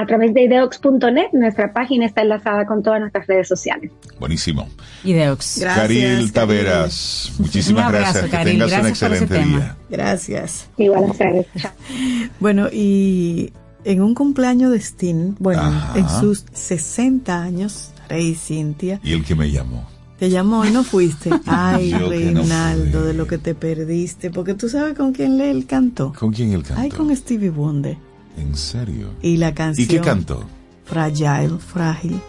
A 0.00 0.06
través 0.06 0.32
de 0.32 0.42
ideox.net, 0.44 1.30
nuestra 1.32 1.72
página 1.72 2.06
está 2.06 2.22
enlazada 2.22 2.64
con 2.66 2.84
todas 2.84 3.00
nuestras 3.00 3.26
redes 3.26 3.48
sociales. 3.48 3.90
Buenísimo. 4.20 4.68
Ideox. 5.02 5.58
Karil 5.64 6.32
Taveras, 6.32 7.32
muchísimas 7.40 7.82
Un 7.82 7.86
abrazo, 7.96 8.12
gracias. 8.12 8.24
Que 8.26 8.30
Karil. 8.30 8.52
tengas 8.52 8.70
un 8.72 8.78
Gracias 8.78 8.98
por 9.00 9.12
ese 9.12 9.24
excelente 9.24 9.50
tema. 9.50 9.58
día. 9.58 9.76
Gracias. 9.90 10.68
Igual 10.76 11.04
a 11.04 11.06
ustedes. 11.08 11.46
Bueno, 12.38 12.68
y 12.72 13.52
en 13.84 14.00
un 14.02 14.14
cumpleaños 14.14 14.70
de 14.70 14.78
Sting, 14.78 15.34
bueno, 15.40 15.62
Ajá. 15.62 15.98
en 15.98 16.08
sus 16.08 16.44
60 16.52 17.42
años, 17.42 17.90
Rey 18.08 18.36
Cintia, 18.36 19.00
Y 19.02 19.14
el 19.14 19.24
que 19.24 19.34
me 19.34 19.50
llamó. 19.50 19.84
te 20.20 20.30
llamó 20.30 20.64
y 20.64 20.70
no 20.70 20.84
fuiste. 20.84 21.30
Ay, 21.46 21.90
Yo 21.90 21.98
que 21.98 22.04
no 22.30 22.42
Reinaldo, 22.42 23.02
de 23.04 23.14
lo 23.14 23.26
que 23.26 23.38
te 23.38 23.56
perdiste, 23.56 24.30
porque 24.30 24.54
tú 24.54 24.68
sabes 24.68 24.94
con 24.96 25.12
quién 25.12 25.40
él 25.40 25.66
cantó. 25.66 26.12
¿Con 26.16 26.32
quién 26.32 26.52
él 26.52 26.62
cantó? 26.62 26.80
Ay, 26.82 26.90
con 26.90 27.14
Stevie 27.16 27.50
Wonder. 27.50 27.96
¿En 28.38 28.56
serio? 28.56 29.08
Y 29.22 29.36
la 29.36 29.52
canción. 29.54 29.84
¿Y 29.84 29.88
qué 29.88 30.00
cantó? 30.00 30.44
Fragile, 30.84 31.58
frágil. 31.58 32.20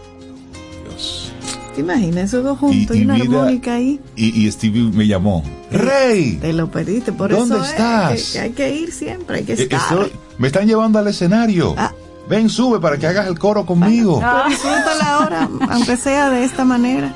Dios. 0.89 1.31
¿Te 1.75 1.81
imaginas 1.81 2.25
esos 2.25 2.43
dos 2.43 2.57
juntos 2.59 2.95
y, 2.95 2.99
y 3.01 3.05
una 3.05 3.13
mira- 3.13 3.25
armónica 3.25 3.75
ahí? 3.75 3.99
Y, 4.15 4.45
y 4.45 4.51
Stevie 4.51 4.91
me 4.91 5.07
llamó. 5.07 5.43
¡Rey! 5.71 6.37
Te 6.41 6.51
lo 6.51 6.69
perdiste, 6.69 7.11
por 7.13 7.31
¿Dónde 7.31 7.55
eso 7.55 7.63
es 7.63 7.69
estás? 7.71 8.23
que- 8.23 8.31
que 8.33 8.39
hay 8.39 8.49
que 8.51 8.75
ir 8.75 8.91
siempre, 8.91 9.37
hay 9.37 9.43
que 9.45 9.53
Eh, 9.53 9.63
estar. 9.63 9.79
estoy- 9.79 10.11
me 10.37 10.47
están 10.47 10.67
llevando 10.67 10.99
al 10.99 11.07
escenario. 11.07 11.75
Ah. 11.77 11.93
Ven, 12.27 12.49
sube 12.49 12.79
para 12.79 12.97
que 12.97 13.07
hagas 13.07 13.27
el 13.27 13.39
coro 13.39 13.65
conmigo. 13.65 14.21
Disfrútala 14.47 15.13
ahora, 15.15 15.49
aunque 15.69 15.95
sea 15.97 16.29
de 16.29 16.43
esta 16.43 16.63
manera. 16.65 17.13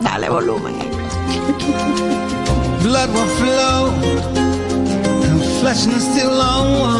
Dale 0.00 0.28
volumen. 0.28 0.74
blood 2.82 3.08
will 3.14 3.28
flow, 3.38 3.88
and 5.24 5.42
flesh 5.60 5.86
and 5.86 6.00
still 6.00 6.30
on, 6.40 6.91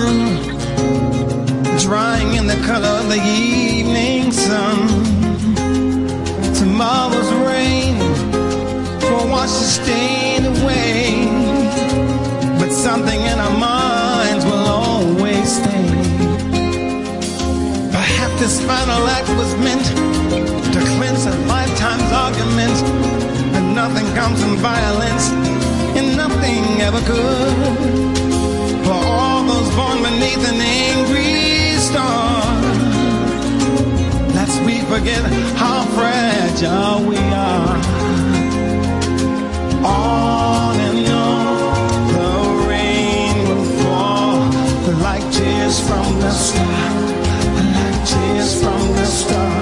final 18.66 19.06
act 19.08 19.28
was 19.30 19.54
meant 19.56 19.84
to 20.72 20.80
cleanse 20.96 21.26
a 21.26 21.34
lifetime's 21.46 22.10
argument. 22.12 22.76
And 23.56 23.74
nothing 23.74 24.06
comes 24.14 24.40
from 24.42 24.56
violence, 24.56 25.30
and 25.98 26.16
nothing 26.16 26.64
ever 26.80 27.00
could. 27.00 27.54
For 28.84 28.92
all 28.92 29.44
those 29.44 29.70
born 29.76 30.02
beneath 30.02 30.44
an 30.48 30.60
angry 30.60 31.76
star. 31.78 32.42
Lest 34.34 34.60
we 34.62 34.80
forget 34.92 35.22
how 35.56 35.84
fragile 35.96 37.06
we 37.06 37.18
are. 37.18 37.76
On 39.84 40.76
and 40.88 41.06
on, 41.08 42.08
the 42.16 42.68
rain 42.68 43.34
will 43.48 43.66
fall 43.82 44.38
like 45.02 45.24
tears 45.32 45.80
from 45.88 46.20
the 46.20 46.30
sky, 46.30 47.01
tears 48.04 48.60
from 48.62 48.92
the 48.96 49.04
star. 49.04 49.61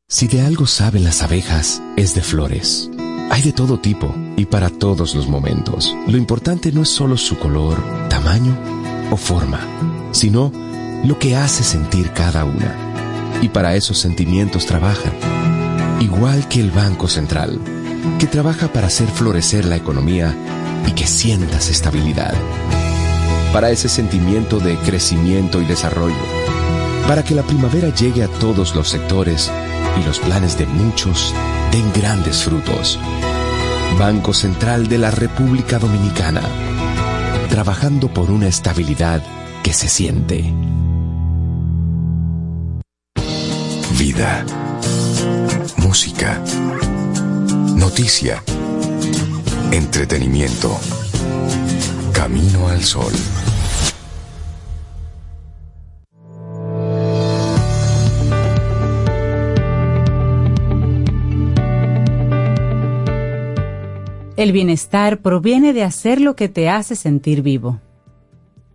Si 0.08 0.28
de 0.28 0.42
algo 0.42 0.68
saben 0.68 1.02
las 1.02 1.24
abejas, 1.24 1.82
es 1.96 2.14
de 2.14 2.22
flores. 2.22 2.88
Hay 3.28 3.42
de 3.42 3.52
todo 3.52 3.80
tipo 3.80 4.14
y 4.36 4.44
para 4.44 4.70
todos 4.70 5.16
los 5.16 5.26
momentos. 5.26 5.92
Lo 6.06 6.16
importante 6.16 6.70
no 6.70 6.82
es 6.82 6.90
solo 6.90 7.16
su 7.16 7.40
color, 7.40 7.82
tamaño 8.08 8.56
o 9.10 9.16
forma, 9.16 9.58
sino 10.12 10.52
lo 11.04 11.18
que 11.18 11.34
hace 11.34 11.64
sentir 11.64 12.12
cada 12.12 12.44
una. 12.44 12.72
Y 13.42 13.48
para 13.48 13.74
esos 13.74 13.98
sentimientos 13.98 14.64
trabajan. 14.64 15.12
Igual 16.00 16.46
que 16.46 16.60
el 16.60 16.70
Banco 16.70 17.08
Central, 17.08 17.58
que 18.20 18.28
trabaja 18.28 18.68
para 18.68 18.86
hacer 18.86 19.08
florecer 19.08 19.64
la 19.64 19.74
economía 19.74 20.36
y 20.86 20.92
que 20.92 21.06
sientas 21.06 21.68
estabilidad. 21.68 22.34
Para 23.52 23.70
ese 23.70 23.88
sentimiento 23.88 24.58
de 24.58 24.76
crecimiento 24.78 25.60
y 25.60 25.64
desarrollo. 25.64 26.14
Para 27.06 27.22
que 27.22 27.34
la 27.34 27.42
primavera 27.42 27.88
llegue 27.90 28.22
a 28.22 28.28
todos 28.28 28.74
los 28.74 28.88
sectores 28.88 29.50
y 30.00 30.04
los 30.04 30.18
planes 30.18 30.58
de 30.58 30.66
muchos 30.66 31.34
den 31.70 31.92
grandes 31.92 32.42
frutos. 32.42 32.98
Banco 33.98 34.32
Central 34.32 34.88
de 34.88 34.98
la 34.98 35.10
República 35.10 35.78
Dominicana. 35.78 36.42
Trabajando 37.48 38.08
por 38.08 38.30
una 38.30 38.48
estabilidad 38.48 39.22
que 39.62 39.72
se 39.72 39.88
siente. 39.88 40.52
Vida. 43.96 44.44
Música. 45.76 46.42
Noticia. 47.76 48.42
Entretenimiento. 49.72 50.78
Camino 52.12 52.68
al 52.68 52.82
Sol. 52.82 53.12
El 64.36 64.52
bienestar 64.52 65.22
proviene 65.22 65.72
de 65.72 65.84
hacer 65.84 66.20
lo 66.20 66.36
que 66.36 66.48
te 66.48 66.68
hace 66.68 66.96
sentir 66.96 67.42
vivo. 67.42 67.80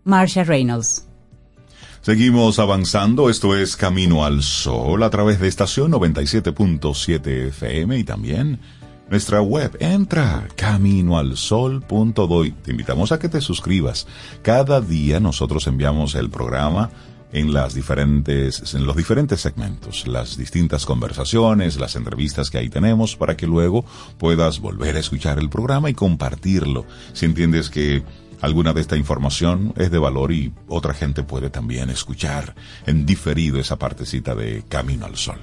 Marsha 0.03 0.43
Reynolds. 0.43 1.05
Seguimos 2.01 2.59
avanzando, 2.59 3.29
esto 3.29 3.55
es 3.55 3.75
Camino 3.75 4.23
al 4.23 4.41
Sol 4.41 5.03
a 5.03 5.09
través 5.09 5.39
de 5.39 5.49
estación 5.49 5.91
97.7 5.91 7.47
FM 7.49 7.97
y 7.97 8.03
también 8.05 8.59
nuestra 9.10 9.41
web. 9.41 9.76
Entra 9.80 10.48
caminoalsol.do 10.56 12.45
y 12.45 12.52
te 12.52 12.72
invitamos 12.72 13.11
a 13.11 13.19
que 13.19 13.30
te 13.30 13.41
suscribas. 13.41 14.07
Cada 14.41 14.81
día 14.81 15.19
nosotros 15.19 15.68
enviamos 15.68 16.15
el 16.15 16.30
programa 16.30 16.90
en 17.31 17.53
las 17.53 17.76
diferentes 17.76 18.73
en 18.73 18.86
los 18.86 18.95
diferentes 18.95 19.41
segmentos, 19.41 20.07
las 20.07 20.38
distintas 20.38 20.86
conversaciones, 20.86 21.80
las 21.80 21.95
entrevistas 21.95 22.49
que 22.49 22.57
ahí 22.57 22.69
tenemos 22.69 23.15
para 23.15 23.38
que 23.38 23.45
luego 23.45 23.86
puedas 24.18 24.60
volver 24.60 24.95
a 24.95 24.99
escuchar 24.99 25.38
el 25.40 25.49
programa 25.49 25.90
y 25.90 25.94
compartirlo. 25.94 26.86
Si 27.14 27.26
entiendes 27.26 27.69
que 27.69 28.03
alguna 28.41 28.73
de 28.73 28.81
esta 28.81 28.98
información 28.98 29.73
es 29.77 29.91
de 29.91 29.99
valor 29.99 30.31
y 30.31 30.53
otra 30.68 30.94
gente 30.94 31.23
puede 31.23 31.49
también 31.49 31.90
escuchar 31.90 32.56
en 32.86 33.06
diferido 33.06 33.60
esa 33.60 33.77
partecita 33.77 34.34
de 34.34 34.64
Camino 34.68 35.06
al 35.06 35.15
Sol. 35.15 35.40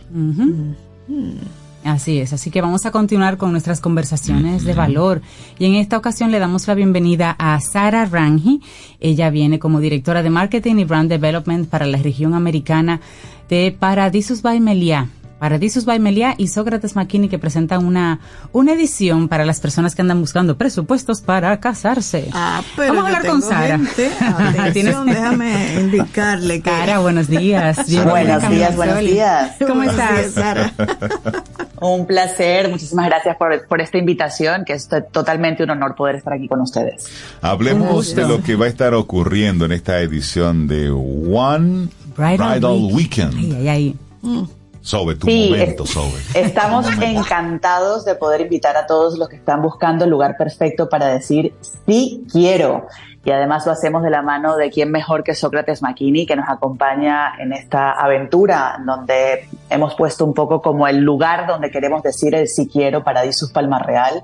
Así 1.86 2.18
es, 2.18 2.32
así 2.32 2.50
que 2.50 2.60
vamos 2.60 2.84
a 2.84 2.90
continuar 2.90 3.36
con 3.36 3.52
nuestras 3.52 3.80
conversaciones 3.80 4.64
de 4.64 4.74
valor. 4.74 5.22
Y 5.56 5.66
en 5.66 5.76
esta 5.76 5.96
ocasión 5.96 6.32
le 6.32 6.40
damos 6.40 6.66
la 6.66 6.74
bienvenida 6.74 7.36
a 7.38 7.60
Sara 7.60 8.04
Rangi. 8.06 8.60
Ella 8.98 9.30
viene 9.30 9.60
como 9.60 9.78
directora 9.78 10.24
de 10.24 10.30
Marketing 10.30 10.76
y 10.78 10.84
Brand 10.84 11.08
Development 11.08 11.68
para 11.68 11.86
la 11.86 11.98
región 11.98 12.34
americana 12.34 13.00
de 13.48 13.74
Paradisus 13.78 14.42
by 14.42 14.58
Meliá. 14.58 15.06
Paradisus 15.38 15.84
by 15.84 16.00
Meliá 16.00 16.34
y 16.38 16.48
Sócrates 16.48 16.96
McKinney 16.96 17.28
que 17.28 17.38
presentan 17.38 17.84
una, 17.84 18.18
una 18.52 18.72
edición 18.72 19.28
para 19.28 19.44
las 19.44 19.60
personas 19.60 19.94
que 19.94 20.02
andan 20.02 20.18
buscando 20.20 20.56
presupuestos 20.56 21.20
para 21.20 21.60
casarse. 21.60 22.30
Ah, 22.32 22.62
pero 22.74 22.94
Vamos 22.94 23.04
a 23.04 23.16
hablar 23.18 23.30
con 23.30 23.42
Sara. 23.42 23.78
Atención, 24.58 25.06
déjame 25.06 25.80
indicarle 25.80 26.62
que... 26.62 26.70
Sara, 26.70 26.98
buenos 26.98 27.28
días. 27.28 27.76
Buenos 28.04 28.48
días, 28.48 28.74
buenos 28.76 28.98
días. 29.00 29.52
¿Cómo 29.60 29.74
Buenos 29.74 29.94
estás? 29.94 30.18
días, 30.18 30.32
Sara. 30.32 30.72
Un 31.80 32.06
placer, 32.06 32.68
muchísimas 32.68 33.06
gracias 33.06 33.36
por, 33.36 33.66
por 33.66 33.80
esta 33.80 33.98
invitación, 33.98 34.64
que 34.64 34.72
es 34.74 34.88
to- 34.88 35.02
totalmente 35.04 35.62
un 35.62 35.70
honor 35.70 35.94
poder 35.94 36.16
estar 36.16 36.32
aquí 36.32 36.48
con 36.48 36.60
ustedes. 36.60 37.06
Hablemos 37.42 38.14
de 38.14 38.26
lo 38.26 38.42
que 38.42 38.56
va 38.56 38.66
a 38.66 38.68
estar 38.68 38.94
ocurriendo 38.94 39.64
en 39.66 39.72
esta 39.72 40.00
edición 40.00 40.66
de 40.66 40.90
One 40.90 41.88
Bridal 42.16 42.60
Bridal, 42.60 42.72
Week. 42.84 42.94
Weekend. 42.94 43.34
Ay, 43.36 43.68
ay, 43.68 43.96
ay. 44.24 44.46
Sobe 44.86 45.16
tu 45.16 45.26
Sí, 45.26 45.48
momento, 45.50 45.84
Sobe. 45.84 46.20
Estamos 46.34 46.86
encantados 47.00 48.04
de 48.04 48.14
poder 48.14 48.42
invitar 48.42 48.76
a 48.76 48.86
todos 48.86 49.18
los 49.18 49.28
que 49.28 49.34
están 49.34 49.60
buscando 49.60 50.04
el 50.04 50.10
lugar 50.10 50.36
perfecto 50.36 50.88
para 50.88 51.08
decir 51.08 51.54
sí 51.86 52.24
quiero. 52.30 52.86
Y 53.24 53.32
además 53.32 53.66
lo 53.66 53.72
hacemos 53.72 54.04
de 54.04 54.10
la 54.10 54.22
mano 54.22 54.56
de 54.56 54.70
quién 54.70 54.92
mejor 54.92 55.24
que 55.24 55.34
Sócrates 55.34 55.82
McKinney, 55.82 56.24
que 56.24 56.36
nos 56.36 56.48
acompaña 56.48 57.32
en 57.40 57.52
esta 57.52 57.90
aventura, 57.90 58.80
donde 58.86 59.48
hemos 59.70 59.96
puesto 59.96 60.24
un 60.24 60.34
poco 60.34 60.62
como 60.62 60.86
el 60.86 60.98
lugar 60.98 61.48
donde 61.48 61.72
queremos 61.72 62.04
decir 62.04 62.36
el 62.36 62.46
sí 62.46 62.68
quiero, 62.72 63.02
Paradisus 63.02 63.50
Palma 63.50 63.80
Real, 63.80 64.22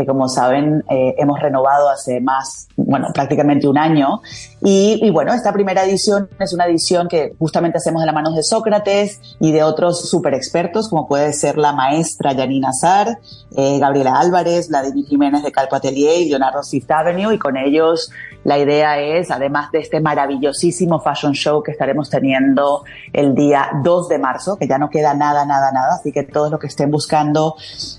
que 0.00 0.06
como 0.06 0.28
saben 0.28 0.82
eh, 0.90 1.14
hemos 1.18 1.38
renovado 1.40 1.90
hace 1.90 2.20
más, 2.20 2.68
bueno, 2.76 3.08
prácticamente 3.12 3.68
un 3.68 3.76
año. 3.76 4.22
Y, 4.62 4.98
y 5.02 5.10
bueno, 5.10 5.32
esta 5.34 5.52
primera 5.52 5.84
edición 5.84 6.28
es 6.38 6.52
una 6.52 6.66
edición 6.66 7.08
que 7.08 7.34
justamente 7.38 7.78
hacemos 7.78 8.02
de 8.02 8.06
la 8.06 8.12
mano 8.12 8.32
de 8.32 8.42
Sócrates 8.42 9.20
y 9.40 9.52
de 9.52 9.62
otros 9.62 10.08
super 10.08 10.32
expertos, 10.34 10.88
como 10.88 11.06
puede 11.06 11.32
ser 11.32 11.58
la 11.58 11.72
maestra 11.72 12.34
Janina 12.34 12.70
Azar, 12.70 13.18
eh, 13.56 13.78
Gabriela 13.78 14.18
Álvarez, 14.18 14.68
Vladimir 14.68 15.06
Jiménez 15.06 15.42
de 15.42 15.52
Calpo 15.52 15.76
Atelier 15.76 16.22
y 16.22 16.28
Leonardo 16.30 16.62
Fifth 16.62 16.90
Avenue. 16.90 17.34
Y 17.34 17.38
con 17.38 17.56
ellos 17.56 18.10
la 18.44 18.58
idea 18.58 18.98
es, 18.98 19.30
además 19.30 19.70
de 19.70 19.80
este 19.80 20.00
maravillosísimo 20.00 21.00
fashion 21.00 21.32
show 21.34 21.62
que 21.62 21.72
estaremos 21.72 22.08
teniendo 22.08 22.84
el 23.12 23.34
día 23.34 23.70
2 23.82 24.08
de 24.08 24.18
marzo, 24.18 24.56
que 24.56 24.66
ya 24.66 24.78
no 24.78 24.88
queda 24.90 25.14
nada, 25.14 25.44
nada, 25.44 25.70
nada, 25.72 25.94
así 25.94 26.10
que 26.12 26.22
todos 26.22 26.50
los 26.50 26.58
que 26.60 26.66
estén 26.68 26.90
buscando 26.90 27.54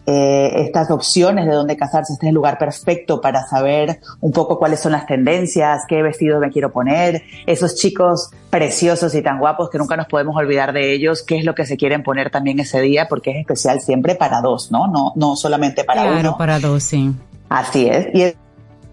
eh, 0.05 0.51
estas 0.65 0.89
opciones 0.91 1.45
de 1.45 1.53
dónde 1.53 1.77
casarse, 1.77 2.13
este 2.13 2.25
es 2.25 2.29
el 2.29 2.35
lugar 2.35 2.57
perfecto 2.57 3.21
para 3.21 3.43
saber 3.47 3.99
un 4.19 4.31
poco 4.31 4.57
cuáles 4.57 4.79
son 4.79 4.93
las 4.93 5.05
tendencias, 5.05 5.83
qué 5.87 6.01
vestido 6.01 6.39
me 6.39 6.49
quiero 6.49 6.71
poner, 6.71 7.21
esos 7.45 7.75
chicos 7.75 8.31
preciosos 8.49 9.13
y 9.15 9.21
tan 9.21 9.39
guapos 9.39 9.69
que 9.69 9.77
nunca 9.77 9.95
nos 9.95 10.07
podemos 10.07 10.35
olvidar 10.35 10.73
de 10.73 10.91
ellos, 10.93 11.23
qué 11.23 11.37
es 11.37 11.45
lo 11.45 11.55
que 11.55 11.65
se 11.65 11.77
quieren 11.77 12.03
poner 12.03 12.31
también 12.31 12.59
ese 12.59 12.81
día, 12.81 13.07
porque 13.07 13.31
es 13.31 13.37
especial 13.37 13.79
siempre 13.79 14.15
para 14.15 14.41
dos, 14.41 14.71
¿no? 14.71 14.87
No, 14.87 15.13
no 15.15 15.35
solamente 15.35 15.83
para 15.83 16.01
Claro, 16.01 16.19
uno. 16.19 16.37
para 16.37 16.59
dos, 16.59 16.83
sí. 16.83 17.11
Así 17.49 17.87
es. 17.87 18.07
Y 18.13 18.21
es- 18.23 18.35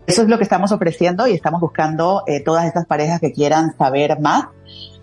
eso 0.08 0.22
es 0.22 0.28
lo 0.28 0.38
que 0.38 0.44
estamos 0.44 0.72
ofreciendo 0.72 1.26
y 1.26 1.34
estamos 1.34 1.60
buscando 1.60 2.22
eh, 2.26 2.40
todas 2.40 2.64
estas 2.64 2.86
parejas 2.86 3.20
que 3.20 3.30
quieran 3.30 3.76
saber 3.76 4.18
más 4.20 4.46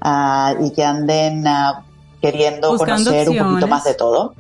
ah, 0.02 0.56
y 0.60 0.72
que 0.72 0.84
anden 0.84 1.46
ah, 1.48 1.86
queriendo 2.20 2.72
Buscando 2.72 3.12
conocer 3.12 3.30
un 3.30 3.38
poquito 3.38 3.68
más 3.68 3.84
de 3.84 3.94
todo. 3.94 4.34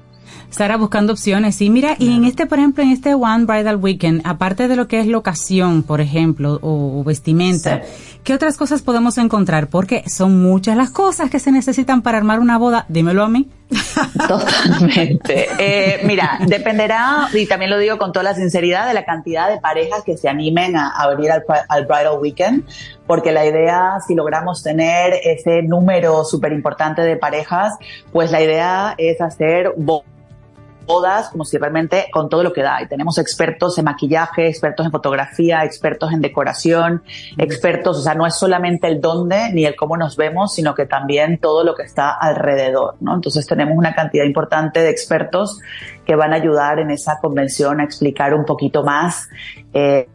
Estará 0.56 0.77
buscando 0.77 1.11
opciones, 1.11 1.57
sí. 1.57 1.69
Mira, 1.69 1.98
y 1.99 2.15
en 2.15 2.23
este, 2.23 2.45
por 2.45 2.60
ejemplo, 2.60 2.82
en 2.82 2.91
este 2.91 3.14
One 3.14 3.44
Bridal 3.44 3.76
Weekend, 3.76 4.22
aparte 4.23 4.69
de 4.69 4.77
lo 4.77 4.88
que 4.88 5.02
es 5.02 5.06
locación, 5.06 5.84
por 5.84 5.99
ejemplo, 5.99 6.60
o, 6.61 7.02
o 7.02 7.03
vestimenta, 7.03 7.82
¿qué 8.23 8.34
otras 8.34 8.56
cosas 8.56 8.82
podemos 8.82 9.18
encontrar? 9.18 9.68
Porque 9.68 10.03
son 10.07 10.41
muchas 10.41 10.77
las 10.77 10.91
cosas 10.91 11.30
que 11.30 11.40
se 11.40 11.52
necesitan 11.52 12.02
para 12.02 12.19
armar 12.19 12.40
una 12.40 12.57
boda. 12.57 12.86
Dímelo 12.88 13.26
a 13.26 13.27
mí. 13.27 13.49
Totalmente. 14.30 15.48
Eh, 15.60 15.99
mira, 16.06 16.40
dependerá, 16.48 17.27
y 17.34 17.45
también 17.48 17.69
lo 17.69 17.77
digo 17.77 17.98
con 17.98 18.14
toda 18.14 18.23
la 18.23 18.34
sinceridad, 18.34 18.88
de 18.88 18.94
la 18.94 19.03
cantidad 19.03 19.49
de 19.49 19.60
parejas 19.60 20.03
que 20.06 20.15
se 20.15 20.30
animen 20.30 20.77
a, 20.77 20.90
a 20.90 21.10
venir 21.10 21.32
al, 21.34 21.44
al 21.68 21.86
Bridal 21.86 22.18
Weekend, 22.22 22.64
porque 23.06 23.34
la 23.34 23.45
idea, 23.45 23.98
si 24.07 24.15
logramos 24.15 24.64
tener 24.64 25.15
ese 25.22 25.64
número 25.64 26.23
súper 26.23 26.53
importante 26.53 27.02
de 27.02 27.18
parejas, 27.18 27.73
pues 28.14 28.32
la 28.32 28.41
idea 28.41 28.95
es 28.98 29.19
hacer 29.19 29.73
bo- 29.76 30.06
bodas 30.85 31.29
como 31.29 31.45
si 31.45 31.57
realmente 31.57 32.07
con 32.11 32.29
todo 32.29 32.43
lo 32.43 32.53
que 32.53 32.61
da. 32.61 32.81
Y 32.81 32.87
tenemos 32.87 33.17
expertos 33.17 33.77
en 33.77 33.85
maquillaje, 33.85 34.47
expertos 34.47 34.85
en 34.85 34.91
fotografía, 34.91 35.63
expertos 35.63 36.13
en 36.13 36.21
decoración, 36.21 37.03
expertos, 37.37 37.97
o 37.97 38.01
sea, 38.01 38.15
no 38.15 38.25
es 38.25 38.35
solamente 38.35 38.87
el 38.87 39.01
dónde 39.01 39.51
ni 39.53 39.65
el 39.65 39.75
cómo 39.75 39.97
nos 39.97 40.15
vemos, 40.15 40.53
sino 40.53 40.75
que 40.75 40.85
también 40.85 41.39
todo 41.39 41.63
lo 41.63 41.75
que 41.75 41.83
está 41.83 42.11
alrededor, 42.11 42.95
¿no? 42.99 43.15
Entonces 43.15 43.45
tenemos 43.45 43.77
una 43.77 43.93
cantidad 43.93 44.25
importante 44.25 44.81
de 44.81 44.89
expertos 44.89 45.59
que 46.05 46.15
van 46.15 46.33
a 46.33 46.37
ayudar 46.37 46.79
en 46.79 46.91
esa 46.91 47.19
convención 47.19 47.79
a 47.79 47.83
explicar 47.83 48.33
un 48.33 48.45
poquito 48.45 48.83
más 48.83 49.27
eh, 49.73 50.07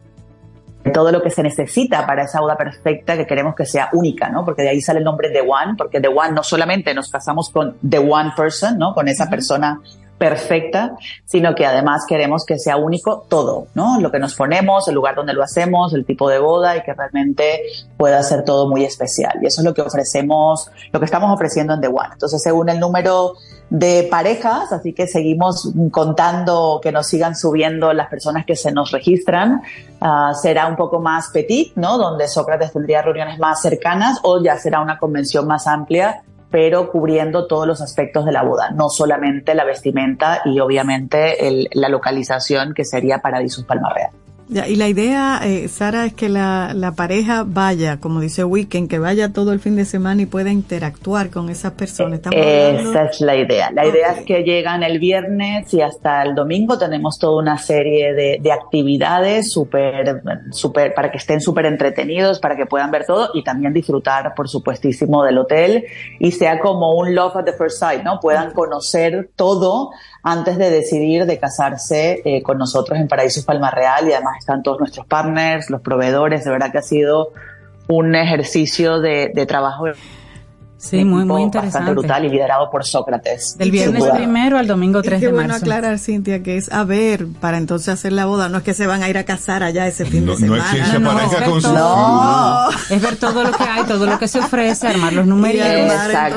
todo 0.93 1.11
lo 1.11 1.21
que 1.21 1.29
se 1.29 1.43
necesita 1.43 2.05
para 2.07 2.23
esa 2.23 2.39
boda 2.39 2.57
perfecta 2.57 3.15
que 3.15 3.27
queremos 3.27 3.55
que 3.55 3.65
sea 3.65 3.89
única, 3.93 4.29
¿no? 4.29 4.43
Porque 4.43 4.63
de 4.63 4.69
ahí 4.69 4.81
sale 4.81 4.99
el 4.99 5.05
nombre 5.05 5.29
The 5.29 5.41
One, 5.41 5.75
porque 5.77 5.99
The 5.99 6.07
One 6.07 6.31
no 6.31 6.43
solamente 6.43 6.93
nos 6.93 7.09
casamos 7.09 7.49
con 7.49 7.77
The 7.87 7.99
One 7.99 8.31
Person, 8.35 8.77
¿no? 8.77 8.93
Con 8.93 9.07
esa 9.07 9.29
persona 9.29 9.79
perfecta, 10.21 10.95
sino 11.25 11.55
que 11.55 11.65
además 11.65 12.05
queremos 12.07 12.45
que 12.45 12.59
sea 12.59 12.77
único 12.77 13.25
todo, 13.27 13.65
¿no? 13.73 13.99
Lo 13.99 14.11
que 14.11 14.19
nos 14.19 14.35
ponemos, 14.35 14.87
el 14.87 14.93
lugar 14.93 15.15
donde 15.15 15.33
lo 15.33 15.41
hacemos, 15.41 15.95
el 15.95 16.05
tipo 16.05 16.29
de 16.29 16.37
boda 16.37 16.77
y 16.77 16.83
que 16.83 16.93
realmente 16.93 17.63
pueda 17.97 18.21
ser 18.21 18.43
todo 18.43 18.69
muy 18.69 18.85
especial. 18.85 19.39
Y 19.41 19.47
eso 19.47 19.61
es 19.61 19.65
lo 19.65 19.73
que 19.73 19.81
ofrecemos, 19.81 20.69
lo 20.91 20.99
que 20.99 21.05
estamos 21.05 21.33
ofreciendo 21.33 21.73
en 21.73 21.81
The 21.81 21.87
One. 21.87 22.09
Entonces, 22.13 22.39
según 22.43 22.69
el 22.69 22.79
número 22.79 23.33
de 23.71 24.07
parejas, 24.11 24.71
así 24.71 24.93
que 24.93 25.07
seguimos 25.07 25.73
contando 25.91 26.79
que 26.83 26.91
nos 26.91 27.07
sigan 27.07 27.35
subiendo 27.35 27.91
las 27.93 28.07
personas 28.07 28.45
que 28.45 28.55
se 28.55 28.71
nos 28.71 28.91
registran. 28.91 29.63
Ah, 30.01 30.33
será 30.39 30.67
un 30.67 30.75
poco 30.75 30.99
más 30.99 31.29
petit, 31.29 31.73
¿no? 31.77 31.97
Donde 31.97 32.27
Sócrates 32.27 32.73
tendría 32.73 33.01
reuniones 33.01 33.39
más 33.39 33.61
cercanas 33.61 34.19
o 34.21 34.43
ya 34.43 34.57
será 34.57 34.81
una 34.81 34.99
convención 34.99 35.47
más 35.47 35.65
amplia, 35.65 36.21
pero 36.51 36.91
cubriendo 36.91 37.47
todos 37.47 37.65
los 37.65 37.81
aspectos 37.81 38.25
de 38.25 38.33
la 38.33 38.43
boda, 38.43 38.71
no 38.71 38.89
solamente 38.89 39.55
la 39.55 39.63
vestimenta 39.63 40.41
y 40.45 40.59
obviamente 40.59 41.47
el- 41.47 41.69
la 41.73 41.89
localización 41.89 42.73
que 42.73 42.83
sería 42.85 43.19
Paradisus 43.19 43.63
Palma 43.63 43.91
Real. 43.93 44.11
Ya, 44.47 44.67
y 44.67 44.75
la 44.75 44.89
idea, 44.89 45.39
eh, 45.43 45.67
Sara, 45.69 46.05
es 46.05 46.13
que 46.13 46.27
la, 46.27 46.73
la 46.73 46.91
pareja 46.91 47.45
vaya, 47.47 48.01
como 48.01 48.19
dice 48.19 48.43
Weekend, 48.43 48.89
que 48.89 48.99
vaya 48.99 49.31
todo 49.31 49.53
el 49.53 49.61
fin 49.61 49.77
de 49.77 49.85
semana 49.85 50.23
y 50.23 50.25
pueda 50.25 50.51
interactuar 50.51 51.29
con 51.29 51.49
esas 51.49 51.71
personas. 51.71 52.19
Esa 52.31 53.05
es 53.05 53.21
la 53.21 53.37
idea. 53.37 53.71
La 53.71 53.85
idea 53.85 54.11
es 54.11 54.25
que 54.25 54.43
llegan 54.43 54.83
el 54.83 54.99
viernes 54.99 55.73
y 55.73 55.81
hasta 55.81 56.23
el 56.23 56.35
domingo 56.35 56.77
tenemos 56.77 57.17
toda 57.17 57.41
una 57.41 57.57
serie 57.57 58.13
de, 58.13 58.39
de 58.41 58.51
actividades 58.51 59.51
súper, 59.51 60.21
súper, 60.51 60.93
para 60.93 61.11
que 61.11 61.17
estén 61.17 61.39
súper 61.39 61.65
entretenidos, 61.65 62.39
para 62.39 62.57
que 62.57 62.65
puedan 62.65 62.91
ver 62.91 63.05
todo 63.05 63.29
y 63.33 63.43
también 63.43 63.73
disfrutar, 63.73 64.33
por 64.35 64.49
supuestísimo, 64.49 65.23
del 65.23 65.37
hotel 65.37 65.85
y 66.19 66.31
sea 66.31 66.59
como 66.59 66.95
un 66.95 67.15
love 67.15 67.37
at 67.37 67.45
the 67.45 67.53
first 67.53 67.79
sight, 67.79 68.03
¿no? 68.03 68.19
Puedan 68.19 68.51
conocer 68.51 69.29
todo 69.35 69.91
antes 70.23 70.57
de 70.57 70.69
decidir 70.69 71.25
de 71.25 71.39
casarse 71.39 72.21
eh, 72.25 72.43
con 72.43 72.57
nosotros 72.57 72.99
en 72.99 73.07
Paraísos 73.07 73.43
Palma 73.43 73.71
Real 73.71 74.07
y 74.07 74.13
además 74.13 74.37
están 74.39 74.63
todos 74.63 74.79
nuestros 74.79 75.05
partners, 75.05 75.69
los 75.69 75.81
proveedores, 75.81 76.43
de 76.43 76.51
verdad 76.51 76.71
que 76.71 76.77
ha 76.77 76.83
sido 76.83 77.33
un 77.87 78.15
ejercicio 78.15 78.99
de, 78.99 79.31
de 79.33 79.45
trabajo 79.45 79.85
Sí, 80.83 81.05
muy, 81.05 81.25
muy 81.25 81.43
bastante 81.43 81.43
interesante. 81.59 81.91
brutal 81.91 82.25
y 82.25 82.29
liderado 82.29 82.71
por 82.71 82.83
Sócrates. 82.83 83.55
Del 83.55 83.69
viernes 83.69 84.03
primero 84.15 84.57
al 84.57 84.65
domingo 84.65 84.99
Y 84.99 85.03
3 85.03 85.19
qué 85.19 85.27
de 85.27 85.31
bueno 85.31 85.49
marzo. 85.49 85.63
aclarar, 85.63 85.99
Cintia, 85.99 86.41
que 86.41 86.57
es 86.57 86.71
a 86.71 86.83
ver 86.85 87.27
para 87.39 87.59
entonces 87.59 87.89
hacer 87.89 88.13
la 88.13 88.25
boda. 88.25 88.49
No 88.49 88.57
es 88.57 88.63
que 88.63 88.73
se 88.73 88.87
van 88.87 89.03
a 89.03 89.07
ir 89.09 89.15
a 89.19 89.23
casar 89.23 89.61
allá 89.61 89.85
ese 89.85 90.05
fin 90.05 90.25
No- 90.25 90.35
de 90.35 90.47
no 90.47 90.55
semana. 90.55 90.71
es 90.73 90.79
que 90.85 90.91
se 90.91 90.99
No, 90.99 91.11
aparezca 91.11 91.37
es 91.45 91.49
con 91.49 91.61
su... 91.61 91.67
todo. 91.67 92.69
Es 92.89 92.99
ver 93.01 93.15
todo 93.17 93.43
lo 93.43 93.51
que 93.51 93.63
hay, 93.63 93.83
todo 93.83 94.05
lo 94.07 94.17
que 94.17 94.27
se 94.27 94.39
ofrece, 94.39 94.87
armar 94.87 95.13
los 95.13 95.27
numeritos 95.27 95.67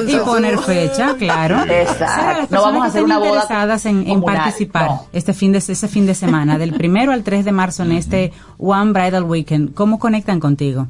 y 0.09 0.17
poner 0.19 0.59
fecha, 0.59 1.15
claro. 1.17 1.63
Exacto. 1.65 2.05
Sara, 2.05 2.39
las 2.41 2.51
No 2.51 2.61
vamos 2.63 2.83
a 2.85 2.87
hacer 2.89 3.03
una 3.03 3.19
boda 3.19 3.29
interesadas 3.31 3.87
en, 3.87 4.07
en 4.11 4.23
participar 4.23 4.87
no. 4.91 5.07
este 5.15 5.33
fin 5.33 5.53
de 5.53 5.59
ese 5.59 5.89
fin 5.89 6.05
de 6.05 6.15
semana, 6.15 6.59
del 6.59 6.75
primero 6.75 7.13
al 7.13 7.23
3 7.23 7.47
de 7.47 7.53
marzo 7.53 7.83
en 7.83 7.93
este 7.93 8.31
One 8.59 8.93
Bridal 8.93 9.25
Weekend, 9.25 9.73
¿cómo 9.73 9.99
conectan 9.99 10.39
contigo? 10.39 10.87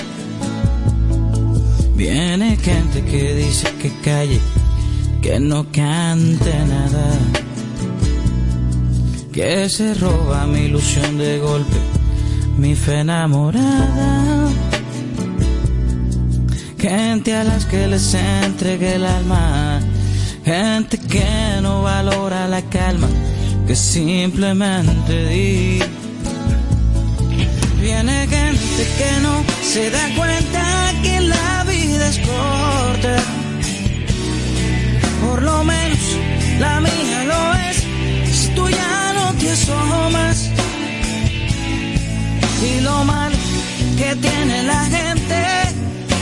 viene 1.97 2.57
gente 2.57 3.05
que 3.05 3.35
dice 3.35 3.69
que 3.81 3.91
calle 4.03 4.41
que 5.25 5.41
no 5.41 5.65
cante 5.73 6.53
nada, 6.67 7.09
que 9.33 9.71
se 9.71 9.95
roba 9.95 10.45
mi 10.47 10.67
ilusión 10.67 11.17
de 11.17 11.39
golpe, 11.39 11.79
mi 12.59 12.75
fe 12.75 13.01
enamorada. 13.01 14.51
Gente 16.79 17.35
a 17.35 17.43
las 17.43 17.65
que 17.65 17.87
les 17.87 18.13
entregue 18.13 18.97
el 18.97 19.07
alma, 19.07 19.81
gente 20.45 20.99
que 20.99 21.61
no 21.63 21.83
valora 21.83 22.49
la 22.49 22.63
calma, 22.63 23.09
que 23.67 23.75
simplemente 23.75 25.29
di. 25.29 25.83
Viene 27.81 28.27
gente 28.27 28.83
que 28.99 29.21
no 29.23 29.45
se 29.63 29.91
da 29.91 30.09
cuenta 30.17 30.93
que 31.03 31.21
la 31.21 31.65
vida 31.65 32.09
es 32.09 32.19
corta 32.19 33.35
por 35.25 35.43
lo 35.43 35.65
menos 35.65 35.99
la 36.59 36.81
mía 36.81 37.25
lo 37.25 37.55
es. 37.69 37.77
Si 38.37 38.49
tú 38.55 38.69
ya 38.69 39.13
no 39.15 39.33
te 39.35 39.51
asomas. 39.51 40.51
Y 42.69 42.81
lo 42.81 43.05
malo 43.05 43.37
que 43.99 44.17
tiene 44.17 44.63
la 44.63 44.85
gente 44.85 45.39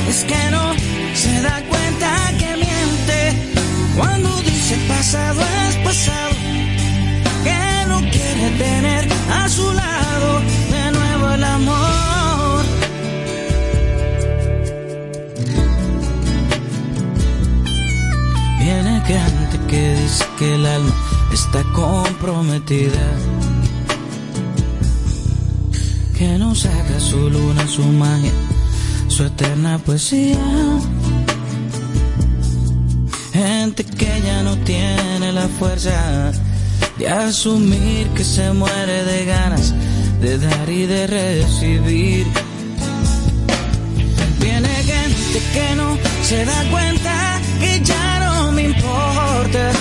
es 0.08 0.24
que 0.24 0.50
no 0.50 0.74
se 1.14 1.42
da 1.42 1.62
cuenta 1.68 2.32
que. 2.38 2.51
Cuando 3.96 4.28
dice 4.42 4.76
pasado 4.88 5.40
es 5.68 5.76
pasado. 5.76 6.34
Que 7.44 7.88
no 7.88 7.98
quiere 8.00 8.50
tener 8.58 9.08
a 9.30 9.48
su 9.48 9.72
lado 9.72 10.40
de 10.70 10.92
nuevo 10.92 11.30
el 11.34 11.44
amor. 11.44 12.64
Viene 18.58 19.00
gente 19.06 19.60
que 19.68 19.96
dice 19.96 20.24
que 20.38 20.54
el 20.54 20.66
alma 20.66 20.94
está 21.32 21.62
comprometida. 21.74 23.04
Que 26.16 26.38
no 26.38 26.54
saca 26.54 27.00
su 27.00 27.28
luna, 27.28 27.66
su 27.66 27.82
magia, 27.84 28.32
su 29.08 29.24
eterna 29.24 29.78
poesía. 29.78 30.38
Gente 33.44 33.82
que 33.82 34.20
ya 34.24 34.40
no 34.44 34.56
tiene 34.58 35.32
la 35.32 35.48
fuerza 35.58 36.30
de 36.96 37.08
asumir 37.08 38.06
que 38.16 38.22
se 38.22 38.52
muere 38.52 39.02
de 39.02 39.24
ganas 39.24 39.74
de 40.20 40.38
dar 40.38 40.70
y 40.70 40.86
de 40.86 41.06
recibir. 41.08 42.24
Viene 44.38 44.68
gente 44.68 45.38
que 45.54 45.74
no 45.74 45.98
se 46.22 46.44
da 46.44 46.70
cuenta 46.70 47.40
que 47.58 47.80
ya 47.84 48.20
no 48.20 48.52
me 48.52 48.62
importa. 48.62 49.72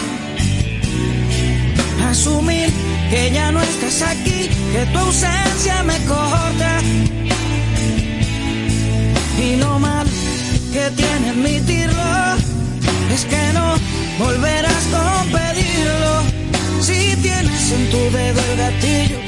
Asumir 2.09 2.69
que 3.11 3.31
ya 3.31 3.51
no 3.51 3.61
estás 3.61 4.01
aquí, 4.01 4.49
que 4.73 4.85
tu 4.91 4.97
ausencia 4.97 5.83
me 5.83 5.97
corta. 6.05 6.79
Y 9.39 9.55
lo 9.57 9.77
mal 9.77 10.07
que 10.73 10.89
tiene 10.95 11.29
admitirlo 11.29 12.31
es 13.13 13.25
que 13.25 13.53
no 13.53 13.75
volverás 14.19 14.83
con 14.93 15.29
pedirlo. 15.31 16.23
Si 16.81 17.15
tienes 17.17 17.71
en 17.71 17.89
tu 17.89 17.97
dedo 17.97 18.41
el 18.51 18.57
gatillo, 18.57 19.19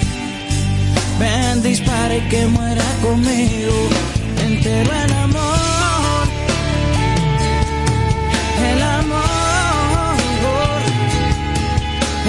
ven, 1.20 1.62
dispara 1.62 2.16
y 2.16 2.22
que 2.30 2.46
muera 2.48 2.86
conmigo. 3.02 3.90
Entero 4.46 4.92
el 5.06 5.14
amor, 5.14 6.28
el 8.72 8.82
amor, 8.82 10.16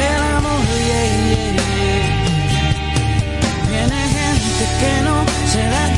el 0.08 0.22
amor, 0.36 0.64
yeah, 0.88 1.06
yeah, 1.28 1.52
yeah. 1.54 2.06
Viene 3.70 4.00
gente 4.18 4.64
que 4.80 4.92
no 5.06 5.16
se 5.52 5.62
da 5.68 5.93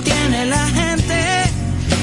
tiene 0.00 0.46
la 0.46 0.66
gente 0.68 1.16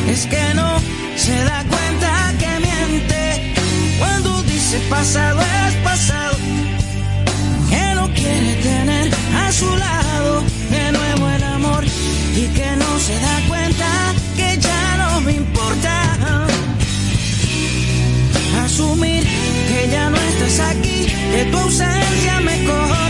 es 0.09 0.25
que 0.25 0.53
no 0.55 0.79
se 1.15 1.35
da 1.43 1.63
cuenta 1.65 2.33
que 2.39 2.59
miente. 2.59 3.53
Cuando 3.99 4.41
dice 4.43 4.79
pasado 4.89 5.39
es 5.41 5.73
pasado. 5.83 6.37
Que 7.69 7.95
no 7.95 8.07
quiere 8.13 8.55
tener 8.55 9.11
a 9.35 9.51
su 9.51 9.69
lado 9.77 10.43
de 10.71 10.91
nuevo 10.91 11.29
el 11.29 11.43
amor. 11.43 11.83
Y 12.35 12.47
que 12.47 12.75
no 12.77 12.99
se 12.99 13.19
da 13.19 13.39
cuenta 13.47 13.87
que 14.37 14.57
ya 14.59 14.97
no 14.97 15.21
me 15.21 15.33
importa 15.33 16.47
asumir 18.63 19.23
que 19.67 19.89
ya 19.91 20.09
no 20.09 20.17
estás 20.17 20.59
aquí, 20.71 21.05
que 21.31 21.45
tu 21.51 21.57
ausencia 21.57 22.39
me 22.41 22.63
corta. 22.65 23.02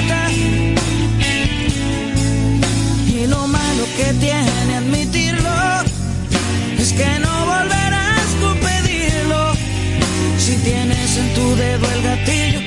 Gatillo, 12.15 12.59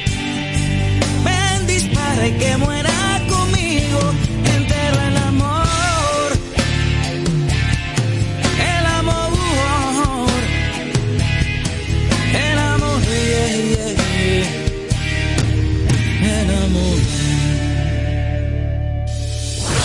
ven, 1.24 1.66
dispara 1.66 2.26
y 2.26 2.32
que 2.32 2.56
muera 2.56 2.90
conmigo 3.28 4.00
entero 4.44 5.00
el 5.08 5.16
amor. 5.16 5.66
El 8.58 8.86
amor. 8.86 9.30
El 12.34 12.58
amor, 12.58 13.00
yeah, 13.02 13.56
yeah, 13.56 13.94
yeah. 14.34 14.46
El 16.40 16.50
amor. 16.64 16.98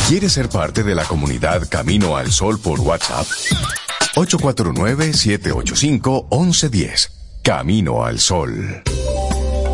¿Quieres 0.08 0.34
ser 0.34 0.50
parte 0.50 0.82
de 0.84 0.96
la 0.96 1.06
comunidad 1.06 1.68
Camino 1.70 2.18
al 2.18 2.32
Sol 2.32 2.60
por 2.60 2.80
WhatsApp? 2.80 3.28
849-785-1110. 4.16 7.10
Camino 7.44 8.04
al 8.04 8.20
Sol. 8.20 8.82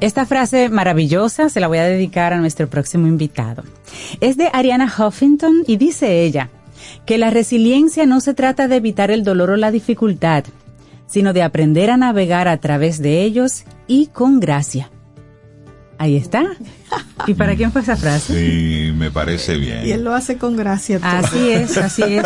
Esta 0.00 0.24
frase 0.24 0.70
maravillosa 0.70 1.50
se 1.50 1.60
la 1.60 1.68
voy 1.68 1.76
a 1.76 1.84
dedicar 1.84 2.32
a 2.32 2.38
nuestro 2.38 2.68
próximo 2.68 3.06
invitado. 3.06 3.64
Es 4.20 4.38
de 4.38 4.48
Ariana 4.52 4.86
Huffington 4.86 5.64
y 5.66 5.76
dice 5.76 6.22
ella 6.22 6.48
que 7.04 7.18
la 7.18 7.28
resiliencia 7.28 8.06
no 8.06 8.20
se 8.20 8.32
trata 8.32 8.66
de 8.66 8.76
evitar 8.76 9.10
el 9.10 9.24
dolor 9.24 9.50
o 9.50 9.56
la 9.56 9.70
dificultad, 9.70 10.44
sino 11.06 11.34
de 11.34 11.42
aprender 11.42 11.90
a 11.90 11.98
navegar 11.98 12.48
a 12.48 12.56
través 12.56 13.02
de 13.02 13.22
ellos 13.22 13.64
y 13.86 14.06
con 14.06 14.40
gracia. 14.40 14.90
Ahí 15.98 16.16
está. 16.16 16.44
¿Y 17.26 17.34
para 17.34 17.54
quién 17.54 17.70
fue 17.70 17.82
esa 17.82 17.94
frase? 17.94 18.32
Sí, 18.32 18.92
me 18.92 19.10
parece 19.10 19.58
bien. 19.58 19.86
Y 19.86 19.90
él 19.90 20.02
lo 20.02 20.14
hace 20.14 20.38
con 20.38 20.56
gracia. 20.56 20.98
todo. 20.98 21.10
Así 21.10 21.50
es, 21.50 21.76
así 21.76 22.02
es. 22.04 22.24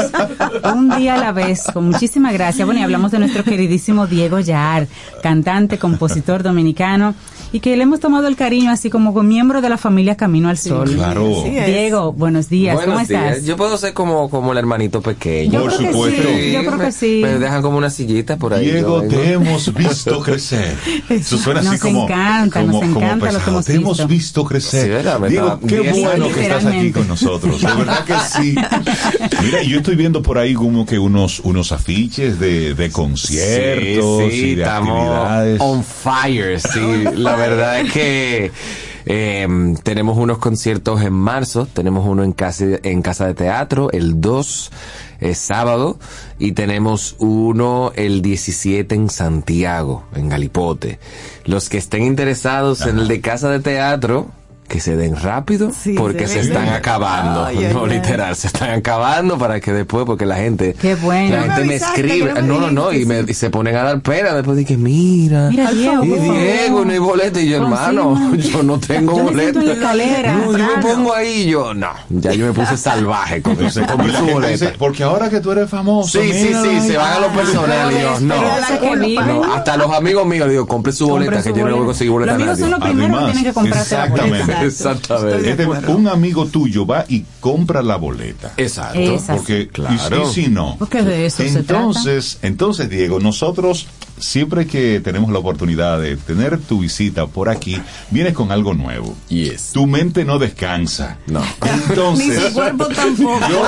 Un 0.72 0.96
día 0.96 1.14
a 1.14 1.18
la 1.18 1.32
vez, 1.32 1.64
con 1.72 1.86
muchísima 1.86 2.30
gracia. 2.30 2.64
Bueno, 2.64 2.80
y 2.80 2.84
hablamos 2.84 3.10
de 3.10 3.18
nuestro 3.18 3.42
queridísimo 3.42 4.06
Diego 4.06 4.38
Yar, 4.38 4.86
cantante, 5.24 5.78
compositor 5.78 6.44
dominicano, 6.44 7.16
y 7.54 7.60
que 7.60 7.76
le 7.76 7.84
hemos 7.84 8.00
tomado 8.00 8.26
el 8.26 8.34
cariño 8.34 8.72
así 8.72 8.90
como 8.90 9.14
con 9.14 9.28
miembro 9.28 9.60
de 9.60 9.68
la 9.68 9.78
familia 9.78 10.16
Camino 10.16 10.48
al 10.48 10.58
Sol. 10.58 10.90
claro. 10.92 11.44
Diego, 11.44 12.12
buenos 12.12 12.48
días, 12.48 12.74
¿cómo 12.74 12.86
Buenos 12.94 13.06
días. 13.08 13.28
estás? 13.30 13.44
Yo 13.46 13.56
puedo 13.56 13.78
ser 13.78 13.94
como, 13.94 14.28
como 14.28 14.50
el 14.50 14.58
hermanito 14.58 15.00
pequeño. 15.00 15.52
Yo 15.52 15.60
Por 15.60 15.68
creo 15.76 15.78
que 15.86 15.92
supuesto. 15.92 16.22
sí, 16.34 16.52
yo 16.52 16.60
creo 16.64 16.78
que 16.80 16.90
sí. 16.92 17.20
Me 17.22 17.38
dejan 17.38 17.62
como 17.62 17.78
una 17.78 17.90
sillita 17.90 18.36
por 18.38 18.54
ahí. 18.54 18.64
Diego, 18.72 19.02
yo 19.04 19.08
te 19.08 19.32
hemos 19.34 19.72
visto 19.72 20.20
crecer. 20.24 20.74
Eso 21.08 21.38
suena 21.38 21.60
así 21.60 21.68
Nos 21.70 21.80
como. 21.80 22.04
encanta, 22.06 22.62
nos 22.62 22.74
como- 22.74 22.92
como 22.92 23.00
encanta 23.06 23.26
lo 23.26 23.32
que 23.32 23.36
pesado. 23.38 23.50
hemos 23.52 23.64
Te 23.66 23.74
hemos 23.74 24.06
visto. 24.08 24.44
crecer. 24.44 24.82
Sí, 24.82 24.88
¿verdad? 24.90 25.20
Me 25.20 25.28
Diego, 25.28 25.60
qué 25.60 25.78
diez 25.78 25.96
bueno 26.00 26.28
que 26.32 26.42
estás 26.42 26.64
aquí 26.66 26.90
con 26.90 27.06
nosotros. 27.06 27.60
De 27.60 27.66
verdad 27.72 28.04
que 28.04 28.14
sí. 28.42 28.54
Mira, 29.44 29.62
yo 29.62 29.76
estoy 29.76 29.94
viendo 29.94 30.22
por 30.22 30.38
ahí 30.38 30.54
como 30.54 30.84
que 30.84 30.98
unos, 30.98 31.38
unos 31.38 31.70
afiches 31.70 32.40
de, 32.40 32.74
de 32.74 32.90
conciertos 32.90 34.24
Sí, 34.24 34.30
sí, 34.40 34.46
y 34.50 34.54
de 34.56 34.62
estamos 34.62 35.08
actividades. 35.08 35.60
on 35.60 35.84
fire, 35.84 36.60
sí. 36.60 37.04
La 37.14 37.36
verdad 37.36 37.43
es 37.52 37.92
que 37.92 38.52
eh, 39.06 39.74
tenemos 39.82 40.16
unos 40.16 40.38
conciertos 40.38 41.02
en 41.02 41.12
marzo, 41.12 41.66
tenemos 41.66 42.06
uno 42.06 42.24
en 42.24 42.32
casa, 42.32 42.64
en 42.82 43.02
casa 43.02 43.26
de 43.26 43.34
teatro, 43.34 43.90
el 43.92 44.20
2 44.20 44.70
es 45.20 45.38
sábado, 45.38 45.98
y 46.38 46.52
tenemos 46.52 47.16
uno 47.18 47.92
el 47.96 48.22
17 48.22 48.94
en 48.94 49.10
Santiago, 49.10 50.04
en 50.14 50.28
Galipote. 50.28 50.98
Los 51.44 51.68
que 51.68 51.78
estén 51.78 52.04
interesados 52.04 52.82
en 52.82 52.98
el 52.98 53.08
de 53.08 53.20
casa 53.20 53.50
de 53.50 53.60
teatro, 53.60 54.30
que 54.68 54.80
se 54.80 54.96
den 54.96 55.14
rápido 55.16 55.70
porque 55.96 56.26
se 56.26 56.40
están 56.40 56.68
acabando. 56.70 57.44
Ay, 57.44 57.68
no 57.72 57.84
ay. 57.84 57.90
literal, 57.90 58.34
se 58.36 58.46
están 58.46 58.70
acabando 58.70 59.38
para 59.38 59.60
que 59.60 59.72
después, 59.72 60.04
porque 60.06 60.26
la 60.26 60.36
gente, 60.36 60.74
Qué 60.80 60.94
bueno. 60.96 61.36
la 61.36 61.40
No 61.42 61.46
me 61.46 61.52
gente 61.54 61.64
me 61.66 61.72
avisaste, 61.74 62.00
escribe, 62.00 62.34
no 62.34 62.40
me 62.42 62.48
no, 62.48 62.60
no, 62.60 62.70
no, 62.70 62.92
y, 62.92 63.04
me, 63.06 63.20
y 63.28 63.34
se 63.34 63.50
ponen 63.50 63.76
a 63.76 63.82
dar 63.82 64.00
pena 64.00 64.32
después 64.34 64.56
de 64.56 64.64
que 64.64 64.76
mira, 64.76 65.48
Mira, 65.50 65.70
Diego, 65.70 66.04
y. 66.04 66.08
Diego, 66.08 66.84
no 66.84 66.92
hay 66.92 66.98
boleta, 66.98 67.40
y 67.40 67.48
yo, 67.50 67.56
hermano, 67.58 68.32
yo 68.36 68.62
no 68.62 68.78
tengo 68.78 69.16
Yo 69.16 69.32
me 69.32 69.44
escalera, 69.48 70.32
No, 70.34 70.56
yo 70.56 70.66
me 70.76 70.82
pongo 70.82 71.14
ahí, 71.14 71.46
yo, 71.46 71.74
no, 71.74 71.90
ya 72.08 72.32
yo 72.32 72.46
me 72.46 72.52
puse 72.52 72.76
salvaje 72.76 73.42
con 73.42 73.52
eso, 73.64 73.80
Entonces, 73.80 73.86
compré 73.92 74.12
la 74.12 74.18
su 74.20 74.26
boleta. 74.26 74.52
dice, 74.52 74.72
porque 74.78 75.02
ahora 75.04 75.28
que 75.30 75.40
tú 75.40 75.52
eres 75.52 75.68
famoso. 75.70 76.20
Sí, 76.20 76.32
sí, 76.32 76.48
sí, 76.48 76.54
ahí". 76.68 76.80
se 76.88 76.96
van 76.96 77.12
a 77.12 77.20
lo 77.20 77.28
personal 77.28 77.92
y 77.92 78.00
yo, 78.00 78.20
no. 78.20 78.34
Hasta 79.54 79.76
los 79.76 79.92
amigos 79.92 80.26
míos 80.26 80.46
le 80.46 80.52
digo, 80.54 80.66
compre 80.66 80.92
su 80.92 81.06
boleta, 81.06 81.42
que 81.42 81.52
yo 81.52 81.66
no 81.68 81.74
voy 81.76 81.82
a 81.82 81.86
conseguir 81.86 82.10
boleta 82.12 82.32
Los 82.32 82.42
amigos 82.42 82.58
son 82.58 82.70
los 82.70 82.80
primeros 82.80 83.18
que 83.18 83.24
tienen 83.26 83.44
que 83.44 83.52
comprarse 83.52 83.94
la 83.96 84.06
boleta. 84.06 84.53
Exactamente. 84.62 85.50
Exactamente. 85.50 85.50
Este, 85.80 85.90
un 85.92 86.08
amigo 86.08 86.46
tuyo 86.46 86.86
va 86.86 87.04
y 87.08 87.24
compra 87.40 87.82
la 87.82 87.96
boleta. 87.96 88.52
Exacto. 88.56 88.98
Porque, 89.28 89.68
Claro. 89.68 90.28
y, 90.30 90.32
si 90.34 90.48
no. 90.48 90.76
Porque 90.78 91.02
de 91.02 91.26
eso 91.26 91.38
se 91.42 91.48
entonces, 91.58 92.38
entonces, 92.42 92.88
Diego, 92.90 93.20
nosotros 93.20 93.86
siempre 94.18 94.66
que 94.66 95.00
tenemos 95.00 95.30
la 95.32 95.40
oportunidad 95.40 96.00
de 96.00 96.16
tener 96.16 96.58
tu 96.60 96.78
visita 96.80 97.26
por 97.26 97.48
aquí, 97.48 97.80
vienes 98.10 98.32
con 98.32 98.52
algo 98.52 98.72
nuevo. 98.72 99.14
Yes. 99.28 99.70
Tu 99.72 99.86
mente 99.88 100.24
no 100.24 100.38
descansa. 100.38 101.18
No. 101.26 101.42
Entonces, 101.88 102.28
Ni 102.28 102.34
su 102.48 102.52
cuerpo 102.54 102.86
tampoco. 102.86 103.40
yo, 103.50 103.66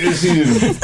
es 0.00 0.22
decir, 0.22 0.76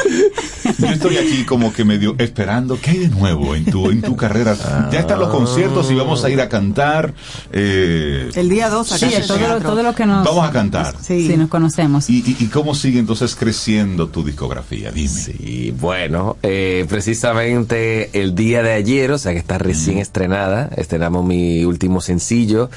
yo 0.77 0.87
estoy 0.87 1.17
aquí 1.17 1.43
como 1.45 1.73
que 1.73 1.83
medio 1.83 2.15
esperando 2.19 2.79
qué 2.79 2.91
hay 2.91 2.97
de 2.99 3.07
nuevo 3.09 3.55
en 3.55 3.65
tu 3.65 3.89
en 3.89 4.01
tu 4.01 4.15
carrera. 4.15 4.55
Ya 4.91 4.99
están 4.99 5.19
los 5.19 5.29
conciertos 5.29 5.89
y 5.91 5.95
vamos 5.95 6.23
a 6.23 6.29
ir 6.29 6.39
a 6.39 6.47
cantar. 6.47 7.13
eh, 7.51 8.29
El 8.35 8.49
día 8.49 8.69
2 8.69 8.91
acá 8.91 9.09
Sí, 9.09 9.13
todo, 9.33 9.39
lo, 9.39 9.47
teatro. 9.47 9.69
todo 9.69 9.83
lo 9.83 9.95
que 9.95 10.05
nos... 10.05 10.25
Vamos 10.25 10.47
a 10.47 10.51
cantar. 10.51 10.95
Sí. 11.01 11.27
Sí, 11.27 11.37
nos 11.37 11.49
conocemos. 11.49 12.09
¿Y, 12.09 12.17
y, 12.19 12.37
y 12.39 12.47
cómo 12.47 12.75
sigue 12.75 12.99
entonces 12.99 13.35
creciendo 13.35 14.07
tu 14.07 14.23
discografía? 14.23 14.91
Dime. 14.91 15.09
Sí, 15.09 15.73
bueno, 15.79 16.37
eh, 16.43 16.85
precisamente 16.89 18.09
el 18.21 18.35
día 18.35 18.63
de 18.63 18.73
ayer, 18.73 19.11
o 19.11 19.17
sea 19.17 19.33
que 19.33 19.39
está 19.39 19.57
recién 19.57 19.97
estrenada, 19.97 20.69
estrenamos 20.75 21.25
mi 21.25 21.63
último 21.65 22.01
sencillo, 22.01 22.69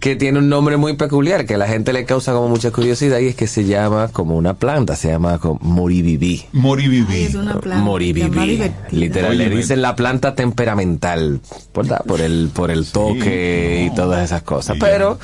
que 0.00 0.16
tiene 0.16 0.38
un 0.38 0.48
nombre 0.48 0.76
muy 0.76 0.96
peculiar, 0.96 1.46
que 1.46 1.54
a 1.54 1.58
la 1.58 1.68
gente 1.68 1.92
le 1.92 2.04
causa 2.04 2.32
como 2.32 2.48
mucha 2.48 2.70
curiosidad, 2.70 3.18
y 3.18 3.28
es 3.28 3.34
que 3.34 3.46
se 3.46 3.64
llama 3.64 4.08
como 4.08 4.36
una 4.36 4.54
planta, 4.54 4.96
se 4.96 5.08
llama 5.08 5.38
como 5.38 5.58
Moriviví. 5.62 6.44
Moriviví. 6.52 7.24
Es 7.24 7.34
una 7.34 7.58
planta. 7.58 7.98
divertida. 7.98 8.86
Literal, 8.90 9.38
le 9.38 9.50
dicen 9.50 9.82
la 9.82 9.96
planta 9.96 10.34
temperamental, 10.34 11.40
¿verdad? 11.74 12.02
Por 12.06 12.20
el, 12.20 12.50
por 12.52 12.70
el 12.70 12.86
toque 12.86 13.86
no. 13.88 13.92
y 13.92 13.96
todas 13.96 14.24
esas 14.24 14.42
cosas. 14.42 14.74
Sí. 14.74 14.80
Pero 14.80 15.18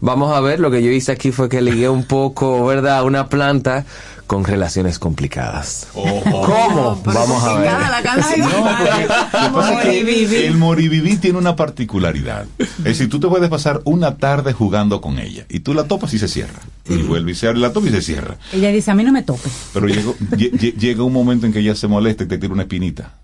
vamos 0.00 0.34
a 0.36 0.40
ver, 0.40 0.60
lo 0.60 0.70
que 0.70 0.82
yo 0.82 0.90
hice 0.90 1.12
aquí 1.12 1.32
fue 1.32 1.48
que 1.48 1.60
ligué 1.62 1.88
un 1.88 2.04
poco, 2.04 2.64
¿verdad? 2.66 3.04
Una 3.04 3.28
planta 3.28 3.84
con 4.26 4.44
relaciones 4.44 4.98
complicadas. 4.98 5.86
¿Cómo? 5.94 7.00
Pero 7.02 7.18
Vamos 7.18 7.42
a 7.44 7.54
ver. 7.54 7.72
la. 7.72 8.02
No, 8.36 8.46
porque 8.66 8.84
lo 8.84 8.98
que 8.98 9.06
pasa 9.54 9.72
es 9.74 9.80
que 9.80 9.86
Moriviví. 10.04 10.36
el 10.36 10.56
moriviví 10.58 11.16
tiene 11.16 11.38
una 11.38 11.56
particularidad. 11.56 12.44
Es 12.58 12.84
decir, 12.84 13.08
tú 13.08 13.18
te 13.20 13.26
puedes 13.28 13.48
pasar 13.48 13.80
una 13.84 14.16
tarde 14.18 14.52
jugando 14.52 15.00
con 15.00 15.18
ella 15.18 15.44
y 15.48 15.60
tú 15.60 15.72
la 15.72 15.84
topas 15.84 16.12
y 16.14 16.18
se 16.18 16.28
cierra. 16.28 16.60
Y 16.88 16.96
vuelve 17.02 17.32
y 17.32 17.34
se 17.34 17.46
abre 17.48 17.58
la 17.58 17.72
topa 17.72 17.88
y 17.88 17.90
se 17.90 18.02
cierra. 18.02 18.36
Ella 18.52 18.70
dice, 18.70 18.90
a 18.90 18.94
mí 18.94 19.02
no 19.04 19.12
me 19.12 19.22
toques. 19.22 19.52
Pero 19.72 19.86
llegó- 19.88 20.14
lle- 20.32 20.52
lle- 20.52 20.74
llega 20.76 21.02
un 21.02 21.12
momento 21.12 21.46
en 21.46 21.52
que 21.52 21.60
ella 21.60 21.74
se 21.74 21.88
molesta 21.88 22.24
y 22.24 22.26
te 22.28 22.36
tira 22.38 22.52
una 22.52 22.62
espinita. 22.64 23.14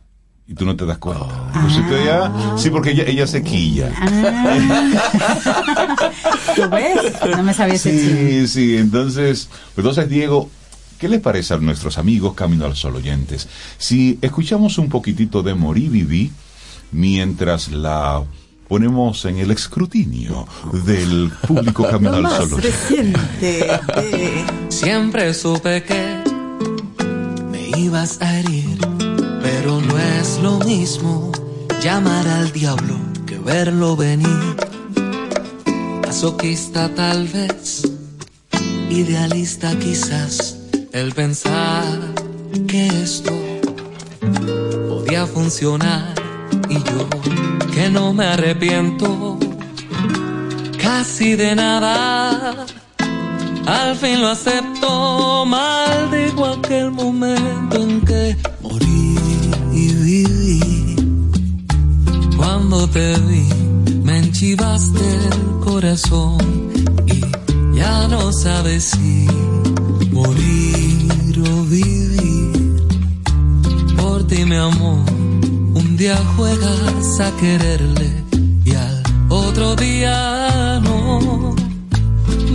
Y 0.46 0.54
tú 0.54 0.66
no 0.66 0.76
te 0.76 0.84
das 0.84 0.98
cuenta. 0.98 1.50
Entonces 1.54 2.04
ya- 2.04 2.30
sí, 2.58 2.68
porque 2.70 2.90
ella, 2.90 3.04
ella 3.06 3.26
se 3.26 3.42
quilla. 3.42 3.90
¿Tú 6.54 6.62
ves? 6.70 7.12
No 7.36 7.42
me 7.42 7.52
sabía 7.54 7.74
ese. 7.74 7.98
Sí, 7.98 8.46
sí, 8.48 8.76
entonces, 8.76 9.48
pues 9.74 9.84
entonces 9.86 10.08
Diego, 10.08 10.48
¿qué 10.98 11.08
les 11.08 11.20
parece 11.20 11.54
a 11.54 11.56
nuestros 11.58 11.96
amigos 11.98 12.34
Camino 12.34 12.66
al 12.66 12.76
Sol 12.76 12.94
oyentes? 12.96 13.48
Si 13.78 14.18
escuchamos 14.20 14.76
un 14.78 14.88
poquitito 14.90 15.42
de 15.42 15.54
Morí 15.54 15.88
Viví 15.88 16.30
mientras 16.92 17.70
la 17.72 18.22
ponemos 18.68 19.24
en 19.24 19.38
el 19.38 19.50
escrutinio 19.50 20.46
del 20.84 21.30
público 21.46 21.88
Camino 21.88 22.16
al 22.16 22.28
Sol 22.48 22.54
oyente. 22.54 23.80
Siempre 24.68 25.32
supe 25.34 25.82
que 25.84 26.22
me 27.50 27.78
ibas 27.78 28.20
a 28.20 28.38
herir, 28.38 28.73
pero 29.64 29.80
no 29.80 29.98
es 29.98 30.40
lo 30.42 30.58
mismo 30.58 31.32
llamar 31.82 32.28
al 32.28 32.52
diablo 32.52 32.96
que 33.26 33.38
verlo 33.38 33.96
venir. 33.96 34.56
Masoquista 36.02 36.94
tal 36.94 37.26
vez, 37.28 37.90
idealista 38.90 39.74
quizás, 39.78 40.58
el 40.92 41.14
pensar 41.14 41.98
que 42.68 42.88
esto 42.88 43.32
podía 44.86 45.24
funcionar 45.26 46.12
y 46.68 46.74
yo 46.74 47.08
que 47.72 47.88
no 47.88 48.12
me 48.12 48.26
arrepiento 48.26 49.38
casi 50.76 51.36
de 51.36 51.54
nada. 51.54 52.66
Al 53.64 53.96
fin 53.96 54.20
lo 54.20 54.28
acepto, 54.28 55.46
maldigo 55.46 56.44
aquel 56.44 56.90
momento 56.90 57.76
en 57.78 58.00
que 58.02 58.36
morí 58.60 59.03
y 59.74 59.92
viví. 59.94 60.96
Cuando 62.36 62.88
te 62.88 63.18
vi, 63.20 63.46
me 64.05 64.18
enchivaste 64.18 65.05
el 65.30 65.64
corazón 65.64 66.38
y 67.06 67.20
ya 67.76 68.09
no 68.09 68.32
sabes 68.32 68.84
si 68.84 69.26
morir 70.12 71.42
o 71.52 71.64
vivir. 71.64 72.86
Por 73.96 74.26
ti, 74.26 74.44
mi 74.44 74.56
amor, 74.56 75.05
un 75.74 75.96
día 75.96 76.16
juegas 76.36 77.20
a 77.20 77.30
quererle 77.40 78.10
y 78.64 78.74
al 78.74 79.02
otro 79.28 79.74
día 79.76 80.80
no 80.82 81.55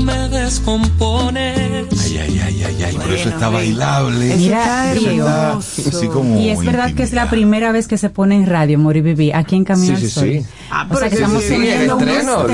me 0.05 0.29
descompones. 0.29 1.87
Ay, 2.03 2.17
ay, 2.17 2.41
ay, 2.45 2.48
ay, 2.63 2.83
ay, 2.83 2.97
pero 3.01 3.13
eso 3.15 3.29
está 3.29 3.49
bailable. 3.49 4.35
Mira, 4.35 4.93
Eso 4.93 5.09
está 5.09 5.57
así 5.57 6.07
como 6.07 6.39
Y 6.39 6.49
es 6.49 6.63
verdad 6.63 6.93
que 6.93 7.03
es 7.03 7.13
la 7.13 7.29
primera 7.29 7.71
vez 7.71 7.87
que 7.87 7.97
se 7.97 8.09
pone 8.09 8.35
en 8.35 8.45
radio 8.45 8.77
Mori 8.79 9.01
Viví, 9.01 9.31
aquí 9.31 9.55
en 9.55 9.63
Camino 9.65 9.87
Sí, 9.87 9.93
al 9.95 10.01
sí, 10.01 10.09
Sol. 10.09 10.23
sí. 10.23 10.45
o 10.89 10.97
sea 10.97 11.09
que 11.09 11.15
sí, 11.15 11.21
estamos 11.21 11.43
sí, 11.43 11.49
teniendo 11.49 11.97
un 11.97 12.09
estreno, 12.09 12.37
ah, 12.39 12.53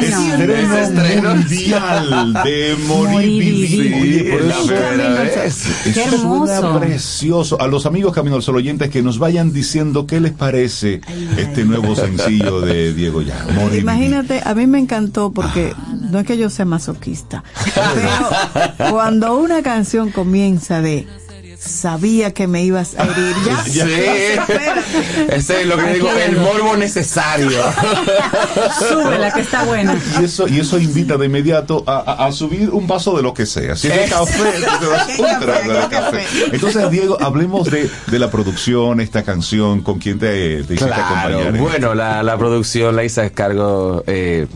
Estreno, 0.00 0.76
Estreno. 0.78 1.34
mundial 1.34 2.32
de 2.44 2.76
Mori 2.86 3.38
Viví. 3.40 3.94
Oye, 3.94 4.24
por 4.30 4.42
La 4.42 4.54
eso- 4.54 4.66
primera 4.66 5.20
vez. 5.22 5.66
Qué 5.94 6.04
hermoso. 6.04 6.78
precioso. 6.80 7.60
A 7.60 7.66
los 7.66 7.86
amigos 7.86 8.12
Camino 8.12 8.36
al 8.36 8.42
Sol 8.42 8.56
oyentes 8.56 8.90
que 8.90 9.02
nos 9.02 9.18
vayan 9.18 9.52
diciendo 9.52 10.06
qué 10.06 10.20
les 10.20 10.32
parece 10.32 11.00
este 11.36 11.64
nuevo 11.64 11.94
sencillo 11.96 12.60
de 12.60 12.92
Diego 12.94 13.20
Viví. 13.20 13.78
Imagínate, 13.78 14.40
a 14.44 14.54
mí 14.54 14.66
me 14.66 14.78
encantó 14.78 15.32
porque 15.32 15.72
no 16.14 16.20
es 16.20 16.26
que 16.26 16.38
yo 16.38 16.48
sea 16.48 16.64
masoquista, 16.64 17.42
pero 17.74 18.90
cuando 18.92 19.36
una 19.36 19.62
canción 19.64 20.10
comienza 20.12 20.80
de 20.80 21.06
sabía 21.58 22.32
que 22.34 22.46
me 22.46 22.62
ibas 22.62 22.94
a 22.98 23.04
herir, 23.04 23.34
ya, 23.46 23.64
Sí. 23.64 23.80
espérate. 23.80 25.34
Ese 25.34 25.62
es 25.62 25.66
lo 25.66 25.76
que 25.78 25.94
digo, 25.94 26.10
el 26.10 26.36
morbo 26.36 26.76
necesario. 26.76 27.58
Súbela, 28.78 29.32
que 29.32 29.40
está 29.40 29.64
buena. 29.64 29.98
Y 30.20 30.24
eso, 30.24 30.46
y 30.46 30.60
eso 30.60 30.78
invita 30.78 31.16
de 31.16 31.24
inmediato 31.26 31.82
a, 31.86 31.96
a- 32.00 32.26
a 32.26 32.32
subir 32.32 32.68
un 32.70 32.86
vaso 32.86 33.16
de 33.16 33.22
lo 33.22 33.32
que 33.32 33.46
sea. 33.46 33.76
Si 33.76 33.88
es 33.88 33.96
de 33.98 34.04
café, 34.14 34.42
te 34.60 34.86
das 34.86 35.18
un 35.18 35.40
trago 35.40 35.72
de 35.72 35.88
café. 35.90 36.24
Entonces, 36.52 36.90
Diego, 36.90 37.16
hablemos 37.20 37.70
de, 37.70 37.90
de 38.08 38.18
la 38.18 38.30
producción, 38.30 39.00
esta 39.00 39.22
canción, 39.22 39.80
con 39.80 39.98
quién 39.98 40.18
te, 40.18 40.64
te 40.64 40.74
hiciste 40.74 40.84
Claro, 40.86 41.38
acompañar. 41.38 41.58
bueno, 41.62 41.94
la, 41.94 42.22
la 42.22 42.36
producción 42.36 42.94
la 42.94 43.04
hice 43.04 43.22
a 43.22 43.30
cargo, 43.30 44.04
eh, 44.06 44.46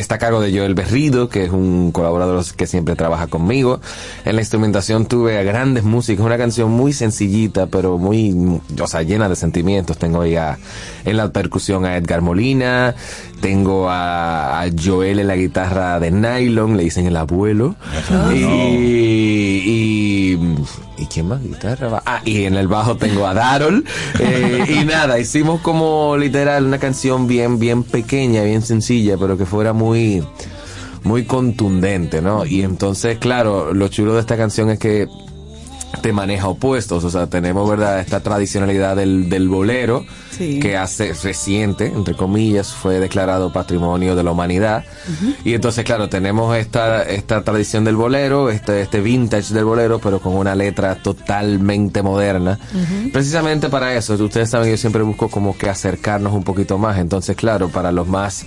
está 0.00 0.16
a 0.16 0.18
cargo 0.18 0.40
de 0.40 0.56
Joel 0.56 0.74
Berrido, 0.74 1.28
que 1.28 1.44
es 1.44 1.50
un 1.50 1.90
colaborador 1.92 2.44
que 2.56 2.66
siempre 2.66 2.96
trabaja 2.96 3.26
conmigo. 3.28 3.80
En 4.24 4.36
la 4.36 4.42
instrumentación 4.42 5.06
tuve 5.06 5.38
a 5.38 5.42
grandes 5.42 5.84
músicos, 5.84 6.24
una 6.26 6.36
canción 6.38 6.70
muy 6.70 6.92
sencillita, 6.92 7.66
pero 7.66 7.98
muy, 7.98 8.60
o 8.80 8.86
sea, 8.86 9.02
llena 9.02 9.28
de 9.28 9.36
sentimientos. 9.36 9.98
Tengo 9.98 10.20
ahí 10.22 10.36
a- 10.36 10.58
en 11.04 11.16
la 11.16 11.30
percusión 11.30 11.84
a 11.84 11.96
Edgar 11.96 12.20
Molina, 12.22 12.94
tengo 13.40 13.88
a, 13.90 14.62
a 14.62 14.66
Joel 14.82 15.18
en 15.18 15.26
la 15.28 15.36
guitarra 15.36 16.00
de 16.00 16.10
nylon, 16.10 16.76
le 16.76 16.84
dicen 16.84 17.06
el 17.06 17.16
abuelo. 17.16 17.76
Y, 18.34 18.36
y, 20.36 20.38
¿y 20.98 21.06
quién 21.06 21.28
más 21.28 21.42
guitarra? 21.42 22.02
Ah, 22.06 22.20
y 22.24 22.44
en 22.44 22.54
el 22.54 22.68
bajo 22.68 22.96
tengo 22.96 23.26
a 23.26 23.34
Darol. 23.34 23.84
Eh, 24.18 24.64
y 24.80 24.84
nada, 24.84 25.18
hicimos 25.18 25.60
como 25.60 26.16
literal 26.16 26.66
una 26.66 26.78
canción 26.78 27.26
bien, 27.26 27.58
bien 27.58 27.82
pequeña, 27.82 28.42
bien 28.42 28.62
sencilla, 28.62 29.16
pero 29.18 29.36
que 29.36 29.46
fuera 29.46 29.72
muy, 29.72 30.22
muy 31.02 31.24
contundente, 31.24 32.22
¿no? 32.22 32.46
Y 32.46 32.62
entonces, 32.62 33.18
claro, 33.18 33.74
lo 33.74 33.88
chulo 33.88 34.14
de 34.14 34.20
esta 34.20 34.36
canción 34.36 34.70
es 34.70 34.78
que 34.78 35.08
te 36.00 36.12
maneja 36.12 36.48
opuestos, 36.48 37.04
o 37.04 37.10
sea, 37.10 37.26
tenemos, 37.26 37.68
¿verdad?, 37.68 38.00
esta 38.00 38.20
tradicionalidad 38.20 38.96
del, 38.96 39.28
del 39.28 39.48
bolero, 39.48 40.04
Sí. 40.30 40.58
que 40.58 40.76
hace 40.76 41.12
reciente, 41.12 41.86
entre 41.86 42.14
comillas, 42.16 42.72
fue 42.72 42.98
declarado 42.98 43.52
patrimonio 43.52 44.16
de 44.16 44.24
la 44.24 44.32
humanidad. 44.32 44.84
Y 45.44 45.54
entonces, 45.54 45.84
claro, 45.84 46.08
tenemos 46.08 46.56
esta, 46.56 47.04
esta 47.04 47.42
tradición 47.44 47.84
del 47.84 47.94
bolero, 47.94 48.50
este, 48.50 48.80
este 48.80 49.00
vintage 49.00 49.54
del 49.54 49.64
bolero, 49.64 50.00
pero 50.00 50.18
con 50.20 50.34
una 50.34 50.56
letra 50.56 50.96
totalmente 50.96 52.02
moderna. 52.02 52.58
Precisamente 53.12 53.68
para 53.68 53.94
eso, 53.94 54.14
ustedes 54.14 54.50
saben, 54.50 54.70
yo 54.70 54.76
siempre 54.76 55.02
busco 55.02 55.28
como 55.28 55.56
que 55.56 55.70
acercarnos 55.70 56.32
un 56.32 56.42
poquito 56.42 56.78
más. 56.78 56.98
Entonces, 56.98 57.36
claro, 57.36 57.68
para 57.68 57.92
los 57.92 58.08
más 58.08 58.44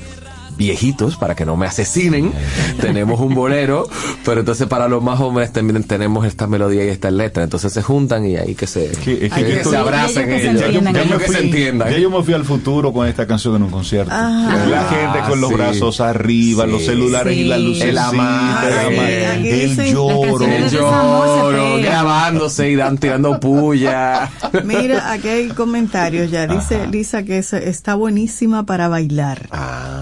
viejitos, 0.57 1.15
para 1.17 1.35
que 1.35 1.45
no 1.45 1.55
me 1.55 1.65
asesinen, 1.67 2.31
tenemos 2.81 3.19
un 3.19 3.33
bolero, 3.35 3.87
pero 4.25 4.39
entonces 4.41 4.67
para 4.67 4.87
los 4.87 5.01
más 5.03 5.19
jóvenes 5.19 5.53
también 5.53 5.83
tenemos 5.83 6.25
esta 6.25 6.47
melodía 6.47 6.83
y 6.85 6.89
esta 6.89 7.11
letra. 7.11 7.43
Entonces 7.43 7.71
se 7.71 7.81
juntan 7.81 8.25
y 8.25 8.35
ahí 8.35 8.55
que 8.55 8.67
se, 8.67 8.91
es 8.91 8.97
que 8.97 9.29
ahí 9.31 9.43
que 9.43 9.53
esto- 9.57 9.69
se 9.71 9.77
abracen 9.77 10.29
ellos 10.31 10.61
que 10.61 10.63
se 10.63 10.69
ellos. 10.69 11.35
entiendan, 11.43 11.89
ya 11.91 11.97
yo 11.99 12.09
me 12.09 12.23
fui 12.23 12.33
al 12.33 12.43
futuro 12.45 12.91
con 12.91 13.07
esta 13.07 13.25
canción 13.27 13.55
en 13.55 13.63
un 13.63 13.69
concierto. 13.69 14.11
Ah. 14.13 14.65
la 14.69 14.83
gente 14.85 15.29
con 15.29 15.39
los 15.41 15.49
sí. 15.49 15.55
brazos 15.55 16.01
arriba, 16.01 16.65
Sí. 16.65 16.71
los 16.71 16.85
celulares 16.85 17.37
y 17.37 17.43
las 17.43 17.59
luces. 17.59 17.83
El. 17.89 17.97
Aquí 17.97 19.49
el 19.49 19.93
lloro. 19.93 20.45
El 20.45 20.69
se 20.69 20.75
lloro, 20.77 21.77
grabándose 21.81 22.69
y 22.71 22.75
dan 22.75 22.97
tirando 22.97 23.39
puya. 23.39 24.29
Mira, 24.63 25.11
aquí 25.11 25.27
hay 25.27 25.47
comentarios 25.49 26.31
ya. 26.31 26.47
Dice 26.47 26.87
Lisa 26.87 27.23
que 27.23 27.37
es- 27.39 27.53
está 27.53 27.95
buenísima 27.95 28.65
para 28.65 28.87
bailar. 28.87 29.49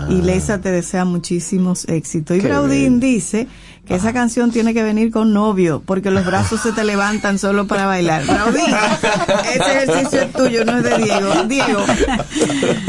Y 0.09 0.21
Te 0.45 0.71
desea 0.71 1.05
muchísimos 1.05 1.85
éxitos. 1.85 2.37
Y 2.37 2.41
Qué 2.41 2.47
Braudín 2.47 2.99
dice 2.99 3.47
que 3.85 3.95
esa 3.95 4.13
canción 4.13 4.51
tiene 4.51 4.73
que 4.73 4.83
venir 4.83 5.11
con 5.11 5.33
novio, 5.33 5.81
porque 5.85 6.11
los 6.11 6.25
brazos 6.25 6.61
se 6.61 6.71
te 6.71 6.83
levantan 6.83 7.39
solo 7.39 7.65
para 7.67 7.87
bailar. 7.87 8.25
Braudín, 8.25 8.63
ese 9.55 9.83
ejercicio 9.83 10.21
es 10.21 10.33
tuyo, 10.33 10.65
no 10.65 10.77
es 10.77 10.83
de 10.83 10.97
Diego. 10.99 11.43
Diego, 11.47 11.85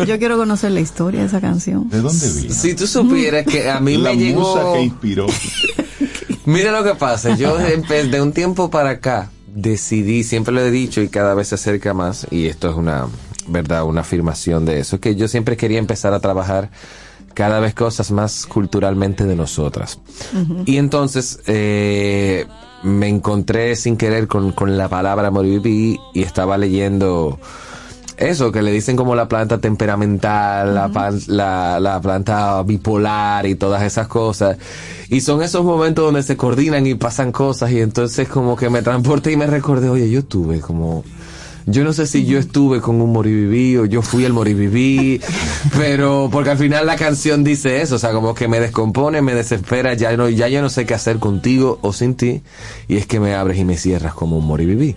yo 0.06 0.18
quiero 0.18 0.36
conocer 0.36 0.70
la 0.72 0.80
historia 0.80 1.20
de 1.20 1.26
esa 1.26 1.40
canción. 1.40 1.88
¿De 1.88 2.00
dónde 2.02 2.30
vino? 2.30 2.54
Si 2.54 2.74
tú 2.74 2.86
supieras 2.86 3.46
que 3.46 3.70
a 3.70 3.80
mí 3.80 3.96
la 3.96 4.10
me 4.10 4.16
llegó... 4.16 4.40
musa 4.40 4.72
que 4.74 4.82
inspiró. 4.82 5.26
Mira 6.44 6.70
lo 6.72 6.84
que 6.84 6.94
pasa, 6.94 7.34
yo 7.36 7.56
de, 7.56 8.08
de 8.08 8.20
un 8.20 8.32
tiempo 8.32 8.70
para 8.70 8.90
acá 8.90 9.30
decidí, 9.46 10.22
siempre 10.22 10.54
lo 10.54 10.60
he 10.60 10.70
dicho 10.70 11.00
y 11.00 11.08
cada 11.08 11.34
vez 11.34 11.48
se 11.48 11.54
acerca 11.56 11.94
más, 11.94 12.26
y 12.30 12.46
esto 12.46 12.70
es 12.70 12.76
una 12.76 13.06
verdad, 13.48 13.84
una 13.84 14.02
afirmación 14.02 14.64
de 14.64 14.80
eso, 14.80 15.00
que 15.00 15.16
yo 15.16 15.28
siempre 15.28 15.56
quería 15.56 15.78
empezar 15.78 16.12
a 16.12 16.20
trabajar 16.20 16.70
cada 17.36 17.60
vez 17.60 17.74
cosas 17.74 18.10
más 18.12 18.46
culturalmente 18.46 19.26
de 19.26 19.36
nosotras. 19.36 20.00
Y 20.64 20.78
entonces 20.78 21.38
eh, 21.46 22.46
me 22.82 23.08
encontré 23.08 23.76
sin 23.76 23.98
querer 23.98 24.26
con, 24.26 24.52
con 24.52 24.78
la 24.78 24.88
palabra 24.88 25.30
moribibi 25.30 26.00
y 26.14 26.22
estaba 26.22 26.56
leyendo 26.56 27.38
eso, 28.16 28.50
que 28.50 28.62
le 28.62 28.72
dicen 28.72 28.96
como 28.96 29.14
la 29.14 29.28
planta 29.28 29.58
temperamental, 29.58 30.74
la, 30.74 31.12
la, 31.26 31.78
la 31.78 32.00
planta 32.00 32.62
bipolar 32.62 33.44
y 33.44 33.54
todas 33.54 33.82
esas 33.82 34.08
cosas. 34.08 34.56
Y 35.10 35.20
son 35.20 35.42
esos 35.42 35.62
momentos 35.62 36.06
donde 36.06 36.22
se 36.22 36.38
coordinan 36.38 36.86
y 36.86 36.94
pasan 36.94 37.32
cosas 37.32 37.70
y 37.70 37.80
entonces 37.80 38.28
como 38.28 38.56
que 38.56 38.70
me 38.70 38.80
transporté 38.80 39.32
y 39.32 39.36
me 39.36 39.46
recordé, 39.46 39.90
oye, 39.90 40.10
yo 40.10 40.24
tuve 40.24 40.60
como... 40.60 41.04
Yo 41.68 41.82
no 41.82 41.92
sé 41.92 42.06
si 42.06 42.24
yo 42.24 42.38
estuve 42.38 42.80
con 42.80 43.00
un 43.00 43.12
moriviví 43.12 43.76
o 43.76 43.86
yo 43.86 44.00
fui 44.00 44.24
el 44.24 44.32
moriviví, 44.32 45.20
pero 45.76 46.28
porque 46.30 46.50
al 46.50 46.58
final 46.58 46.86
la 46.86 46.94
canción 46.94 47.42
dice 47.42 47.82
eso, 47.82 47.96
o 47.96 47.98
sea, 47.98 48.12
como 48.12 48.34
que 48.34 48.46
me 48.46 48.60
descompone, 48.60 49.20
me 49.20 49.34
desespera, 49.34 49.94
ya 49.94 50.16
no, 50.16 50.28
ya 50.28 50.46
yo 50.46 50.62
no 50.62 50.70
sé 50.70 50.86
qué 50.86 50.94
hacer 50.94 51.18
contigo 51.18 51.80
o 51.82 51.92
sin 51.92 52.14
ti, 52.14 52.42
y 52.86 52.96
es 52.96 53.06
que 53.06 53.18
me 53.18 53.34
abres 53.34 53.58
y 53.58 53.64
me 53.64 53.76
cierras 53.76 54.14
como 54.14 54.38
un 54.38 54.46
moriviví. 54.46 54.96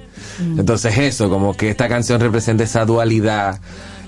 Entonces 0.57 0.97
eso, 0.99 1.29
como 1.29 1.55
que 1.55 1.71
esta 1.71 1.89
canción 1.89 2.21
representa 2.21 2.63
esa 2.63 2.85
dualidad 2.85 3.59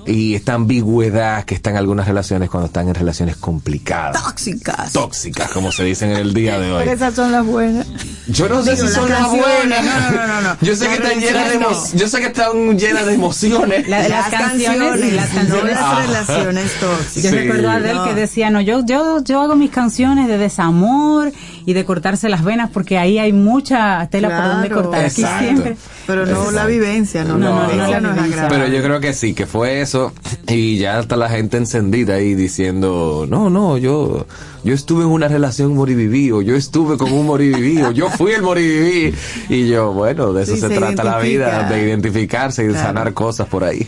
y 0.06 0.36
esta 0.36 0.54
ambigüedad 0.54 1.44
que 1.46 1.56
está 1.56 1.70
en 1.70 1.78
algunas 1.78 2.08
relaciones 2.08 2.50
cuando 2.50 2.68
están 2.68 2.88
en 2.88 2.96
relaciones 2.96 3.36
complicadas. 3.38 4.22
Tóxicas. 4.24 4.94
Tóxicas, 4.94 5.52
como 5.52 5.72
se 5.72 5.84
dicen 5.84 6.12
en 6.12 6.18
el 6.18 6.34
día 6.34 6.60
de 6.60 6.72
hoy. 6.72 6.80
Pero 6.84 6.96
esas 6.96 7.14
son 7.16 7.32
las 7.32 7.46
buenas. 7.46 7.88
Yo 8.28 8.48
no 8.50 8.64
sé 8.64 8.76
Digo, 8.76 8.88
si 8.88 8.94
son 8.94 9.10
las 9.10 9.30
buenas. 9.30 9.84
no, 9.86 10.12
no, 10.12 10.28
no, 10.28 10.42
no. 10.42 10.58
Yo 10.62 10.76
sé 10.76 10.88
que 10.88 10.94
están 10.96 11.20
llenas 11.20 11.50
de 11.52 11.98
Yo 11.98 12.08
sé 12.08 12.20
que 12.20 12.28
están 12.28 12.78
llenas 12.78 13.06
de 13.06 13.14
emociones. 13.14 13.88
La- 13.88 14.08
las, 14.08 14.30
canciones, 14.30 15.14
las 15.14 15.30
canciones. 15.30 15.76
Ah. 15.80 16.04
relaciones 16.06 16.72
tóxicas. 16.80 17.24
Yo 17.24 17.30
Sí. 17.30 17.36
recuerdo 17.36 17.70
a 17.70 17.74
Adele 17.76 17.94
No. 17.94 18.06
que 18.06 18.14
decía, 18.16 18.50
no, 18.50 18.62
yo, 18.62 18.86
yo, 18.86 19.24
yo 19.24 19.42
hago 19.42 19.56
mis 19.56 19.72
canciones 19.72 20.28
de 20.28 20.38
desamor 20.38 21.32
y 21.66 21.74
de 21.74 21.86
cortarse 21.86 22.30
las 22.30 22.44
venas 22.44 22.70
porque 22.72 22.98
ahí 22.98 23.20
hay 23.20 23.34
mucha 23.34 24.08
tela 24.10 24.30
por 24.30 24.48
donde 24.54 24.70
cortar. 24.70 25.06
Aquí 25.06 25.22
exacto. 25.22 25.44
siempre. 25.46 25.78
Pero 26.08 26.26
no 26.26 26.32
Exacto. 26.32 26.52
la 26.52 26.66
vivencia, 26.66 27.24
no, 27.24 27.38
No, 27.38 27.68
la 27.68 28.00
no, 28.02 28.08
la 28.14 28.22
vivencia. 28.24 28.48
Pero 28.50 28.68
yo 28.68 28.82
creo 28.84 29.00
que 29.00 29.14
sí, 29.14 29.34
que 29.34 29.46
fue 29.46 29.82
eso. 29.82 30.14
Y 30.48 30.78
ya 30.78 31.00
está 31.00 31.16
la 31.18 31.30
gente 31.30 31.58
encendida 31.58 32.16
ahí 32.16 32.34
diciendo, 32.36 33.26
no, 33.30 33.50
no, 33.50 33.78
yo, 33.78 34.26
yo 34.64 34.74
estuve 34.74 35.04
en 35.04 35.10
una 35.10 35.28
relación 35.28 35.76
moriviví, 35.76 36.32
o 36.32 36.42
yo 36.42 36.56
estuve 36.56 36.98
con 36.98 37.12
un 37.12 37.26
moriviví, 37.26 37.82
o 37.82 37.92
yo 37.92 38.10
fui 38.10 38.32
el 38.34 38.42
moriviví. 38.42 39.14
Y 39.50 39.68
yo, 39.70 39.94
bueno, 39.94 40.34
de 40.34 40.44
eso 40.44 40.56
Sí, 40.56 40.62
se, 40.62 40.68
se 40.70 40.76
trata 40.76 41.04
la 41.04 41.20
vida, 41.20 41.70
de 41.70 41.84
identificarse 41.84 42.64
y 42.64 42.68
de 42.68 42.74
Claro. 42.74 42.88
sanar 42.88 43.14
cosas 43.14 43.48
por 43.48 43.64
ahí. 43.64 43.88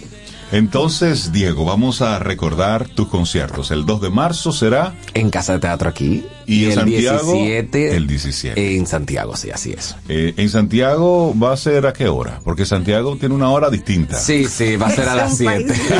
Entonces, 0.52 1.32
Diego, 1.32 1.65
vamos 1.65 2.02
a 2.02 2.20
recordar 2.20 2.88
tus 2.88 3.07
conciertos. 3.07 3.72
El 3.72 3.86
2 3.86 4.02
de 4.02 4.10
marzo 4.10 4.52
será 4.52 4.94
En 5.14 5.30
Casa 5.30 5.53
de 5.53 5.60
Teatro 5.60 5.90
aquí. 5.90 6.26
Y 6.45 6.65
en 6.65 6.72
el 6.72 6.76
Santiago, 6.78 7.34
17. 7.34 7.95
el 7.95 8.06
17. 8.07 8.76
En 8.76 8.86
Santiago, 8.86 9.36
sí, 9.38 9.49
así 9.52 9.72
es. 9.72 9.95
Eh, 10.10 10.34
en 10.38 10.49
Santiago 10.49 11.34
va 11.41 11.53
a 11.53 11.57
ser 11.57 11.88
a 11.88 11.94
qué 11.94 12.07
hora? 12.10 12.41
Porque 12.44 12.65
Santiago 12.65 13.15
tiene 13.15 13.34
una 13.34 13.49
hora 13.49 13.70
distinta. 13.70 14.18
Sí, 14.20 14.45
sí, 14.48 14.76
va 14.76 14.88
a 14.88 14.91
ser 14.91 15.07
a 15.07 15.15
las 15.15 15.32
un 15.32 15.38
7. 15.38 15.65
país. 15.65 15.82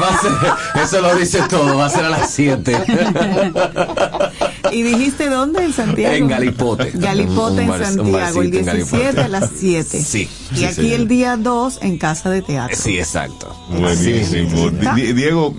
Va 0.00 0.08
a 0.08 0.20
ser, 0.20 0.82
eso 0.84 1.00
lo 1.00 1.14
dice 1.16 1.40
todo, 1.48 1.76
va 1.76 1.86
a 1.86 1.90
ser 1.90 2.04
a 2.04 2.10
las 2.10 2.30
7. 2.30 2.76
¿Y 4.72 4.82
dijiste 4.82 5.28
dónde? 5.28 5.64
En 5.64 5.72
Santiago. 5.72 6.14
En 6.14 6.28
Galipote. 6.28 6.90
Galipote 6.94 7.52
Un 7.54 7.58
en 7.60 7.68
bar- 7.68 7.80
un 7.80 7.86
Santiago, 7.86 8.42
el 8.42 8.50
barcito 8.50 8.58
en 8.58 8.64
17 8.64 9.02
Galipote. 9.04 9.20
a 9.20 9.28
las 9.28 9.50
7. 9.56 10.02
Sí. 10.02 10.28
Y 10.52 10.56
sí, 10.56 10.64
aquí 10.64 10.74
señor. 10.74 10.92
el 11.00 11.08
día 11.08 11.36
2 11.36 11.78
en 11.82 11.98
Casa 11.98 12.30
de 12.30 12.42
Teatro. 12.42 12.76
Sí, 12.76 12.98
exacto. 12.98 13.54
Buenísimo. 13.70 14.70
Di- 14.94 15.12
Diego, 15.12 15.54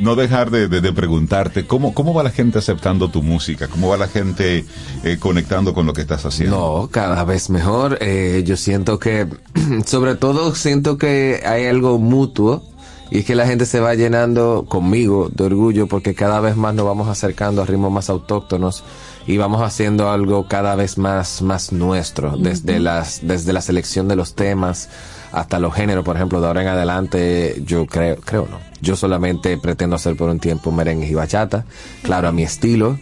no 0.00 0.14
dejar 0.16 0.50
de, 0.50 0.68
de- 0.68 0.80
de 0.80 0.92
preguntarte, 0.92 1.66
¿cómo, 1.66 1.94
¿cómo 1.94 2.14
va 2.14 2.22
la 2.22 2.30
gente 2.30 2.58
aceptando 2.58 3.08
tu 3.10 3.22
música? 3.22 3.68
¿Cómo 3.68 3.88
va 3.88 3.96
la 3.96 4.08
gente 4.08 4.64
eh, 5.04 5.16
conectando 5.18 5.74
con 5.74 5.86
lo 5.86 5.92
que 5.92 6.02
estás 6.02 6.24
haciendo? 6.26 6.56
No, 6.82 6.88
cada 6.90 7.24
vez 7.24 7.50
mejor. 7.50 7.98
Eh, 8.00 8.42
yo 8.46 8.56
siento 8.56 8.98
que, 8.98 9.26
sobre 9.86 10.14
todo, 10.14 10.54
siento 10.54 10.98
que 10.98 11.42
hay 11.46 11.66
algo 11.66 11.98
mutuo 11.98 12.62
y 13.10 13.18
es 13.18 13.24
que 13.24 13.34
la 13.34 13.46
gente 13.46 13.66
se 13.66 13.80
va 13.80 13.94
llenando 13.94 14.66
conmigo 14.68 15.28
de 15.32 15.44
orgullo 15.44 15.86
porque 15.86 16.14
cada 16.14 16.40
vez 16.40 16.56
más 16.56 16.74
nos 16.74 16.86
vamos 16.86 17.08
acercando 17.08 17.62
a 17.62 17.66
ritmos 17.66 17.92
más 17.92 18.10
autóctonos 18.10 18.82
y 19.26 19.36
vamos 19.36 19.62
haciendo 19.62 20.10
algo 20.10 20.46
cada 20.48 20.74
vez 20.74 20.98
más, 20.98 21.42
más 21.42 21.72
nuestro, 21.72 22.36
desde 22.36 22.80
las, 22.80 23.26
desde 23.26 23.52
la 23.52 23.60
selección 23.60 24.08
de 24.08 24.16
los 24.16 24.34
temas 24.34 24.88
hasta 25.32 25.58
los 25.58 25.74
géneros, 25.74 26.04
por 26.04 26.16
ejemplo, 26.16 26.40
de 26.40 26.46
ahora 26.46 26.62
en 26.62 26.68
adelante, 26.68 27.62
yo 27.64 27.86
creo, 27.86 28.16
creo 28.16 28.48
no. 28.50 28.58
Yo 28.80 28.96
solamente 28.96 29.56
pretendo 29.58 29.96
hacer 29.96 30.16
por 30.16 30.30
un 30.30 30.38
tiempo 30.38 30.70
merengue 30.70 31.06
y 31.06 31.14
bachata, 31.14 31.64
claro, 32.02 32.28
a 32.28 32.32
mi 32.32 32.42
estilo. 32.42 32.98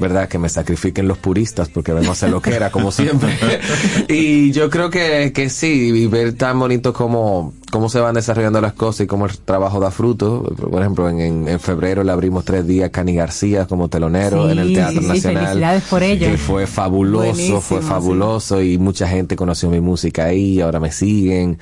¿Verdad? 0.00 0.28
Que 0.28 0.38
me 0.38 0.48
sacrifiquen 0.48 1.08
los 1.08 1.18
puristas 1.18 1.68
porque 1.68 1.92
vengo 1.92 2.10
a 2.10 2.12
hacer 2.12 2.30
lo 2.30 2.40
que 2.40 2.54
era, 2.54 2.70
como 2.70 2.92
siempre. 2.92 3.36
y 4.08 4.52
yo 4.52 4.70
creo 4.70 4.90
que, 4.90 5.32
que 5.34 5.50
sí, 5.50 5.90
y 5.92 6.06
ver 6.06 6.34
tan 6.34 6.56
bonito 6.60 6.92
como 6.92 7.52
cómo 7.70 7.88
se 7.88 8.00
van 8.00 8.14
desarrollando 8.14 8.60
las 8.60 8.72
cosas 8.72 9.02
y 9.02 9.06
cómo 9.06 9.26
el 9.26 9.36
trabajo 9.38 9.80
da 9.80 9.90
fruto. 9.90 10.42
Por 10.42 10.80
ejemplo, 10.80 11.08
en, 11.08 11.20
en, 11.20 11.48
en 11.48 11.60
febrero 11.60 12.02
le 12.04 12.12
abrimos 12.12 12.44
tres 12.44 12.66
días 12.66 12.90
Cani 12.90 13.14
García 13.14 13.66
como 13.66 13.88
telonero 13.88 14.46
Sí, 14.46 14.52
en 14.52 14.58
el 14.58 14.72
Teatro 14.74 15.00
sí, 15.02 15.06
Nacional. 15.08 15.44
felicidades 15.46 15.82
por 15.84 16.02
ello. 16.02 16.26
Que 16.30 16.38
fue 16.38 16.66
fabuloso, 16.66 17.26
Buenísimo, 17.26 17.60
fue 17.60 17.80
sí. 17.82 17.88
fabuloso 17.88 18.62
y 18.62 18.78
mucha 18.78 19.06
gente 19.08 19.36
conoció 19.36 19.70
mi 19.70 19.80
música 19.80 20.24
ahí, 20.24 20.60
ahora 20.60 20.80
me 20.80 20.92
siguen. 20.92 21.58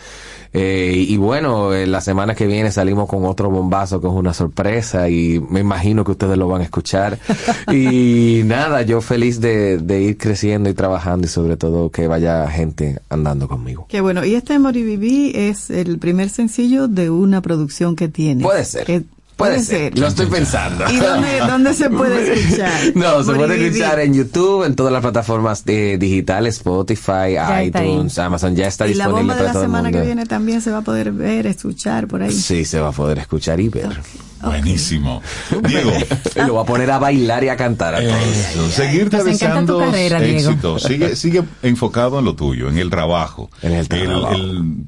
Eh, 0.52 1.04
y 1.08 1.16
bueno, 1.18 1.74
eh, 1.74 1.86
la 1.86 2.00
semana 2.00 2.34
que 2.34 2.46
viene 2.46 2.70
salimos 2.70 3.08
con 3.08 3.26
otro 3.26 3.50
bombazo 3.50 4.00
que 4.00 4.06
es 4.06 4.12
una 4.12 4.32
sorpresa 4.32 5.10
y 5.10 5.38
me 5.50 5.60
imagino 5.60 6.02
que 6.02 6.12
ustedes 6.12 6.38
lo 6.38 6.48
van 6.48 6.62
a 6.62 6.64
escuchar. 6.64 7.18
y 7.72 8.40
nada, 8.44 8.80
yo 8.82 9.00
feliz 9.02 9.40
de, 9.40 9.76
de 9.78 10.00
ir 10.02 10.16
creciendo 10.16 10.70
y 10.70 10.74
trabajando 10.74 11.26
y 11.26 11.28
sobre 11.28 11.56
todo 11.58 11.90
que 11.90 12.06
vaya 12.08 12.48
gente 12.48 13.00
andando 13.10 13.48
conmigo. 13.48 13.86
Qué 13.88 14.00
bueno. 14.00 14.24
Y 14.24 14.34
este 14.34 14.58
Moriviví 14.58 15.32
es 15.34 15.68
el 15.68 15.95
primer 15.98 16.30
sencillo 16.30 16.88
de 16.88 17.10
una 17.10 17.40
producción 17.42 17.96
que 17.96 18.08
tiene. 18.08 18.42
Puede 18.42 18.64
ser. 18.64 18.84
Que- 18.84 19.04
Puede 19.36 19.60
ser, 19.60 19.98
lo 19.98 20.06
estoy 20.06 20.24
pensando. 20.28 20.90
¿Y 20.90 20.96
dónde, 20.96 21.40
dónde 21.46 21.74
se 21.74 21.90
puede 21.90 22.32
escuchar? 22.40 22.72
No, 22.94 23.22
se 23.22 23.34
puede 23.34 23.66
escuchar 23.66 24.00
en 24.00 24.14
YouTube, 24.14 24.64
en 24.64 24.74
todas 24.74 24.90
las 24.90 25.02
plataformas 25.02 25.62
eh, 25.66 25.98
digitales, 26.00 26.54
Spotify, 26.56 27.34
Ya 27.34 27.62
iTunes, 27.62 28.18
Amazon, 28.18 28.56
ya 28.56 28.66
está 28.66 28.86
Y 28.88 28.94
la 28.94 29.04
disponible 29.04 29.20
bomba 29.20 29.34
de 29.34 29.38
para 29.40 29.46
la 29.48 29.52
todo 29.52 29.62
el 29.64 29.68
semana 29.68 29.92
que 29.92 30.00
viene 30.00 30.24
también 30.24 30.62
se 30.62 30.70
va 30.70 30.78
a 30.78 30.80
poder 30.80 31.12
ver, 31.12 31.46
escuchar 31.46 32.06
por 32.08 32.22
ahí. 32.22 32.32
Sí, 32.32 32.64
se 32.64 32.80
va 32.80 32.88
a 32.88 32.92
poder 32.92 33.18
escuchar 33.18 33.60
y 33.60 33.68
ver. 33.68 34.00
Buenísimo. 34.42 35.22
Diego. 35.66 35.92
lo 36.46 36.54
va 36.54 36.62
a 36.62 36.64
poner 36.64 36.90
a 36.90 36.98
bailar 36.98 37.44
y 37.44 37.48
a 37.48 37.56
cantar 37.56 37.94
a 37.94 38.00
todos. 38.00 38.14
Eso, 38.14 38.70
seguirte 38.70 39.22
deseando 39.22 39.82
éxito. 39.92 40.78
Sigue, 40.78 41.16
sigue 41.16 41.42
enfocado 41.62 42.18
en 42.18 42.24
lo 42.24 42.34
tuyo, 42.34 42.68
en 42.68 42.78
el 42.78 42.90
trabajo. 42.90 43.50
En 43.62 43.72
el 43.72 43.88
trabajo. 43.88 44.36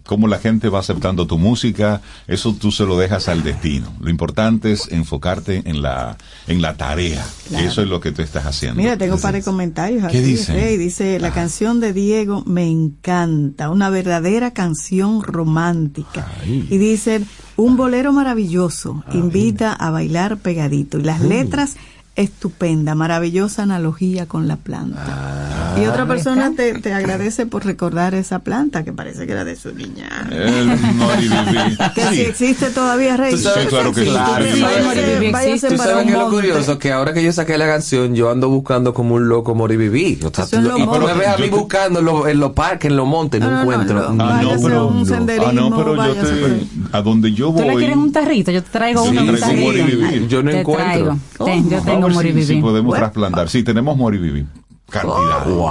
cómo 0.04 0.28
la 0.28 0.38
gente 0.38 0.68
va 0.68 0.80
aceptando 0.80 1.26
tu 1.26 1.38
música, 1.38 2.02
eso 2.26 2.54
tú 2.54 2.72
se 2.72 2.84
lo 2.84 2.98
dejas 2.98 3.28
al 3.28 3.42
destino. 3.42 3.92
Lo 4.00 4.10
importante 4.10 4.72
es 4.72 4.88
enfocarte 4.90 5.62
en 5.64 5.82
la, 5.82 6.16
en 6.46 6.62
la 6.62 6.76
tarea. 6.76 7.24
Claro. 7.48 7.66
Eso 7.66 7.82
es 7.82 7.88
lo 7.88 8.00
que 8.00 8.12
tú 8.12 8.22
estás 8.22 8.46
haciendo. 8.46 8.80
Mira, 8.80 8.96
tengo 8.96 9.14
un 9.14 9.20
par 9.20 9.34
de 9.34 9.42
comentarios 9.42 10.02
¿Qué 10.02 10.18
aquí. 10.18 10.20
dicen? 10.20 10.56
Rey. 10.56 10.76
Dice, 10.76 11.18
la 11.18 11.32
canción 11.32 11.80
de 11.80 11.92
Diego 11.92 12.42
me 12.46 12.68
encanta, 12.68 13.70
una 13.70 13.90
verdadera 13.90 14.52
canción 14.52 15.22
romántica. 15.22 16.26
Y 16.46 16.78
dice, 16.78 17.22
un 17.56 17.76
bolero 17.76 18.12
maravilloso, 18.12 19.02
invita 19.38 19.72
a 19.72 19.90
bailar 19.90 20.38
pegadito. 20.38 20.98
Y 20.98 21.02
las 21.02 21.20
letras, 21.20 21.76
estupenda, 22.18 22.94
maravillosa 22.94 23.62
analogía 23.62 24.26
con 24.26 24.48
la 24.48 24.56
planta. 24.56 25.74
y 25.80 25.86
otra 25.86 26.04
persona 26.06 26.52
te, 26.56 26.74
te 26.80 26.92
agradece 26.92 27.46
por 27.46 27.64
recordar 27.64 28.14
esa 28.14 28.40
planta 28.40 28.82
que 28.84 28.92
parece 28.92 29.24
que 29.26 29.32
era 29.32 29.44
de 29.44 29.54
su 29.56 29.72
niña. 29.72 30.28
Que 31.94 32.02
si 32.10 32.20
existe 32.22 32.70
todavía, 32.70 33.16
Rey. 33.16 33.32
Tú 33.32 33.38
sabes- 33.38 33.62
Sí, 33.64 33.68
claro 33.68 33.92
que 33.92 34.04
sí. 34.04 34.10
Claro, 34.10 34.44
Sí, 34.44 34.50
tú 34.52 34.58
sabes 34.58 34.84
váyase- 35.32 35.68
tú 35.68 35.74
un 36.06 36.12
lo 36.12 36.30
curioso 36.30 36.78
que 36.78 36.92
ahora 36.92 37.12
que 37.12 37.22
yo 37.22 37.32
saqué 37.32 37.56
la 37.58 37.66
canción 37.66 38.14
yo 38.14 38.30
ando 38.30 38.48
buscando 38.48 38.92
como 38.94 39.14
un 39.16 39.28
loco 39.28 39.54
moriviví 39.54 40.18
o 40.24 40.30
sea, 40.34 40.46
tú- 40.46 40.56
y 40.76 40.82
tú 40.86 40.98
me 41.00 41.14
ves 41.14 41.28
a 41.28 41.36
mí 41.38 41.48
buscando 41.48 42.00
en 42.00 42.04
los, 42.04 42.28
en 42.28 42.40
los 42.40 42.52
parques 42.52 42.90
en 42.90 42.96
los 42.96 43.06
montes 43.06 43.40
no, 43.40 43.46
No, 43.50 43.52
no, 43.52 43.56
no, 43.64 43.72
encuentro 43.72 44.12
no. 44.12 44.24
Ah, 44.24 44.40
no, 44.42 44.50
pero, 44.62 44.86
un 44.88 44.96
ah, 44.96 45.00
no, 45.00 45.06
senderismo, 45.06 45.76
pero 45.76 45.96
yo 46.06 46.14
te, 46.14 46.66
a 46.92 47.02
donde 47.02 47.32
yo 47.32 47.52
¿Tú 47.52 47.60
le 47.62 47.70
voy. 47.72 47.76
quieres 47.78 47.96
un 47.96 48.12
tarrito? 48.12 48.50
Yo 48.50 48.62
te 48.62 48.70
traigo 48.70 49.02
Sí, 49.04 49.10
uno. 49.10 49.22
un 49.22 49.28
un 49.30 49.38
tarrito. 49.40 50.26
Yo 50.28 50.42
no 50.42 50.50
encuentro. 50.50 51.16
yo 51.38 51.78
a 51.78 51.82
tengo 51.82 52.07
ver 52.16 52.32
si-. 52.34 52.44
Si, 52.44 52.60
podemos 52.60 52.90
Bueno. 52.90 53.02
trasplantar. 53.04 53.48
Sí, 53.48 53.62
tenemos 53.62 53.96
Moriviví. 53.96 54.46
Cantidad. 54.90 55.44
Wow. 55.46 55.68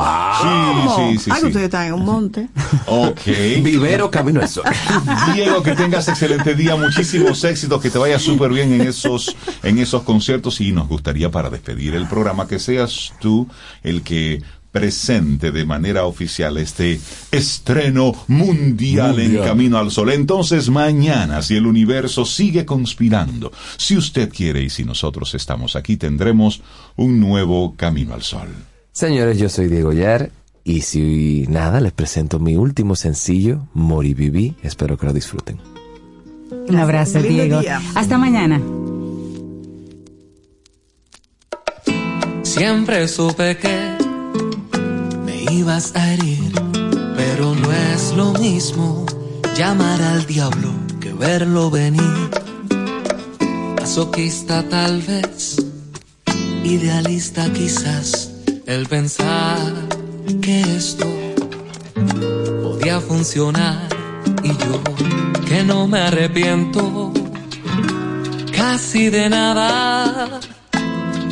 Sí, 0.95 1.17
sí, 1.17 1.23
sí. 1.23 1.31
Ah, 1.33 1.37
sí. 1.39 1.47
ustedes 1.47 1.65
están 1.65 1.87
en 1.87 1.93
un 1.93 2.05
monte. 2.05 2.49
Ok. 2.85 3.25
Vivero 3.63 4.11
Camino 4.11 4.41
al 4.41 4.47
Sol. 4.47 4.63
Diego, 5.33 5.63
que 5.63 5.71
tengas 5.73 6.07
excelente 6.07 6.53
día, 6.53 6.75
muchísimos 6.75 7.43
éxitos, 7.43 7.81
que 7.81 7.89
te 7.89 7.97
vaya 7.97 8.19
súper 8.19 8.51
bien 8.51 8.73
en 8.73 8.81
esos, 8.81 9.35
en 9.63 9.79
esos 9.79 10.03
conciertos 10.03 10.61
y 10.61 10.71
nos 10.71 10.87
gustaría 10.87 11.31
para 11.31 11.49
despedir 11.49 11.95
el 11.95 12.07
programa 12.07 12.47
que 12.47 12.59
seas 12.59 13.13
tú 13.19 13.47
el 13.81 14.03
que 14.03 14.43
presente 14.77 15.51
de 15.51 15.65
manera 15.65 16.05
oficial 16.05 16.57
este 16.57 16.99
estreno 17.31 18.13
mundial, 18.27 19.19
en. 19.19 19.37
Camino 19.37 19.77
al 19.79 19.89
Sol. 19.89 20.11
Entonces 20.11 20.69
mañana, 20.69 21.41
si 21.41 21.55
el 21.55 21.65
universo 21.65 22.25
sigue 22.25 22.65
conspirando, 22.65 23.51
si 23.77 23.97
usted 23.97 24.29
quiere 24.29 24.61
y 24.61 24.69
si 24.69 24.83
nosotros 24.83 25.33
estamos 25.33 25.75
aquí, 25.75 25.97
tendremos 25.97 26.61
un 26.95 27.19
nuevo 27.19 27.73
Camino 27.75 28.13
al 28.13 28.21
Sol. 28.21 28.49
Señores, 28.91 29.39
yo 29.39 29.49
soy 29.49 29.67
Diego 29.67 29.93
Yar 29.93 30.31
y 30.63 30.81
si 30.81 31.45
nada, 31.49 31.81
les 31.81 31.91
presento 31.91 32.39
mi 32.39 32.55
último 32.55 32.95
sencillo, 32.95 33.67
Moriviví. 33.73 34.55
Espero 34.61 34.97
que 34.97 35.07
lo 35.07 35.13
disfruten. 35.13 35.59
Un 36.67 36.75
abrazo, 36.75 37.21
Diego. 37.21 37.61
Hasta 37.95 38.17
mañana. 38.17 38.61
Siempre 42.43 43.07
supe 43.07 43.57
que 43.57 43.96
ibas 45.51 45.95
a 45.95 46.13
herir, 46.13 46.51
pero 47.15 47.55
no 47.55 47.71
es 47.71 48.13
lo 48.13 48.33
mismo 48.33 49.05
llamar 49.57 50.01
al 50.01 50.25
diablo 50.25 50.71
que 50.99 51.13
verlo 51.13 51.69
venir. 51.69 52.29
Masoquista 53.79 54.63
tal 54.69 55.01
vez, 55.01 55.57
idealista 56.63 57.51
quizás, 57.53 58.31
el 58.65 58.87
pensar 58.87 59.73
que 60.41 60.61
esto 60.61 61.07
podía 62.63 62.99
funcionar 62.99 63.87
y 64.43 64.49
yo 64.49 64.81
que 65.47 65.63
no 65.63 65.87
me 65.87 65.99
arrepiento 65.99 67.13
casi 68.51 69.09
de 69.09 69.29
nada. 69.29 70.39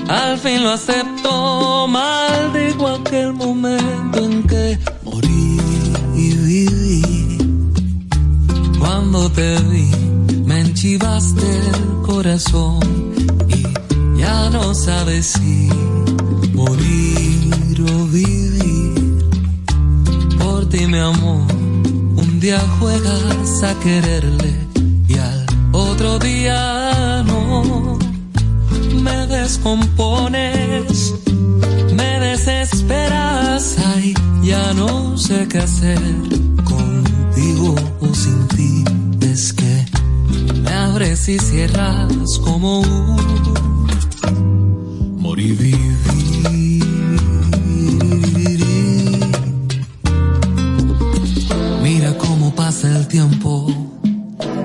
Al 0.08 0.38
fin 0.38 0.64
lo 0.64 0.72
acepto, 0.72 1.88
maldigo 1.88 2.88
aquel 2.88 3.34
momento 3.34 4.20
en 4.20 4.44
que 4.44 4.78
morí 5.04 5.60
y 6.16 6.36
viví. 6.36 7.38
Cuando 8.78 9.32
te 9.32 9.60
vi, 9.62 9.90
me 10.46 10.62
enchivaste 10.62 11.42
el 11.42 12.02
corazón 12.06 12.80
y 13.48 13.64
ya 14.20 14.50
no 14.52 14.76
sabes 14.76 15.26
si 15.26 15.70
morir 16.54 17.82
o 17.82 18.06
vivir. 18.06 19.28
Por 20.38 20.70
ti, 20.70 20.86
mi 20.86 21.00
amor, 21.00 21.48
un 22.16 22.40
día 22.40 22.60
juegas 22.80 23.64
a 23.64 23.74
quererle 23.80 24.54
y 25.08 25.18
al 25.18 25.46
otro 25.72 26.20
día 26.20 27.24
no 27.26 27.95
me 29.06 29.28
descompones, 29.28 31.14
me 31.96 32.20
desesperas, 32.20 33.76
ay, 33.94 34.14
ya 34.44 34.74
no 34.74 35.16
sé 35.18 35.48
qué 35.48 35.60
hacer 35.60 36.00
contigo 36.64 37.76
o 38.02 38.14
sin 38.14 38.48
ti. 38.50 38.84
Es 39.22 39.54
que 39.54 39.86
me 40.64 40.72
abres 40.72 41.30
y 41.30 41.38
cierras 41.40 42.40
como 42.44 42.80
un 42.82 43.88
moriviví. 45.20 45.78
Mira 51.84 52.18
cómo 52.18 52.56
pasa 52.56 52.88
el 52.98 53.08
tiempo, 53.08 53.68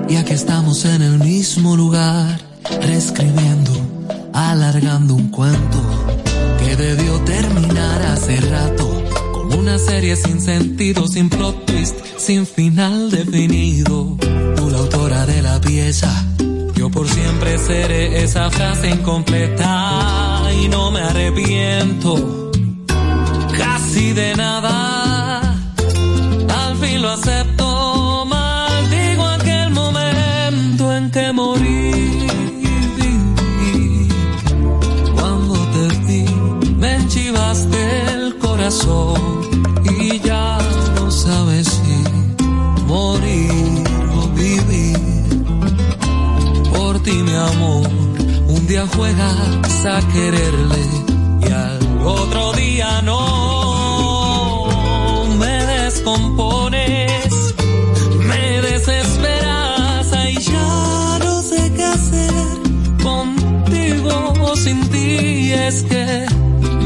ya 0.09 0.25
que 0.25 0.33
estamos 0.33 0.85
en 0.85 1.01
el 1.03 1.19
mismo 1.19 1.77
lugar, 1.77 2.41
reescribiendo, 2.81 3.71
alargando 4.49 5.13
un 5.13 5.29
cuento 5.29 5.79
que 6.59 6.75
debió 6.75 7.19
terminar 7.21 8.01
hace 8.07 8.41
rato. 8.41 9.03
Como 9.33 9.55
una 9.57 9.77
serie 9.77 10.15
sin 10.15 10.41
sentido, 10.41 11.07
sin 11.07 11.29
plot 11.29 11.65
twist, 11.65 11.95
sin 12.17 12.45
final 12.45 13.11
definido. 13.11 14.17
Tú 14.55 14.69
la 14.69 14.79
autora 14.79 15.25
de 15.25 15.41
la 15.41 15.61
pieza. 15.61 16.11
Yo 16.75 16.89
por 16.89 17.07
siempre 17.07 17.59
seré 17.59 18.23
esa 18.23 18.49
frase 18.49 18.89
incompleta 18.89 20.41
y 20.59 20.67
no 20.67 20.89
me 20.89 21.01
arrepiento 21.01 22.51
casi 23.57 24.13
de 24.13 24.35
nada. 24.35 25.41
Al 26.61 26.75
fin 26.77 27.01
lo 27.01 27.09
acepto, 27.11 27.60
y 39.83 40.19
ya 40.21 40.57
no 40.95 41.11
sabes 41.11 41.67
si 41.67 42.03
morir 42.87 43.83
o 44.15 44.27
vivir. 44.29 44.97
Por 46.73 47.03
ti, 47.03 47.11
mi 47.11 47.33
amor, 47.33 47.89
un 48.47 48.67
día 48.67 48.87
juegas 48.95 49.85
a 49.85 49.99
quererle 50.13 50.85
y 51.41 51.51
al 51.51 51.79
otro 52.05 52.53
día 52.53 53.01
no. 53.01 54.67
Me 55.37 55.65
descompones, 55.65 57.53
me 58.29 58.61
desesperas, 58.61 60.13
ay, 60.13 60.37
ya 60.37 61.19
no 61.19 61.41
sé 61.41 61.73
qué 61.75 61.83
hacer 61.83 62.33
contigo 63.03 64.33
o 64.43 64.55
sin 64.55 64.79
ti. 64.89 65.51
Es 65.51 65.83
que 65.83 66.25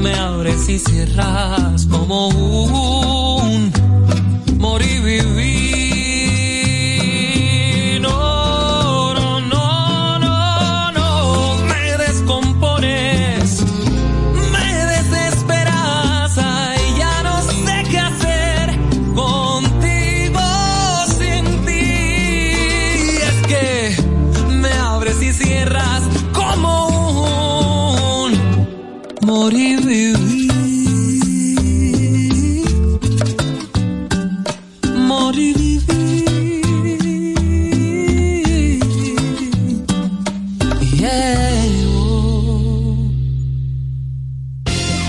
me 0.05 0.13
abres 0.13 0.69
y 0.69 0.77
cierras 0.77 1.87
como 1.87 2.27
un 2.27 3.34